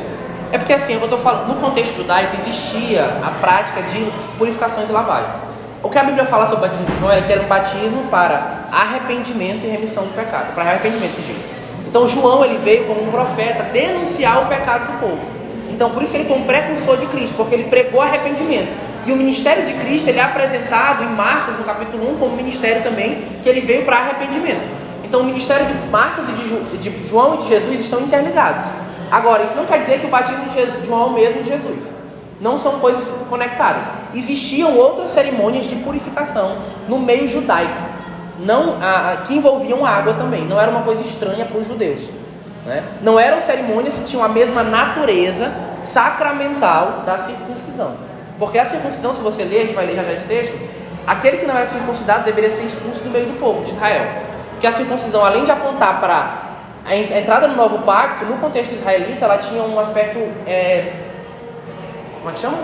É 0.53 0.59
porque 0.59 0.73
assim, 0.73 0.95
eu 0.95 1.09
tô 1.09 1.19
falando, 1.19 1.49
no 1.49 1.55
contexto 1.57 1.97
judaico 1.97 2.37
existia 2.41 3.05
a 3.25 3.31
prática 3.41 3.83
de 3.83 4.07
purificações 4.39 4.89
e 4.89 4.93
lavagens. 4.93 5.35
O 5.83 5.89
que 5.89 5.99
a 5.99 6.05
Bíblia 6.05 6.25
fala 6.25 6.47
sobre 6.47 6.59
o 6.59 6.69
batismo 6.69 6.87
de 6.87 6.99
João 6.99 7.13
é 7.13 7.21
que 7.23 7.33
era 7.33 7.43
um 7.43 7.47
batismo 7.47 8.05
para 8.11 8.65
arrependimento 8.73 9.65
e 9.65 9.69
remissão 9.69 10.05
de 10.05 10.13
pecado, 10.13 10.55
para 10.55 10.65
arrependimento 10.65 11.15
de 11.17 11.27
gente. 11.27 11.45
Então 11.89 12.09
João 12.09 12.45
ele 12.45 12.59
veio 12.59 12.85
como 12.85 13.03
um 13.03 13.11
profeta 13.11 13.65
denunciar 13.65 14.43
o 14.43 14.47
pecado 14.47 14.93
do 14.93 15.01
povo. 15.01 15.36
Então 15.77 15.91
por 15.91 16.03
isso 16.03 16.11
que 16.11 16.17
ele 16.17 16.27
foi 16.27 16.39
um 16.39 16.45
precursor 16.45 16.97
de 16.97 17.05
Cristo, 17.07 17.35
porque 17.37 17.55
ele 17.55 17.65
pregou 17.65 18.01
arrependimento. 18.01 18.73
E 19.05 19.13
o 19.13 19.17
ministério 19.17 19.67
de 19.67 19.75
Cristo 19.75 20.09
ele 20.09 20.19
é 20.19 20.23
apresentado 20.23 21.05
em 21.05 21.09
Marcos 21.09 21.59
no 21.59 21.65
capítulo 21.65 22.15
1 22.15 22.17
como 22.17 22.35
ministério 22.35 22.83
também 22.83 23.23
que 23.43 23.49
ele 23.49 23.61
veio 23.61 23.85
para 23.85 23.99
arrependimento. 23.99 24.67
Então 25.05 25.21
o 25.21 25.25
ministério 25.25 25.67
de 25.67 25.75
Marcos 25.91 26.25
e 26.31 26.79
de, 26.79 27.07
João 27.07 27.35
e 27.35 27.39
de 27.43 27.49
Jesus 27.49 27.79
estão 27.81 28.01
interligados. 28.01 28.65
Agora, 29.11 29.45
isso 29.45 29.55
não 29.55 29.67
quer 29.67 29.81
dizer 29.81 30.01
que 30.01 30.07
o 30.07 30.09
batismo 30.09 30.47
de 30.47 30.87
João 30.87 31.03
é 31.03 31.07
o 31.07 31.13
mesmo 31.13 31.43
de 31.43 31.51
Jesus. 31.51 31.85
Não 32.41 32.59
são 32.59 32.81
coisas 32.81 33.07
conectadas. 33.29 33.83
Existiam 34.15 34.75
outras 34.75 35.11
cerimônias 35.11 35.67
de 35.67 35.77
purificação 35.77 36.57
no 36.89 36.99
meio 36.99 37.29
judaico, 37.29 37.83
não 38.41 38.83
a, 38.83 39.13
a, 39.13 39.17
que 39.19 39.35
envolviam 39.35 39.85
água 39.85 40.15
também. 40.15 40.47
Não 40.47 40.59
era 40.59 40.71
uma 40.71 40.83
coisa 40.83 41.03
estranha 41.03 41.45
para 41.45 41.59
os 41.59 41.69
judeus. 41.69 42.03
Né? 42.67 42.83
Não 43.01 43.19
eram 43.19 43.41
cerimônias 43.41 43.95
que 43.95 44.03
tinham 44.03 44.25
a 44.25 44.29
mesma 44.29 44.65
natureza 44.65 45.53
sacramental 45.81 47.05
da 47.07 47.17
circuncisão. 47.19 47.95
Porque 48.41 48.59
a 48.59 48.67
circuncisão, 48.67 49.15
se 49.15 49.21
você 49.21 49.45
ler, 49.45 49.59
a 49.59 49.61
gente 49.63 49.75
vai 49.75 49.87
ler 49.87 49.95
já, 49.95 50.03
já 50.03 50.13
esse 50.13 50.27
texto, 50.27 50.59
aquele 51.07 51.37
que 51.37 51.47
não 51.47 51.57
era 51.57 51.67
circuncidado 51.69 52.25
deveria 52.25 52.51
ser 52.51 52.65
expulso 52.65 53.01
do 53.05 53.11
meio 53.11 53.27
do 53.27 53.39
povo 53.39 53.65
de 53.65 53.71
Israel. 53.71 54.07
Porque 54.51 54.67
a 54.67 54.73
circuncisão, 54.73 55.25
além 55.25 55.45
de 55.45 55.51
apontar 55.53 56.01
para 56.01 56.43
a 56.85 56.97
entrada 56.97 57.47
no 57.47 57.57
novo 57.57 57.79
pacto, 57.85 58.25
no 58.25 58.39
contexto 58.39 58.75
israelita, 58.75 59.25
ela 59.25 59.39
tinha 59.39 59.63
um 59.63 59.79
aspecto, 59.79 60.19
é, 60.47 60.93
como 62.19 62.31
é 62.31 62.33
que 62.33 62.41
chama? 62.41 62.59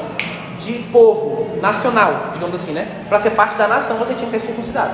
De 0.59 0.73
povo, 0.93 1.61
nacional, 1.61 2.31
digamos 2.35 2.57
assim, 2.57 2.73
né? 2.73 2.89
Para 3.09 3.21
ser 3.21 3.31
parte 3.31 3.57
da 3.57 3.69
nação, 3.69 3.97
você 3.97 4.15
tinha 4.15 4.31
que 4.31 4.39
ter 4.39 4.47
circuncidado. 4.47 4.91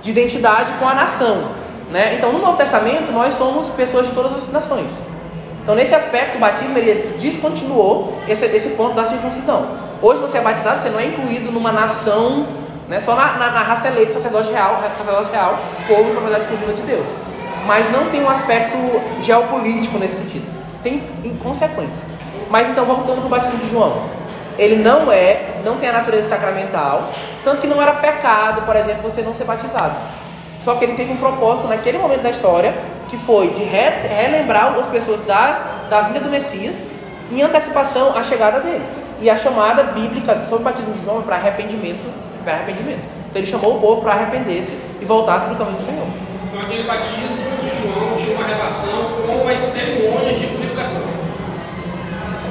De 0.00 0.10
identidade 0.10 0.72
com 0.78 0.88
a 0.88 0.94
nação, 0.94 1.50
né? 1.90 2.14
Então, 2.14 2.32
no 2.32 2.38
Novo 2.38 2.56
Testamento, 2.56 3.12
nós 3.12 3.34
somos 3.34 3.68
pessoas 3.70 4.06
de 4.06 4.12
todas 4.12 4.36
as 4.36 4.48
nações. 4.50 4.90
Então, 5.62 5.74
nesse 5.74 5.94
aspecto, 5.94 6.36
o 6.36 6.40
batismo 6.40 6.76
ele 6.76 7.18
descontinuou 7.20 8.18
esse, 8.28 8.44
esse 8.46 8.70
ponto 8.70 8.94
da 8.94 9.04
circuncisão. 9.04 9.68
Hoje, 10.00 10.20
você 10.20 10.38
é 10.38 10.40
batizado, 10.40 10.80
você 10.80 10.88
não 10.88 10.98
é 10.98 11.06
incluído 11.06 11.52
numa 11.52 11.70
nação, 11.70 12.46
né? 12.88 12.98
Só 13.00 13.14
na, 13.14 13.34
na, 13.34 13.50
na 13.50 13.62
raça 13.62 13.88
eleita, 13.88 14.14
sacerdote 14.14 14.50
real, 14.50 14.80
sacerdote 14.96 15.30
real, 15.30 15.58
povo, 15.86 16.10
propriedade 16.10 16.44
exclusiva 16.44 16.72
de 16.72 16.82
Deus 16.82 17.30
mas 17.66 17.90
não 17.90 18.06
tem 18.10 18.22
um 18.22 18.28
aspecto 18.28 18.76
geopolítico 19.20 19.98
nesse 19.98 20.16
sentido. 20.16 20.46
Tem 20.82 21.02
em 21.24 21.36
consequência. 21.36 22.10
Mas 22.48 22.68
então 22.68 22.84
voltando 22.84 23.18
para 23.18 23.26
o 23.26 23.28
batismo 23.28 23.58
de 23.58 23.70
João, 23.70 24.06
ele 24.58 24.76
não 24.76 25.12
é, 25.12 25.60
não 25.64 25.76
tem 25.76 25.88
a 25.88 25.92
natureza 25.92 26.28
sacramental, 26.28 27.10
tanto 27.44 27.60
que 27.60 27.66
não 27.66 27.80
era 27.80 27.92
pecado, 27.94 28.62
por 28.62 28.74
exemplo, 28.76 29.02
você 29.02 29.22
não 29.22 29.34
ser 29.34 29.44
batizado. 29.44 29.94
Só 30.60 30.74
que 30.74 30.84
ele 30.84 30.94
teve 30.94 31.12
um 31.12 31.16
propósito 31.16 31.68
naquele 31.68 31.98
momento 31.98 32.22
da 32.22 32.30
história, 32.30 32.74
que 33.08 33.16
foi 33.16 33.48
de 33.48 33.64
re, 33.64 34.06
relembrar 34.08 34.78
as 34.78 34.86
pessoas 34.86 35.20
da, 35.24 35.86
da 35.88 36.02
vinda 36.02 36.20
do 36.20 36.30
Messias 36.30 36.82
em 37.32 37.42
antecipação 37.42 38.16
à 38.16 38.22
chegada 38.22 38.60
dele. 38.60 38.84
E 39.20 39.28
a 39.28 39.36
chamada 39.36 39.82
bíblica 39.84 40.40
sobre 40.48 40.56
o 40.56 40.64
batismo 40.64 40.92
de 40.94 41.04
João 41.04 41.20
é 41.20 41.22
para 41.22 41.36
arrependimento, 41.36 42.06
para 42.44 42.54
arrependimento. 42.54 43.02
Então 43.28 43.40
ele 43.40 43.46
chamou 43.46 43.76
o 43.76 43.80
povo 43.80 44.02
para 44.02 44.12
arrepender-se 44.12 44.76
e 45.00 45.04
voltar 45.04 45.40
para 45.40 45.52
o 45.52 45.56
caminho 45.56 45.78
do 45.78 45.84
Senhor. 45.84 46.06
Então 46.48 46.62
aquele 46.62 46.82
batismo 46.84 47.28
de 47.62 47.82
João 47.82 48.16
tinha 48.16 48.36
uma 48.36 48.46
relação 48.46 49.10
com 49.26 49.48
as 49.48 49.60
cerimônias 49.60 50.38
de 50.38 50.46
purificação. 50.46 51.02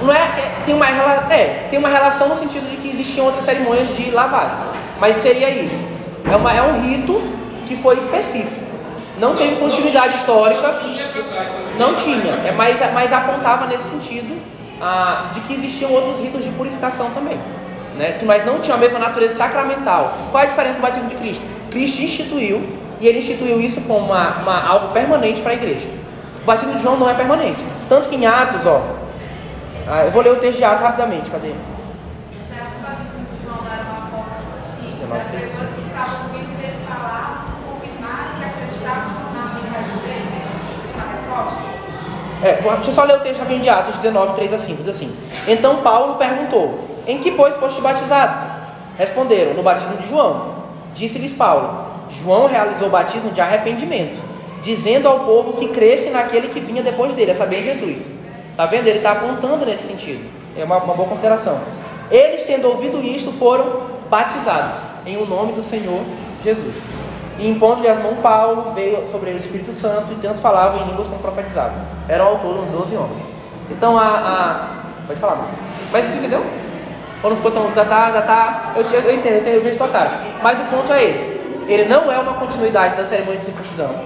Não 0.02 0.14
é, 0.14 0.32
tem 0.66 0.74
uma, 0.74 0.88
é, 0.88 1.68
tem 1.70 1.78
uma 1.78 1.90
relação 1.90 2.30
no 2.30 2.38
sentido 2.38 2.70
de 2.70 2.78
que 2.78 2.90
existiam 2.90 3.26
outras 3.26 3.46
cerimônias 3.46 3.96
de 3.96 4.10
lavagem. 4.12 4.58
Mas 5.00 5.18
seria 5.18 5.50
isso. 5.50 5.84
É, 6.32 6.36
uma, 6.36 6.54
é 6.54 6.62
um 6.62 6.82
rito 6.82 7.39
que 7.70 7.78
foi 7.78 7.98
específico. 7.98 8.68
Não, 9.18 9.30
não 9.30 9.38
teve 9.38 9.56
continuidade 9.56 10.10
não, 10.10 10.16
histórica. 10.16 10.82
Não 11.78 11.96
tinha. 11.96 12.34
É, 12.46 12.52
mas, 12.52 12.78
mas 12.94 13.14
apontava 13.14 13.68
nesse 13.68 13.84
sentido 13.90 14.42
ah, 14.82 15.30
de 15.32 15.40
que 15.42 15.54
existiam 15.54 15.92
outros 15.92 16.20
ritos 16.20 16.44
de 16.44 16.52
purificação 16.52 17.12
também. 17.12 17.40
Né? 17.98 18.14
Que, 18.14 18.26
mas 18.26 18.46
não 18.46 18.60
tinha 18.60 18.76
a 18.76 18.78
mesma 18.78 19.00
natureza 19.00 19.36
sacramental. 19.36 20.14
Qual 20.32 20.44
é 20.44 20.48
a 20.48 20.50
diferença 20.50 20.76
do 20.76 20.82
batismo 20.82 21.10
de 21.10 21.16
Cristo? 21.16 21.46
Cristo 21.70 22.02
instituiu 22.02 22.66
e 23.00 23.08
ele 23.08 23.20
instituiu 23.20 23.62
isso 23.62 23.82
como 23.82 24.08
uma, 24.08 24.38
uma 24.38 24.68
algo 24.68 24.94
permanente 24.94 25.42
para 25.42 25.52
a 25.52 25.56
igreja. 25.56 25.88
O 26.42 26.46
batismo 26.46 26.76
de 26.76 26.84
João 26.84 26.98
não 26.98 27.10
é 27.10 27.14
permanente. 27.14 27.64
Tanto 27.88 28.10
que 28.10 28.16
em 28.16 28.26
Atos, 28.26 28.66
ó. 28.66 28.82
Ah, 29.88 30.06
eu 30.06 30.12
vou 30.12 30.22
ler 30.22 30.34
o 30.34 30.38
texto 30.38 30.58
de 30.58 30.64
Atos 30.64 30.82
rapidamente, 30.82 31.30
cadê? 31.30 31.50
Será 32.48 32.66
que 32.68 32.78
o 32.78 32.82
batismo 32.88 33.26
de 33.26 33.44
João 33.44 33.66
era 33.66 33.84
uma 33.84 34.08
forma, 34.08 34.38
tipo 34.40 34.56
assim, 34.62 34.94
das 35.10 35.28
pessoas 35.28 35.70
que 35.74 35.82
estavam 35.82 36.30
ouvindo 36.30 36.62
ele 36.62 36.78
falar, 36.88 37.46
confirmarem 37.66 38.38
que 38.38 38.46
acreditavam 38.46 39.34
na 39.34 39.44
mensagem 39.60 39.98
dele? 40.06 40.30
Essa 40.78 40.94
é 40.94 41.02
a 41.02 41.12
resposta? 41.12 41.70
É, 42.42 42.54
deixa 42.54 42.90
eu 42.90 42.96
só 42.96 43.04
ler 43.04 43.18
o 43.18 43.20
texto 43.20 43.40
rapidinho 43.40 43.64
de 43.64 43.70
Atos 43.70 43.96
19, 43.96 44.34
3 44.34 44.54
a 44.54 44.60
5. 44.60 44.84
Diz 44.84 44.96
assim: 44.96 45.14
Então 45.48 45.78
Paulo 45.78 46.16
perguntou: 46.16 46.80
Em 47.06 47.18
que, 47.20 47.32
pois, 47.32 47.56
foste 47.58 47.82
batizado? 47.82 48.50
Responderam: 48.98 49.54
No 49.54 49.64
batismo 49.64 49.98
de 49.98 50.08
João. 50.08 50.60
Disse-lhes 50.94 51.34
Paulo: 51.34 51.86
João 52.10 52.48
realizou 52.48 52.88
o 52.88 52.92
batismo 52.92 53.32
de 53.32 53.42
arrependimento, 53.42 54.20
dizendo 54.64 55.08
ao 55.08 55.20
povo 55.20 55.54
que 55.54 55.68
cresce 55.68 56.10
naquele 56.10 56.48
que 56.48 56.60
vinha 56.60 56.82
depois 56.82 57.14
dele, 57.14 57.32
a 57.32 57.36
saber, 57.36 57.62
Jesus. 57.62 57.98
Está 58.52 58.66
vendo? 58.66 58.88
Ele 58.88 58.98
está 58.98 59.12
apontando 59.12 59.66
nesse 59.66 59.88
sentido. 59.88 60.26
É 60.58 60.64
uma, 60.64 60.78
uma 60.78 60.94
boa 60.94 61.10
consideração. 61.10 61.60
Eles, 62.10 62.44
tendo 62.44 62.68
ouvido 62.68 63.02
isto, 63.02 63.32
foram 63.34 63.84
batizados 64.10 64.76
em 65.06 65.18
o 65.18 65.26
nome 65.26 65.54
do 65.54 65.64
Senhor 65.64 66.04
Jesus. 66.44 66.76
E 67.40 67.50
impondo-lhe 67.50 67.88
as 67.88 67.98
mãos, 68.04 68.20
Paulo 68.22 68.72
veio 68.74 69.08
sobre 69.08 69.32
ele 69.32 69.40
o 69.40 69.42
Espírito 69.42 69.74
Santo 69.74 70.12
e 70.12 70.16
tanto 70.16 70.40
falavam 70.40 70.82
em 70.82 70.90
línguas 70.90 71.08
como 71.08 71.20
profetizavam. 71.20 71.78
Eram 72.08 72.28
ao 72.28 72.40
todo 72.40 72.62
uns 72.62 72.72
12 72.72 72.96
homens. 72.96 73.24
Então 73.72 73.98
a. 73.98 74.06
a... 74.06 74.68
Pode 75.08 75.20
falar, 75.20 75.36
Marcos. 75.38 75.58
Mas 75.92 76.06
você 76.06 76.18
entendeu? 76.18 76.46
Ou 77.24 77.30
não 77.30 77.38
ficou 77.38 77.52
tão. 77.52 77.72
Tá. 77.72 78.12
Já 78.12 78.22
tá 78.22 78.74
eu, 78.76 78.84
eu, 78.84 79.02
eu 79.02 79.16
entendo, 79.16 79.34
eu, 79.34 79.42
entendo, 79.42 79.56
eu 79.56 79.64
vejo 79.64 79.78
tua 79.78 79.88
cara. 79.88 80.20
Mas 80.44 80.60
o 80.60 80.64
ponto 80.66 80.94
é 80.94 81.04
esse 81.04 81.40
ele 81.70 81.86
não 81.86 82.12
é 82.12 82.18
uma 82.18 82.34
continuidade 82.34 82.96
da 82.96 83.08
cerimônia 83.08 83.40
de 83.40 83.46
circuncisão, 83.46 84.04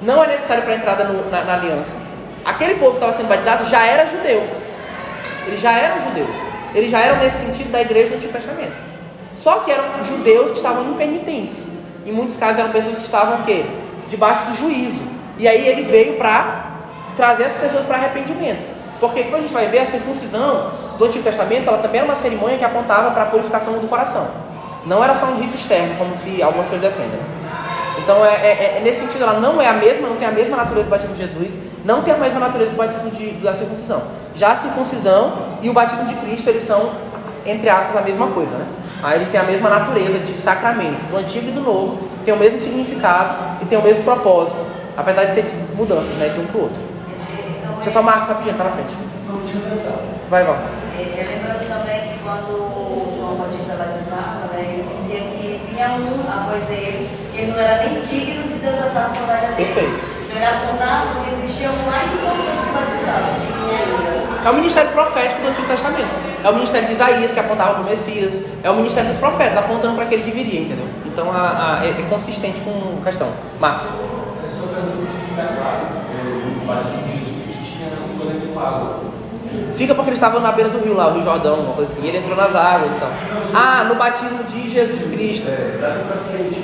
não 0.00 0.24
é 0.24 0.28
necessário 0.28 0.62
para 0.64 0.72
a 0.72 0.76
entrada 0.76 1.04
no, 1.04 1.30
na, 1.30 1.44
na, 1.44 1.54
aliança. 1.54 1.94
Aquele 2.42 2.76
povo 2.76 2.92
que 2.92 2.96
estava 2.96 3.12
sendo 3.12 3.28
batizado 3.28 3.66
já 3.66 3.86
era 3.86 4.06
judeu, 4.06 4.42
eles 5.46 5.60
já 5.60 5.72
eram 5.72 6.00
judeus, 6.00 6.34
eles 6.74 6.90
já 6.90 7.00
eram 7.00 7.18
nesse 7.18 7.36
sentido 7.38 7.70
da 7.70 7.82
igreja 7.82 8.08
do 8.08 8.16
Antigo 8.16 8.32
Testamento. 8.32 8.74
Só 9.36 9.60
que 9.60 9.70
eram 9.70 10.02
judeus 10.02 10.52
que 10.52 10.56
estavam 10.56 10.90
impenitentes. 10.90 11.58
Em 12.04 12.12
muitos 12.12 12.36
casos 12.36 12.58
eram 12.58 12.70
pessoas 12.70 12.96
que 12.96 13.04
estavam 13.04 13.40
o 13.40 13.42
quê? 13.42 13.64
Debaixo 14.08 14.44
do 14.46 14.56
juízo. 14.56 15.02
E 15.38 15.48
aí 15.48 15.66
ele 15.66 15.82
veio 15.82 16.16
para 16.16 16.66
trazer 17.16 17.44
essas 17.44 17.60
pessoas 17.60 17.84
para 17.86 17.96
arrependimento. 17.96 18.62
Porque 19.00 19.24
como 19.24 19.36
a 19.36 19.40
gente 19.40 19.52
vai 19.52 19.66
ver, 19.66 19.80
a 19.80 19.86
circuncisão 19.86 20.70
do 20.98 21.04
Antigo 21.04 21.24
Testamento, 21.24 21.68
ela 21.68 21.78
também 21.78 22.00
era 22.00 22.08
uma 22.08 22.16
cerimônia 22.16 22.58
que 22.58 22.64
apontava 22.64 23.10
para 23.10 23.24
a 23.24 23.26
purificação 23.26 23.74
do 23.74 23.88
coração. 23.88 24.28
Não 24.86 25.02
era 25.02 25.14
só 25.14 25.26
um 25.26 25.40
rito 25.40 25.56
externo, 25.56 25.94
como 25.96 26.14
se 26.16 26.42
algumas 26.42 26.66
pessoas 26.66 26.92
defendem. 26.92 27.20
Então, 27.98 28.24
é, 28.24 28.34
é, 28.34 28.76
é, 28.78 28.80
nesse 28.82 29.00
sentido, 29.00 29.22
ela 29.22 29.38
não 29.38 29.60
é 29.60 29.68
a 29.68 29.72
mesma, 29.72 30.08
não 30.08 30.16
tem 30.16 30.26
a 30.26 30.32
mesma 30.32 30.56
natureza 30.56 30.84
do 30.84 30.90
batismo 30.90 31.14
de 31.14 31.22
Jesus, 31.22 31.52
não 31.84 32.02
tem 32.02 32.14
a 32.14 32.16
mesma 32.16 32.40
natureza 32.40 32.70
do 32.70 32.76
batismo 32.76 33.10
de, 33.10 33.30
da 33.32 33.54
circuncisão. 33.54 34.02
Já 34.34 34.52
a 34.52 34.56
circuncisão 34.56 35.34
e 35.62 35.68
o 35.68 35.72
batismo 35.72 36.06
de 36.06 36.14
Cristo, 36.14 36.48
eles 36.48 36.64
são, 36.64 36.92
entre 37.44 37.68
aspas, 37.68 37.96
a 37.96 38.00
mesma 38.00 38.28
coisa, 38.28 38.56
né? 38.56 38.66
Aí 39.02 39.18
eles 39.18 39.28
têm 39.30 39.40
a 39.40 39.44
mesma 39.44 39.68
natureza 39.68 40.18
de 40.20 40.32
sacramento, 40.34 41.02
do 41.10 41.16
antigo 41.16 41.48
e 41.48 41.50
do 41.50 41.60
novo, 41.60 42.08
tem 42.24 42.32
o 42.32 42.36
mesmo 42.36 42.60
significado 42.60 43.58
e 43.60 43.64
tem 43.66 43.76
o 43.76 43.82
mesmo 43.82 44.04
propósito, 44.04 44.64
apesar 44.96 45.24
de 45.24 45.34
ter 45.34 45.44
mudanças, 45.74 46.14
né, 46.18 46.28
de 46.28 46.40
um 46.40 46.46
para 46.46 46.58
o 46.58 46.62
outro. 46.62 46.82
Deixa 47.76 47.88
eu 47.88 47.92
só 47.92 48.02
marcar 48.02 48.34
rapidinho, 48.34 48.56
tá 48.56 48.64
na 48.64 48.70
frente. 48.70 48.94
Vai, 50.30 50.44
Val. 50.44 50.56
É, 50.96 51.24
lembrando 51.24 51.66
também 51.66 52.00
que 52.12 52.18
quando 52.22 53.18
João 53.18 53.34
Batista 53.36 53.74
batizava, 53.74 54.48
dizia 54.54 55.20
que 55.20 55.60
vinha 55.68 55.88
um 55.98 56.22
após 56.30 56.70
ele, 56.70 57.08
que 57.34 57.40
ele 57.40 57.50
não 57.50 57.58
era 57.58 57.82
nem 57.82 58.00
digno 58.02 58.42
de 58.44 58.54
desatar 58.60 59.10
a 59.10 59.14
sandália 59.14 59.48
dele. 59.56 59.72
Perfeito. 59.72 60.00
Então 60.28 60.40
era 60.40 60.58
apontado 60.58 61.24
que 61.24 61.34
existia 61.34 61.70
um 61.70 61.81
É 64.44 64.50
o 64.50 64.54
ministério 64.54 64.90
profético 64.90 65.40
do 65.40 65.48
Antigo 65.48 65.68
Testamento. 65.68 66.10
É 66.42 66.50
o 66.50 66.54
ministério 66.54 66.88
de 66.88 66.94
Isaías, 66.94 67.32
que 67.32 67.38
apontava 67.38 67.74
para 67.74 67.82
o 67.82 67.84
Messias. 67.84 68.42
É 68.62 68.70
o 68.70 68.74
ministério 68.74 69.10
dos 69.10 69.18
profetas, 69.18 69.56
apontando 69.56 69.94
para 69.94 70.04
aquele 70.04 70.22
que 70.22 70.32
viria, 70.32 70.62
entendeu? 70.62 70.86
Então 71.06 71.30
a, 71.30 71.78
a, 71.80 71.86
é, 71.86 71.90
é, 71.90 72.06
consistente 72.10 72.60
com 72.60 72.98
a 73.00 73.04
questão. 73.04 73.28
Marcos. 73.60 73.86
É 73.86 74.50
sobre 74.50 74.80
a 74.80 75.06
significado, 75.06 76.02
o 76.60 76.66
batismo 76.66 77.02
de 77.02 77.18
Jesus 77.18 77.56
que 77.56 77.76
tinha 77.76 77.88
um. 77.88 78.12
Fica 79.74 79.94
porque 79.94 80.10
eles 80.10 80.18
estavam 80.18 80.40
na 80.40 80.52
beira 80.52 80.70
do 80.70 80.78
rio 80.78 80.94
lá, 80.94 81.08
o 81.08 81.14
Rio 81.14 81.22
Jordão, 81.22 81.60
uma 81.60 81.74
coisa 81.74 81.92
assim. 81.92 82.06
Ele 82.06 82.18
entrou 82.18 82.36
nas 82.36 82.54
águas 82.54 82.90
e 82.90 83.00
tal. 83.00 83.10
Ah, 83.54 83.84
no 83.84 83.94
batismo 83.94 84.42
de 84.44 84.68
Jesus 84.68 85.10
Cristo. 85.10 85.48
É, 85.48 85.78
daqui 85.80 86.04
pra 86.04 86.16
frente, 86.16 86.60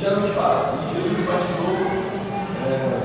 geralmente 0.00 0.32
fala, 0.32 0.74
Jesus 0.92 1.26
batizou. 1.26 1.76
É, 2.66 3.03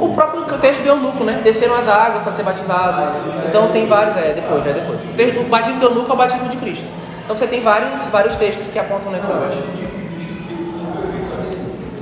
o 0.00 0.14
próprio 0.14 0.42
texto 0.58 0.82
de 0.82 0.88
eunuco, 0.88 1.22
né? 1.24 1.40
Desceram 1.44 1.76
as 1.76 1.86
águas 1.88 2.22
para 2.22 2.32
ser 2.32 2.42
batizado. 2.42 3.18
então 3.48 3.68
tem 3.70 3.86
vários, 3.86 4.16
é 4.16 4.32
depois, 4.32 4.66
é 4.66 4.72
depois. 4.72 5.00
O, 5.38 5.48
batismo 5.48 5.78
de 5.78 5.84
eunuco 5.84 6.10
é 6.10 6.14
o 6.14 6.16
batismo 6.16 6.48
de 6.48 6.56
Cristo. 6.56 6.86
Então 7.24 7.36
você 7.36 7.46
tem 7.46 7.62
vários, 7.62 8.02
vários 8.04 8.34
textos 8.36 8.66
que 8.72 8.78
apontam 8.78 9.12
nessa. 9.12 9.28
Não, 9.28 9.46
assim, 9.46 9.62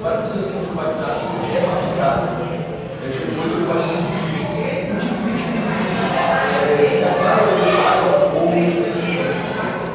várias 0.01 0.23
pessoas 0.23 0.47
que 0.47 0.53
foram 0.53 0.75
batizadas, 0.75 1.23
rebatizadas, 1.53 2.31
é, 2.41 2.59
depois 3.03 3.51
do 3.51 3.67
batismo 3.69 4.19
é, 4.57 4.89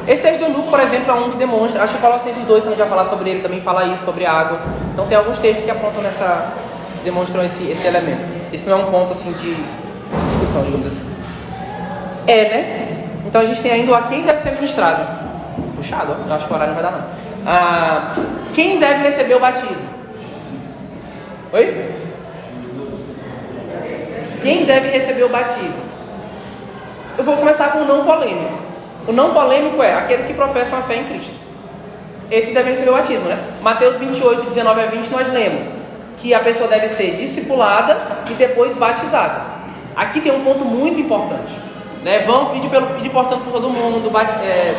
Esse 0.06 0.20
texto 0.20 0.38
do 0.40 0.44
Eunuco, 0.44 0.70
por 0.70 0.80
exemplo, 0.80 1.10
é 1.10 1.14
um 1.14 1.30
que 1.30 1.38
demonstra. 1.38 1.82
Acho 1.82 1.94
que 1.94 2.00
Colossenses 2.00 2.44
2, 2.44 2.62
quando 2.62 2.74
a 2.74 2.76
gente 2.76 2.78
vai 2.78 2.88
falar 2.88 3.06
sobre 3.06 3.30
ele, 3.30 3.40
também 3.40 3.62
fala 3.62 3.86
isso, 3.86 4.04
sobre 4.04 4.26
a 4.26 4.32
água. 4.32 4.60
Então 4.92 5.06
tem 5.06 5.16
alguns 5.16 5.38
textos 5.38 5.64
que 5.64 5.70
apontam 5.70 6.02
nessa. 6.02 6.52
Demonstram 7.04 7.44
esse, 7.44 7.62
esse 7.70 7.86
elemento. 7.86 8.22
Esse 8.52 8.68
não 8.68 8.80
é 8.80 8.84
um 8.84 8.90
ponto 8.90 9.12
assim 9.12 9.32
de 9.32 9.54
discussão, 10.30 10.64
digamos 10.64 10.86
assim. 10.86 11.02
É, 12.26 12.48
né? 12.48 13.06
Então 13.26 13.40
a 13.40 13.44
gente 13.44 13.62
tem 13.62 13.70
ainda 13.70 13.92
o 13.92 13.94
a 13.94 14.02
quem 14.02 14.22
deve 14.22 14.42
ser 14.42 14.52
ministrado. 14.52 15.06
Puxado, 15.76 16.12
ó. 16.12 16.28
Eu 16.28 16.34
acho 16.34 16.46
que 16.46 16.52
o 16.52 16.56
horário 16.56 16.74
não 16.74 16.82
vai 16.82 16.90
dar 16.90 16.98
não. 16.98 17.06
Ah, 17.46 18.14
quem 18.54 18.78
deve 18.78 19.04
receber 19.04 19.34
o 19.34 19.40
batismo? 19.40 19.94
Oi? 21.52 21.90
Quem 24.42 24.64
deve 24.64 24.88
receber 24.88 25.24
o 25.24 25.28
batismo? 25.28 25.84
Eu 27.16 27.24
vou 27.24 27.36
começar 27.36 27.72
com 27.72 27.80
o 27.80 27.84
não 27.84 28.04
polêmico. 28.04 28.58
O 29.06 29.12
não 29.12 29.32
polêmico 29.32 29.82
é 29.82 29.94
aqueles 29.94 30.24
que 30.24 30.34
professam 30.34 30.78
a 30.78 30.82
fé 30.82 30.96
em 30.96 31.04
Cristo. 31.04 31.34
Esses 32.30 32.54
devem 32.54 32.72
receber 32.72 32.90
o 32.90 32.94
batismo, 32.94 33.28
né? 33.28 33.38
Mateus 33.62 33.96
28, 33.96 34.48
19 34.48 34.80
a 34.80 34.86
20, 34.86 35.08
nós 35.10 35.32
lemos 35.32 35.83
que 36.24 36.32
a 36.32 36.40
pessoa 36.40 36.66
deve 36.66 36.88
ser 36.88 37.16
discipulada 37.16 37.98
e 38.30 38.32
depois 38.32 38.74
batizada. 38.78 39.42
Aqui 39.94 40.22
tem 40.22 40.32
um 40.34 40.42
ponto 40.42 40.64
muito 40.64 40.98
importante. 40.98 41.52
Né? 42.02 42.20
Vão 42.20 42.46
pedir, 42.46 42.70
pelo, 42.70 42.86
pedir 42.86 43.10
portanto, 43.10 43.44
por 43.44 43.52
todo 43.52 43.68
mundo, 43.68 44.10
bat, 44.10 44.30
é, 44.42 44.74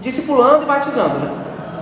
discipulando 0.00 0.62
e 0.62 0.66
batizando. 0.66 1.18
Né? 1.18 1.30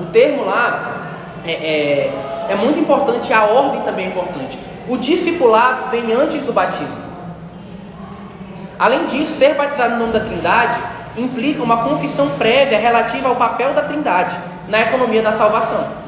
O 0.00 0.06
termo 0.06 0.44
lá 0.44 1.12
é, 1.44 1.52
é, 1.52 2.12
é 2.48 2.54
muito 2.56 2.80
importante, 2.80 3.32
a 3.32 3.44
ordem 3.44 3.82
também 3.82 4.06
é 4.06 4.08
importante. 4.08 4.58
O 4.88 4.96
discipulado 4.96 5.88
vem 5.92 6.12
antes 6.12 6.42
do 6.42 6.52
batismo. 6.52 7.06
Além 8.80 9.06
disso, 9.06 9.32
ser 9.34 9.54
batizado 9.54 9.94
no 9.94 10.00
nome 10.00 10.12
da 10.12 10.20
Trindade 10.20 10.80
implica 11.16 11.62
uma 11.62 11.84
confissão 11.84 12.30
prévia 12.30 12.80
relativa 12.80 13.28
ao 13.28 13.36
papel 13.36 13.74
da 13.74 13.82
Trindade 13.82 14.36
na 14.66 14.80
economia 14.80 15.22
da 15.22 15.34
salvação. 15.34 16.05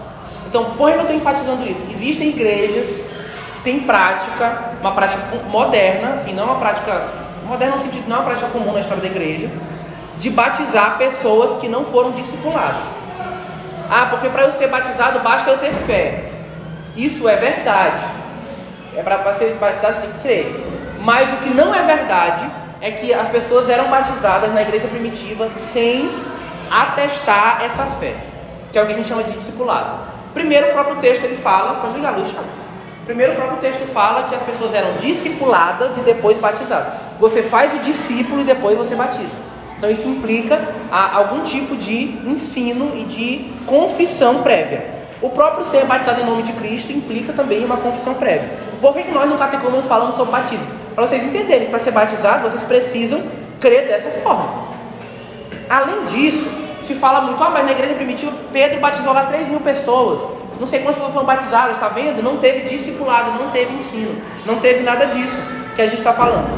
Então, 0.49 0.65
por 0.77 0.91
que 0.91 0.97
eu 0.97 1.03
estou 1.03 1.15
enfatizando 1.15 1.63
isso? 1.69 1.85
Existem 1.93 2.31
igrejas 2.31 2.89
que 3.55 3.61
têm 3.63 3.81
prática, 3.81 4.73
uma 4.81 4.93
prática 4.93 5.23
moderna, 5.51 6.15
assim, 6.15 6.33
não 6.33 6.45
uma 6.45 6.59
prática 6.59 7.03
moderna 7.47 7.77
no 7.77 7.83
sentido, 7.83 8.09
não 8.09 8.17
é 8.17 8.19
uma 8.21 8.25
prática 8.25 8.49
comum 8.49 8.73
na 8.73 8.81
história 8.81 9.03
da 9.03 9.09
igreja, 9.09 9.51
de 10.19 10.31
batizar 10.31 10.97
pessoas 10.97 11.61
que 11.61 11.69
não 11.69 11.85
foram 11.85 12.13
discipuladas. 12.13 12.85
Ah, 13.91 14.07
porque 14.11 14.31
para 14.31 14.45
eu 14.45 14.53
ser 14.53 14.69
batizado 14.69 15.21
basta 15.21 15.51
eu 15.51 15.59
ter 15.59 15.73
fé. 15.87 16.31
Isso 16.97 17.29
é 17.29 17.37
verdade. 17.37 18.05
É 18.97 19.03
para 19.03 19.35
ser 19.35 19.55
batizado 19.61 19.97
você 19.97 20.01
tem 20.01 20.11
que 20.13 20.21
crer. 20.21 20.67
Mas 21.01 21.29
o 21.35 21.37
que 21.37 21.51
não 21.51 21.75
é 21.75 21.83
verdade 21.83 22.47
é 22.81 22.91
que 22.91 23.13
as 23.13 23.29
pessoas 23.29 23.69
eram 23.69 23.89
batizadas 23.91 24.53
na 24.55 24.63
igreja 24.63 24.89
primitiva 24.89 25.49
sem 25.73 26.11
atestar 26.71 27.63
essa 27.65 27.85
fé, 27.99 28.15
que 28.73 28.79
é 28.79 28.83
o 28.83 28.87
que 28.87 28.93
a 28.93 28.97
gente 28.97 29.09
chama 29.09 29.25
de 29.25 29.33
discipulado. 29.33 30.18
Primeiro, 30.39 30.69
o 30.69 30.71
próprio 30.71 30.97
texto 30.99 31.25
ele 31.25 31.35
fala, 31.35 31.81
pode 31.81 31.95
ligar 31.95 32.15
a 32.15 32.17
luz. 32.17 32.33
Primeiro, 33.05 33.33
o 33.33 33.35
próprio 33.35 33.59
texto 33.59 33.85
fala 33.89 34.29
que 34.29 34.37
as 34.37 34.43
pessoas 34.43 34.73
eram 34.73 34.93
discipuladas 34.93 35.99
e 35.99 36.01
depois 36.03 36.39
batizadas. 36.39 36.93
Você 37.19 37.43
faz 37.43 37.75
o 37.75 37.81
discípulo 37.81 38.43
e 38.43 38.45
depois 38.45 38.79
você 38.79 38.95
batiza. 38.95 39.49
Então, 39.77 39.91
isso 39.91 40.09
implica 40.09 40.61
algum 40.93 41.43
tipo 41.43 41.75
de 41.75 42.21
ensino 42.25 42.93
e 42.95 43.03
de 43.03 43.51
confissão 43.67 44.45
prévia. 44.45 44.87
O 45.21 45.29
próprio 45.29 45.67
ser 45.67 45.85
batizado 45.87 46.21
em 46.21 46.25
nome 46.25 46.45
de 46.45 46.53
Cristo 46.53 46.93
implica 46.93 47.33
também 47.33 47.65
uma 47.65 47.79
confissão 47.79 48.15
prévia. 48.15 48.49
Por 48.81 48.95
que, 48.95 49.03
que 49.03 49.11
nós 49.11 49.29
no 49.29 49.37
Catecúmenos 49.37 49.87
falamos 49.87 50.15
sobre 50.15 50.31
batismo? 50.31 50.67
Para 50.95 51.05
vocês 51.05 51.25
entenderem 51.25 51.69
para 51.69 51.81
ser 51.81 51.91
batizado 51.91 52.49
vocês 52.49 52.63
precisam 52.63 53.25
crer 53.59 53.89
dessa 53.89 54.11
forma. 54.21 54.69
Além 55.69 56.05
disso, 56.07 56.68
se 56.89 56.95
fala 56.95 57.21
muito, 57.21 57.43
ah, 57.45 57.51
mas 57.51 57.67
na 57.67 57.73
igreja 57.73 57.95
primitiva 57.95 58.33
Pedro 58.51 58.81
batizou 58.81 59.13
lá 59.13 59.27
3 59.27 59.49
mil 59.49 59.61
pessoas. 59.61 60.21
Não 60.59 60.67
sei 60.67 60.81
quantas 60.81 60.97
pessoas 60.97 61.13
foram 61.13 61.27
batizadas, 61.27 61.73
está 61.73 61.89
vendo? 61.89 62.23
Não 62.23 62.39
teve 62.39 62.61
discipulado, 62.61 63.39
não 63.39 63.51
teve 63.51 63.75
ensino, 63.75 64.21
não 64.47 64.59
teve 64.59 64.83
nada 64.83 65.07
disso 65.07 65.37
que 65.77 65.83
a 65.83 65.87
gente 65.87 65.99
está 65.99 66.13
falando. 66.15 66.49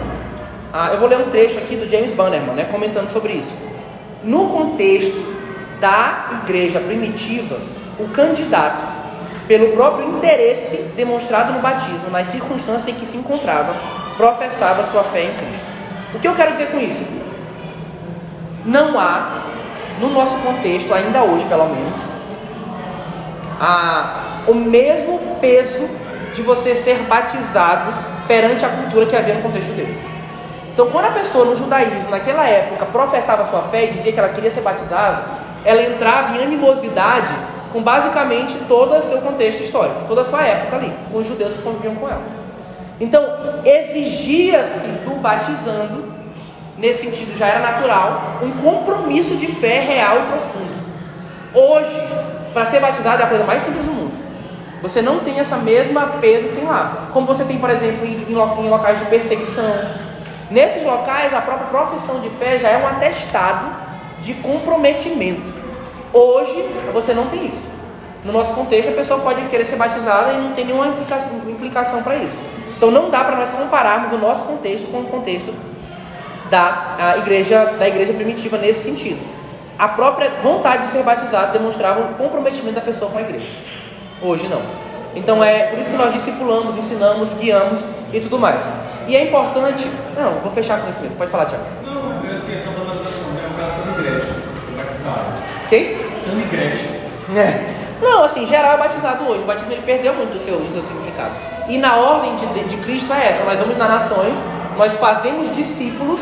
Ah, 0.73 0.91
eu 0.93 1.01
vou 1.01 1.09
ler 1.09 1.19
um 1.19 1.31
trecho 1.31 1.59
aqui 1.59 1.75
do 1.75 1.91
James 1.91 2.13
Bannerman, 2.13 2.55
né, 2.55 2.65
comentando 2.71 3.11
sobre 3.11 3.33
isso. 3.33 3.53
No 4.23 4.49
contexto 4.51 5.21
da 5.81 6.43
igreja 6.45 6.79
primitiva, 6.79 7.59
o 7.99 8.09
candidato, 8.09 9.01
pelo 9.49 9.73
próprio 9.73 10.09
interesse 10.11 10.77
demonstrado 10.97 11.53
no 11.53 11.59
batismo, 11.59 12.09
nas 12.11 12.29
circunstâncias 12.29 12.89
em 12.89 12.95
que 12.95 13.05
se 13.05 13.17
encontrava, 13.17 13.75
professava 14.17 14.85
sua 14.93 15.03
fé 15.03 15.25
em 15.25 15.35
Cristo. 15.35 15.65
O 16.15 16.21
que 16.21 16.29
eu 16.29 16.35
quero 16.35 16.53
dizer 16.53 16.69
com 16.69 16.79
isso? 16.79 17.05
Não 18.65 18.99
há, 18.99 19.50
no 20.01 20.11
nosso 20.11 20.37
contexto, 20.39 20.93
ainda 20.93 21.23
hoje 21.23 21.45
pelo 21.47 21.67
menos, 21.67 22.01
a, 23.61 24.43
o 24.47 24.55
mesmo 24.55 25.19
peso 25.41 25.89
de 26.35 26.43
você 26.43 26.75
ser 26.75 26.97
batizado 27.03 27.93
perante 28.27 28.65
a 28.65 28.69
cultura 28.69 29.07
que 29.07 29.17
havia 29.17 29.35
no 29.35 29.43
contexto 29.43 29.73
dele. 29.73 30.11
Então, 30.73 30.91
quando 30.91 31.07
a 31.07 31.11
pessoa 31.11 31.45
no 31.45 31.57
judaísmo, 31.57 32.11
naquela 32.11 32.49
época, 32.49 32.87
professava 32.87 33.45
sua 33.51 33.63
fé 33.63 33.85
e 33.85 33.93
dizia 33.93 34.13
que 34.13 34.19
ela 34.19 34.29
queria 34.31 34.51
ser 34.51 34.63
batizada, 34.63 35.25
ela 35.65 35.83
entrava 35.83 36.37
em 36.37 36.43
animosidade 36.43 37.35
com 37.73 37.83
basicamente 37.83 38.57
todo 38.67 38.97
o 38.97 39.03
seu 39.03 39.21
contexto 39.21 39.63
histórico, 39.63 40.03
toda 40.09 40.23
a 40.23 40.25
sua 40.25 40.43
época 40.43 40.77
ali, 40.77 40.93
com 41.13 41.19
os 41.19 41.27
judeus 41.27 41.55
que 41.55 41.63
conviviam 41.63 41.95
com 41.97 42.09
ela. 42.09 42.23
Então, 43.01 43.23
exigia-se 43.65 44.89
do 45.05 45.17
batizando, 45.21 46.20
nesse 46.81 47.05
sentido 47.05 47.37
já 47.37 47.47
era 47.47 47.61
natural, 47.61 48.39
um 48.43 48.51
compromisso 48.53 49.37
de 49.37 49.47
fé 49.47 49.81
real 49.81 50.17
e 50.17 50.27
profundo. 50.33 50.81
Hoje, 51.53 52.09
para 52.55 52.67
ser 52.67 52.81
batizado 52.81 53.23
é 53.23 53.25
a 53.27 53.29
coisa 53.29 53.45
mais 53.45 53.63
simples 53.63 53.85
do 53.85 53.93
mundo. 53.93 54.13
Você 54.83 55.03
não 55.03 55.19
tem 55.19 55.39
essa 55.39 55.57
mesma 55.57 56.07
peso 56.21 56.49
que 56.49 56.57
tem 56.57 56.65
lá. 56.65 57.09
Como 57.13 57.27
você 57.27 57.45
tem, 57.45 57.59
por 57.59 57.69
exemplo, 57.69 58.07
em, 58.07 58.35
locais 58.35 58.99
de 58.99 59.05
perseguição. 59.07 59.71
Nesses 60.51 60.83
locais, 60.83 61.35
a 61.35 61.43
própria 61.43 61.67
profissão 61.67 62.21
de 62.21 62.31
fé 62.31 62.59
já 62.59 62.71
é 62.71 62.79
um 62.79 62.89
atestado 62.89 63.67
de 64.21 64.33
comprometimento. 64.35 65.53
Hoje, 66.13 66.67
você 66.95 67.13
não 67.13 67.27
tem 67.27 67.49
isso. 67.49 67.69
No 68.25 68.33
nosso 68.33 68.55
contexto, 68.55 68.89
a 68.89 68.93
pessoa 68.93 69.21
pode 69.21 69.43
querer 69.45 69.67
ser 69.67 69.77
batizada 69.77 70.33
e 70.33 70.39
não 70.39 70.53
tem 70.53 70.65
nenhuma 70.65 70.89
implicação 71.47 72.03
para 72.03 72.17
isso. 72.17 72.39
Então, 72.75 72.91
não 72.91 73.11
dá 73.11 73.23
para 73.23 73.37
nós 73.37 73.51
compararmos 73.51 74.13
o 74.13 74.19
nosso 74.19 74.45
contexto 74.45 74.91
com 74.91 75.01
o 75.01 75.05
contexto 75.05 75.53
da 76.51 77.17
igreja, 77.19 77.65
da 77.79 77.89
igreja 77.89 78.13
primitiva 78.13 78.59
nesse 78.59 78.83
sentido. 78.85 79.21
A 79.79 79.89
própria 79.89 80.31
vontade 80.43 80.87
de 80.87 80.93
ser 80.93 81.03
batizado 81.03 81.53
demonstrava 81.53 82.01
o 82.01 82.15
comprometimento 82.15 82.75
da 82.75 82.81
pessoa 82.81 83.11
com 83.11 83.19
a 83.19 83.23
igreja. 83.23 83.51
Hoje 84.21 84.47
não. 84.49 84.61
Então 85.15 85.43
é 85.43 85.69
por 85.69 85.79
isso 85.79 85.91
que 85.91 85.97
nós 85.97 86.13
discipulamos, 86.13 86.77
ensinamos, 86.77 87.33
guiamos 87.35 87.81
e 88.13 88.21
tudo 88.21 88.39
mais. 88.39 88.61
E 89.07 89.17
é 89.17 89.25
importante. 89.25 89.91
Não, 90.17 90.35
vou 90.41 90.53
fechar 90.53 90.81
com 90.81 90.91
isso 90.91 91.01
mesmo. 91.01 91.17
Pode 91.17 91.31
falar, 91.31 91.47
Tiago. 91.47 91.65
Não, 91.85 92.31
é 92.31 92.35
assim, 92.35 92.53
né? 92.53 92.63
Caso 93.59 93.73
da 93.87 94.03
Gretchen, 94.03 94.35
foi 94.67 94.77
batizado. 94.77 95.43
Quem? 95.69 95.97
Tami 96.25 96.43
Gretchen. 96.45 97.01
É. 97.37 97.81
Não, 98.01 98.25
assim, 98.25 98.47
geral 98.47 98.75
é 98.75 98.79
batizado 98.79 99.25
hoje. 99.25 99.43
O 99.43 99.47
batismo 99.47 99.73
ele 99.73 99.83
perdeu 99.83 100.15
muito 100.15 100.33
do 100.33 100.41
seu, 100.41 100.59
do 100.59 100.73
seu 100.73 100.83
significado. 100.83 101.31
E 101.69 101.79
na 101.79 101.97
ordem 101.97 102.35
de, 102.37 102.47
de 102.65 102.77
Cristo 102.79 103.13
é 103.13 103.29
essa: 103.29 103.45
nós 103.45 103.59
vamos 103.59 103.77
nas 103.77 103.89
nações, 103.89 104.35
nós 104.77 104.93
fazemos 104.95 105.55
discípulos, 105.55 106.21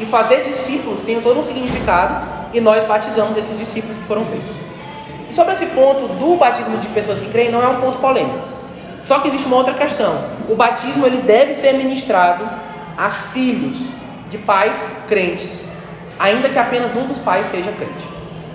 e 0.00 0.06
fazer 0.06 0.44
discípulos 0.44 1.02
tem 1.02 1.20
todo 1.20 1.38
um 1.38 1.42
significado, 1.42 2.26
e 2.52 2.60
nós 2.60 2.84
batizamos 2.86 3.36
esses 3.36 3.56
discípulos 3.58 3.96
que 3.96 4.04
foram 4.04 4.24
feitos. 4.24 4.50
E 5.28 5.32
sobre 5.32 5.52
esse 5.52 5.66
ponto 5.66 6.08
do 6.08 6.36
batismo 6.36 6.78
de 6.78 6.88
pessoas 6.88 7.20
que 7.20 7.28
creem, 7.28 7.52
não 7.52 7.62
é 7.62 7.68
um 7.68 7.80
ponto 7.80 7.98
polêmico. 7.98 8.40
Só 9.04 9.20
que 9.20 9.28
existe 9.28 9.46
uma 9.46 9.56
outra 9.56 9.74
questão. 9.74 10.24
O 10.48 10.56
batismo 10.56 11.06
ele 11.06 11.18
deve 11.18 11.54
ser 11.54 11.74
ministrado 11.74 12.48
a 12.96 13.10
filhos 13.10 13.76
de 14.28 14.38
pais 14.38 14.76
crentes, 15.08 15.50
ainda 16.18 16.48
que 16.48 16.58
apenas 16.58 16.94
um 16.96 17.06
dos 17.06 17.18
pais 17.18 17.46
seja 17.50 17.70
crente. 17.72 18.08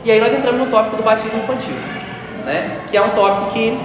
E 0.03 0.11
aí 0.11 0.19
nós 0.19 0.33
entramos 0.33 0.61
no 0.61 0.67
tópico 0.67 0.97
do 0.97 1.03
batismo 1.03 1.39
infantil, 1.39 1.75
né? 2.43 2.81
que 2.89 2.97
é 2.97 3.01
um 3.01 3.09
tópico 3.09 3.51
que 3.51 3.77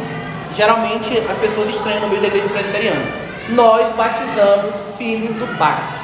geralmente 0.54 1.16
as 1.30 1.38
pessoas 1.38 1.68
estranham 1.68 2.00
no 2.00 2.08
meio 2.08 2.20
da 2.20 2.28
igreja 2.28 2.48
presbiteriana. 2.48 3.06
Nós 3.50 3.86
batizamos 3.94 4.74
filhos 4.98 5.34
do 5.36 5.58
pacto. 5.58 5.99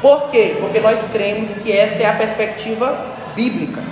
Por 0.00 0.30
quê? 0.30 0.56
Porque 0.60 0.78
nós 0.80 1.00
cremos 1.10 1.50
que 1.62 1.72
essa 1.76 2.02
é 2.02 2.06
a 2.06 2.12
perspectiva 2.12 2.96
bíblica. 3.34 3.82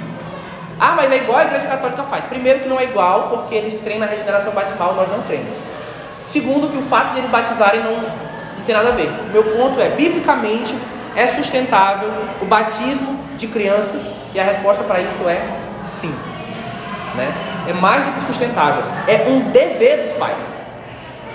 Ah, 0.78 0.93
mas 0.93 1.11
é 1.11 1.16
igual 1.16 1.39
a 1.39 1.45
igreja 1.45 1.66
católica 1.66 2.05
faz. 2.05 2.24
Primeiro 2.27 2.61
que 2.61 2.69
não 2.69 2.78
é 2.78 2.85
igual, 2.85 3.28
porque 3.28 3.55
eles 3.55 3.81
creem 3.83 3.99
na 3.99 4.07
regeneração 4.07 4.53
batismal, 4.53 4.95
nós 4.95 5.09
não 5.09 5.23
cremos. 5.23 5.57
Segundo 6.27 6.70
que 6.70 6.77
o 6.77 6.83
fato 6.83 7.12
de 7.12 7.19
eles 7.19 7.31
batizarem 7.31 7.83
não, 7.83 7.97
não 8.03 8.65
tem 8.66 8.74
nada 8.74 8.91
a 8.91 8.93
ver. 8.93 9.11
Meu 9.33 9.43
ponto 9.43 9.81
é, 9.81 9.89
biblicamente, 9.89 10.74
é 11.16 11.27
sustentável 11.27 12.11
o 12.43 12.45
batismo 12.45 13.19
de 13.39 13.47
crianças 13.47 14.07
E 14.35 14.41
a 14.41 14.45
resposta 14.45 14.85
para 14.85 15.01
isso 15.01 15.28
é 15.28 15.41
sim. 15.83 16.15
Né? 17.15 17.33
É 17.69 17.73
mais 17.73 18.05
do 18.05 18.12
que 18.12 18.20
sustentável. 18.20 18.83
É 19.09 19.27
um 19.27 19.51
dever 19.51 20.03
dos 20.03 20.12
pais. 20.19 20.37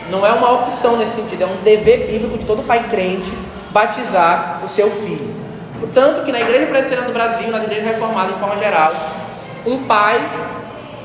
Não 0.10 0.26
é 0.26 0.32
uma 0.32 0.52
opção 0.52 0.98
nesse 0.98 1.16
sentido, 1.16 1.44
é 1.44 1.48
um 1.48 1.64
dever 1.64 2.08
bíblico 2.08 2.38
de 2.38 2.46
todo 2.46 2.64
pai 2.64 2.86
crente 2.90 3.32
batizar 3.72 4.62
o 4.64 4.70
seu 4.70 4.90
filho. 4.90 5.36
Portanto, 5.80 6.24
que 6.24 6.32
na 6.32 6.40
Igreja 6.40 6.68
Presbiteriana 6.68 7.08
do 7.08 7.14
Brasil, 7.14 7.50
nas 7.50 7.64
igrejas 7.64 7.86
reformadas 7.86 8.34
de 8.34 8.40
forma 8.40 8.58
geral, 8.58 8.94
um 9.66 9.84
pai 9.84 10.20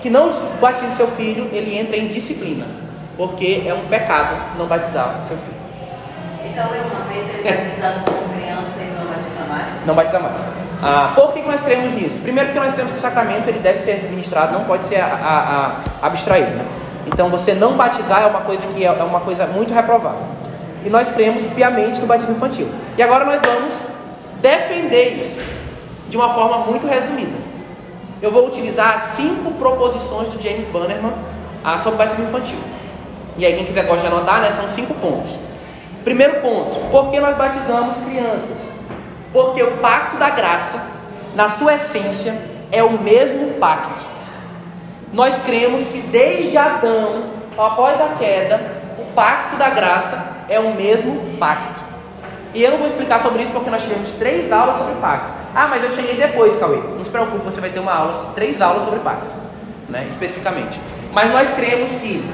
que 0.01 0.11
não 0.11 0.33
batiza 0.61 0.91
seu 0.93 1.09
filho, 1.09 1.49
ele 1.53 1.77
entra 1.77 1.97
em 1.97 2.09
disciplina, 2.09 2.67
porque 3.17 3.65
é 3.67 3.73
um 3.73 3.87
pecado 3.89 4.37
não 4.59 4.67
batizar 4.67 5.21
seu 5.27 5.37
filho. 5.37 5.57
Então, 6.45 6.67
uma 6.69 7.05
vez 7.07 7.29
ele 7.29 7.43
batizado 7.43 8.11
como 8.11 8.35
criança, 8.35 8.71
ele 8.79 8.95
não 8.99 9.07
batiza 9.07 9.45
mais? 9.49 9.87
Não 9.87 9.95
batiza 9.95 10.19
mais. 10.21 10.43
Ah, 10.83 11.13
por 11.15 11.33
que 11.33 11.41
nós 11.43 11.61
cremos 11.63 11.93
nisso? 11.93 12.21
Primeiro, 12.21 12.51
porque 12.51 12.61
nós 12.61 12.75
cremos 12.75 12.93
que 12.93 12.99
o 12.99 13.01
sacramento 13.01 13.49
ele 13.49 13.59
deve 13.61 13.79
ser 13.79 14.09
ministrado, 14.11 14.53
não 14.53 14.65
pode 14.65 14.85
ser 14.85 15.01
a, 15.01 15.07
a, 15.07 15.67
a, 16.03 16.07
abstraído. 16.07 16.51
Né? 16.51 16.65
Então, 17.07 17.31
você 17.31 17.55
não 17.55 17.77
batizar 17.77 18.23
é 18.23 18.27
uma 18.27 18.41
coisa 18.43 18.67
que 18.67 18.85
é, 18.85 18.89
é 18.89 19.03
uma 19.03 19.21
coisa 19.21 19.47
muito 19.47 19.73
reprovável. 19.73 20.36
E 20.87 20.89
nós 20.89 21.11
cremos 21.11 21.45
piamente 21.47 22.01
no 22.01 22.07
batismo 22.07 22.37
infantil. 22.37 22.69
E 22.97 23.03
agora 23.03 23.25
nós 23.25 23.41
vamos 23.45 23.73
defender 24.41 25.21
isso 25.21 25.41
de 26.09 26.17
uma 26.17 26.33
forma 26.33 26.59
muito 26.59 26.87
resumida. 26.87 27.37
Eu 28.23 28.31
vou 28.31 28.47
utilizar 28.47 29.01
cinco 29.01 29.51
proposições 29.55 30.29
do 30.29 30.41
James 30.41 30.69
Bannerman 30.69 31.13
ah, 31.65 31.81
sobre 31.81 31.99
batismo 31.99 32.27
infantil. 32.27 32.59
E 33.37 33.45
aí, 33.45 33.57
quem 33.57 33.65
quiser 33.65 33.85
gosta 33.85 34.09
de 34.09 34.15
anotar, 34.15 34.41
né, 34.41 34.53
são 34.53 34.69
cinco 34.69 34.95
pontos. 34.95 35.33
Primeiro 36.05 36.41
ponto: 36.41 36.89
por 36.93 37.11
que 37.11 37.19
nós 37.19 37.37
batizamos 37.37 37.97
crianças? 37.97 38.57
Porque 39.33 39.61
o 39.65 39.79
pacto 39.79 40.17
da 40.19 40.31
graça, 40.31 40.81
na 41.35 41.49
sua 41.49 41.75
essência, 41.75 42.33
é 42.71 42.85
o 42.85 42.93
mesmo 42.93 43.55
pacto. 43.55 44.03
Nós 45.13 45.37
cremos 45.45 45.89
que 45.89 45.99
desde 45.99 46.57
Adão, 46.57 47.25
após 47.59 48.01
a 48.01 48.15
queda, 48.17 48.61
o 49.01 49.13
pacto 49.15 49.57
da 49.57 49.69
graça 49.69 50.36
é 50.49 50.59
o 50.59 50.75
mesmo 50.75 51.37
pacto. 51.39 51.81
E 52.55 52.63
eu 52.63 52.71
não 52.71 52.79
vou 52.79 52.87
explicar 52.87 53.21
sobre 53.21 53.43
isso 53.43 53.53
porque 53.53 53.69
nós 53.69 53.83
tivemos 53.83 54.11
três 54.13 54.51
aulas 54.51 54.77
sobre 54.77 54.95
pacto. 54.95 55.31
Ah, 55.55 55.67
mas 55.69 55.83
eu 55.85 55.91
cheguei 55.91 56.17
depois, 56.17 56.57
Cauê. 56.57 56.77
Não 56.77 57.05
se 57.05 57.11
preocupe, 57.11 57.45
você 57.45 57.61
vai 57.61 57.71
ter 57.71 57.81
uma 57.81 57.93
aula, 57.93 58.33
três 58.35 58.63
aulas 58.63 58.85
sobre 58.85 59.01
pacto, 59.01 59.27
né, 59.89 60.07
especificamente. 60.09 60.81
Mas 61.13 61.31
nós 61.33 61.51
cremos 61.51 61.91
que 61.93 62.25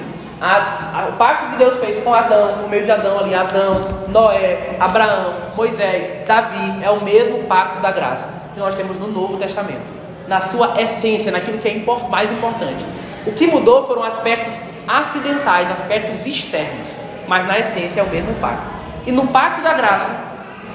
a, 0.40 1.00
a, 1.00 1.08
o 1.08 1.12
pacto 1.12 1.50
que 1.50 1.56
Deus 1.56 1.78
fez 1.78 2.02
com 2.02 2.12
Adão, 2.12 2.58
por 2.58 2.68
meio 2.68 2.84
de 2.84 2.90
Adão 2.90 3.18
ali, 3.18 3.34
Adão, 3.34 3.80
Noé, 4.08 4.76
Abraão, 4.78 5.34
Moisés, 5.56 6.26
Davi, 6.26 6.82
é 6.82 6.90
o 6.90 7.02
mesmo 7.02 7.44
pacto 7.44 7.80
da 7.80 7.92
graça 7.92 8.28
que 8.52 8.60
nós 8.60 8.74
temos 8.74 8.98
no 8.98 9.08
Novo 9.08 9.36
Testamento. 9.36 9.90
Na 10.26 10.40
sua 10.40 10.80
essência, 10.80 11.32
naquilo 11.32 11.58
que 11.58 11.68
é 11.68 11.72
import, 11.72 12.08
mais 12.08 12.30
importante. 12.30 12.84
O 13.26 13.32
que 13.32 13.46
mudou 13.46 13.86
foram 13.86 14.02
aspectos 14.02 14.54
acidentais, 14.86 15.70
aspectos 15.70 16.26
externos, 16.26 16.88
mas 17.32 17.46
na 17.46 17.58
essência 17.58 18.00
é 18.00 18.02
o 18.02 18.08
mesmo 18.08 18.34
pacto. 18.34 18.68
E 19.06 19.10
no 19.10 19.26
pacto 19.28 19.62
da 19.62 19.72
graça, 19.72 20.14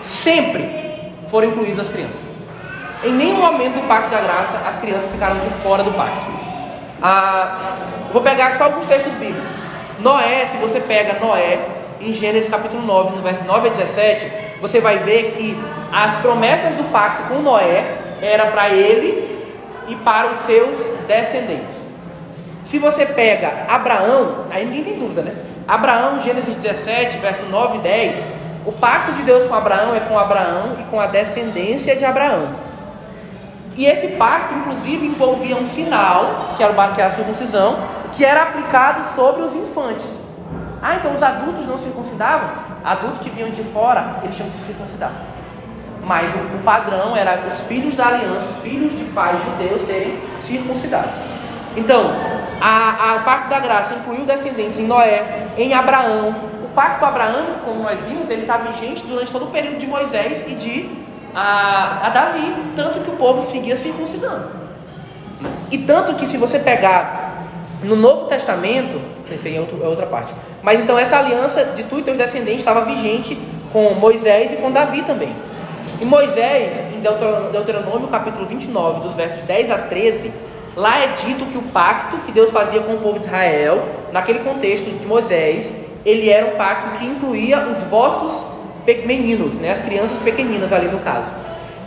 sempre 0.01 1.13
foram 1.29 1.49
incluídas 1.49 1.81
as 1.81 1.87
crianças. 1.87 2.19
Em 3.03 3.11
nenhum 3.11 3.35
momento 3.35 3.75
do 3.75 3.87
pacto 3.87 4.09
da 4.09 4.19
graça 4.19 4.59
as 4.67 4.79
crianças 4.79 5.11
ficaram 5.11 5.37
de 5.37 5.51
fora 5.61 5.83
do 5.83 5.91
pacto. 5.91 6.25
Ah, 6.99 7.75
vou 8.11 8.23
pegar 8.23 8.55
só 8.55 8.63
alguns 8.63 8.87
textos 8.87 9.13
bíblicos. 9.13 9.55
Noé, 9.99 10.47
se 10.47 10.57
você 10.57 10.79
pega 10.79 11.23
Noé, 11.23 11.59
em 12.01 12.11
Gênesis 12.11 12.49
capítulo 12.49 12.81
9, 12.81 13.17
no 13.17 13.21
verso 13.21 13.43
9 13.45 13.67
a 13.67 13.71
17, 13.73 14.31
você 14.59 14.81
vai 14.81 14.97
ver 14.97 15.33
que 15.33 15.55
as 15.93 16.15
promessas 16.21 16.73
do 16.73 16.85
pacto 16.85 17.31
com 17.31 17.39
Noé 17.39 17.99
era 18.19 18.47
para 18.47 18.69
ele 18.69 19.45
e 19.87 19.95
para 19.97 20.31
os 20.31 20.39
seus 20.39 20.75
descendentes. 21.07 21.83
Se 22.63 22.79
você 22.79 23.05
pega 23.05 23.67
Abraão, 23.69 24.45
aí 24.49 24.65
ninguém 24.65 24.83
tem 24.83 24.97
dúvida, 24.97 25.21
né? 25.21 25.35
Abraão, 25.67 26.17
Gênesis 26.21 26.55
17, 26.55 27.17
verso 27.17 27.45
9 27.47 27.79
e 27.79 27.81
10, 27.81 28.23
o 28.65 28.71
pacto 28.71 29.11
de 29.11 29.23
Deus 29.23 29.49
com 29.49 29.53
Abraão 29.53 29.93
é 29.93 29.99
com 29.99 30.17
Abraão 30.17 30.77
e 30.79 30.83
com 30.83 30.97
a 30.97 31.07
descendência 31.07 31.93
de 31.93 32.05
Abraão. 32.05 32.47
E 33.75 33.85
esse 33.85 34.07
pacto, 34.15 34.53
inclusive, 34.53 35.05
envolvia 35.05 35.57
um 35.57 35.65
sinal, 35.65 36.53
que 36.55 36.63
era, 36.63 36.71
o, 36.71 36.95
que 36.95 37.01
era 37.01 37.11
a 37.11 37.13
circuncisão, 37.13 37.79
que 38.13 38.23
era 38.23 38.43
aplicado 38.43 39.05
sobre 39.09 39.41
os 39.41 39.53
infantes. 39.55 40.05
Ah, 40.81 40.95
então 40.95 41.13
os 41.13 41.21
adultos 41.21 41.65
não 41.65 41.77
circuncidavam? 41.77 42.49
Adultos 42.85 43.19
que 43.19 43.29
vinham 43.29 43.49
de 43.49 43.63
fora, 43.63 44.19
eles 44.23 44.37
tinham 44.37 44.49
que 44.49 44.55
se 44.55 44.67
circuncidar. 44.67 45.11
Mas 46.01 46.33
o, 46.33 46.39
o 46.55 46.63
padrão 46.63 47.15
era 47.15 47.43
os 47.45 47.59
filhos 47.61 47.93
da 47.93 48.07
aliança, 48.07 48.45
os 48.51 48.57
filhos 48.59 48.97
de 48.97 49.03
pais 49.05 49.43
judeus 49.43 49.81
serem 49.81 50.17
circuncidados. 50.39 51.17
Então, 51.77 52.11
a, 52.59 53.13
a, 53.13 53.19
pacto 53.19 53.49
da 53.49 53.59
graça 53.59 53.93
incluiu 53.93 54.25
descendentes 54.25 54.79
em 54.79 54.87
Noé, 54.87 55.23
em 55.57 55.75
Abraão. 55.75 56.35
O 56.63 56.67
pacto 56.69 57.05
abraâmico, 57.05 57.59
como 57.63 57.83
nós 57.83 57.99
vimos, 58.01 58.29
ele 58.29 58.41
está 58.41 58.57
vigente 58.57 59.05
durante 59.05 59.31
todo 59.31 59.45
o 59.45 59.51
período 59.51 59.77
de 59.77 59.85
Moisés 59.85 60.43
e 60.47 60.55
de 60.55 60.89
a, 61.35 62.07
a 62.07 62.09
Davi, 62.09 62.51
tanto 62.75 63.01
que 63.01 63.11
o 63.11 63.13
povo 63.13 63.43
seguia 63.43 63.75
circuncidando. 63.75 64.49
E 65.69 65.77
tanto 65.77 66.15
que 66.15 66.25
se 66.25 66.35
você 66.35 66.57
pegar 66.57 67.45
no 67.83 67.95
Novo 67.95 68.25
Testamento, 68.25 68.99
aí 69.29 69.55
é, 69.55 69.59
outro, 69.59 69.83
é 69.83 69.87
outra 69.87 70.07
parte, 70.07 70.33
mas 70.63 70.79
então 70.79 70.97
essa 70.97 71.17
aliança 71.19 71.63
de 71.63 71.83
tu 71.83 71.99
e 71.99 72.01
teus 72.01 72.17
descendentes 72.17 72.59
estava 72.59 72.81
vigente 72.85 73.37
com 73.71 73.93
Moisés 73.93 74.51
e 74.53 74.55
com 74.55 74.71
Davi 74.71 75.03
também. 75.03 75.35
E 76.01 76.05
Moisés, 76.05 76.77
em 76.95 77.01
Deuteronômio 77.51 78.07
capítulo 78.07 78.45
29, 78.45 79.01
dos 79.01 79.13
versos 79.13 79.43
10 79.43 79.69
a 79.69 79.77
13, 79.77 80.31
Lá 80.77 80.99
é 80.99 81.07
dito 81.07 81.43
que 81.47 81.57
o 81.57 81.63
pacto 81.63 82.17
que 82.17 82.31
Deus 82.31 82.51
fazia 82.51 82.81
com 82.81 82.93
o 82.93 82.97
povo 82.99 83.17
de 83.17 83.25
Israel, 83.25 83.83
naquele 84.13 84.39
contexto 84.39 84.85
de 84.91 85.07
Moisés, 85.07 85.71
ele 86.05 86.29
era 86.29 86.53
um 86.53 86.55
pacto 86.55 86.99
que 86.99 87.05
incluía 87.07 87.67
os 87.67 87.81
vossos 87.85 88.45
meninos, 89.03 89.55
né, 89.55 89.71
as 89.71 89.81
crianças 89.81 90.19
pequeninas 90.19 90.71
ali 90.71 90.87
no 90.87 90.99
caso. 90.99 91.31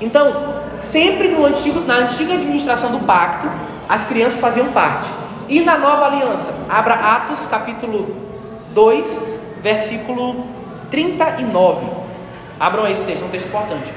Então, 0.01 0.55
sempre 0.81 1.29
no 1.29 1.47
antigo, 1.47 1.79
na 1.87 1.99
antiga 1.99 2.35
administração 2.35 2.91
do 2.91 2.99
pacto, 3.07 3.49
as 3.89 4.07
crianças 4.09 4.41
faziam 4.41 4.73
parte. 4.73 5.09
E 5.49 5.61
na 5.61 5.79
nova 5.79 6.07
aliança, 6.07 6.53
abra 6.69 6.95
Atos 6.95 7.47
capítulo 7.47 8.17
2, 8.75 9.21
versículo 9.62 10.47
39. 10.91 11.87
Abram 12.59 12.89
esse 12.89 13.05
texto, 13.05 13.23
é 13.23 13.27
um 13.27 13.31
texto 13.31 13.47
importante. 13.47 13.93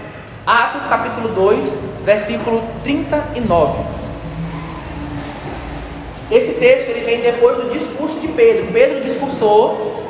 Atos 0.45 0.85
capítulo 0.85 1.29
2, 1.29 1.73
versículo 2.05 2.63
39. 2.83 4.02
Esse 6.33 6.53
texto 6.53 6.89
ele 6.89 7.05
vem 7.05 7.21
depois 7.21 7.57
do 7.57 7.69
discurso 7.69 8.19
de 8.19 8.27
Pedro. 8.29 8.73
Pedro 8.73 9.01
discursou, 9.01 10.03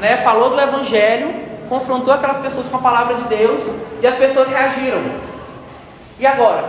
né, 0.00 0.16
falou 0.16 0.48
do 0.48 0.58
evangelho, 0.58 1.28
confrontou 1.68 2.14
aquelas 2.14 2.38
pessoas 2.38 2.66
com 2.66 2.78
a 2.78 2.80
palavra 2.80 3.16
de 3.16 3.24
Deus 3.24 3.60
e 4.00 4.06
as 4.06 4.14
pessoas 4.14 4.48
reagiram. 4.48 5.02
E 6.18 6.26
agora? 6.26 6.64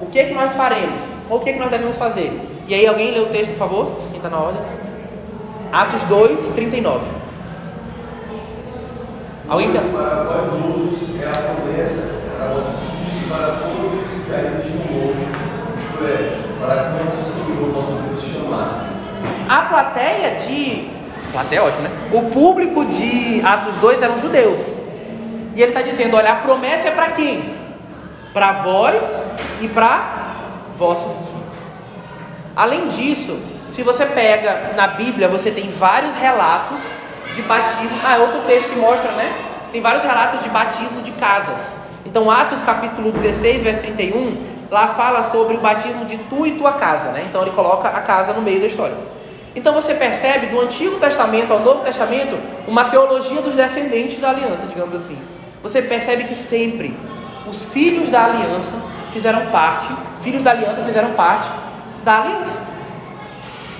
O 0.00 0.06
que 0.06 0.18
é 0.18 0.24
que 0.24 0.32
nós 0.32 0.54
faremos? 0.54 1.02
Ou 1.28 1.36
o 1.36 1.40
que 1.40 1.50
é 1.50 1.52
que 1.52 1.58
nós 1.58 1.70
devemos 1.70 1.98
fazer? 1.98 2.32
E 2.66 2.74
aí 2.74 2.86
alguém 2.86 3.10
lê 3.10 3.20
o 3.20 3.26
texto, 3.26 3.50
por 3.50 3.58
favor? 3.58 3.92
Quem 4.08 4.16
está 4.16 4.30
na 4.30 4.38
ordem? 4.38 4.62
Atos 5.70 6.02
2, 6.04 6.52
39. 6.54 7.04
Alguém 9.50 9.70
quer? 9.70 9.82
Para 9.82 10.22
vós 10.22 10.50
outros 10.50 11.20
é 11.20 11.28
a 11.28 11.54
promessa 11.54 12.08
para 12.38 12.54
vossos 12.54 12.80
filhos 12.80 13.22
e 13.22 13.28
para 13.28 13.58
todos 13.58 14.00
os 14.00 14.08
que 14.08 14.30
caíram 14.30 14.60
de 14.60 14.70
longe, 14.70 15.26
isto 15.78 16.04
é, 16.04 16.38
para 16.58 16.92
quantos 16.92 17.20
o 17.20 17.32
Senhor 17.32 17.72
nosso. 17.74 18.05
A 19.48 19.62
plateia 19.62 20.36
de. 20.36 20.90
Plateia 21.32 21.60
é 21.60 21.62
ótimo, 21.62 21.82
né? 21.82 21.90
O 22.12 22.22
público 22.30 22.84
de 22.84 23.40
Atos 23.44 23.76
2 23.76 24.02
eram 24.02 24.18
judeus. 24.18 24.68
E 25.54 25.62
ele 25.62 25.70
está 25.70 25.82
dizendo: 25.82 26.16
olha, 26.16 26.32
a 26.32 26.36
promessa 26.36 26.88
é 26.88 26.90
para 26.90 27.08
quem? 27.10 27.54
Para 28.32 28.52
vós 28.52 29.22
e 29.60 29.68
para 29.68 30.34
vossos 30.78 31.28
filhos. 31.28 31.36
Além 32.54 32.88
disso, 32.88 33.38
se 33.70 33.82
você 33.82 34.06
pega 34.06 34.72
na 34.76 34.88
Bíblia, 34.88 35.28
você 35.28 35.50
tem 35.50 35.70
vários 35.70 36.14
relatos 36.16 36.80
de 37.34 37.42
batismo. 37.42 37.98
Ah, 38.04 38.16
é 38.16 38.18
outro 38.18 38.40
texto 38.42 38.70
que 38.70 38.78
mostra, 38.78 39.12
né? 39.12 39.32
Tem 39.72 39.80
vários 39.80 40.04
relatos 40.04 40.42
de 40.42 40.48
batismo 40.48 41.02
de 41.02 41.10
casas. 41.12 41.74
Então, 42.04 42.30
Atos 42.30 42.62
capítulo 42.62 43.12
16, 43.12 43.62
verso 43.62 43.80
31, 43.80 44.55
lá 44.70 44.88
fala 44.88 45.22
sobre 45.22 45.56
o 45.56 45.60
batismo 45.60 46.04
de 46.04 46.18
tu 46.18 46.46
e 46.46 46.52
tua 46.52 46.72
casa, 46.72 47.10
né? 47.10 47.26
Então 47.28 47.42
ele 47.42 47.50
coloca 47.52 47.88
a 47.88 48.02
casa 48.02 48.32
no 48.32 48.42
meio 48.42 48.60
da 48.60 48.66
história. 48.66 48.96
Então 49.54 49.72
você 49.72 49.94
percebe 49.94 50.48
do 50.48 50.60
Antigo 50.60 50.98
Testamento 50.98 51.52
ao 51.52 51.60
Novo 51.60 51.82
Testamento 51.82 52.38
uma 52.68 52.84
teologia 52.90 53.40
dos 53.40 53.54
descendentes 53.54 54.18
da 54.18 54.30
aliança, 54.30 54.66
digamos 54.66 54.94
assim. 54.94 55.18
Você 55.62 55.80
percebe 55.80 56.24
que 56.24 56.34
sempre 56.34 56.94
os 57.46 57.64
filhos 57.64 58.10
da 58.10 58.24
aliança 58.24 58.72
fizeram 59.12 59.46
parte, 59.46 59.88
filhos 60.20 60.42
da 60.42 60.50
aliança 60.50 60.82
fizeram 60.82 61.12
parte 61.12 61.48
da 62.04 62.22
aliança. 62.22 62.60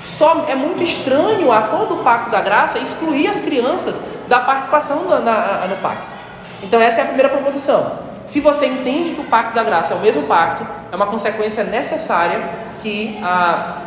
Só 0.00 0.46
é 0.48 0.54
muito 0.54 0.82
estranho 0.82 1.52
a 1.52 1.62
todo 1.62 2.00
o 2.00 2.04
pacto 2.04 2.30
da 2.30 2.40
graça 2.40 2.78
excluir 2.78 3.28
as 3.28 3.40
crianças 3.40 4.00
da 4.28 4.40
participação 4.40 5.04
na, 5.20 5.66
no 5.68 5.76
pacto. 5.76 6.14
Então 6.62 6.80
essa 6.80 7.00
é 7.00 7.02
a 7.02 7.06
primeira 7.06 7.28
proposição. 7.28 8.05
Se 8.26 8.40
você 8.40 8.66
entende 8.66 9.14
que 9.14 9.20
o 9.20 9.24
pacto 9.24 9.54
da 9.54 9.62
graça 9.62 9.94
é 9.94 9.96
o 9.96 10.00
mesmo 10.00 10.24
pacto, 10.24 10.66
é 10.90 10.96
uma 10.96 11.06
consequência 11.06 11.62
necessária 11.62 12.42
que 12.82 13.18
a, 13.22 13.84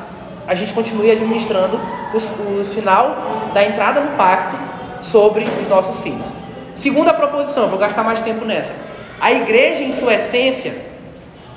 a 0.47 0.55
gente 0.55 0.73
continue 0.73 1.11
administrando 1.11 1.79
o, 2.13 2.17
o 2.17 2.65
sinal 2.65 3.51
da 3.53 3.63
entrada 3.63 3.99
no 3.99 4.15
pacto 4.15 4.55
sobre 5.01 5.43
os 5.43 5.67
nossos 5.67 6.01
filhos. 6.01 6.25
Segunda 6.75 7.13
proposição, 7.13 7.67
vou 7.67 7.77
gastar 7.77 8.03
mais 8.03 8.21
tempo 8.21 8.45
nessa. 8.45 8.73
A 9.19 9.33
igreja 9.33 9.83
em 9.83 9.91
sua 9.91 10.15
essência, 10.15 10.73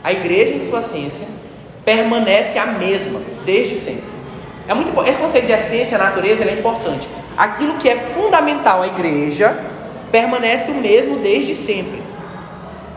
a 0.03 0.13
igreja 0.13 0.55
em 0.55 0.69
sua 0.69 0.81
essência 0.81 1.27
permanece 1.85 2.59
a 2.59 2.67
mesma 2.67 3.21
desde 3.45 3.77
sempre. 3.77 4.05
É 4.67 4.75
muito 4.75 5.01
esse 5.09 5.19
conceito 5.19 5.47
de 5.47 5.53
essência, 5.53 5.97
natureza, 5.97 6.45
é 6.45 6.53
importante. 6.53 7.09
Aquilo 7.37 7.75
que 7.75 7.89
é 7.89 7.97
fundamental 7.97 8.83
à 8.83 8.89
igreja 8.89 9.57
permanece 10.11 10.71
o 10.71 10.75
mesmo 10.75 11.19
desde 11.19 11.55
sempre, 11.55 12.02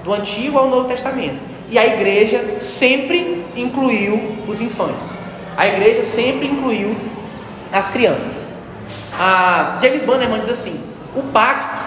do 0.06 0.14
Antigo 0.14 0.58
ao 0.58 0.70
Novo 0.70 0.88
Testamento. 0.88 1.40
E 1.70 1.78
a 1.78 1.86
igreja 1.86 2.60
sempre 2.62 3.44
incluiu 3.58 4.38
os 4.48 4.62
infantes. 4.62 5.10
A 5.58 5.68
igreja 5.68 6.04
sempre 6.04 6.48
incluiu 6.48 6.96
as 7.74 7.90
crianças. 7.90 8.46
A 9.20 9.80
James 9.82 10.04
Bannerman 10.04 10.42
diz 10.42 10.52
assim: 10.52 10.80
o 11.16 11.24
pacto, 11.24 11.80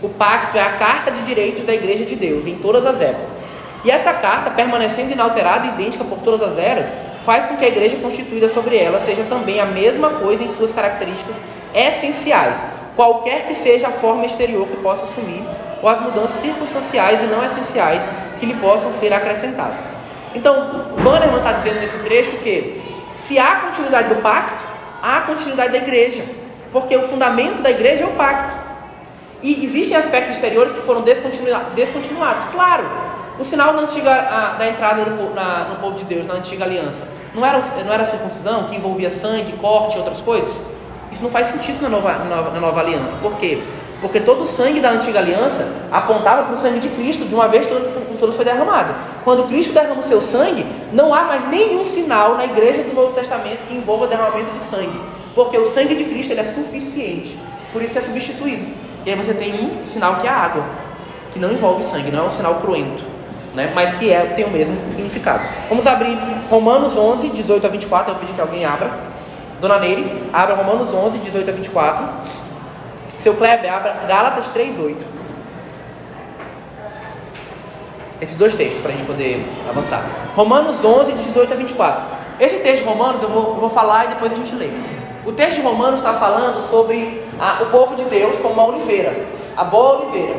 o 0.00 0.08
pacto 0.08 0.56
é 0.56 0.62
a 0.62 0.72
carta 0.72 1.10
de 1.10 1.22
direitos 1.22 1.64
da 1.64 1.74
igreja 1.74 2.04
de 2.04 2.14
Deus 2.14 2.46
em 2.46 2.54
todas 2.54 2.86
as 2.86 3.00
épocas. 3.00 3.44
E 3.84 3.90
essa 3.90 4.12
carta, 4.14 4.50
permanecendo 4.50 5.12
inalterada 5.12 5.66
e 5.66 5.70
idêntica 5.70 6.04
por 6.04 6.18
todas 6.18 6.40
as 6.40 6.56
eras, 6.56 6.86
faz 7.24 7.46
com 7.46 7.56
que 7.56 7.64
a 7.64 7.68
igreja 7.68 7.96
constituída 7.96 8.48
sobre 8.48 8.76
ela 8.76 9.00
seja 9.00 9.24
também 9.24 9.60
a 9.60 9.66
mesma 9.66 10.10
coisa 10.10 10.44
em 10.44 10.48
suas 10.50 10.72
características 10.72 11.36
essenciais, 11.74 12.58
qualquer 12.96 13.46
que 13.46 13.54
seja 13.54 13.88
a 13.88 13.92
forma 13.92 14.24
exterior 14.24 14.66
que 14.66 14.76
possa 14.76 15.04
assumir, 15.04 15.42
ou 15.82 15.88
as 15.88 16.00
mudanças 16.00 16.36
circunstanciais 16.36 17.22
e 17.22 17.26
não 17.26 17.44
essenciais 17.44 18.02
que 18.38 18.46
lhe 18.46 18.54
possam 18.54 18.90
ser 18.92 19.12
acrescentadas. 19.12 19.78
Então, 20.34 20.86
Bannerman 21.02 21.38
está 21.38 21.52
dizendo 21.52 21.80
nesse 21.80 21.98
trecho 21.98 22.38
que 22.38 22.82
se 23.14 23.38
há 23.38 23.56
continuidade 23.56 24.08
do 24.08 24.20
pacto, 24.22 24.64
há 25.02 25.20
continuidade 25.22 25.72
da 25.72 25.78
igreja, 25.78 26.24
porque 26.72 26.96
o 26.96 27.06
fundamento 27.08 27.62
da 27.62 27.70
igreja 27.70 28.04
é 28.04 28.06
o 28.06 28.12
pacto. 28.12 28.52
E 29.42 29.64
existem 29.64 29.96
aspectos 29.96 30.32
exteriores 30.32 30.72
que 30.72 30.80
foram 30.80 31.02
descontinuados, 31.02 32.44
claro. 32.52 32.84
O 33.38 33.44
sinal 33.44 33.74
da, 33.74 33.80
antiga, 33.80 34.10
a, 34.10 34.54
da 34.54 34.68
entrada 34.68 35.04
no, 35.04 35.34
na, 35.34 35.64
no 35.64 35.76
povo 35.76 35.96
de 35.96 36.04
Deus, 36.04 36.26
na 36.26 36.34
antiga 36.34 36.64
aliança, 36.64 37.06
não 37.34 37.44
era, 37.44 37.60
não 37.84 37.92
era 37.92 38.04
a 38.04 38.06
circuncisão 38.06 38.64
que 38.64 38.76
envolvia 38.76 39.10
sangue, 39.10 39.52
corte 39.52 39.96
e 39.96 39.98
outras 39.98 40.20
coisas? 40.20 40.54
Isso 41.14 41.22
não 41.22 41.30
faz 41.30 41.46
sentido 41.46 41.80
na 41.80 41.88
nova, 41.88 42.12
na 42.12 42.24
nova, 42.24 42.50
na 42.50 42.60
nova 42.60 42.80
aliança. 42.80 43.14
Por 43.22 43.36
quê? 43.36 43.62
Porque 44.00 44.18
todo 44.18 44.42
o 44.42 44.46
sangue 44.46 44.80
da 44.80 44.90
antiga 44.90 45.20
aliança 45.20 45.66
apontava 45.92 46.42
para 46.42 46.54
o 46.54 46.58
sangue 46.58 46.80
de 46.80 46.88
Cristo, 46.88 47.24
de 47.24 47.34
uma 47.34 47.46
vez 47.46 47.66
que 47.66 47.72
todo 48.18 48.32
foi 48.32 48.44
derramado. 48.44 48.92
Quando 49.22 49.44
Cristo 49.44 49.72
derrama 49.72 50.00
o 50.00 50.02
seu 50.02 50.20
sangue, 50.20 50.66
não 50.92 51.14
há 51.14 51.22
mais 51.22 51.48
nenhum 51.48 51.86
sinal 51.86 52.34
na 52.34 52.44
igreja 52.44 52.82
do 52.82 52.92
Novo 52.92 53.12
Testamento 53.12 53.66
que 53.68 53.74
envolva 53.74 54.08
derramamento 54.08 54.50
de 54.50 54.58
sangue. 54.64 55.00
Porque 55.36 55.56
o 55.56 55.64
sangue 55.64 55.94
de 55.94 56.04
Cristo 56.04 56.32
é 56.32 56.44
suficiente. 56.44 57.38
Por 57.72 57.80
isso 57.80 57.96
é 57.96 58.00
substituído. 58.00 58.66
E 59.06 59.10
aí 59.10 59.16
você 59.16 59.32
tem 59.34 59.54
um 59.54 59.86
sinal 59.86 60.16
que 60.16 60.26
é 60.26 60.30
a 60.30 60.36
água, 60.36 60.64
que 61.32 61.38
não 61.38 61.52
envolve 61.52 61.84
sangue, 61.84 62.10
não 62.10 62.24
é 62.24 62.26
um 62.26 62.30
sinal 62.30 62.56
cruento, 62.56 63.04
né? 63.54 63.70
mas 63.72 63.92
que 63.94 64.10
é, 64.10 64.20
tem 64.26 64.44
o 64.44 64.50
mesmo 64.50 64.76
significado. 64.90 65.48
Vamos 65.68 65.86
abrir 65.86 66.18
Romanos 66.50 66.96
11, 66.96 67.28
18 67.28 67.66
a 67.66 67.70
24. 67.70 68.12
Eu 68.12 68.18
pedi 68.18 68.32
que 68.32 68.40
alguém 68.40 68.64
abra. 68.64 69.13
Dona 69.64 69.78
Neire, 69.78 70.28
abra 70.30 70.56
Romanos 70.56 70.92
11, 70.92 71.20
18 71.20 71.48
a 71.48 71.52
24. 71.54 72.06
Seu 73.18 73.32
Kleber, 73.32 73.72
abra 73.72 74.04
Gálatas 74.06 74.50
3, 74.50 74.78
8. 74.78 75.06
Esses 78.20 78.36
dois 78.36 78.54
textos 78.54 78.82
para 78.82 78.92
a 78.92 78.94
gente 78.94 79.06
poder 79.06 79.42
avançar. 79.66 80.04
Romanos 80.36 80.84
11, 80.84 81.14
18 81.14 81.54
a 81.54 81.56
24. 81.56 82.04
Esse 82.38 82.56
texto 82.56 82.82
de 82.82 82.88
Romanos 82.90 83.22
eu 83.22 83.30
vou, 83.30 83.54
eu 83.54 83.60
vou 83.60 83.70
falar 83.70 84.04
e 84.04 84.08
depois 84.08 84.32
a 84.32 84.36
gente 84.36 84.54
lê. 84.54 84.68
O 85.24 85.32
texto 85.32 85.56
de 85.56 85.62
Romanos 85.62 86.00
está 86.00 86.12
falando 86.12 86.60
sobre 86.68 87.26
a, 87.40 87.62
o 87.62 87.70
povo 87.70 87.96
de 87.96 88.04
Deus 88.04 88.38
como 88.40 88.52
uma 88.52 88.66
oliveira, 88.66 89.16
a 89.56 89.64
boa 89.64 90.00
oliveira. 90.02 90.36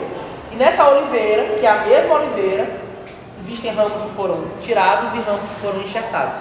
E 0.52 0.56
nessa 0.56 0.88
oliveira, 0.88 1.58
que 1.60 1.66
é 1.66 1.70
a 1.72 1.84
mesma 1.84 2.14
oliveira, 2.14 2.80
existem 3.44 3.74
ramos 3.74 4.04
que 4.04 4.10
foram 4.16 4.44
tirados 4.62 5.16
e 5.16 5.20
ramos 5.22 5.48
que 5.48 5.62
foram 5.62 5.80
enxertados. 5.82 6.38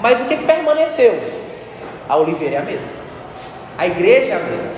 Mas 0.00 0.20
o 0.20 0.26
que 0.26 0.36
permaneceu? 0.36 1.37
A 2.08 2.16
oliveira 2.16 2.56
é 2.56 2.58
a 2.58 2.62
mesma. 2.62 2.88
A 3.76 3.86
igreja 3.86 4.32
é 4.32 4.36
a 4.36 4.38
mesma. 4.38 4.70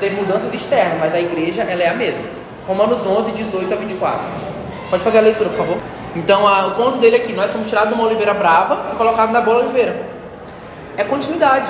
Teve 0.00 0.16
mudanças 0.16 0.52
externas, 0.54 0.98
mas 0.98 1.14
a 1.14 1.20
igreja 1.20 1.62
ela 1.62 1.82
é 1.82 1.88
a 1.88 1.94
mesma. 1.94 2.22
Romanos 2.66 3.06
11, 3.06 3.32
18 3.32 3.72
a 3.72 3.76
24. 3.76 4.20
Pode 4.88 5.04
fazer 5.04 5.18
a 5.18 5.20
leitura, 5.20 5.50
por 5.50 5.58
favor. 5.58 5.76
Então, 6.16 6.46
a, 6.48 6.66
o 6.66 6.70
ponto 6.72 6.98
dele 6.98 7.16
aqui, 7.16 7.32
nós 7.32 7.50
fomos 7.50 7.68
tirados 7.68 7.90
de 7.90 7.94
uma 7.94 8.06
oliveira 8.06 8.34
brava 8.34 8.92
e 8.92 8.96
colocados 8.96 9.32
na 9.32 9.40
boa 9.40 9.58
oliveira. 9.58 9.94
É 10.96 11.04
continuidade. 11.04 11.68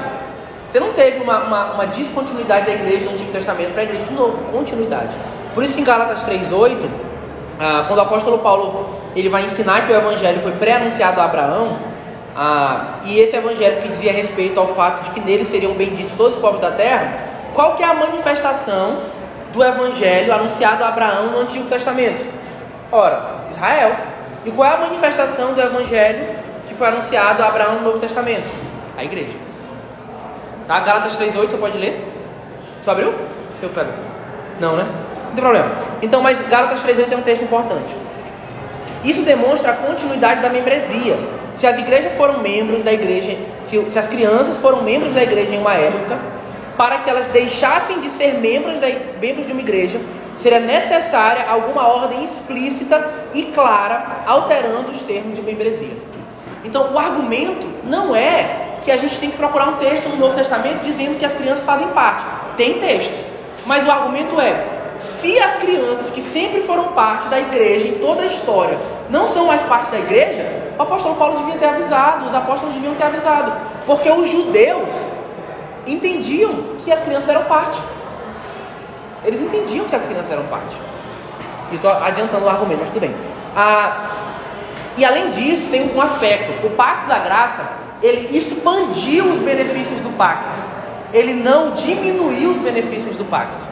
Você 0.70 0.78
não 0.78 0.92
teve 0.92 1.20
uma, 1.20 1.38
uma, 1.40 1.64
uma 1.72 1.86
descontinuidade 1.86 2.66
da 2.66 2.72
igreja 2.72 3.06
do 3.06 3.14
Antigo 3.14 3.32
Testamento 3.32 3.72
para 3.72 3.82
a 3.82 3.84
igreja 3.84 4.06
do 4.06 4.14
Novo, 4.14 4.38
continuidade. 4.52 5.16
Por 5.52 5.64
isso 5.64 5.74
que 5.74 5.80
em 5.80 5.84
Gálatas 5.84 6.22
3,8, 6.22 6.88
ah, 7.58 7.84
quando 7.88 7.98
o 7.98 8.02
apóstolo 8.02 8.38
Paulo 8.38 9.00
ele 9.16 9.28
vai 9.28 9.44
ensinar 9.44 9.86
que 9.86 9.92
o 9.92 9.96
evangelho 9.96 10.40
foi 10.40 10.52
pré-anunciado 10.52 11.20
a 11.20 11.24
Abraão, 11.24 11.76
ah, 12.42 13.00
e 13.04 13.20
esse 13.20 13.36
evangelho 13.36 13.82
que 13.82 13.88
dizia 13.88 14.10
respeito 14.10 14.58
ao 14.58 14.68
fato 14.68 15.04
de 15.04 15.10
que 15.10 15.20
nele 15.20 15.44
seriam 15.44 15.74
benditos 15.74 16.14
todos 16.16 16.36
os 16.36 16.40
povos 16.40 16.58
da 16.58 16.70
terra, 16.70 17.18
qual 17.52 17.74
que 17.74 17.82
é 17.82 17.86
a 17.86 17.92
manifestação 17.92 18.96
do 19.52 19.62
evangelho 19.62 20.32
anunciado 20.32 20.82
a 20.82 20.88
Abraão 20.88 21.32
no 21.32 21.40
Antigo 21.40 21.68
Testamento? 21.68 22.24
Ora, 22.90 23.40
Israel. 23.50 23.94
E 24.46 24.50
qual 24.52 24.70
é 24.70 24.74
a 24.74 24.78
manifestação 24.78 25.52
do 25.52 25.60
evangelho 25.60 26.34
que 26.66 26.72
foi 26.72 26.86
anunciado 26.88 27.42
a 27.42 27.48
Abraão 27.48 27.74
no 27.74 27.82
Novo 27.82 27.98
Testamento? 27.98 28.48
A 28.96 29.04
igreja. 29.04 29.36
Tá? 30.66 30.80
Gálatas 30.80 31.16
3:8, 31.16 31.50
você 31.50 31.58
pode 31.58 31.76
ler? 31.76 32.02
Você 32.82 32.88
abriu? 32.88 33.12
Seu 33.60 33.68
Kleber. 33.68 33.92
Não, 34.58 34.76
né? 34.76 34.86
Não 35.26 35.34
tem 35.34 35.42
problema. 35.42 35.68
Então, 36.00 36.22
mas 36.22 36.40
Gálatas 36.48 36.82
3:8 36.84 37.12
é 37.12 37.16
um 37.18 37.22
texto 37.22 37.42
importante. 37.42 37.94
Isso 39.04 39.20
demonstra 39.24 39.72
a 39.72 39.76
continuidade 39.76 40.40
da 40.40 40.48
membresia. 40.48 41.18
Se 41.54 41.66
as 41.66 41.78
igrejas 41.78 42.12
foram 42.14 42.40
membros 42.40 42.82
da 42.82 42.92
igreja, 42.92 43.36
se, 43.66 43.90
se, 43.90 43.98
as 43.98 44.06
crianças 44.06 44.56
foram 44.58 44.82
membros 44.82 45.12
da 45.12 45.22
igreja 45.22 45.54
em 45.54 45.58
uma 45.58 45.74
época, 45.74 46.18
para 46.76 46.98
que 46.98 47.10
elas 47.10 47.26
deixassem 47.26 48.00
de 48.00 48.08
ser 48.08 48.34
membros, 48.34 48.78
da, 48.78 48.88
membros 49.20 49.46
de 49.46 49.52
uma 49.52 49.60
igreja, 49.60 50.00
seria 50.36 50.60
necessária 50.60 51.44
alguma 51.48 51.86
ordem 51.86 52.24
explícita 52.24 53.12
e 53.34 53.42
clara, 53.44 54.22
alterando 54.26 54.90
os 54.90 55.02
termos 55.02 55.34
de 55.34 55.42
membresia. 55.42 55.96
Então, 56.64 56.92
o 56.92 56.98
argumento 56.98 57.66
não 57.84 58.16
é 58.16 58.78
que 58.82 58.90
a 58.90 58.96
gente 58.96 59.18
tem 59.18 59.30
que 59.30 59.36
procurar 59.36 59.68
um 59.68 59.76
texto 59.76 60.08
no 60.08 60.16
Novo 60.16 60.34
Testamento 60.34 60.82
dizendo 60.82 61.18
que 61.18 61.24
as 61.24 61.34
crianças 61.34 61.64
fazem 61.64 61.88
parte. 61.88 62.24
Tem 62.56 62.78
texto. 62.78 63.12
Mas 63.66 63.86
o 63.86 63.90
argumento 63.90 64.40
é: 64.40 64.64
se 64.98 65.38
as 65.38 65.56
crianças 65.56 66.10
que 66.10 66.22
sempre 66.22 66.62
foram 66.62 66.92
parte 66.92 67.28
da 67.28 67.38
igreja 67.38 67.88
em 67.88 67.98
toda 67.98 68.22
a 68.22 68.26
história 68.26 68.78
não 69.08 69.26
são 69.26 69.46
mais 69.46 69.62
parte 69.62 69.90
da 69.90 69.98
igreja, 69.98 70.69
o 70.80 70.82
apóstolo 70.82 71.14
Paulo 71.16 71.36
devia 71.40 71.58
ter 71.58 71.66
avisado, 71.66 72.24
os 72.24 72.34
apóstolos 72.34 72.74
deviam 72.74 72.94
ter 72.94 73.04
avisado, 73.04 73.52
porque 73.84 74.10
os 74.10 74.30
judeus 74.30 74.88
entendiam 75.86 76.54
que 76.82 76.90
as 76.90 77.00
crianças 77.00 77.28
eram 77.28 77.44
parte. 77.44 77.78
Eles 79.22 79.42
entendiam 79.42 79.84
que 79.84 79.94
as 79.94 80.06
crianças 80.06 80.30
eram 80.30 80.44
parte. 80.44 80.74
E 81.70 81.74
estou 81.74 81.90
adiantando 81.90 82.46
o 82.46 82.48
argumento, 82.48 82.80
mas 82.80 82.88
tudo 82.88 83.00
bem. 83.00 83.14
Ah, 83.54 84.08
e 84.96 85.04
além 85.04 85.28
disso, 85.28 85.68
tem 85.70 85.94
um 85.94 86.00
aspecto: 86.00 86.66
o 86.66 86.70
pacto 86.70 87.08
da 87.08 87.18
graça 87.18 87.62
ele 88.02 88.34
expandiu 88.34 89.26
os 89.26 89.40
benefícios 89.40 90.00
do 90.00 90.16
pacto, 90.16 90.58
ele 91.12 91.34
não 91.34 91.72
diminuiu 91.72 92.52
os 92.52 92.56
benefícios 92.56 93.16
do 93.16 93.26
pacto. 93.26 93.66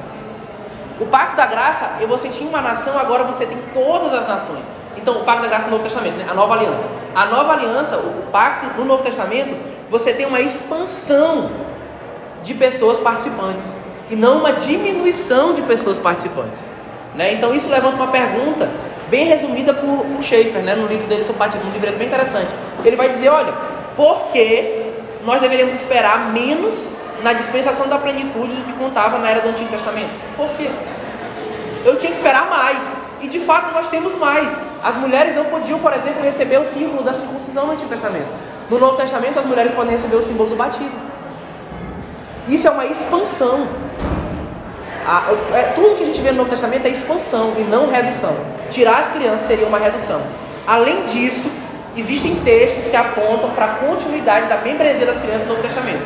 O 1.00 1.06
pacto 1.06 1.36
da 1.36 1.46
graça, 1.46 1.90
você 2.06 2.28
tinha 2.28 2.50
uma 2.50 2.60
nação, 2.60 2.98
agora 2.98 3.24
você 3.24 3.46
tem 3.46 3.56
todas 3.72 4.12
as 4.12 4.28
nações. 4.28 4.77
Então, 5.08 5.22
o 5.22 5.24
pacto 5.24 5.40
da 5.40 5.48
graça 5.48 5.64
no 5.64 5.70
Novo 5.70 5.82
Testamento, 5.84 6.16
né? 6.16 6.26
a 6.28 6.34
nova 6.34 6.54
aliança. 6.54 6.86
A 7.14 7.24
nova 7.24 7.54
aliança, 7.54 7.96
o 7.96 8.30
pacto 8.30 8.78
no 8.78 8.84
Novo 8.84 9.02
Testamento, 9.02 9.56
você 9.88 10.12
tem 10.12 10.26
uma 10.26 10.38
expansão 10.38 11.50
de 12.42 12.52
pessoas 12.52 12.98
participantes 12.98 13.64
e 14.10 14.16
não 14.16 14.40
uma 14.40 14.52
diminuição 14.52 15.54
de 15.54 15.62
pessoas 15.62 15.96
participantes. 15.96 16.60
Né? 17.14 17.32
Então, 17.32 17.54
isso 17.54 17.70
levanta 17.70 17.96
uma 17.96 18.08
pergunta 18.08 18.68
bem 19.08 19.24
resumida 19.24 19.72
por, 19.72 20.04
por 20.04 20.22
Schaeffer, 20.22 20.62
né? 20.62 20.74
no 20.74 20.86
livro 20.86 21.06
dele 21.06 21.24
sobre 21.24 21.38
batismo, 21.38 21.70
um 21.70 21.72
livro 21.72 21.90
bem 21.92 22.06
interessante. 22.06 22.52
Ele 22.84 22.94
vai 22.94 23.08
dizer: 23.08 23.30
olha, 23.30 23.54
por 23.96 24.24
que 24.30 24.92
nós 25.24 25.40
deveríamos 25.40 25.72
esperar 25.72 26.32
menos 26.34 26.74
na 27.22 27.32
dispensação 27.32 27.88
da 27.88 27.96
plenitude 27.96 28.56
do 28.56 28.62
que 28.62 28.72
contava 28.74 29.16
na 29.16 29.30
era 29.30 29.40
do 29.40 29.48
Antigo 29.48 29.70
Testamento? 29.70 30.10
Por 30.36 30.50
quê? 30.50 30.68
Eu 31.86 31.96
tinha 31.96 32.12
que 32.12 32.18
esperar 32.18 32.50
mais. 32.50 33.07
E 33.20 33.28
de 33.28 33.40
fato 33.40 33.72
nós 33.72 33.88
temos 33.88 34.14
mais. 34.16 34.50
As 34.82 34.94
mulheres 34.96 35.34
não 35.34 35.46
podiam, 35.46 35.78
por 35.80 35.92
exemplo, 35.92 36.22
receber 36.22 36.58
o 36.58 36.64
símbolo 36.64 37.02
da 37.02 37.12
circuncisão 37.12 37.66
no 37.66 37.72
Antigo 37.72 37.88
Testamento. 37.90 38.28
No 38.70 38.78
Novo 38.78 38.96
Testamento 38.96 39.38
as 39.38 39.46
mulheres 39.46 39.72
podem 39.74 39.92
receber 39.92 40.16
o 40.16 40.22
símbolo 40.22 40.50
do 40.50 40.56
batismo. 40.56 40.98
Isso 42.46 42.66
é 42.66 42.70
uma 42.70 42.86
expansão. 42.86 43.66
A- 45.06 45.24
é, 45.54 45.62
tudo 45.74 45.96
que 45.96 46.02
a 46.02 46.06
gente 46.06 46.20
vê 46.20 46.30
no 46.30 46.38
Novo 46.38 46.50
Testamento 46.50 46.86
é 46.86 46.90
expansão 46.90 47.54
e 47.58 47.62
não 47.62 47.88
redução. 47.90 48.36
Tirar 48.70 48.98
as 49.00 49.08
crianças 49.12 49.46
seria 49.46 49.66
uma 49.66 49.78
redução. 49.78 50.20
Além 50.66 51.04
disso, 51.06 51.50
existem 51.96 52.36
textos 52.44 52.86
que 52.88 52.96
apontam 52.96 53.50
para 53.50 53.64
a 53.64 53.68
continuidade 53.68 54.46
da 54.48 54.56
membresia 54.58 55.06
das 55.06 55.16
crianças 55.16 55.42
no 55.42 55.54
Novo 55.54 55.62
Testamento. 55.62 56.02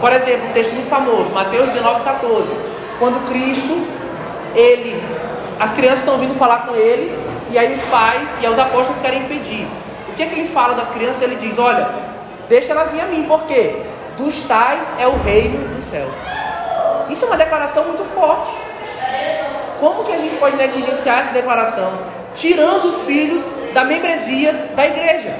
Por 0.00 0.12
exemplo, 0.12 0.48
um 0.48 0.52
texto 0.52 0.72
muito 0.74 0.88
famoso, 0.88 1.30
Mateus 1.30 1.68
19, 1.70 2.02
14. 2.02 2.48
Quando 2.98 3.26
Cristo, 3.28 3.86
ele, 4.54 5.02
as 5.62 5.70
crianças 5.74 6.00
estão 6.00 6.18
vindo 6.18 6.34
falar 6.34 6.66
com 6.66 6.74
ele, 6.74 7.16
e 7.48 7.56
aí 7.56 7.72
o 7.72 7.78
pai 7.88 8.28
e 8.42 8.48
os 8.48 8.58
apóstolos 8.58 9.00
querem 9.00 9.20
impedir. 9.20 9.64
O 10.08 10.14
que 10.14 10.24
é 10.24 10.26
que 10.26 10.34
ele 10.34 10.48
fala 10.48 10.74
das 10.74 10.88
crianças? 10.88 11.22
Ele 11.22 11.36
diz: 11.36 11.56
Olha, 11.56 11.88
deixa 12.48 12.72
elas 12.72 12.90
vir 12.90 13.00
a 13.00 13.06
mim, 13.06 13.26
porque 13.28 13.76
dos 14.18 14.42
tais 14.42 14.84
é 14.98 15.06
o 15.06 15.16
reino 15.22 15.72
do 15.72 15.80
céu. 15.80 16.08
Isso 17.08 17.24
é 17.24 17.28
uma 17.28 17.36
declaração 17.36 17.84
muito 17.84 18.02
forte. 18.12 18.50
Como 19.78 20.02
que 20.02 20.12
a 20.12 20.18
gente 20.18 20.34
pode 20.34 20.56
negligenciar 20.56 21.20
essa 21.20 21.32
declaração? 21.32 21.92
Tirando 22.34 22.86
os 22.86 23.02
filhos 23.02 23.44
da 23.72 23.84
membresia 23.84 24.70
da 24.74 24.84
igreja. 24.84 25.32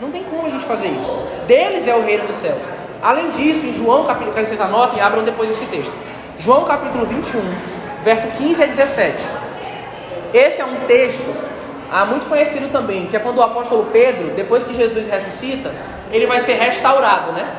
Não 0.00 0.10
tem 0.10 0.24
como 0.24 0.46
a 0.46 0.48
gente 0.48 0.64
fazer 0.64 0.86
isso. 0.86 1.28
Deles 1.46 1.86
é 1.86 1.94
o 1.94 2.02
reino 2.02 2.26
dos 2.26 2.36
céus. 2.36 2.62
Além 3.02 3.28
disso, 3.32 3.66
em 3.66 3.74
João 3.74 4.06
capítulo, 4.06 4.34
que 4.34 4.40
vocês 4.40 4.58
anotem 4.58 5.00
e 5.00 5.02
abram 5.02 5.22
depois 5.22 5.50
esse 5.50 5.66
texto. 5.66 5.92
João 6.38 6.64
capítulo 6.64 7.04
21, 7.04 7.42
verso 8.02 8.26
15 8.38 8.62
a 8.62 8.66
17. 8.66 9.45
Esse 10.32 10.60
é 10.60 10.64
um 10.64 10.86
texto 10.86 11.34
ah, 11.90 12.04
muito 12.04 12.28
conhecido 12.28 12.70
também, 12.70 13.06
que 13.06 13.16
é 13.16 13.20
quando 13.20 13.38
o 13.38 13.42
apóstolo 13.42 13.88
Pedro, 13.92 14.34
depois 14.34 14.64
que 14.64 14.74
Jesus 14.74 15.08
ressuscita, 15.08 15.72
ele 16.10 16.26
vai 16.26 16.40
ser 16.40 16.54
restaurado, 16.54 17.32
né? 17.32 17.56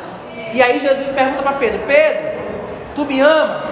E 0.53 0.61
aí 0.61 0.79
Jesus 0.79 1.09
pergunta 1.09 1.41
para 1.43 1.53
Pedro: 1.53 1.79
Pedro, 1.87 2.23
tu 2.95 3.05
me 3.05 3.19
amas? 3.21 3.65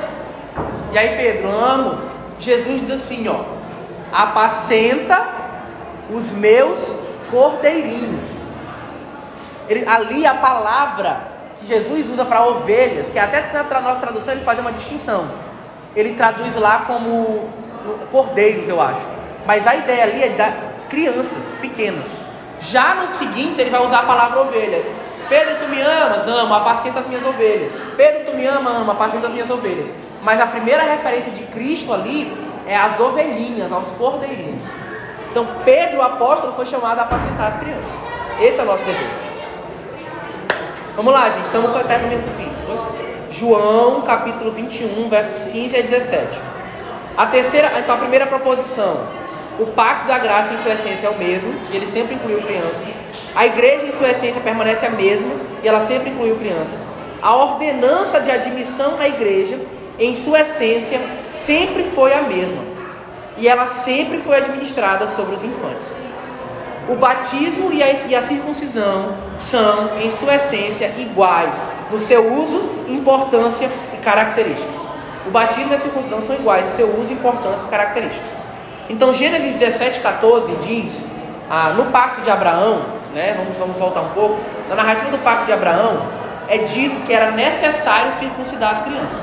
E 0.91 0.97
aí 0.97 1.17
Pedro, 1.17 1.49
amo. 1.49 2.01
Jesus 2.39 2.81
diz 2.81 2.91
assim, 2.91 3.27
ó: 3.27 3.41
apacenta 4.11 5.27
os 6.09 6.31
meus 6.31 6.95
cordeirinhos. 7.31 8.23
Ele, 9.67 9.87
ali 9.87 10.25
a 10.25 10.35
palavra 10.35 11.21
que 11.59 11.65
Jesus 11.65 12.09
usa 12.09 12.23
para 12.23 12.45
ovelhas, 12.45 13.09
que 13.09 13.17
até 13.17 13.51
na 13.51 13.81
nossa 13.81 14.01
tradução 14.01 14.33
ele 14.33 14.43
faz 14.43 14.59
uma 14.59 14.71
distinção. 14.71 15.27
Ele 15.95 16.13
traduz 16.13 16.55
lá 16.55 16.83
como 16.85 17.49
cordeiros, 18.11 18.67
eu 18.67 18.81
acho. 18.81 19.01
Mas 19.45 19.67
a 19.67 19.75
ideia 19.75 20.03
ali 20.03 20.23
é 20.23 20.29
da 20.29 20.53
crianças 20.89 21.43
pequenas. 21.61 22.07
Já 22.59 22.95
nos 22.95 23.17
seguintes 23.17 23.57
ele 23.57 23.69
vai 23.69 23.85
usar 23.85 23.99
a 23.99 24.03
palavra 24.03 24.41
ovelha. 24.41 24.83
Pedro, 25.27 25.55
tu 25.59 25.67
me 25.67 25.81
amas? 25.81 26.27
Amo, 26.27 26.53
apacenta 26.53 26.99
as 26.99 27.07
minhas 27.07 27.25
ovelhas. 27.25 27.71
Pedro, 27.97 28.31
tu 28.31 28.37
me 28.37 28.45
ama? 28.45 28.69
Amo, 28.69 28.91
apacenta 28.91 29.27
as 29.27 29.33
minhas 29.33 29.49
ovelhas. 29.49 29.87
Mas 30.21 30.39
a 30.39 30.45
primeira 30.45 30.83
referência 30.83 31.31
de 31.31 31.43
Cristo 31.43 31.93
ali 31.93 32.31
é 32.67 32.75
às 32.75 32.99
ovelhinhas, 32.99 33.71
aos 33.71 33.87
cordeirinhos. 33.89 34.63
Então 35.31 35.45
Pedro, 35.63 35.99
o 35.99 36.01
apóstolo, 36.01 36.53
foi 36.53 36.65
chamado 36.65 36.99
a 36.99 37.03
apacentar 37.03 37.47
as 37.47 37.57
crianças. 37.57 37.91
Esse 38.39 38.59
é 38.59 38.63
o 38.63 38.65
nosso 38.65 38.83
dever. 38.83 39.09
Vamos 40.95 41.13
lá, 41.13 41.29
gente, 41.29 41.45
estamos 41.45 41.75
até 41.75 41.97
no 41.97 42.07
mesmo 42.07 42.27
fim. 42.37 42.45
João, 43.29 44.01
capítulo 44.03 44.51
21, 44.51 45.09
versos 45.09 45.51
15 45.51 45.75
a 45.75 45.81
17. 45.81 46.54
A 47.17 47.25
terceira, 47.27 47.79
então 47.79 47.95
a 47.95 47.97
primeira 47.97 48.27
proposição, 48.27 49.07
o 49.57 49.67
pacto 49.67 50.05
da 50.05 50.17
graça 50.17 50.53
em 50.53 50.57
sua 50.57 50.73
essência 50.73 51.07
é 51.07 51.09
o 51.09 51.17
mesmo, 51.17 51.53
e 51.71 51.75
ele 51.77 51.87
sempre 51.87 52.15
incluiu 52.15 52.41
crianças. 52.41 52.89
A 53.33 53.45
igreja 53.45 53.85
em 53.85 53.93
sua 53.93 54.09
essência 54.09 54.41
permanece 54.41 54.85
a 54.85 54.89
mesma, 54.89 55.33
e 55.63 55.67
ela 55.67 55.79
sempre 55.79 56.09
incluiu 56.09 56.35
crianças. 56.35 56.79
A 57.21 57.33
ordenança 57.33 58.19
de 58.19 58.29
admissão 58.29 58.97
na 58.97 59.07
igreja, 59.07 59.57
em 59.97 60.13
sua 60.13 60.41
essência, 60.41 60.99
sempre 61.31 61.85
foi 61.95 62.13
a 62.13 62.21
mesma, 62.23 62.61
e 63.37 63.47
ela 63.47 63.67
sempre 63.67 64.19
foi 64.19 64.35
administrada 64.35 65.07
sobre 65.07 65.35
os 65.35 65.43
infantes. 65.43 65.87
O 66.89 66.95
batismo 66.95 67.71
e 67.71 67.81
a, 67.81 67.93
e 67.93 68.13
a 68.13 68.21
circuncisão 68.21 69.15
são, 69.39 69.97
em 69.99 70.11
sua 70.11 70.35
essência, 70.35 70.91
iguais 70.97 71.55
no 71.89 71.97
seu 71.97 72.29
uso, 72.33 72.61
importância 72.89 73.69
e 73.93 73.97
características. 73.97 74.94
O 75.25 75.31
batismo 75.31 75.71
e 75.71 75.75
a 75.75 75.79
circuncisão 75.79 76.21
são 76.21 76.35
iguais 76.35 76.65
no 76.65 76.71
seu 76.71 76.99
uso, 76.99 77.11
importância 77.11 77.65
e 77.65 77.69
características. 77.69 78.29
Então, 78.89 79.11
Gênesis 79.11 79.59
17, 79.59 79.99
14 79.99 80.55
diz, 80.67 81.01
ah, 81.49 81.73
no 81.75 81.85
pacto 81.85 82.21
de 82.21 82.29
Abraão, 82.29 82.85
né, 83.13 83.33
vamos, 83.35 83.57
vamos 83.57 83.77
voltar 83.77 84.01
um 84.01 84.09
pouco, 84.09 84.37
na 84.69 84.75
narrativa 84.75 85.09
do 85.09 85.17
pacto 85.17 85.45
de 85.45 85.53
Abraão, 85.53 86.05
é 86.47 86.59
dito 86.59 86.95
que 87.07 87.13
era 87.13 87.31
necessário 87.31 88.11
circuncidar 88.13 88.73
as 88.73 88.81
crianças. 88.81 89.17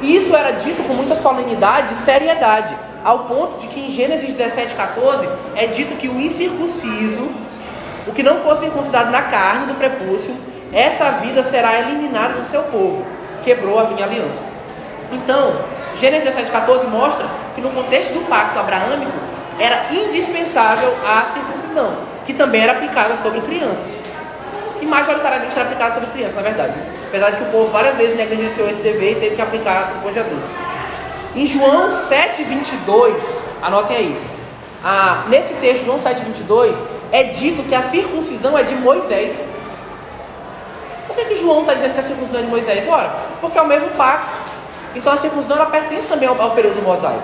Isso 0.00 0.34
era 0.34 0.52
dito 0.52 0.82
com 0.82 0.94
muita 0.94 1.14
solenidade 1.14 1.94
e 1.94 1.96
seriedade, 1.98 2.76
ao 3.04 3.20
ponto 3.20 3.58
de 3.58 3.68
que 3.68 3.80
em 3.80 3.90
Gênesis 3.90 4.34
17, 4.34 4.74
14 4.74 5.28
é 5.54 5.66
dito 5.66 5.96
que 5.96 6.08
o 6.08 6.20
incircunciso, 6.20 7.30
o 8.06 8.12
que 8.12 8.22
não 8.22 8.40
for 8.40 8.56
circuncidado 8.56 9.10
na 9.10 9.22
carne 9.22 9.66
do 9.66 9.74
prepúcio, 9.74 10.34
essa 10.72 11.12
vida 11.12 11.42
será 11.42 11.78
eliminada 11.80 12.34
do 12.34 12.46
seu 12.46 12.64
povo. 12.64 13.04
Quebrou 13.44 13.78
a 13.78 13.84
minha 13.84 14.04
aliança. 14.04 14.57
Então, 15.12 15.56
Gênesis 15.96 16.26
17, 16.26 16.50
14 16.50 16.86
mostra 16.86 17.26
que 17.54 17.60
no 17.60 17.70
contexto 17.70 18.12
do 18.12 18.28
pacto 18.28 18.58
abraâmico 18.58 19.12
era 19.58 19.86
indispensável 19.90 20.94
a 21.04 21.22
circuncisão, 21.22 21.96
que 22.24 22.32
também 22.32 22.62
era 22.62 22.72
aplicada 22.72 23.16
sobre 23.16 23.40
crianças. 23.40 23.98
Que 24.78 24.86
majoritariamente 24.86 25.54
era 25.54 25.64
aplicada 25.64 25.94
sobre 25.94 26.10
crianças, 26.10 26.36
na 26.36 26.42
verdade. 26.42 26.74
Apesar 27.08 27.30
de 27.30 27.36
que 27.38 27.42
o 27.44 27.46
povo 27.46 27.70
várias 27.70 27.96
vezes 27.96 28.16
negligenciou 28.16 28.68
esse 28.68 28.80
dever 28.80 29.12
e 29.12 29.14
teve 29.16 29.36
que 29.36 29.42
aplicar 29.42 29.92
depois 29.94 30.14
de 30.14 30.20
adulto. 30.20 30.46
Em 31.34 31.46
João 31.46 31.90
7, 31.90 32.44
22, 32.44 33.16
anotem 33.62 33.96
aí. 33.96 34.20
Ah, 34.84 35.24
nesse 35.28 35.54
texto, 35.54 35.84
João 35.84 35.98
7, 35.98 36.22
22, 36.22 36.76
é 37.10 37.24
dito 37.24 37.62
que 37.64 37.74
a 37.74 37.82
circuncisão 37.82 38.56
é 38.56 38.62
de 38.62 38.74
Moisés. 38.76 39.44
Por 41.06 41.16
que, 41.16 41.24
que 41.24 41.40
João 41.40 41.62
está 41.62 41.74
dizendo 41.74 41.94
que 41.94 42.00
a 42.00 42.02
circuncisão 42.02 42.40
é 42.40 42.42
de 42.44 42.48
Moisés? 42.48 42.88
Ora, 42.88 43.16
porque 43.40 43.58
é 43.58 43.62
o 43.62 43.66
mesmo 43.66 43.88
pacto. 43.90 44.36
Então 44.94 45.12
a 45.12 45.16
circuncisão 45.16 45.56
ela 45.56 45.66
pertence 45.66 46.06
também 46.06 46.28
ao, 46.28 46.40
ao 46.40 46.52
período 46.52 46.82
mosaico. 46.82 47.22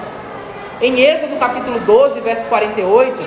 Em 0.81 1.01
Êxodo 1.01 1.37
capítulo 1.37 1.79
12, 1.81 2.21
verso 2.21 2.45
48, 2.49 3.23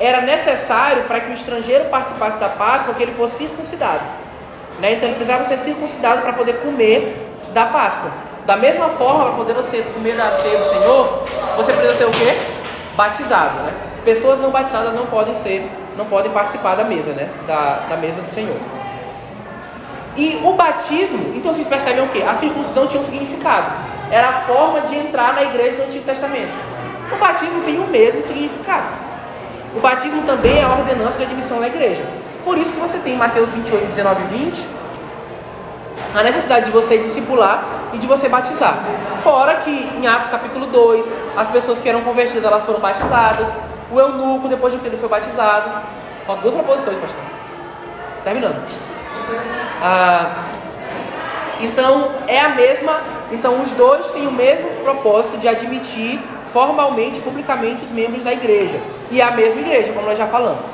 era 0.00 0.20
necessário 0.20 1.04
para 1.04 1.20
que 1.20 1.30
o 1.30 1.34
estrangeiro 1.34 1.86
participasse 1.86 2.38
da 2.38 2.48
Páscoa 2.48 2.94
que 2.94 3.02
ele 3.02 3.12
fosse 3.12 3.36
circuncidado. 3.36 4.04
Né? 4.80 4.92
Então 4.92 5.08
ele 5.08 5.16
precisava 5.16 5.44
ser 5.44 5.58
circuncidado 5.58 6.22
para 6.22 6.32
poder 6.32 6.54
comer 6.60 7.34
da 7.52 7.66
Páscoa. 7.66 8.10
Da 8.46 8.56
mesma 8.56 8.88
forma, 8.90 9.24
para 9.26 9.34
poder 9.34 9.54
você 9.54 9.82
comer 9.82 10.16
da 10.16 10.30
ceia 10.32 10.58
do 10.58 10.64
Senhor, 10.64 11.24
você 11.56 11.72
precisa 11.72 11.94
ser 11.94 12.04
o 12.04 12.10
quê? 12.10 12.34
Batizado, 12.96 13.58
né? 13.60 13.72
Pessoas 14.04 14.40
não 14.40 14.50
batizadas 14.50 14.94
não 14.94 15.04
podem 15.04 15.34
ser, 15.34 15.68
não 15.98 16.06
podem 16.06 16.32
participar 16.32 16.74
da 16.74 16.84
mesa, 16.84 17.12
né? 17.12 17.28
Da, 17.46 17.80
da 17.90 17.96
mesa 17.96 18.22
do 18.22 18.28
Senhor. 18.28 18.56
E 20.18 20.40
o 20.42 20.52
batismo, 20.54 21.32
então 21.36 21.54
vocês 21.54 21.66
percebem 21.68 22.02
o 22.02 22.08
que? 22.08 22.20
A 22.20 22.34
circuncisão 22.34 22.88
tinha 22.88 23.00
um 23.00 23.04
significado. 23.04 23.72
Era 24.10 24.28
a 24.28 24.32
forma 24.40 24.80
de 24.80 24.96
entrar 24.96 25.32
na 25.32 25.44
igreja 25.44 25.76
do 25.76 25.84
Antigo 25.84 26.04
Testamento. 26.04 26.52
O 27.12 27.16
batismo 27.16 27.62
tem 27.62 27.78
o 27.78 27.86
mesmo 27.86 28.20
significado. 28.24 28.88
O 29.76 29.78
batismo 29.78 30.22
também 30.22 30.58
é 30.58 30.64
a 30.64 30.70
ordenança 30.70 31.18
de 31.18 31.22
admissão 31.22 31.60
na 31.60 31.68
igreja. 31.68 32.02
Por 32.44 32.58
isso 32.58 32.72
que 32.72 32.80
você 32.80 32.98
tem 32.98 33.14
em 33.14 33.16
Mateus 33.16 33.48
28, 33.50 33.86
19 33.86 34.22
e 34.24 34.38
20 34.38 34.66
a 36.16 36.22
necessidade 36.24 36.66
de 36.66 36.72
você 36.72 36.98
discipular 36.98 37.64
e 37.92 37.98
de 37.98 38.06
você 38.06 38.28
batizar. 38.28 38.82
Fora 39.22 39.56
que 39.56 39.70
em 39.70 40.06
Atos 40.06 40.30
capítulo 40.30 40.66
2, 40.66 41.06
as 41.36 41.48
pessoas 41.48 41.78
que 41.78 41.88
eram 41.88 42.00
convertidas 42.00 42.44
elas 42.44 42.64
foram 42.64 42.80
batizadas. 42.80 43.46
O 43.92 44.00
eunuco, 44.00 44.48
depois 44.48 44.72
de 44.72 44.80
que 44.80 44.86
ele 44.88 44.96
foi 44.96 45.08
batizado. 45.08 45.70
Faltam 46.26 46.42
duas 46.42 46.54
proposições, 46.56 46.98
pastor. 46.98 47.20
Terminando. 48.24 48.87
Ah, 49.82 50.44
então 51.60 52.12
é 52.26 52.40
a 52.40 52.50
mesma. 52.50 53.00
Então 53.30 53.60
os 53.62 53.72
dois 53.72 54.10
têm 54.12 54.26
o 54.26 54.32
mesmo 54.32 54.68
propósito 54.82 55.38
de 55.38 55.48
admitir 55.48 56.20
formalmente, 56.52 57.20
publicamente 57.20 57.84
os 57.84 57.90
membros 57.90 58.22
da 58.22 58.32
igreja. 58.32 58.80
E 59.10 59.20
é 59.20 59.24
a 59.24 59.30
mesma 59.30 59.60
igreja, 59.60 59.92
como 59.92 60.06
nós 60.06 60.18
já 60.18 60.26
falamos. 60.26 60.64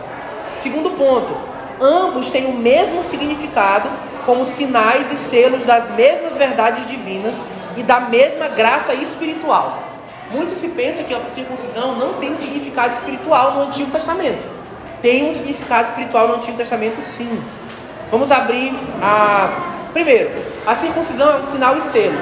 Segundo 0.61 0.91
ponto, 0.91 1.37
ambos 1.81 2.31
têm 2.31 2.47
o 2.47 2.53
mesmo 2.53 3.03
significado 3.03 3.89
como 4.25 4.47
sinais 4.47 5.13
e 5.13 5.17
selos 5.17 5.65
das 5.65 5.91
mesmas 5.91 6.35
verdades 6.35 6.87
divinas 6.89 7.35
e 7.77 7.83
da 7.83 8.01
mesma 8.01 8.49
graça 8.49 8.95
espiritual. 8.95 9.83
Muito 10.31 10.57
se 10.57 10.69
pensa 10.69 11.03
que 11.03 11.15
a 11.15 11.21
circuncisão 11.27 11.97
não 11.97 12.15
tem 12.15 12.33
um 12.33 12.37
significado 12.37 12.95
espiritual 12.95 13.55
no 13.55 13.63
Antigo 13.63 13.91
Testamento. 13.91 14.43
Tem 15.03 15.29
um 15.29 15.35
significado 15.35 15.89
espiritual 15.89 16.29
no 16.29 16.37
Antigo 16.37 16.57
Testamento, 16.57 17.03
sim. 17.03 17.43
Vamos 18.15 18.31
abrir 18.31 18.73
a. 19.03 19.91
Primeiro, 19.93 20.31
a 20.65 20.77
circuncisão 20.77 21.33
é 21.33 21.37
um 21.39 21.43
sinal 21.43 21.77
e 21.77 21.81
selo. 21.81 22.17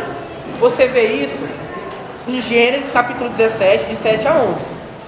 Você 0.59 0.89
vê 0.89 1.03
isso 1.03 1.47
em 2.27 2.41
Gênesis 2.41 2.91
capítulo 2.91 3.29
17, 3.29 3.85
de 3.85 3.97
7 3.97 4.27
a 4.27 4.33
11, 4.33 4.65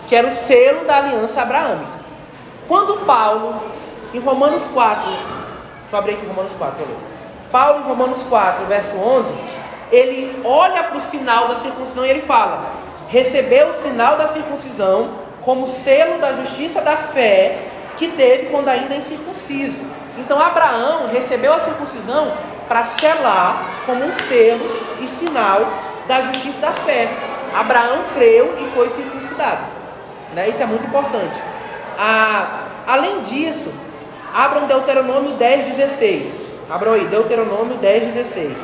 que 0.06 0.14
era 0.14 0.28
o 0.28 0.30
selo 0.30 0.84
da 0.84 0.98
aliança 0.98 1.40
abraâmica. 1.40 1.88
Quando 2.68 3.06
Paulo, 3.06 3.62
em 4.12 4.18
Romanos 4.18 4.66
4, 4.74 5.04
deixa 5.04 5.24
eu 5.90 5.98
abrir 5.98 6.12
aqui 6.16 6.26
Romanos 6.26 6.52
4, 6.52 6.84
olha. 6.86 6.96
Paulo, 7.50 7.80
em 7.80 7.88
Romanos 7.88 8.22
4, 8.28 8.66
verso 8.66 8.94
11, 8.94 9.32
ele 9.90 10.38
olha 10.44 10.84
para 10.84 10.98
o 10.98 11.00
sinal 11.00 11.48
da 11.48 11.56
circuncisão 11.56 12.04
e 12.04 12.10
ele 12.10 12.20
fala: 12.20 12.62
recebeu 13.08 13.70
o 13.70 13.72
sinal 13.72 14.18
da 14.18 14.28
circuncisão 14.28 15.12
como 15.40 15.66
selo 15.66 16.18
da 16.18 16.34
justiça 16.34 16.82
da 16.82 16.98
fé 16.98 17.56
que 17.96 18.08
teve 18.08 18.50
quando 18.50 18.68
ainda 18.68 18.92
é 18.92 18.98
incircunciso. 18.98 19.93
Então 20.16 20.40
Abraão 20.40 21.08
recebeu 21.08 21.52
a 21.52 21.60
circuncisão 21.60 22.32
para 22.68 22.84
selar 22.86 23.66
como 23.84 24.04
um 24.04 24.12
selo 24.12 24.80
e 25.00 25.06
sinal 25.06 25.60
da 26.06 26.20
justiça 26.20 26.60
da 26.60 26.72
fé. 26.72 27.10
Abraão 27.54 28.04
creu 28.14 28.54
e 28.58 28.66
foi 28.74 28.88
circuncidado. 28.88 29.62
Né? 30.34 30.48
Isso 30.48 30.62
é 30.62 30.66
muito 30.66 30.86
importante. 30.86 31.40
Ah, 31.98 32.66
além 32.86 33.20
disso, 33.22 33.72
abram 34.34 34.66
Deuteronômio 34.66 35.32
10, 35.32 35.76
16. 35.76 36.44
Abram 36.68 36.94
aí, 36.94 37.04
Deuteronômio 37.06 37.76
10, 37.76 38.14
16. 38.14 38.56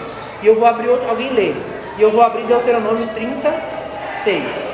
E 0.42 0.46
eu 0.46 0.58
vou 0.58 0.66
abrir 0.66 0.88
outro, 0.88 1.08
alguém 1.08 1.32
lê. 1.32 1.54
E 1.98 2.02
eu 2.02 2.10
vou 2.10 2.22
abrir 2.22 2.44
Deuteronômio 2.44 3.06
36. 3.08 4.70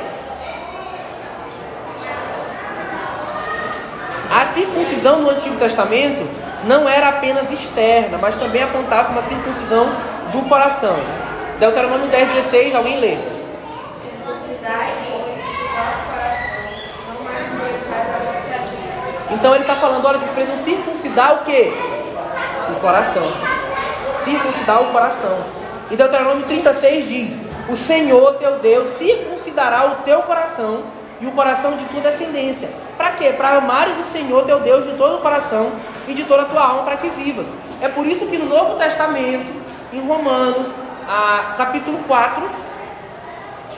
A 4.31 4.47
circuncisão 4.47 5.21
no 5.21 5.31
Antigo 5.31 5.57
Testamento 5.57 6.27
não 6.67 6.89
era 6.89 7.09
apenas 7.09 7.51
externa, 7.51 8.19
mas 8.21 8.37
também 8.37 8.63
apontava 8.63 9.13
uma 9.13 9.23
circuncisão 9.23 9.87
do 10.33 10.49
coração. 10.49 10.97
Deuteronômio 11.59 12.09
10, 12.09 12.35
16, 12.35 12.75
alguém 12.75 12.99
lê. 12.99 13.17
Então 19.31 19.55
ele 19.55 19.63
está 19.63 19.77
falando, 19.77 20.05
olha, 20.05 20.19
vocês 20.19 20.31
precisam 20.33 20.57
circuncidar 20.57 21.35
o 21.35 21.45
quê? 21.45 21.73
O 22.71 22.81
coração. 22.81 23.33
Circuncidar 24.25 24.83
o 24.83 24.93
coração. 24.93 25.39
E 25.91 25.97
Deuteronômio 25.97 26.47
36 26.47 27.09
diz: 27.09 27.41
O 27.69 27.77
Senhor 27.77 28.35
teu 28.35 28.59
Deus 28.59 28.91
circuncidará 28.91 29.87
o 29.87 29.95
teu 30.05 30.23
coração 30.23 30.83
e 31.21 31.27
o 31.27 31.31
coração 31.31 31.77
de 31.77 31.85
tua 31.85 32.01
descendência. 32.01 32.69
Para 32.97 33.13
quê? 33.13 33.33
Para 33.37 33.57
amares 33.57 33.97
o 33.99 34.05
Senhor 34.05 34.45
teu 34.45 34.59
Deus 34.61 34.85
de 34.85 34.97
todo 34.97 35.19
o 35.19 35.21
coração 35.21 35.73
e 36.07 36.15
de 36.15 36.25
toda 36.25 36.43
a 36.43 36.47
tua 36.47 36.63
alma 36.63 36.83
para 36.83 36.97
que 36.97 37.09
vivas. 37.09 37.47
É 37.81 37.89
por 37.89 38.07
isso 38.07 38.27
que 38.27 38.39
no 38.39 38.47
Novo 38.47 38.77
Testamento, 38.77 39.53
em 39.93 40.01
Romanos, 40.07 40.69
a, 41.09 41.55
capítulo 41.57 41.99
4, 42.07 42.67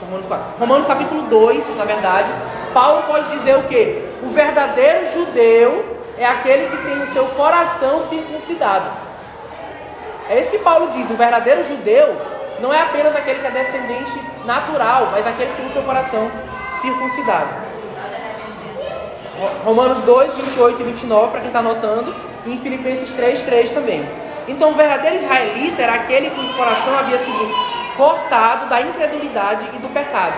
Romanos 0.01 0.27
4, 0.27 0.45
Romanos 0.59 0.87
capítulo 0.87 1.23
2, 1.23 1.75
na 1.75 1.85
verdade, 1.85 2.29
Paulo 2.73 3.03
pode 3.03 3.29
dizer 3.37 3.55
o 3.57 3.63
que? 3.63 4.03
O 4.23 4.29
verdadeiro 4.29 5.11
judeu 5.11 5.97
é 6.17 6.25
aquele 6.25 6.67
que 6.67 6.77
tem 6.77 7.01
o 7.01 7.07
seu 7.07 7.25
coração 7.29 8.07
circuncidado. 8.07 8.85
É 10.29 10.39
isso 10.39 10.51
que 10.51 10.59
Paulo 10.59 10.91
diz. 10.91 11.09
O 11.09 11.15
verdadeiro 11.15 11.63
judeu 11.65 12.15
não 12.59 12.73
é 12.73 12.81
apenas 12.81 13.15
aquele 13.15 13.39
que 13.39 13.47
é 13.47 13.51
descendente 13.51 14.21
natural, 14.45 15.09
mas 15.11 15.25
aquele 15.25 15.49
que 15.51 15.57
tem 15.57 15.65
o 15.65 15.71
seu 15.71 15.83
coração 15.83 16.29
circuncidado. 16.81 17.68
Romanos 19.63 19.99
2, 20.01 20.33
28 20.33 20.81
e 20.81 20.83
29, 20.83 21.31
para 21.31 21.39
quem 21.39 21.49
está 21.49 21.59
anotando, 21.59 22.13
e 22.45 22.53
em 22.53 22.59
Filipenses 22.59 23.11
3, 23.11 23.41
3 23.43 23.71
também. 23.71 24.05
Então, 24.47 24.71
o 24.71 24.75
verdadeiro 24.75 25.17
israelita 25.17 25.81
era 25.81 25.93
aquele 25.93 26.29
cujo 26.31 26.53
coração 26.55 26.97
havia 26.97 27.19
sido 27.19 27.49
cortado 27.95 28.67
da 28.67 28.81
incredulidade 28.81 29.65
e 29.73 29.77
do 29.77 29.93
pecado. 29.93 30.33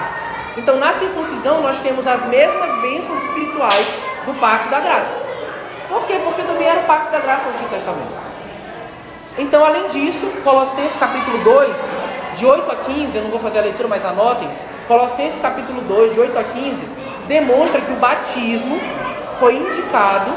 Então, 0.58 0.78
na 0.78 0.94
circuncisão, 0.94 1.62
nós 1.62 1.78
temos 1.80 2.06
as 2.06 2.26
mesmas 2.26 2.82
bênçãos 2.82 3.24
espirituais 3.24 3.88
do 4.26 4.34
pacto 4.40 4.70
da 4.70 4.80
graça. 4.80 5.16
Por 5.88 6.06
quê? 6.06 6.20
Porque 6.24 6.42
também 6.44 6.68
era 6.68 6.82
o 6.82 6.84
pacto 6.84 7.12
da 7.12 7.20
graça 7.20 7.46
no 7.46 7.52
Antigo 7.52 7.70
Testamento. 7.70 8.32
Então, 9.38 9.64
além 9.64 9.88
disso, 9.88 10.26
Colossenses 10.44 10.98
capítulo 10.98 11.38
2, 11.44 11.76
de 12.38 12.46
8 12.46 12.72
a 12.72 12.76
15, 12.76 13.18
eu 13.18 13.24
não 13.24 13.32
vou 13.32 13.40
fazer 13.40 13.60
a 13.60 13.62
leitura, 13.62 13.88
mas 13.88 14.06
anotem. 14.06 14.50
Colossenses 14.88 15.40
capítulo 15.42 15.82
2, 15.82 16.14
de 16.14 16.20
8 16.20 16.38
a 16.38 16.44
15, 16.44 16.86
demonstra 17.32 17.80
que 17.80 17.94
o 17.94 17.96
batismo 17.96 18.78
foi 19.40 19.56
indicado 19.56 20.32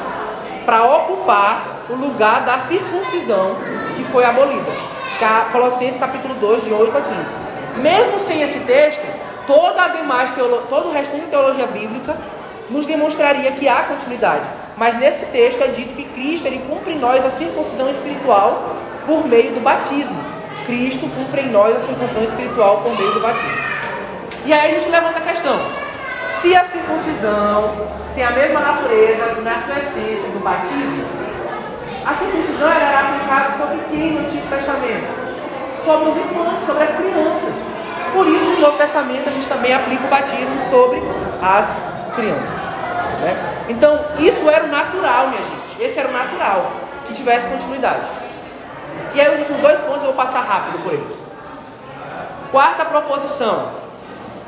para 0.65 0.85
ocupar 0.85 1.87
o 1.91 1.95
lugar 1.95 2.43
da 2.43 2.61
circuncisão 2.61 3.57
que 3.97 4.05
foi 4.05 4.25
abolida. 4.25 4.71
Colossenses 5.51 5.99
capítulo 5.99 6.35
2, 6.35 6.65
de 6.65 6.73
8 6.73 6.97
a 6.97 7.01
15. 7.01 7.83
Mesmo 7.83 8.21
sem 8.21 8.43
esse 8.43 8.61
texto, 8.61 9.03
toda 9.47 9.85
a 9.85 9.89
demais 9.89 10.31
todo 10.69 10.89
o 10.89 10.93
restante 10.93 11.25
de 11.25 11.31
teologia 11.31 11.67
bíblica 11.67 12.17
nos 12.71 12.87
demonstraria 12.87 13.51
que 13.53 13.69
há 13.69 13.83
continuidade. 13.83 14.45
Mas 14.77 14.97
nesse 14.97 15.27
texto 15.27 15.63
é 15.63 15.69
dito 15.69 15.95
que 15.95 16.05
Cristo 16.05 16.47
ele 16.47 16.63
cumpre 16.69 16.93
em 16.93 16.99
nós 16.99 17.25
a 17.25 17.31
circuncisão 17.31 17.91
espiritual 17.91 18.77
por 19.05 19.27
meio 19.27 19.53
do 19.53 19.61
batismo. 19.61 20.17
Cristo 20.65 21.09
cumpre 21.15 21.43
em 21.43 21.51
nós 21.51 21.77
a 21.77 21.81
circuncisão 21.81 22.23
espiritual 22.23 22.83
por 22.83 22.97
meio 22.97 23.13
do 23.13 23.21
batismo. 23.21 23.59
E 24.47 24.53
aí 24.53 24.77
a 24.77 24.79
gente 24.79 24.91
levanta 24.91 25.19
a 25.19 25.23
questão: 25.23 25.84
se 26.45 26.55
a 26.55 26.63
circuncisão 26.67 27.75
tem 28.15 28.23
a 28.23 28.33
mesma 28.33 28.61
natureza, 28.61 29.41
na 29.41 29.63
sua 29.63 29.79
essência, 29.79 30.29
do 30.29 30.45
batismo, 30.45 31.07
a 32.05 32.13
circuncisão 32.13 32.71
era 32.71 33.01
aplicada 33.01 33.57
sobre 33.57 33.79
quem 33.89 34.13
no 34.13 34.27
Antigo 34.27 34.47
Testamento? 34.49 35.09
Sobre 35.87 36.11
os 36.11 36.17
infantes, 36.19 36.67
sobre 36.67 36.83
as 36.85 36.97
crianças. 36.97 37.55
Por 38.13 38.27
isso, 38.29 38.45
no 38.45 38.61
Novo 38.61 38.77
Testamento, 38.77 39.27
a 39.27 39.33
gente 39.33 39.49
também 39.49 39.73
aplica 39.73 40.05
o 40.05 40.09
batismo 40.09 40.61
sobre 40.69 41.03
as 41.41 41.79
crianças. 42.15 42.61
Né? 43.23 43.65
Então, 43.71 44.05
isso 44.19 44.47
era 44.51 44.65
o 44.65 44.69
natural, 44.69 45.29
minha 45.29 45.43
gente. 45.43 45.83
Esse 45.83 45.99
era 45.99 46.11
o 46.11 46.13
natural, 46.13 46.73
que 47.07 47.15
tivesse 47.15 47.49
continuidade. 47.49 48.07
E 49.15 49.21
aí, 49.21 49.33
os 49.33 49.39
últimos 49.39 49.63
dois 49.63 49.81
pontos 49.81 50.03
eu 50.03 50.13
vou 50.13 50.15
passar 50.15 50.43
rápido 50.43 50.83
por 50.83 50.93
eles. 50.93 51.17
Quarta 52.53 52.85
proposição: 52.85 53.84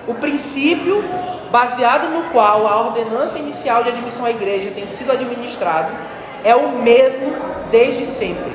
o 0.07 0.15
princípio 0.15 1.05
baseado 1.51 2.11
no 2.11 2.31
qual 2.31 2.67
a 2.67 2.81
ordenança 2.81 3.39
inicial 3.39 3.83
de 3.83 3.91
admissão 3.91 4.25
à 4.25 4.31
igreja 4.31 4.71
tem 4.71 4.87
sido 4.87 5.11
administrado 5.11 5.93
é 6.45 6.55
o 6.55 6.79
mesmo 6.79 7.35
desde 7.71 8.07
sempre. 8.07 8.53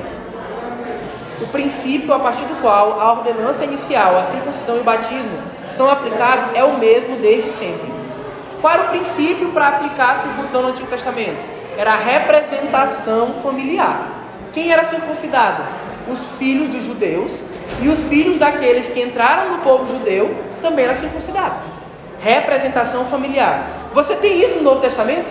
O 1.42 1.46
princípio 1.48 2.14
a 2.14 2.18
partir 2.18 2.44
do 2.44 2.60
qual 2.62 3.00
a 3.00 3.12
ordenança 3.12 3.64
inicial, 3.64 4.16
a 4.16 4.24
circuncisão 4.24 4.76
e 4.76 4.80
o 4.80 4.84
batismo 4.84 5.38
são 5.68 5.90
aplicados 5.90 6.46
é 6.54 6.64
o 6.64 6.78
mesmo 6.78 7.16
desde 7.16 7.50
sempre. 7.50 7.92
Qual 8.60 8.72
era 8.72 8.84
o 8.84 8.88
princípio 8.88 9.50
para 9.50 9.68
aplicar 9.68 10.12
a 10.12 10.16
circuncisão 10.16 10.62
no 10.62 10.68
Antigo 10.68 10.86
Testamento? 10.86 11.44
Era 11.76 11.92
a 11.92 11.96
representação 11.96 13.34
familiar. 13.42 14.08
Quem 14.52 14.72
era 14.72 14.84
circuncidado? 14.84 15.62
Os 16.08 16.20
filhos 16.38 16.68
dos 16.68 16.84
judeus 16.84 17.42
e 17.80 17.88
os 17.88 17.98
filhos 18.08 18.38
daqueles 18.38 18.88
que 18.90 19.00
entraram 19.00 19.52
no 19.52 19.58
povo 19.58 19.86
judeu 19.86 20.34
também 20.60 20.84
eram 20.84 20.96
circuncidados. 20.96 21.58
Representação 22.20 23.04
familiar. 23.06 23.88
Você 23.92 24.14
tem 24.16 24.38
isso 24.38 24.56
no 24.56 24.62
Novo 24.62 24.80
Testamento? 24.80 25.30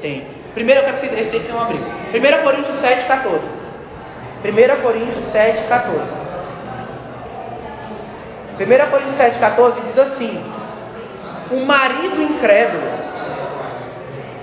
Tem. 0.00 0.26
Primeiro, 0.54 0.80
eu 0.80 0.84
quero 0.84 0.98
que 0.98 1.06
vocês, 1.06 1.20
esse 1.20 1.30
texto 1.30 1.56
abrir. 1.56 1.78
1 1.78 2.42
Coríntios 2.42 2.76
7, 2.76 3.04
14. 3.04 3.44
1 4.44 4.82
Coríntios 4.82 5.24
7, 5.24 5.64
14. 5.68 6.12
1 8.58 8.90
Coríntios 8.90 9.14
7, 9.14 9.38
14 9.38 9.80
diz 9.82 9.98
assim: 9.98 10.42
O 11.50 11.64
marido 11.64 12.20
incrédulo 12.20 12.82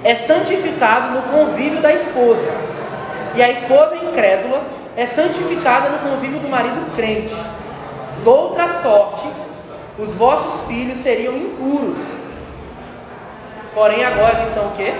é 0.04 0.16
santificado 0.16 1.16
no 1.16 1.22
convívio 1.24 1.82
da 1.82 1.92
esposa, 1.92 2.48
e 3.36 3.44
a 3.44 3.52
esposa 3.52 3.98
incrédula 3.98 4.62
é 4.96 5.06
santificada 5.06 5.90
no 5.90 6.00
convívio 6.00 6.40
do 6.40 6.48
marido 6.48 6.96
crente. 6.96 7.36
Doutra 8.24 8.82
sorte, 8.82 9.28
os 10.00 10.16
vossos 10.16 10.68
filhos 10.68 11.00
seriam 11.00 11.36
impuros. 11.36 11.98
Porém, 13.74 14.04
agora 14.04 14.40
eles 14.40 14.54
são 14.54 14.68
o 14.68 14.72
quê? 14.72 14.94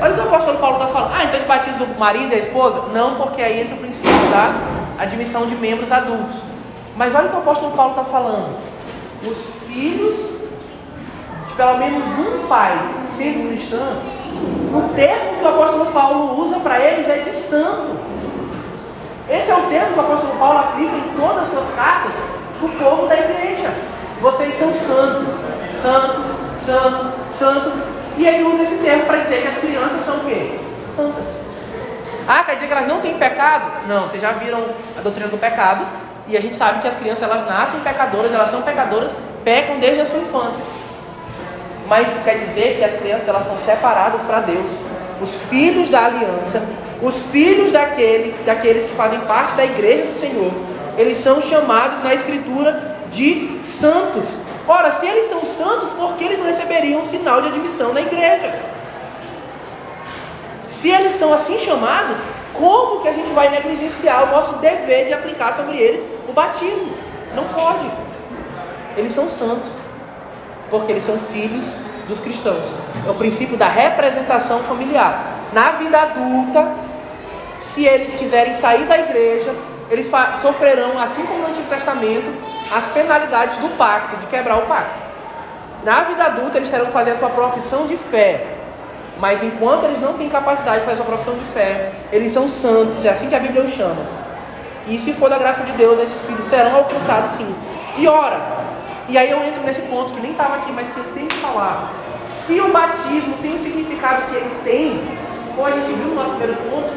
Olha 0.00 0.12
o 0.12 0.14
que 0.14 0.20
o 0.20 0.24
apóstolo 0.24 0.58
Paulo 0.58 0.76
está 0.76 0.88
falando. 0.88 1.14
Ah, 1.14 1.24
então 1.24 1.34
eles 1.34 1.46
batizam 1.46 1.86
o 1.86 1.98
marido 1.98 2.32
e 2.32 2.34
a 2.34 2.38
esposa? 2.38 2.82
Não, 2.92 3.16
porque 3.16 3.40
aí 3.40 3.62
entra 3.62 3.74
o 3.74 3.78
princípio 3.78 4.10
da 4.30 4.54
admissão 4.98 5.46
de 5.46 5.54
membros 5.54 5.90
adultos. 5.90 6.36
Mas 6.96 7.14
olha 7.14 7.26
o 7.26 7.30
que 7.30 7.36
o 7.36 7.40
apóstolo 7.40 7.72
Paulo 7.72 7.92
está 7.92 8.04
falando. 8.04 8.58
Os 9.24 9.38
filhos 9.66 10.16
de 11.48 11.54
pelo 11.54 11.78
menos 11.78 12.02
um 12.18 12.46
pai 12.48 12.76
sendo 13.16 13.48
cristão, 13.48 13.96
o 14.74 14.94
termo 14.94 15.38
que 15.38 15.44
o 15.44 15.48
apóstolo 15.48 15.86
Paulo 15.86 16.40
usa 16.42 16.58
para 16.60 16.78
eles 16.78 17.08
é 17.08 17.18
de 17.18 17.30
santo. 17.36 17.96
Esse 19.28 19.50
é 19.50 19.54
o 19.54 19.62
termo 19.62 19.92
que 19.92 19.98
o 19.98 20.02
apóstolo 20.02 20.34
Paulo 20.38 20.58
aplica 20.58 20.96
em 20.96 21.14
todas 21.16 21.42
as 21.44 21.50
suas 21.50 21.74
cartas 21.74 22.12
para 22.58 22.66
o 22.66 22.72
povo 22.72 23.06
da 23.08 23.16
igreja. 23.16 23.70
Vocês 24.20 24.58
são 24.58 24.72
santos, 24.72 25.34
santos, 25.80 26.30
santos, 26.64 27.08
santos. 27.38 27.72
E 28.16 28.26
ele 28.26 28.44
usa 28.44 28.62
esse 28.64 28.76
termo 28.76 29.04
para 29.04 29.18
dizer 29.18 29.42
que 29.42 29.48
as 29.48 29.58
crianças 29.58 30.04
são 30.04 30.16
o 30.18 30.24
quê? 30.24 30.58
Santas. 30.96 31.24
Ah, 32.26 32.44
quer 32.44 32.54
dizer 32.54 32.66
que 32.68 32.72
elas 32.72 32.86
não 32.86 33.00
têm 33.00 33.18
pecado? 33.18 33.86
Não, 33.88 34.08
vocês 34.08 34.22
já 34.22 34.32
viram 34.32 34.64
a 34.96 35.00
doutrina 35.00 35.28
do 35.28 35.38
pecado. 35.38 35.84
E 36.28 36.36
a 36.36 36.40
gente 36.40 36.54
sabe 36.54 36.80
que 36.80 36.88
as 36.88 36.94
crianças 36.94 37.22
elas 37.22 37.46
nascem 37.46 37.80
pecadoras, 37.80 38.32
elas 38.32 38.48
são 38.48 38.62
pecadoras, 38.62 39.10
pecam 39.44 39.80
desde 39.80 40.02
a 40.02 40.06
sua 40.06 40.18
infância. 40.18 40.62
Mas 41.92 42.08
quer 42.24 42.38
dizer 42.38 42.78
que 42.78 42.84
as 42.84 42.96
crianças 42.98 43.28
elas 43.28 43.44
são 43.44 43.58
separadas 43.58 44.22
para 44.22 44.40
Deus. 44.40 44.70
Os 45.20 45.30
filhos 45.50 45.90
da 45.90 46.06
aliança, 46.06 46.66
os 47.02 47.18
filhos 47.30 47.70
daquele, 47.70 48.34
daqueles 48.46 48.86
que 48.86 48.96
fazem 48.96 49.20
parte 49.20 49.52
da 49.56 49.64
igreja 49.66 50.06
do 50.06 50.14
Senhor, 50.14 50.50
eles 50.96 51.18
são 51.18 51.38
chamados 51.42 52.02
na 52.02 52.14
Escritura 52.14 52.96
de 53.10 53.60
santos. 53.62 54.24
Ora, 54.66 54.90
se 54.92 55.06
eles 55.06 55.28
são 55.28 55.44
santos, 55.44 55.90
por 55.90 56.14
que 56.14 56.24
eles 56.24 56.38
não 56.38 56.46
receberiam 56.46 57.02
um 57.02 57.04
sinal 57.04 57.42
de 57.42 57.48
admissão 57.48 57.92
na 57.92 58.00
igreja? 58.00 58.58
Se 60.66 60.88
eles 60.88 61.18
são 61.18 61.30
assim 61.30 61.58
chamados, 61.58 62.16
como 62.54 63.02
que 63.02 63.08
a 63.08 63.12
gente 63.12 63.28
vai 63.32 63.50
negligenciar 63.50 64.24
o 64.24 64.30
nosso 64.34 64.54
dever 64.60 65.08
de 65.08 65.12
aplicar 65.12 65.54
sobre 65.56 65.76
eles 65.76 66.02
o 66.26 66.32
batismo? 66.32 66.96
Não 67.34 67.48
pode. 67.48 67.86
Eles 68.96 69.12
são 69.12 69.28
santos, 69.28 69.68
porque 70.72 70.90
eles 70.90 71.04
são 71.04 71.18
filhos 71.18 71.64
dos 72.08 72.18
cristãos. 72.18 72.64
É 73.06 73.10
o 73.10 73.14
princípio 73.14 73.58
da 73.58 73.68
representação 73.68 74.60
familiar. 74.60 75.22
Na 75.52 75.72
vida 75.72 76.00
adulta, 76.00 76.72
se 77.58 77.84
eles 77.84 78.14
quiserem 78.14 78.54
sair 78.54 78.86
da 78.86 78.98
igreja, 78.98 79.54
eles 79.90 80.10
sofrerão, 80.40 80.98
assim 80.98 81.24
como 81.26 81.40
no 81.42 81.48
Antigo 81.48 81.68
Testamento, 81.68 82.32
as 82.74 82.86
penalidades 82.86 83.58
do 83.58 83.68
pacto, 83.76 84.16
de 84.16 84.26
quebrar 84.26 84.56
o 84.56 84.62
pacto. 84.62 84.98
Na 85.84 86.04
vida 86.04 86.24
adulta, 86.24 86.56
eles 86.56 86.70
terão 86.70 86.86
que 86.86 86.92
fazer 86.92 87.10
a 87.10 87.18
sua 87.18 87.28
profissão 87.28 87.86
de 87.86 87.98
fé. 87.98 88.46
Mas 89.18 89.42
enquanto 89.42 89.84
eles 89.84 90.00
não 90.00 90.14
têm 90.14 90.30
capacidade 90.30 90.80
de 90.80 90.86
fazer 90.86 90.94
a 90.94 91.04
sua 91.04 91.04
profissão 91.04 91.34
de 91.34 91.44
fé, 91.52 91.92
eles 92.10 92.32
são 92.32 92.48
santos, 92.48 93.04
é 93.04 93.10
assim 93.10 93.28
que 93.28 93.34
a 93.34 93.40
Bíblia 93.40 93.62
os 93.62 93.70
chama. 93.70 94.02
E 94.86 94.98
se 94.98 95.12
for 95.12 95.28
da 95.28 95.38
graça 95.38 95.64
de 95.64 95.72
Deus, 95.72 96.00
esses 96.00 96.22
filhos 96.22 96.46
serão 96.46 96.76
alcançados 96.76 97.32
sim. 97.32 97.54
E 97.98 98.08
ora, 98.08 98.61
e 99.12 99.18
aí 99.18 99.30
eu 99.30 99.44
entro 99.44 99.62
nesse 99.62 99.82
ponto 99.82 100.14
que 100.14 100.20
nem 100.22 100.30
estava 100.30 100.56
aqui, 100.56 100.72
mas 100.72 100.88
que 100.88 100.96
eu 100.96 101.04
tenho 101.12 101.28
que 101.28 101.36
falar. 101.36 101.92
Se 102.46 102.58
o 102.58 102.72
batismo 102.72 103.36
tem 103.42 103.54
o 103.54 103.58
significado 103.58 104.22
que 104.22 104.36
ele 104.36 104.56
tem, 104.64 105.02
como 105.54 105.66
a 105.66 105.70
gente 105.70 105.92
viu 105.92 106.06
no 106.06 106.14
nosso 106.14 106.30
primeiro 106.30 106.56
ponto, 106.62 106.88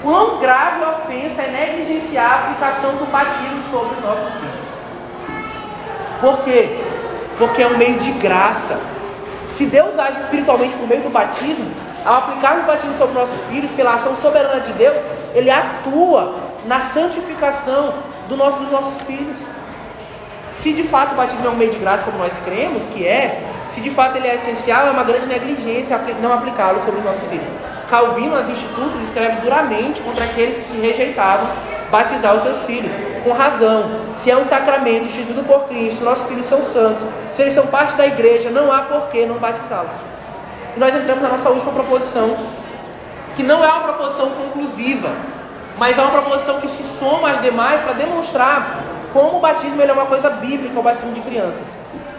quão 0.00 0.38
grave 0.38 0.84
a 0.84 0.90
ofensa 0.90 1.42
é 1.42 1.50
negligenciar 1.50 2.30
a 2.30 2.36
aplicação 2.36 2.92
do 2.92 3.10
batismo 3.10 3.64
sobre 3.68 3.96
os 3.96 4.04
nossos 4.04 4.32
filhos. 4.34 4.64
Por 6.20 6.40
quê? 6.42 6.78
Porque 7.36 7.62
é 7.64 7.66
um 7.66 7.78
meio 7.78 7.98
de 7.98 8.12
graça. 8.12 8.78
Se 9.50 9.66
Deus 9.66 9.98
age 9.98 10.20
espiritualmente 10.20 10.76
por 10.76 10.86
meio 10.86 11.02
do 11.02 11.10
batismo, 11.10 11.68
ao 12.04 12.18
aplicar 12.18 12.60
o 12.60 12.62
batismo 12.62 12.96
sobre 12.96 13.14
nossos 13.14 13.40
filhos, 13.50 13.72
pela 13.72 13.94
ação 13.94 14.14
soberana 14.18 14.60
de 14.60 14.72
Deus, 14.74 14.96
Ele 15.34 15.50
atua 15.50 16.36
na 16.64 16.80
santificação 16.90 17.92
do 18.28 18.36
nosso, 18.36 18.58
dos 18.58 18.70
nossos 18.70 19.02
filhos. 19.02 19.53
Se 20.54 20.72
de 20.72 20.84
fato 20.84 21.12
o 21.12 21.16
batismo 21.16 21.44
é 21.44 21.50
um 21.50 21.56
meio 21.56 21.72
de 21.72 21.78
graça, 21.78 22.04
como 22.04 22.16
nós 22.16 22.32
cremos 22.44 22.86
que 22.86 23.04
é, 23.04 23.42
se 23.70 23.80
de 23.80 23.90
fato 23.90 24.16
ele 24.16 24.28
é 24.28 24.36
essencial, 24.36 24.86
é 24.86 24.90
uma 24.92 25.02
grande 25.02 25.26
negligência 25.26 26.00
não 26.22 26.32
aplicá-lo 26.32 26.80
sobre 26.84 27.00
os 27.00 27.04
nossos 27.04 27.28
filhos. 27.28 27.46
Calvino, 27.90 28.36
nas 28.36 28.48
Institutos, 28.48 29.02
escreve 29.02 29.40
duramente 29.40 30.00
contra 30.00 30.24
aqueles 30.24 30.54
que 30.54 30.62
se 30.62 30.76
rejeitavam 30.76 31.48
batizar 31.90 32.36
os 32.36 32.42
seus 32.42 32.62
filhos, 32.62 32.92
com 33.24 33.32
razão. 33.32 33.90
Se 34.16 34.30
é 34.30 34.36
um 34.36 34.44
sacramento 34.44 35.06
instituído 35.06 35.42
por 35.42 35.64
Cristo, 35.64 36.04
nossos 36.04 36.26
filhos 36.26 36.46
são 36.46 36.62
santos, 36.62 37.04
se 37.32 37.42
eles 37.42 37.52
são 37.52 37.66
parte 37.66 37.96
da 37.96 38.06
igreja, 38.06 38.48
não 38.50 38.70
há 38.72 38.82
por 38.82 39.08
que 39.08 39.26
não 39.26 39.38
batizá-los. 39.38 39.90
E 40.76 40.78
nós 40.78 40.94
entramos 40.94 41.22
na 41.22 41.30
nossa 41.30 41.50
última 41.50 41.72
proposição, 41.72 42.36
que 43.34 43.42
não 43.42 43.64
é 43.64 43.68
uma 43.68 43.80
proposição 43.80 44.30
conclusiva, 44.30 45.10
mas 45.76 45.98
é 45.98 46.00
uma 46.00 46.12
proposição 46.12 46.60
que 46.60 46.68
se 46.68 46.84
soma 46.84 47.32
às 47.32 47.42
demais 47.42 47.80
para 47.80 47.94
demonstrar 47.94 48.94
como 49.14 49.38
o 49.38 49.40
batismo 49.40 49.80
ele 49.80 49.92
é 49.92 49.94
uma 49.94 50.06
coisa 50.06 50.28
bíblica, 50.28 50.78
o 50.78 50.82
batismo 50.82 51.12
de 51.12 51.20
crianças. 51.20 51.68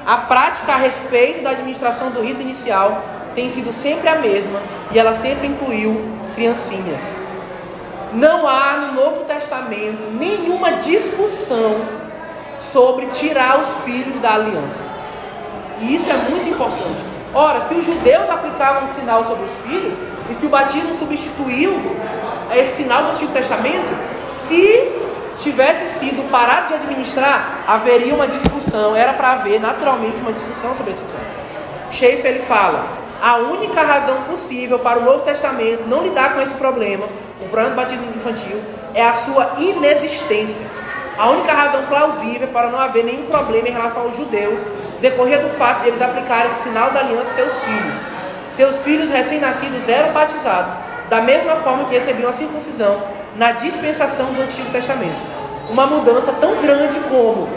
A 0.08 0.18
prática 0.18 0.72
a 0.72 0.78
respeito 0.78 1.44
da 1.44 1.50
administração 1.50 2.10
do 2.10 2.22
rito 2.22 2.42
inicial 2.42 3.04
tem 3.36 3.50
sido 3.50 3.74
sempre 3.74 4.08
a 4.08 4.16
mesma 4.16 4.62
e 4.92 4.98
ela 4.98 5.14
sempre 5.14 5.46
incluiu 5.46 6.10
criancinhas. 6.34 7.02
Não 8.14 8.48
há 8.48 8.78
no 8.78 8.94
Novo 8.94 9.26
Testamento 9.26 10.10
nenhuma 10.18 10.72
discussão 10.74 11.82
sobre 12.60 13.08
tirar 13.08 13.60
os 13.60 13.68
filhos 13.84 14.18
da 14.20 14.36
aliança. 14.36 14.80
E 15.82 15.96
isso 15.96 16.10
é 16.10 16.14
muito 16.14 16.50
importante. 16.50 17.04
Ora, 17.34 17.60
se 17.60 17.74
os 17.74 17.86
judeus 17.86 18.30
aplicavam 18.30 18.86
um 18.86 18.96
sinal 18.96 19.26
sobre 19.26 19.44
os 19.44 19.52
filhos, 19.68 19.94
e 20.30 20.34
se 20.34 20.46
o 20.46 20.50
batismo 20.50 20.96
substituiu 20.98 21.74
esse 22.54 22.78
sinal 22.78 23.04
do 23.04 23.10
Antigo 23.10 23.34
Testamento, 23.34 23.90
se 24.26 25.04
tivesse 25.38 25.99
sido 25.99 26.30
parado 26.30 26.70
de 26.70 26.74
administrar, 26.76 27.64
haveria 27.68 28.14
uma 28.14 28.28
discussão, 28.28 28.95
era 28.95 29.14
para 29.14 29.34
haver 29.34 29.60
naturalmente 29.60 30.22
uma 30.22 30.32
discussão 30.32 30.76
sobre 30.76 30.94
esse 30.94 31.02
ponto. 31.02 31.91
Schaefer 31.91 32.26
ele 32.32 32.44
fala: 32.44 32.86
a 33.22 33.38
única 33.38 33.82
razão 33.82 34.24
possível 34.24 34.80
para 34.80 34.99
o 34.99 35.03
Novo 35.03 35.24
Testamento 35.24 35.88
não 35.88 36.03
lidar 36.03 36.34
com 36.34 36.41
esse 36.41 36.53
problema, 36.56 37.07
o 37.41 37.49
problema 37.49 37.70
do 37.70 37.76
batismo 37.76 38.14
infantil, 38.16 38.62
é 38.94 39.03
a 39.03 39.14
sua 39.14 39.53
inexistência. 39.57 40.66
A 41.18 41.30
única 41.30 41.53
razão 41.53 41.86
plausível 41.86 42.49
para 42.49 42.70
não 42.70 42.80
haver 42.80 43.06
nenhum 43.06 43.26
problema 43.28 43.70
em 43.70 43.72
relação 43.72 44.02
aos 44.02 44.18
judeus 44.18 44.60
decorria 44.99 45.40
do 45.40 45.49
fato 45.57 45.82
de 45.82 45.90
eles 45.90 46.02
aplicarem 46.02 46.52
o 46.52 46.64
sinal 46.64 46.91
da 46.91 46.99
aliança 46.99 47.28
aos 47.28 47.36
seus 47.36 47.53
filhos. 47.64 47.95
Seus 48.52 48.78
filhos 48.84 49.10
recém-nascidos 49.10 49.88
eram 49.88 50.14
batizados, 50.14 50.74
da 51.10 51.22
mesma 51.22 51.56
forma 51.57 51.86
que 51.86 51.95
recebiam 51.95 52.30
a 52.30 52.34
circuncisão 52.34 53.02
na 53.36 53.52
dispensação 53.52 54.34
do 54.34 54.41
Antigo 54.41 54.70
Testamento. 54.72 55.16
Uma 55.70 55.86
mudança 55.86 56.32
tão 56.34 56.62
grande 56.62 56.99
como 57.10 57.49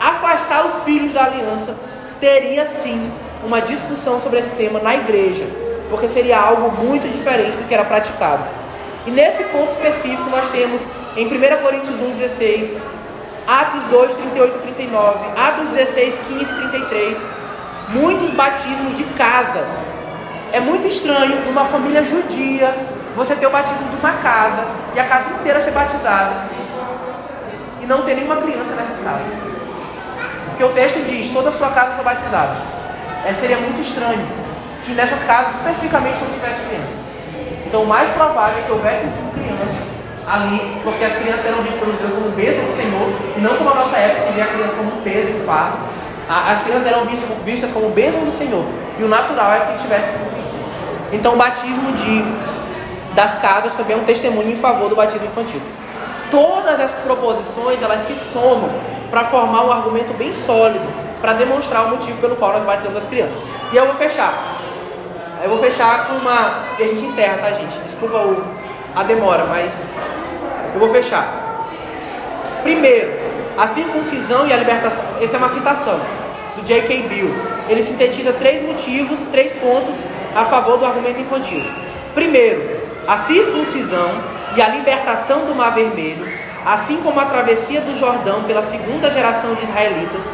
afastar 0.00 0.66
os 0.66 0.82
filhos 0.84 1.12
da 1.12 1.24
aliança 1.24 1.76
teria 2.20 2.64
sim 2.66 3.10
uma 3.44 3.60
discussão 3.60 4.20
sobre 4.20 4.40
esse 4.40 4.50
tema 4.50 4.80
na 4.80 4.94
igreja, 4.94 5.44
porque 5.90 6.08
seria 6.08 6.38
algo 6.38 6.70
muito 6.82 7.10
diferente 7.10 7.56
do 7.56 7.68
que 7.68 7.74
era 7.74 7.84
praticado. 7.84 8.44
E 9.06 9.10
nesse 9.10 9.42
ponto 9.44 9.72
específico 9.72 10.28
nós 10.30 10.48
temos 10.50 10.82
em 11.16 11.26
1 11.26 11.62
Coríntios 11.62 12.00
1, 12.00 12.10
16, 12.12 12.78
Atos 13.46 13.84
2, 13.84 14.14
38 14.14 14.56
e 14.56 14.60
39, 14.60 15.18
Atos 15.36 15.68
16, 15.70 16.14
15 16.28 16.44
e 16.44 16.46
33, 16.46 17.18
muitos 17.88 18.30
batismos 18.30 18.96
de 18.96 19.04
casas. 19.16 19.70
É 20.52 20.60
muito 20.60 20.86
estranho 20.86 21.44
numa 21.44 21.64
família 21.64 22.04
judia 22.04 22.74
você 23.14 23.34
ter 23.34 23.46
o 23.46 23.50
batismo 23.50 23.88
de 23.88 23.96
uma 23.96 24.12
casa 24.14 24.64
e 24.94 25.00
a 25.00 25.04
casa 25.04 25.30
inteira 25.30 25.60
ser 25.60 25.70
batizada 25.70 26.46
e 27.80 27.86
não 27.86 28.02
ter 28.02 28.14
nenhuma 28.14 28.36
criança 28.36 28.74
nessa 28.74 28.92
casa. 29.02 29.24
Porque 30.48 30.64
o 30.64 30.70
texto 30.70 31.04
diz: 31.06 31.30
toda 31.30 31.48
a 31.48 31.52
sua 31.52 31.70
casa 31.70 31.92
foi 31.92 32.04
batizada. 32.04 32.56
É, 33.26 33.32
seria 33.34 33.56
muito 33.56 33.80
estranho 33.80 34.26
que 34.84 34.92
nessas 34.92 35.22
casas 35.24 35.54
especificamente 35.56 36.18
não 36.20 36.32
tivesse 36.32 36.60
criança. 36.66 37.02
Então 37.66 37.82
o 37.82 37.86
mais 37.86 38.10
provável 38.10 38.58
é 38.58 38.62
que 38.62 38.72
houvesse 38.72 39.06
sim 39.06 39.30
crianças 39.30 39.92
ali, 40.26 40.80
porque 40.84 41.04
as 41.04 41.14
crianças 41.14 41.46
eram 41.46 41.62
vistas 41.62 41.80
pelos 41.80 41.96
Deus 41.98 42.12
como 42.14 42.30
bênção 42.30 42.64
do 42.64 42.76
Senhor, 42.76 43.08
e 43.36 43.40
não 43.40 43.56
como 43.56 43.70
a 43.70 43.74
nossa 43.74 43.96
época, 43.96 44.26
que 44.26 44.32
via 44.34 44.44
a 44.44 44.46
criança 44.48 44.74
como 44.76 44.98
um 44.98 45.02
peso, 45.02 45.32
um 45.32 45.46
fardo. 45.46 45.78
As 46.28 46.62
crianças 46.62 46.86
eram 46.86 47.04
vistas 47.44 47.70
como 47.72 47.90
bênção 47.90 48.20
do 48.24 48.32
Senhor, 48.32 48.64
e 48.98 49.02
o 49.02 49.08
natural 49.08 49.52
é 49.52 49.60
que 49.60 49.82
tivesse 49.82 50.12
sim 50.12 50.24
crianças. 50.30 50.60
Então 51.12 51.34
o 51.34 51.36
batismo 51.36 51.92
de, 51.92 52.24
das 53.14 53.38
casas 53.40 53.74
também 53.74 53.96
é 53.96 53.98
um 53.98 54.04
testemunho 54.04 54.50
em 54.50 54.56
favor 54.56 54.88
do 54.88 54.96
batismo 54.96 55.26
infantil. 55.26 55.60
Todas 56.30 56.80
essas 56.80 57.00
proposições, 57.00 57.82
elas 57.82 58.02
se 58.02 58.14
somam 58.32 58.70
para 59.10 59.24
formar 59.26 59.66
um 59.66 59.72
argumento 59.72 60.14
bem 60.14 60.32
sólido, 60.32 60.86
para 61.20 61.34
demonstrar 61.34 61.84
o 61.84 61.90
motivo 61.90 62.18
pelo 62.18 62.36
qual 62.36 62.52
nós 62.52 62.64
batizamos 62.64 62.98
as 62.98 63.06
crianças. 63.06 63.36
E 63.72 63.76
eu 63.76 63.86
vou 63.86 63.94
fechar. 63.94 64.32
Eu 65.42 65.50
vou 65.50 65.58
fechar 65.58 66.06
com 66.06 66.14
uma. 66.14 66.64
E 66.78 66.82
a 66.82 66.86
gente 66.86 67.04
encerra, 67.04 67.38
tá, 67.38 67.50
gente? 67.50 67.78
Desculpa 67.80 68.16
o... 68.16 68.44
a 68.94 69.02
demora, 69.02 69.44
mas 69.44 69.74
eu 70.72 70.80
vou 70.80 70.90
fechar. 70.90 71.28
Primeiro, 72.62 73.12
a 73.58 73.68
circuncisão 73.68 74.46
e 74.46 74.52
a 74.52 74.56
libertação. 74.56 75.04
Essa 75.20 75.36
é 75.36 75.38
uma 75.38 75.48
citação 75.48 76.00
do 76.56 76.62
J.K. 76.64 77.02
Bill. 77.08 77.30
Ele 77.68 77.82
sintetiza 77.82 78.32
três 78.32 78.62
motivos, 78.62 79.20
três 79.30 79.52
pontos 79.52 79.96
a 80.34 80.44
favor 80.46 80.78
do 80.78 80.86
argumento 80.86 81.20
infantil. 81.20 81.62
Primeiro, 82.14 82.81
a 83.06 83.18
circuncisão 83.18 84.10
e 84.56 84.62
a 84.62 84.68
libertação 84.68 85.46
do 85.46 85.54
Mar 85.54 85.74
Vermelho, 85.74 86.26
assim 86.64 86.98
como 87.02 87.18
a 87.18 87.26
travessia 87.26 87.80
do 87.80 87.96
Jordão 87.98 88.44
pela 88.44 88.62
segunda 88.62 89.10
geração 89.10 89.54
de 89.54 89.64
israelitas, 89.64 90.24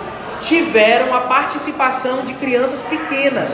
tiveram 0.40 1.15
a 1.15 1.23
participação 1.23 2.24
de 2.24 2.35
crianças 2.35 2.82
pequenas 2.82 3.51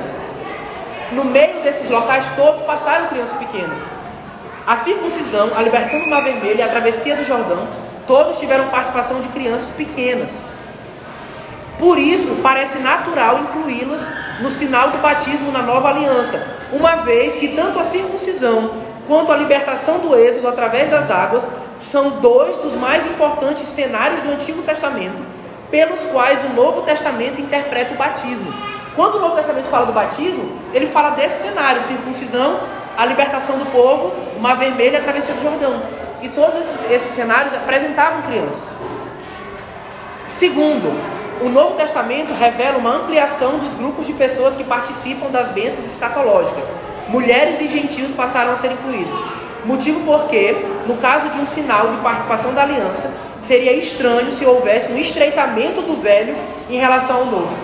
no 1.12 1.24
meio 1.24 1.62
desses 1.62 1.89
locais 1.89 2.27
todos 2.35 2.62
passaram 2.62 3.09
crianças 3.09 3.39
pequenas. 3.39 3.78
A 4.66 4.77
circuncisão, 4.78 5.53
a 5.55 5.62
libertação 5.62 6.01
do 6.01 6.11
Mar 6.11 6.23
Vermelho 6.23 6.59
e 6.59 6.62
a 6.62 6.69
travessia 6.69 7.16
do 7.16 7.24
Jordão, 7.24 7.69
todos 8.07 8.39
tiveram 8.39 8.69
participação 8.69 9.20
de 9.20 9.28
crianças 9.28 9.70
pequenas. 9.70 10.31
Por 11.78 11.99
isso, 11.99 12.39
parece 12.43 12.78
natural 12.78 13.41
incluí-las 13.41 14.03
no 14.41 14.51
sinal 14.51 14.91
do 14.91 14.99
batismo 14.99 15.53
na 15.53 15.62
nova 15.62 15.91
aliança, 15.91 16.45
uma 16.73 16.97
vez 16.97 17.36
que 17.36 17.49
tanto 17.49 17.78
a 17.78 17.85
circuncisão 17.85 18.73
quanto 19.06 19.32
a 19.32 19.36
libertação 19.36 19.98
do 19.98 20.16
êxodo 20.16 20.48
através 20.48 20.90
das 20.90 21.10
águas 21.10 21.44
são 21.78 22.10
dois 22.20 22.56
dos 22.59 22.74
mais 22.74 23.06
importantes 23.06 23.68
cenários 23.68 24.22
do 24.22 24.31
Antigo 24.31 24.62
Testamento, 24.62 25.16
pelos 25.70 26.01
quais 26.12 26.44
o 26.44 26.55
Novo 26.55 26.82
Testamento 26.82 27.40
interpreta 27.40 27.94
o 27.94 27.97
batismo. 27.97 28.52
Quando 28.94 29.16
o 29.16 29.20
Novo 29.20 29.36
Testamento 29.36 29.66
fala 29.66 29.86
do 29.86 29.93
batismo, 29.93 30.56
ele 30.72 30.86
fala 30.86 31.10
desse 31.10 31.43
cenário, 31.43 31.82
circuncisão, 31.82 32.60
a 32.97 33.05
libertação 33.05 33.59
do 33.59 33.66
povo, 33.66 34.12
o 34.36 34.40
mar 34.40 34.56
vermelho 34.56 34.94
e 34.94 34.97
a 34.97 35.02
travessia 35.02 35.35
do 35.35 35.43
Jordão. 35.43 35.82
E 36.22 36.28
todos 36.28 36.60
esses, 36.60 36.90
esses 36.90 37.14
cenários 37.14 37.52
apresentavam 37.52 38.22
crianças. 38.22 38.62
Segundo, 40.28 40.93
o 41.43 41.48
Novo 41.48 41.74
Testamento 41.74 42.32
revela 42.32 42.78
uma 42.78 42.97
ampliação 42.97 43.59
dos 43.59 43.74
grupos 43.74 44.06
de 44.06 44.12
pessoas 44.12 44.55
que 44.55 44.64
participam 44.64 45.31
das 45.31 45.48
bênçãos 45.48 45.86
escatológicas. 45.86 46.64
Mulheres 47.09 47.60
e 47.60 47.68
gentios 47.68 48.12
passaram 48.12 48.52
a 48.52 48.56
ser 48.56 48.72
incluídos. 48.72 49.18
Motivo 49.64 50.01
porque, 50.01 50.56
no 50.86 50.97
caso 50.97 51.28
de 51.28 51.39
um 51.39 51.47
sinal 51.47 51.89
de 51.89 51.97
participação 51.98 52.55
da 52.55 52.62
aliança, 52.62 53.10
seria 53.43 53.72
estranho 53.72 54.32
se 54.32 54.44
houvesse 54.44 54.90
um 54.90 54.98
estreitamento 54.98 55.82
do 55.82 56.01
velho 56.01 56.35
em 56.68 56.78
relação 56.78 57.16
ao 57.16 57.26
novo. 57.26 57.56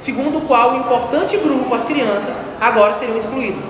Segundo 0.00 0.38
o 0.38 0.42
qual, 0.42 0.72
um 0.72 0.80
importante 0.80 1.36
grupo, 1.36 1.74
as 1.74 1.84
crianças, 1.84 2.36
agora 2.60 2.94
seriam 2.94 3.18
excluídas. 3.18 3.64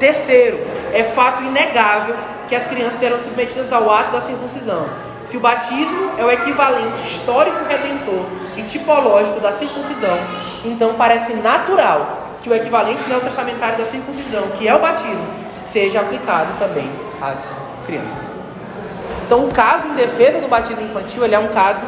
Terceiro, 0.00 0.58
é 0.92 1.04
fato 1.04 1.44
inegável 1.44 2.16
que 2.48 2.56
as 2.56 2.64
crianças 2.64 2.98
serão 2.98 3.20
submetidas 3.20 3.72
ao 3.72 3.90
ato 3.90 4.12
da 4.12 4.20
circuncisão. 4.20 4.86
Se 5.24 5.36
o 5.36 5.40
batismo 5.40 6.10
é 6.18 6.24
o 6.24 6.30
equivalente 6.30 7.02
histórico 7.06 7.64
redentor 7.68 8.26
e 8.56 8.62
tipológico 8.62 9.40
da 9.40 9.52
circuncisão, 9.52 10.18
então 10.64 10.94
parece 10.94 11.34
natural 11.34 12.25
que 12.46 12.50
o 12.50 12.54
equivalente 12.54 13.02
neotestamentário 13.08 13.76
da 13.76 13.84
circuncisão, 13.84 14.44
que 14.56 14.68
é 14.68 14.74
o 14.74 14.78
batismo, 14.78 15.26
seja 15.64 16.00
aplicado 16.00 16.56
também 16.60 16.88
às 17.20 17.52
crianças. 17.84 18.22
Então, 19.26 19.44
o 19.46 19.52
caso 19.52 19.88
em 19.88 19.94
defesa 19.94 20.40
do 20.40 20.46
batismo 20.46 20.80
infantil 20.80 21.24
ele 21.24 21.34
é 21.34 21.38
um 21.40 21.48
caso 21.48 21.80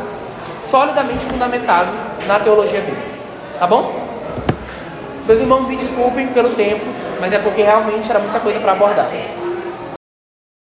solidamente 0.68 1.24
fundamentado 1.26 1.88
na 2.26 2.40
teologia 2.40 2.80
bíblica. 2.80 3.18
Tá 3.60 3.68
bom? 3.68 4.04
Meus 5.28 5.38
irmãos, 5.38 5.68
me 5.68 5.76
desculpem 5.76 6.26
pelo 6.28 6.50
tempo, 6.50 6.84
mas 7.20 7.32
é 7.32 7.38
porque 7.38 7.62
realmente 7.62 8.10
era 8.10 8.18
muita 8.18 8.40
coisa 8.40 8.58
para 8.58 8.72
abordar. 8.72 9.06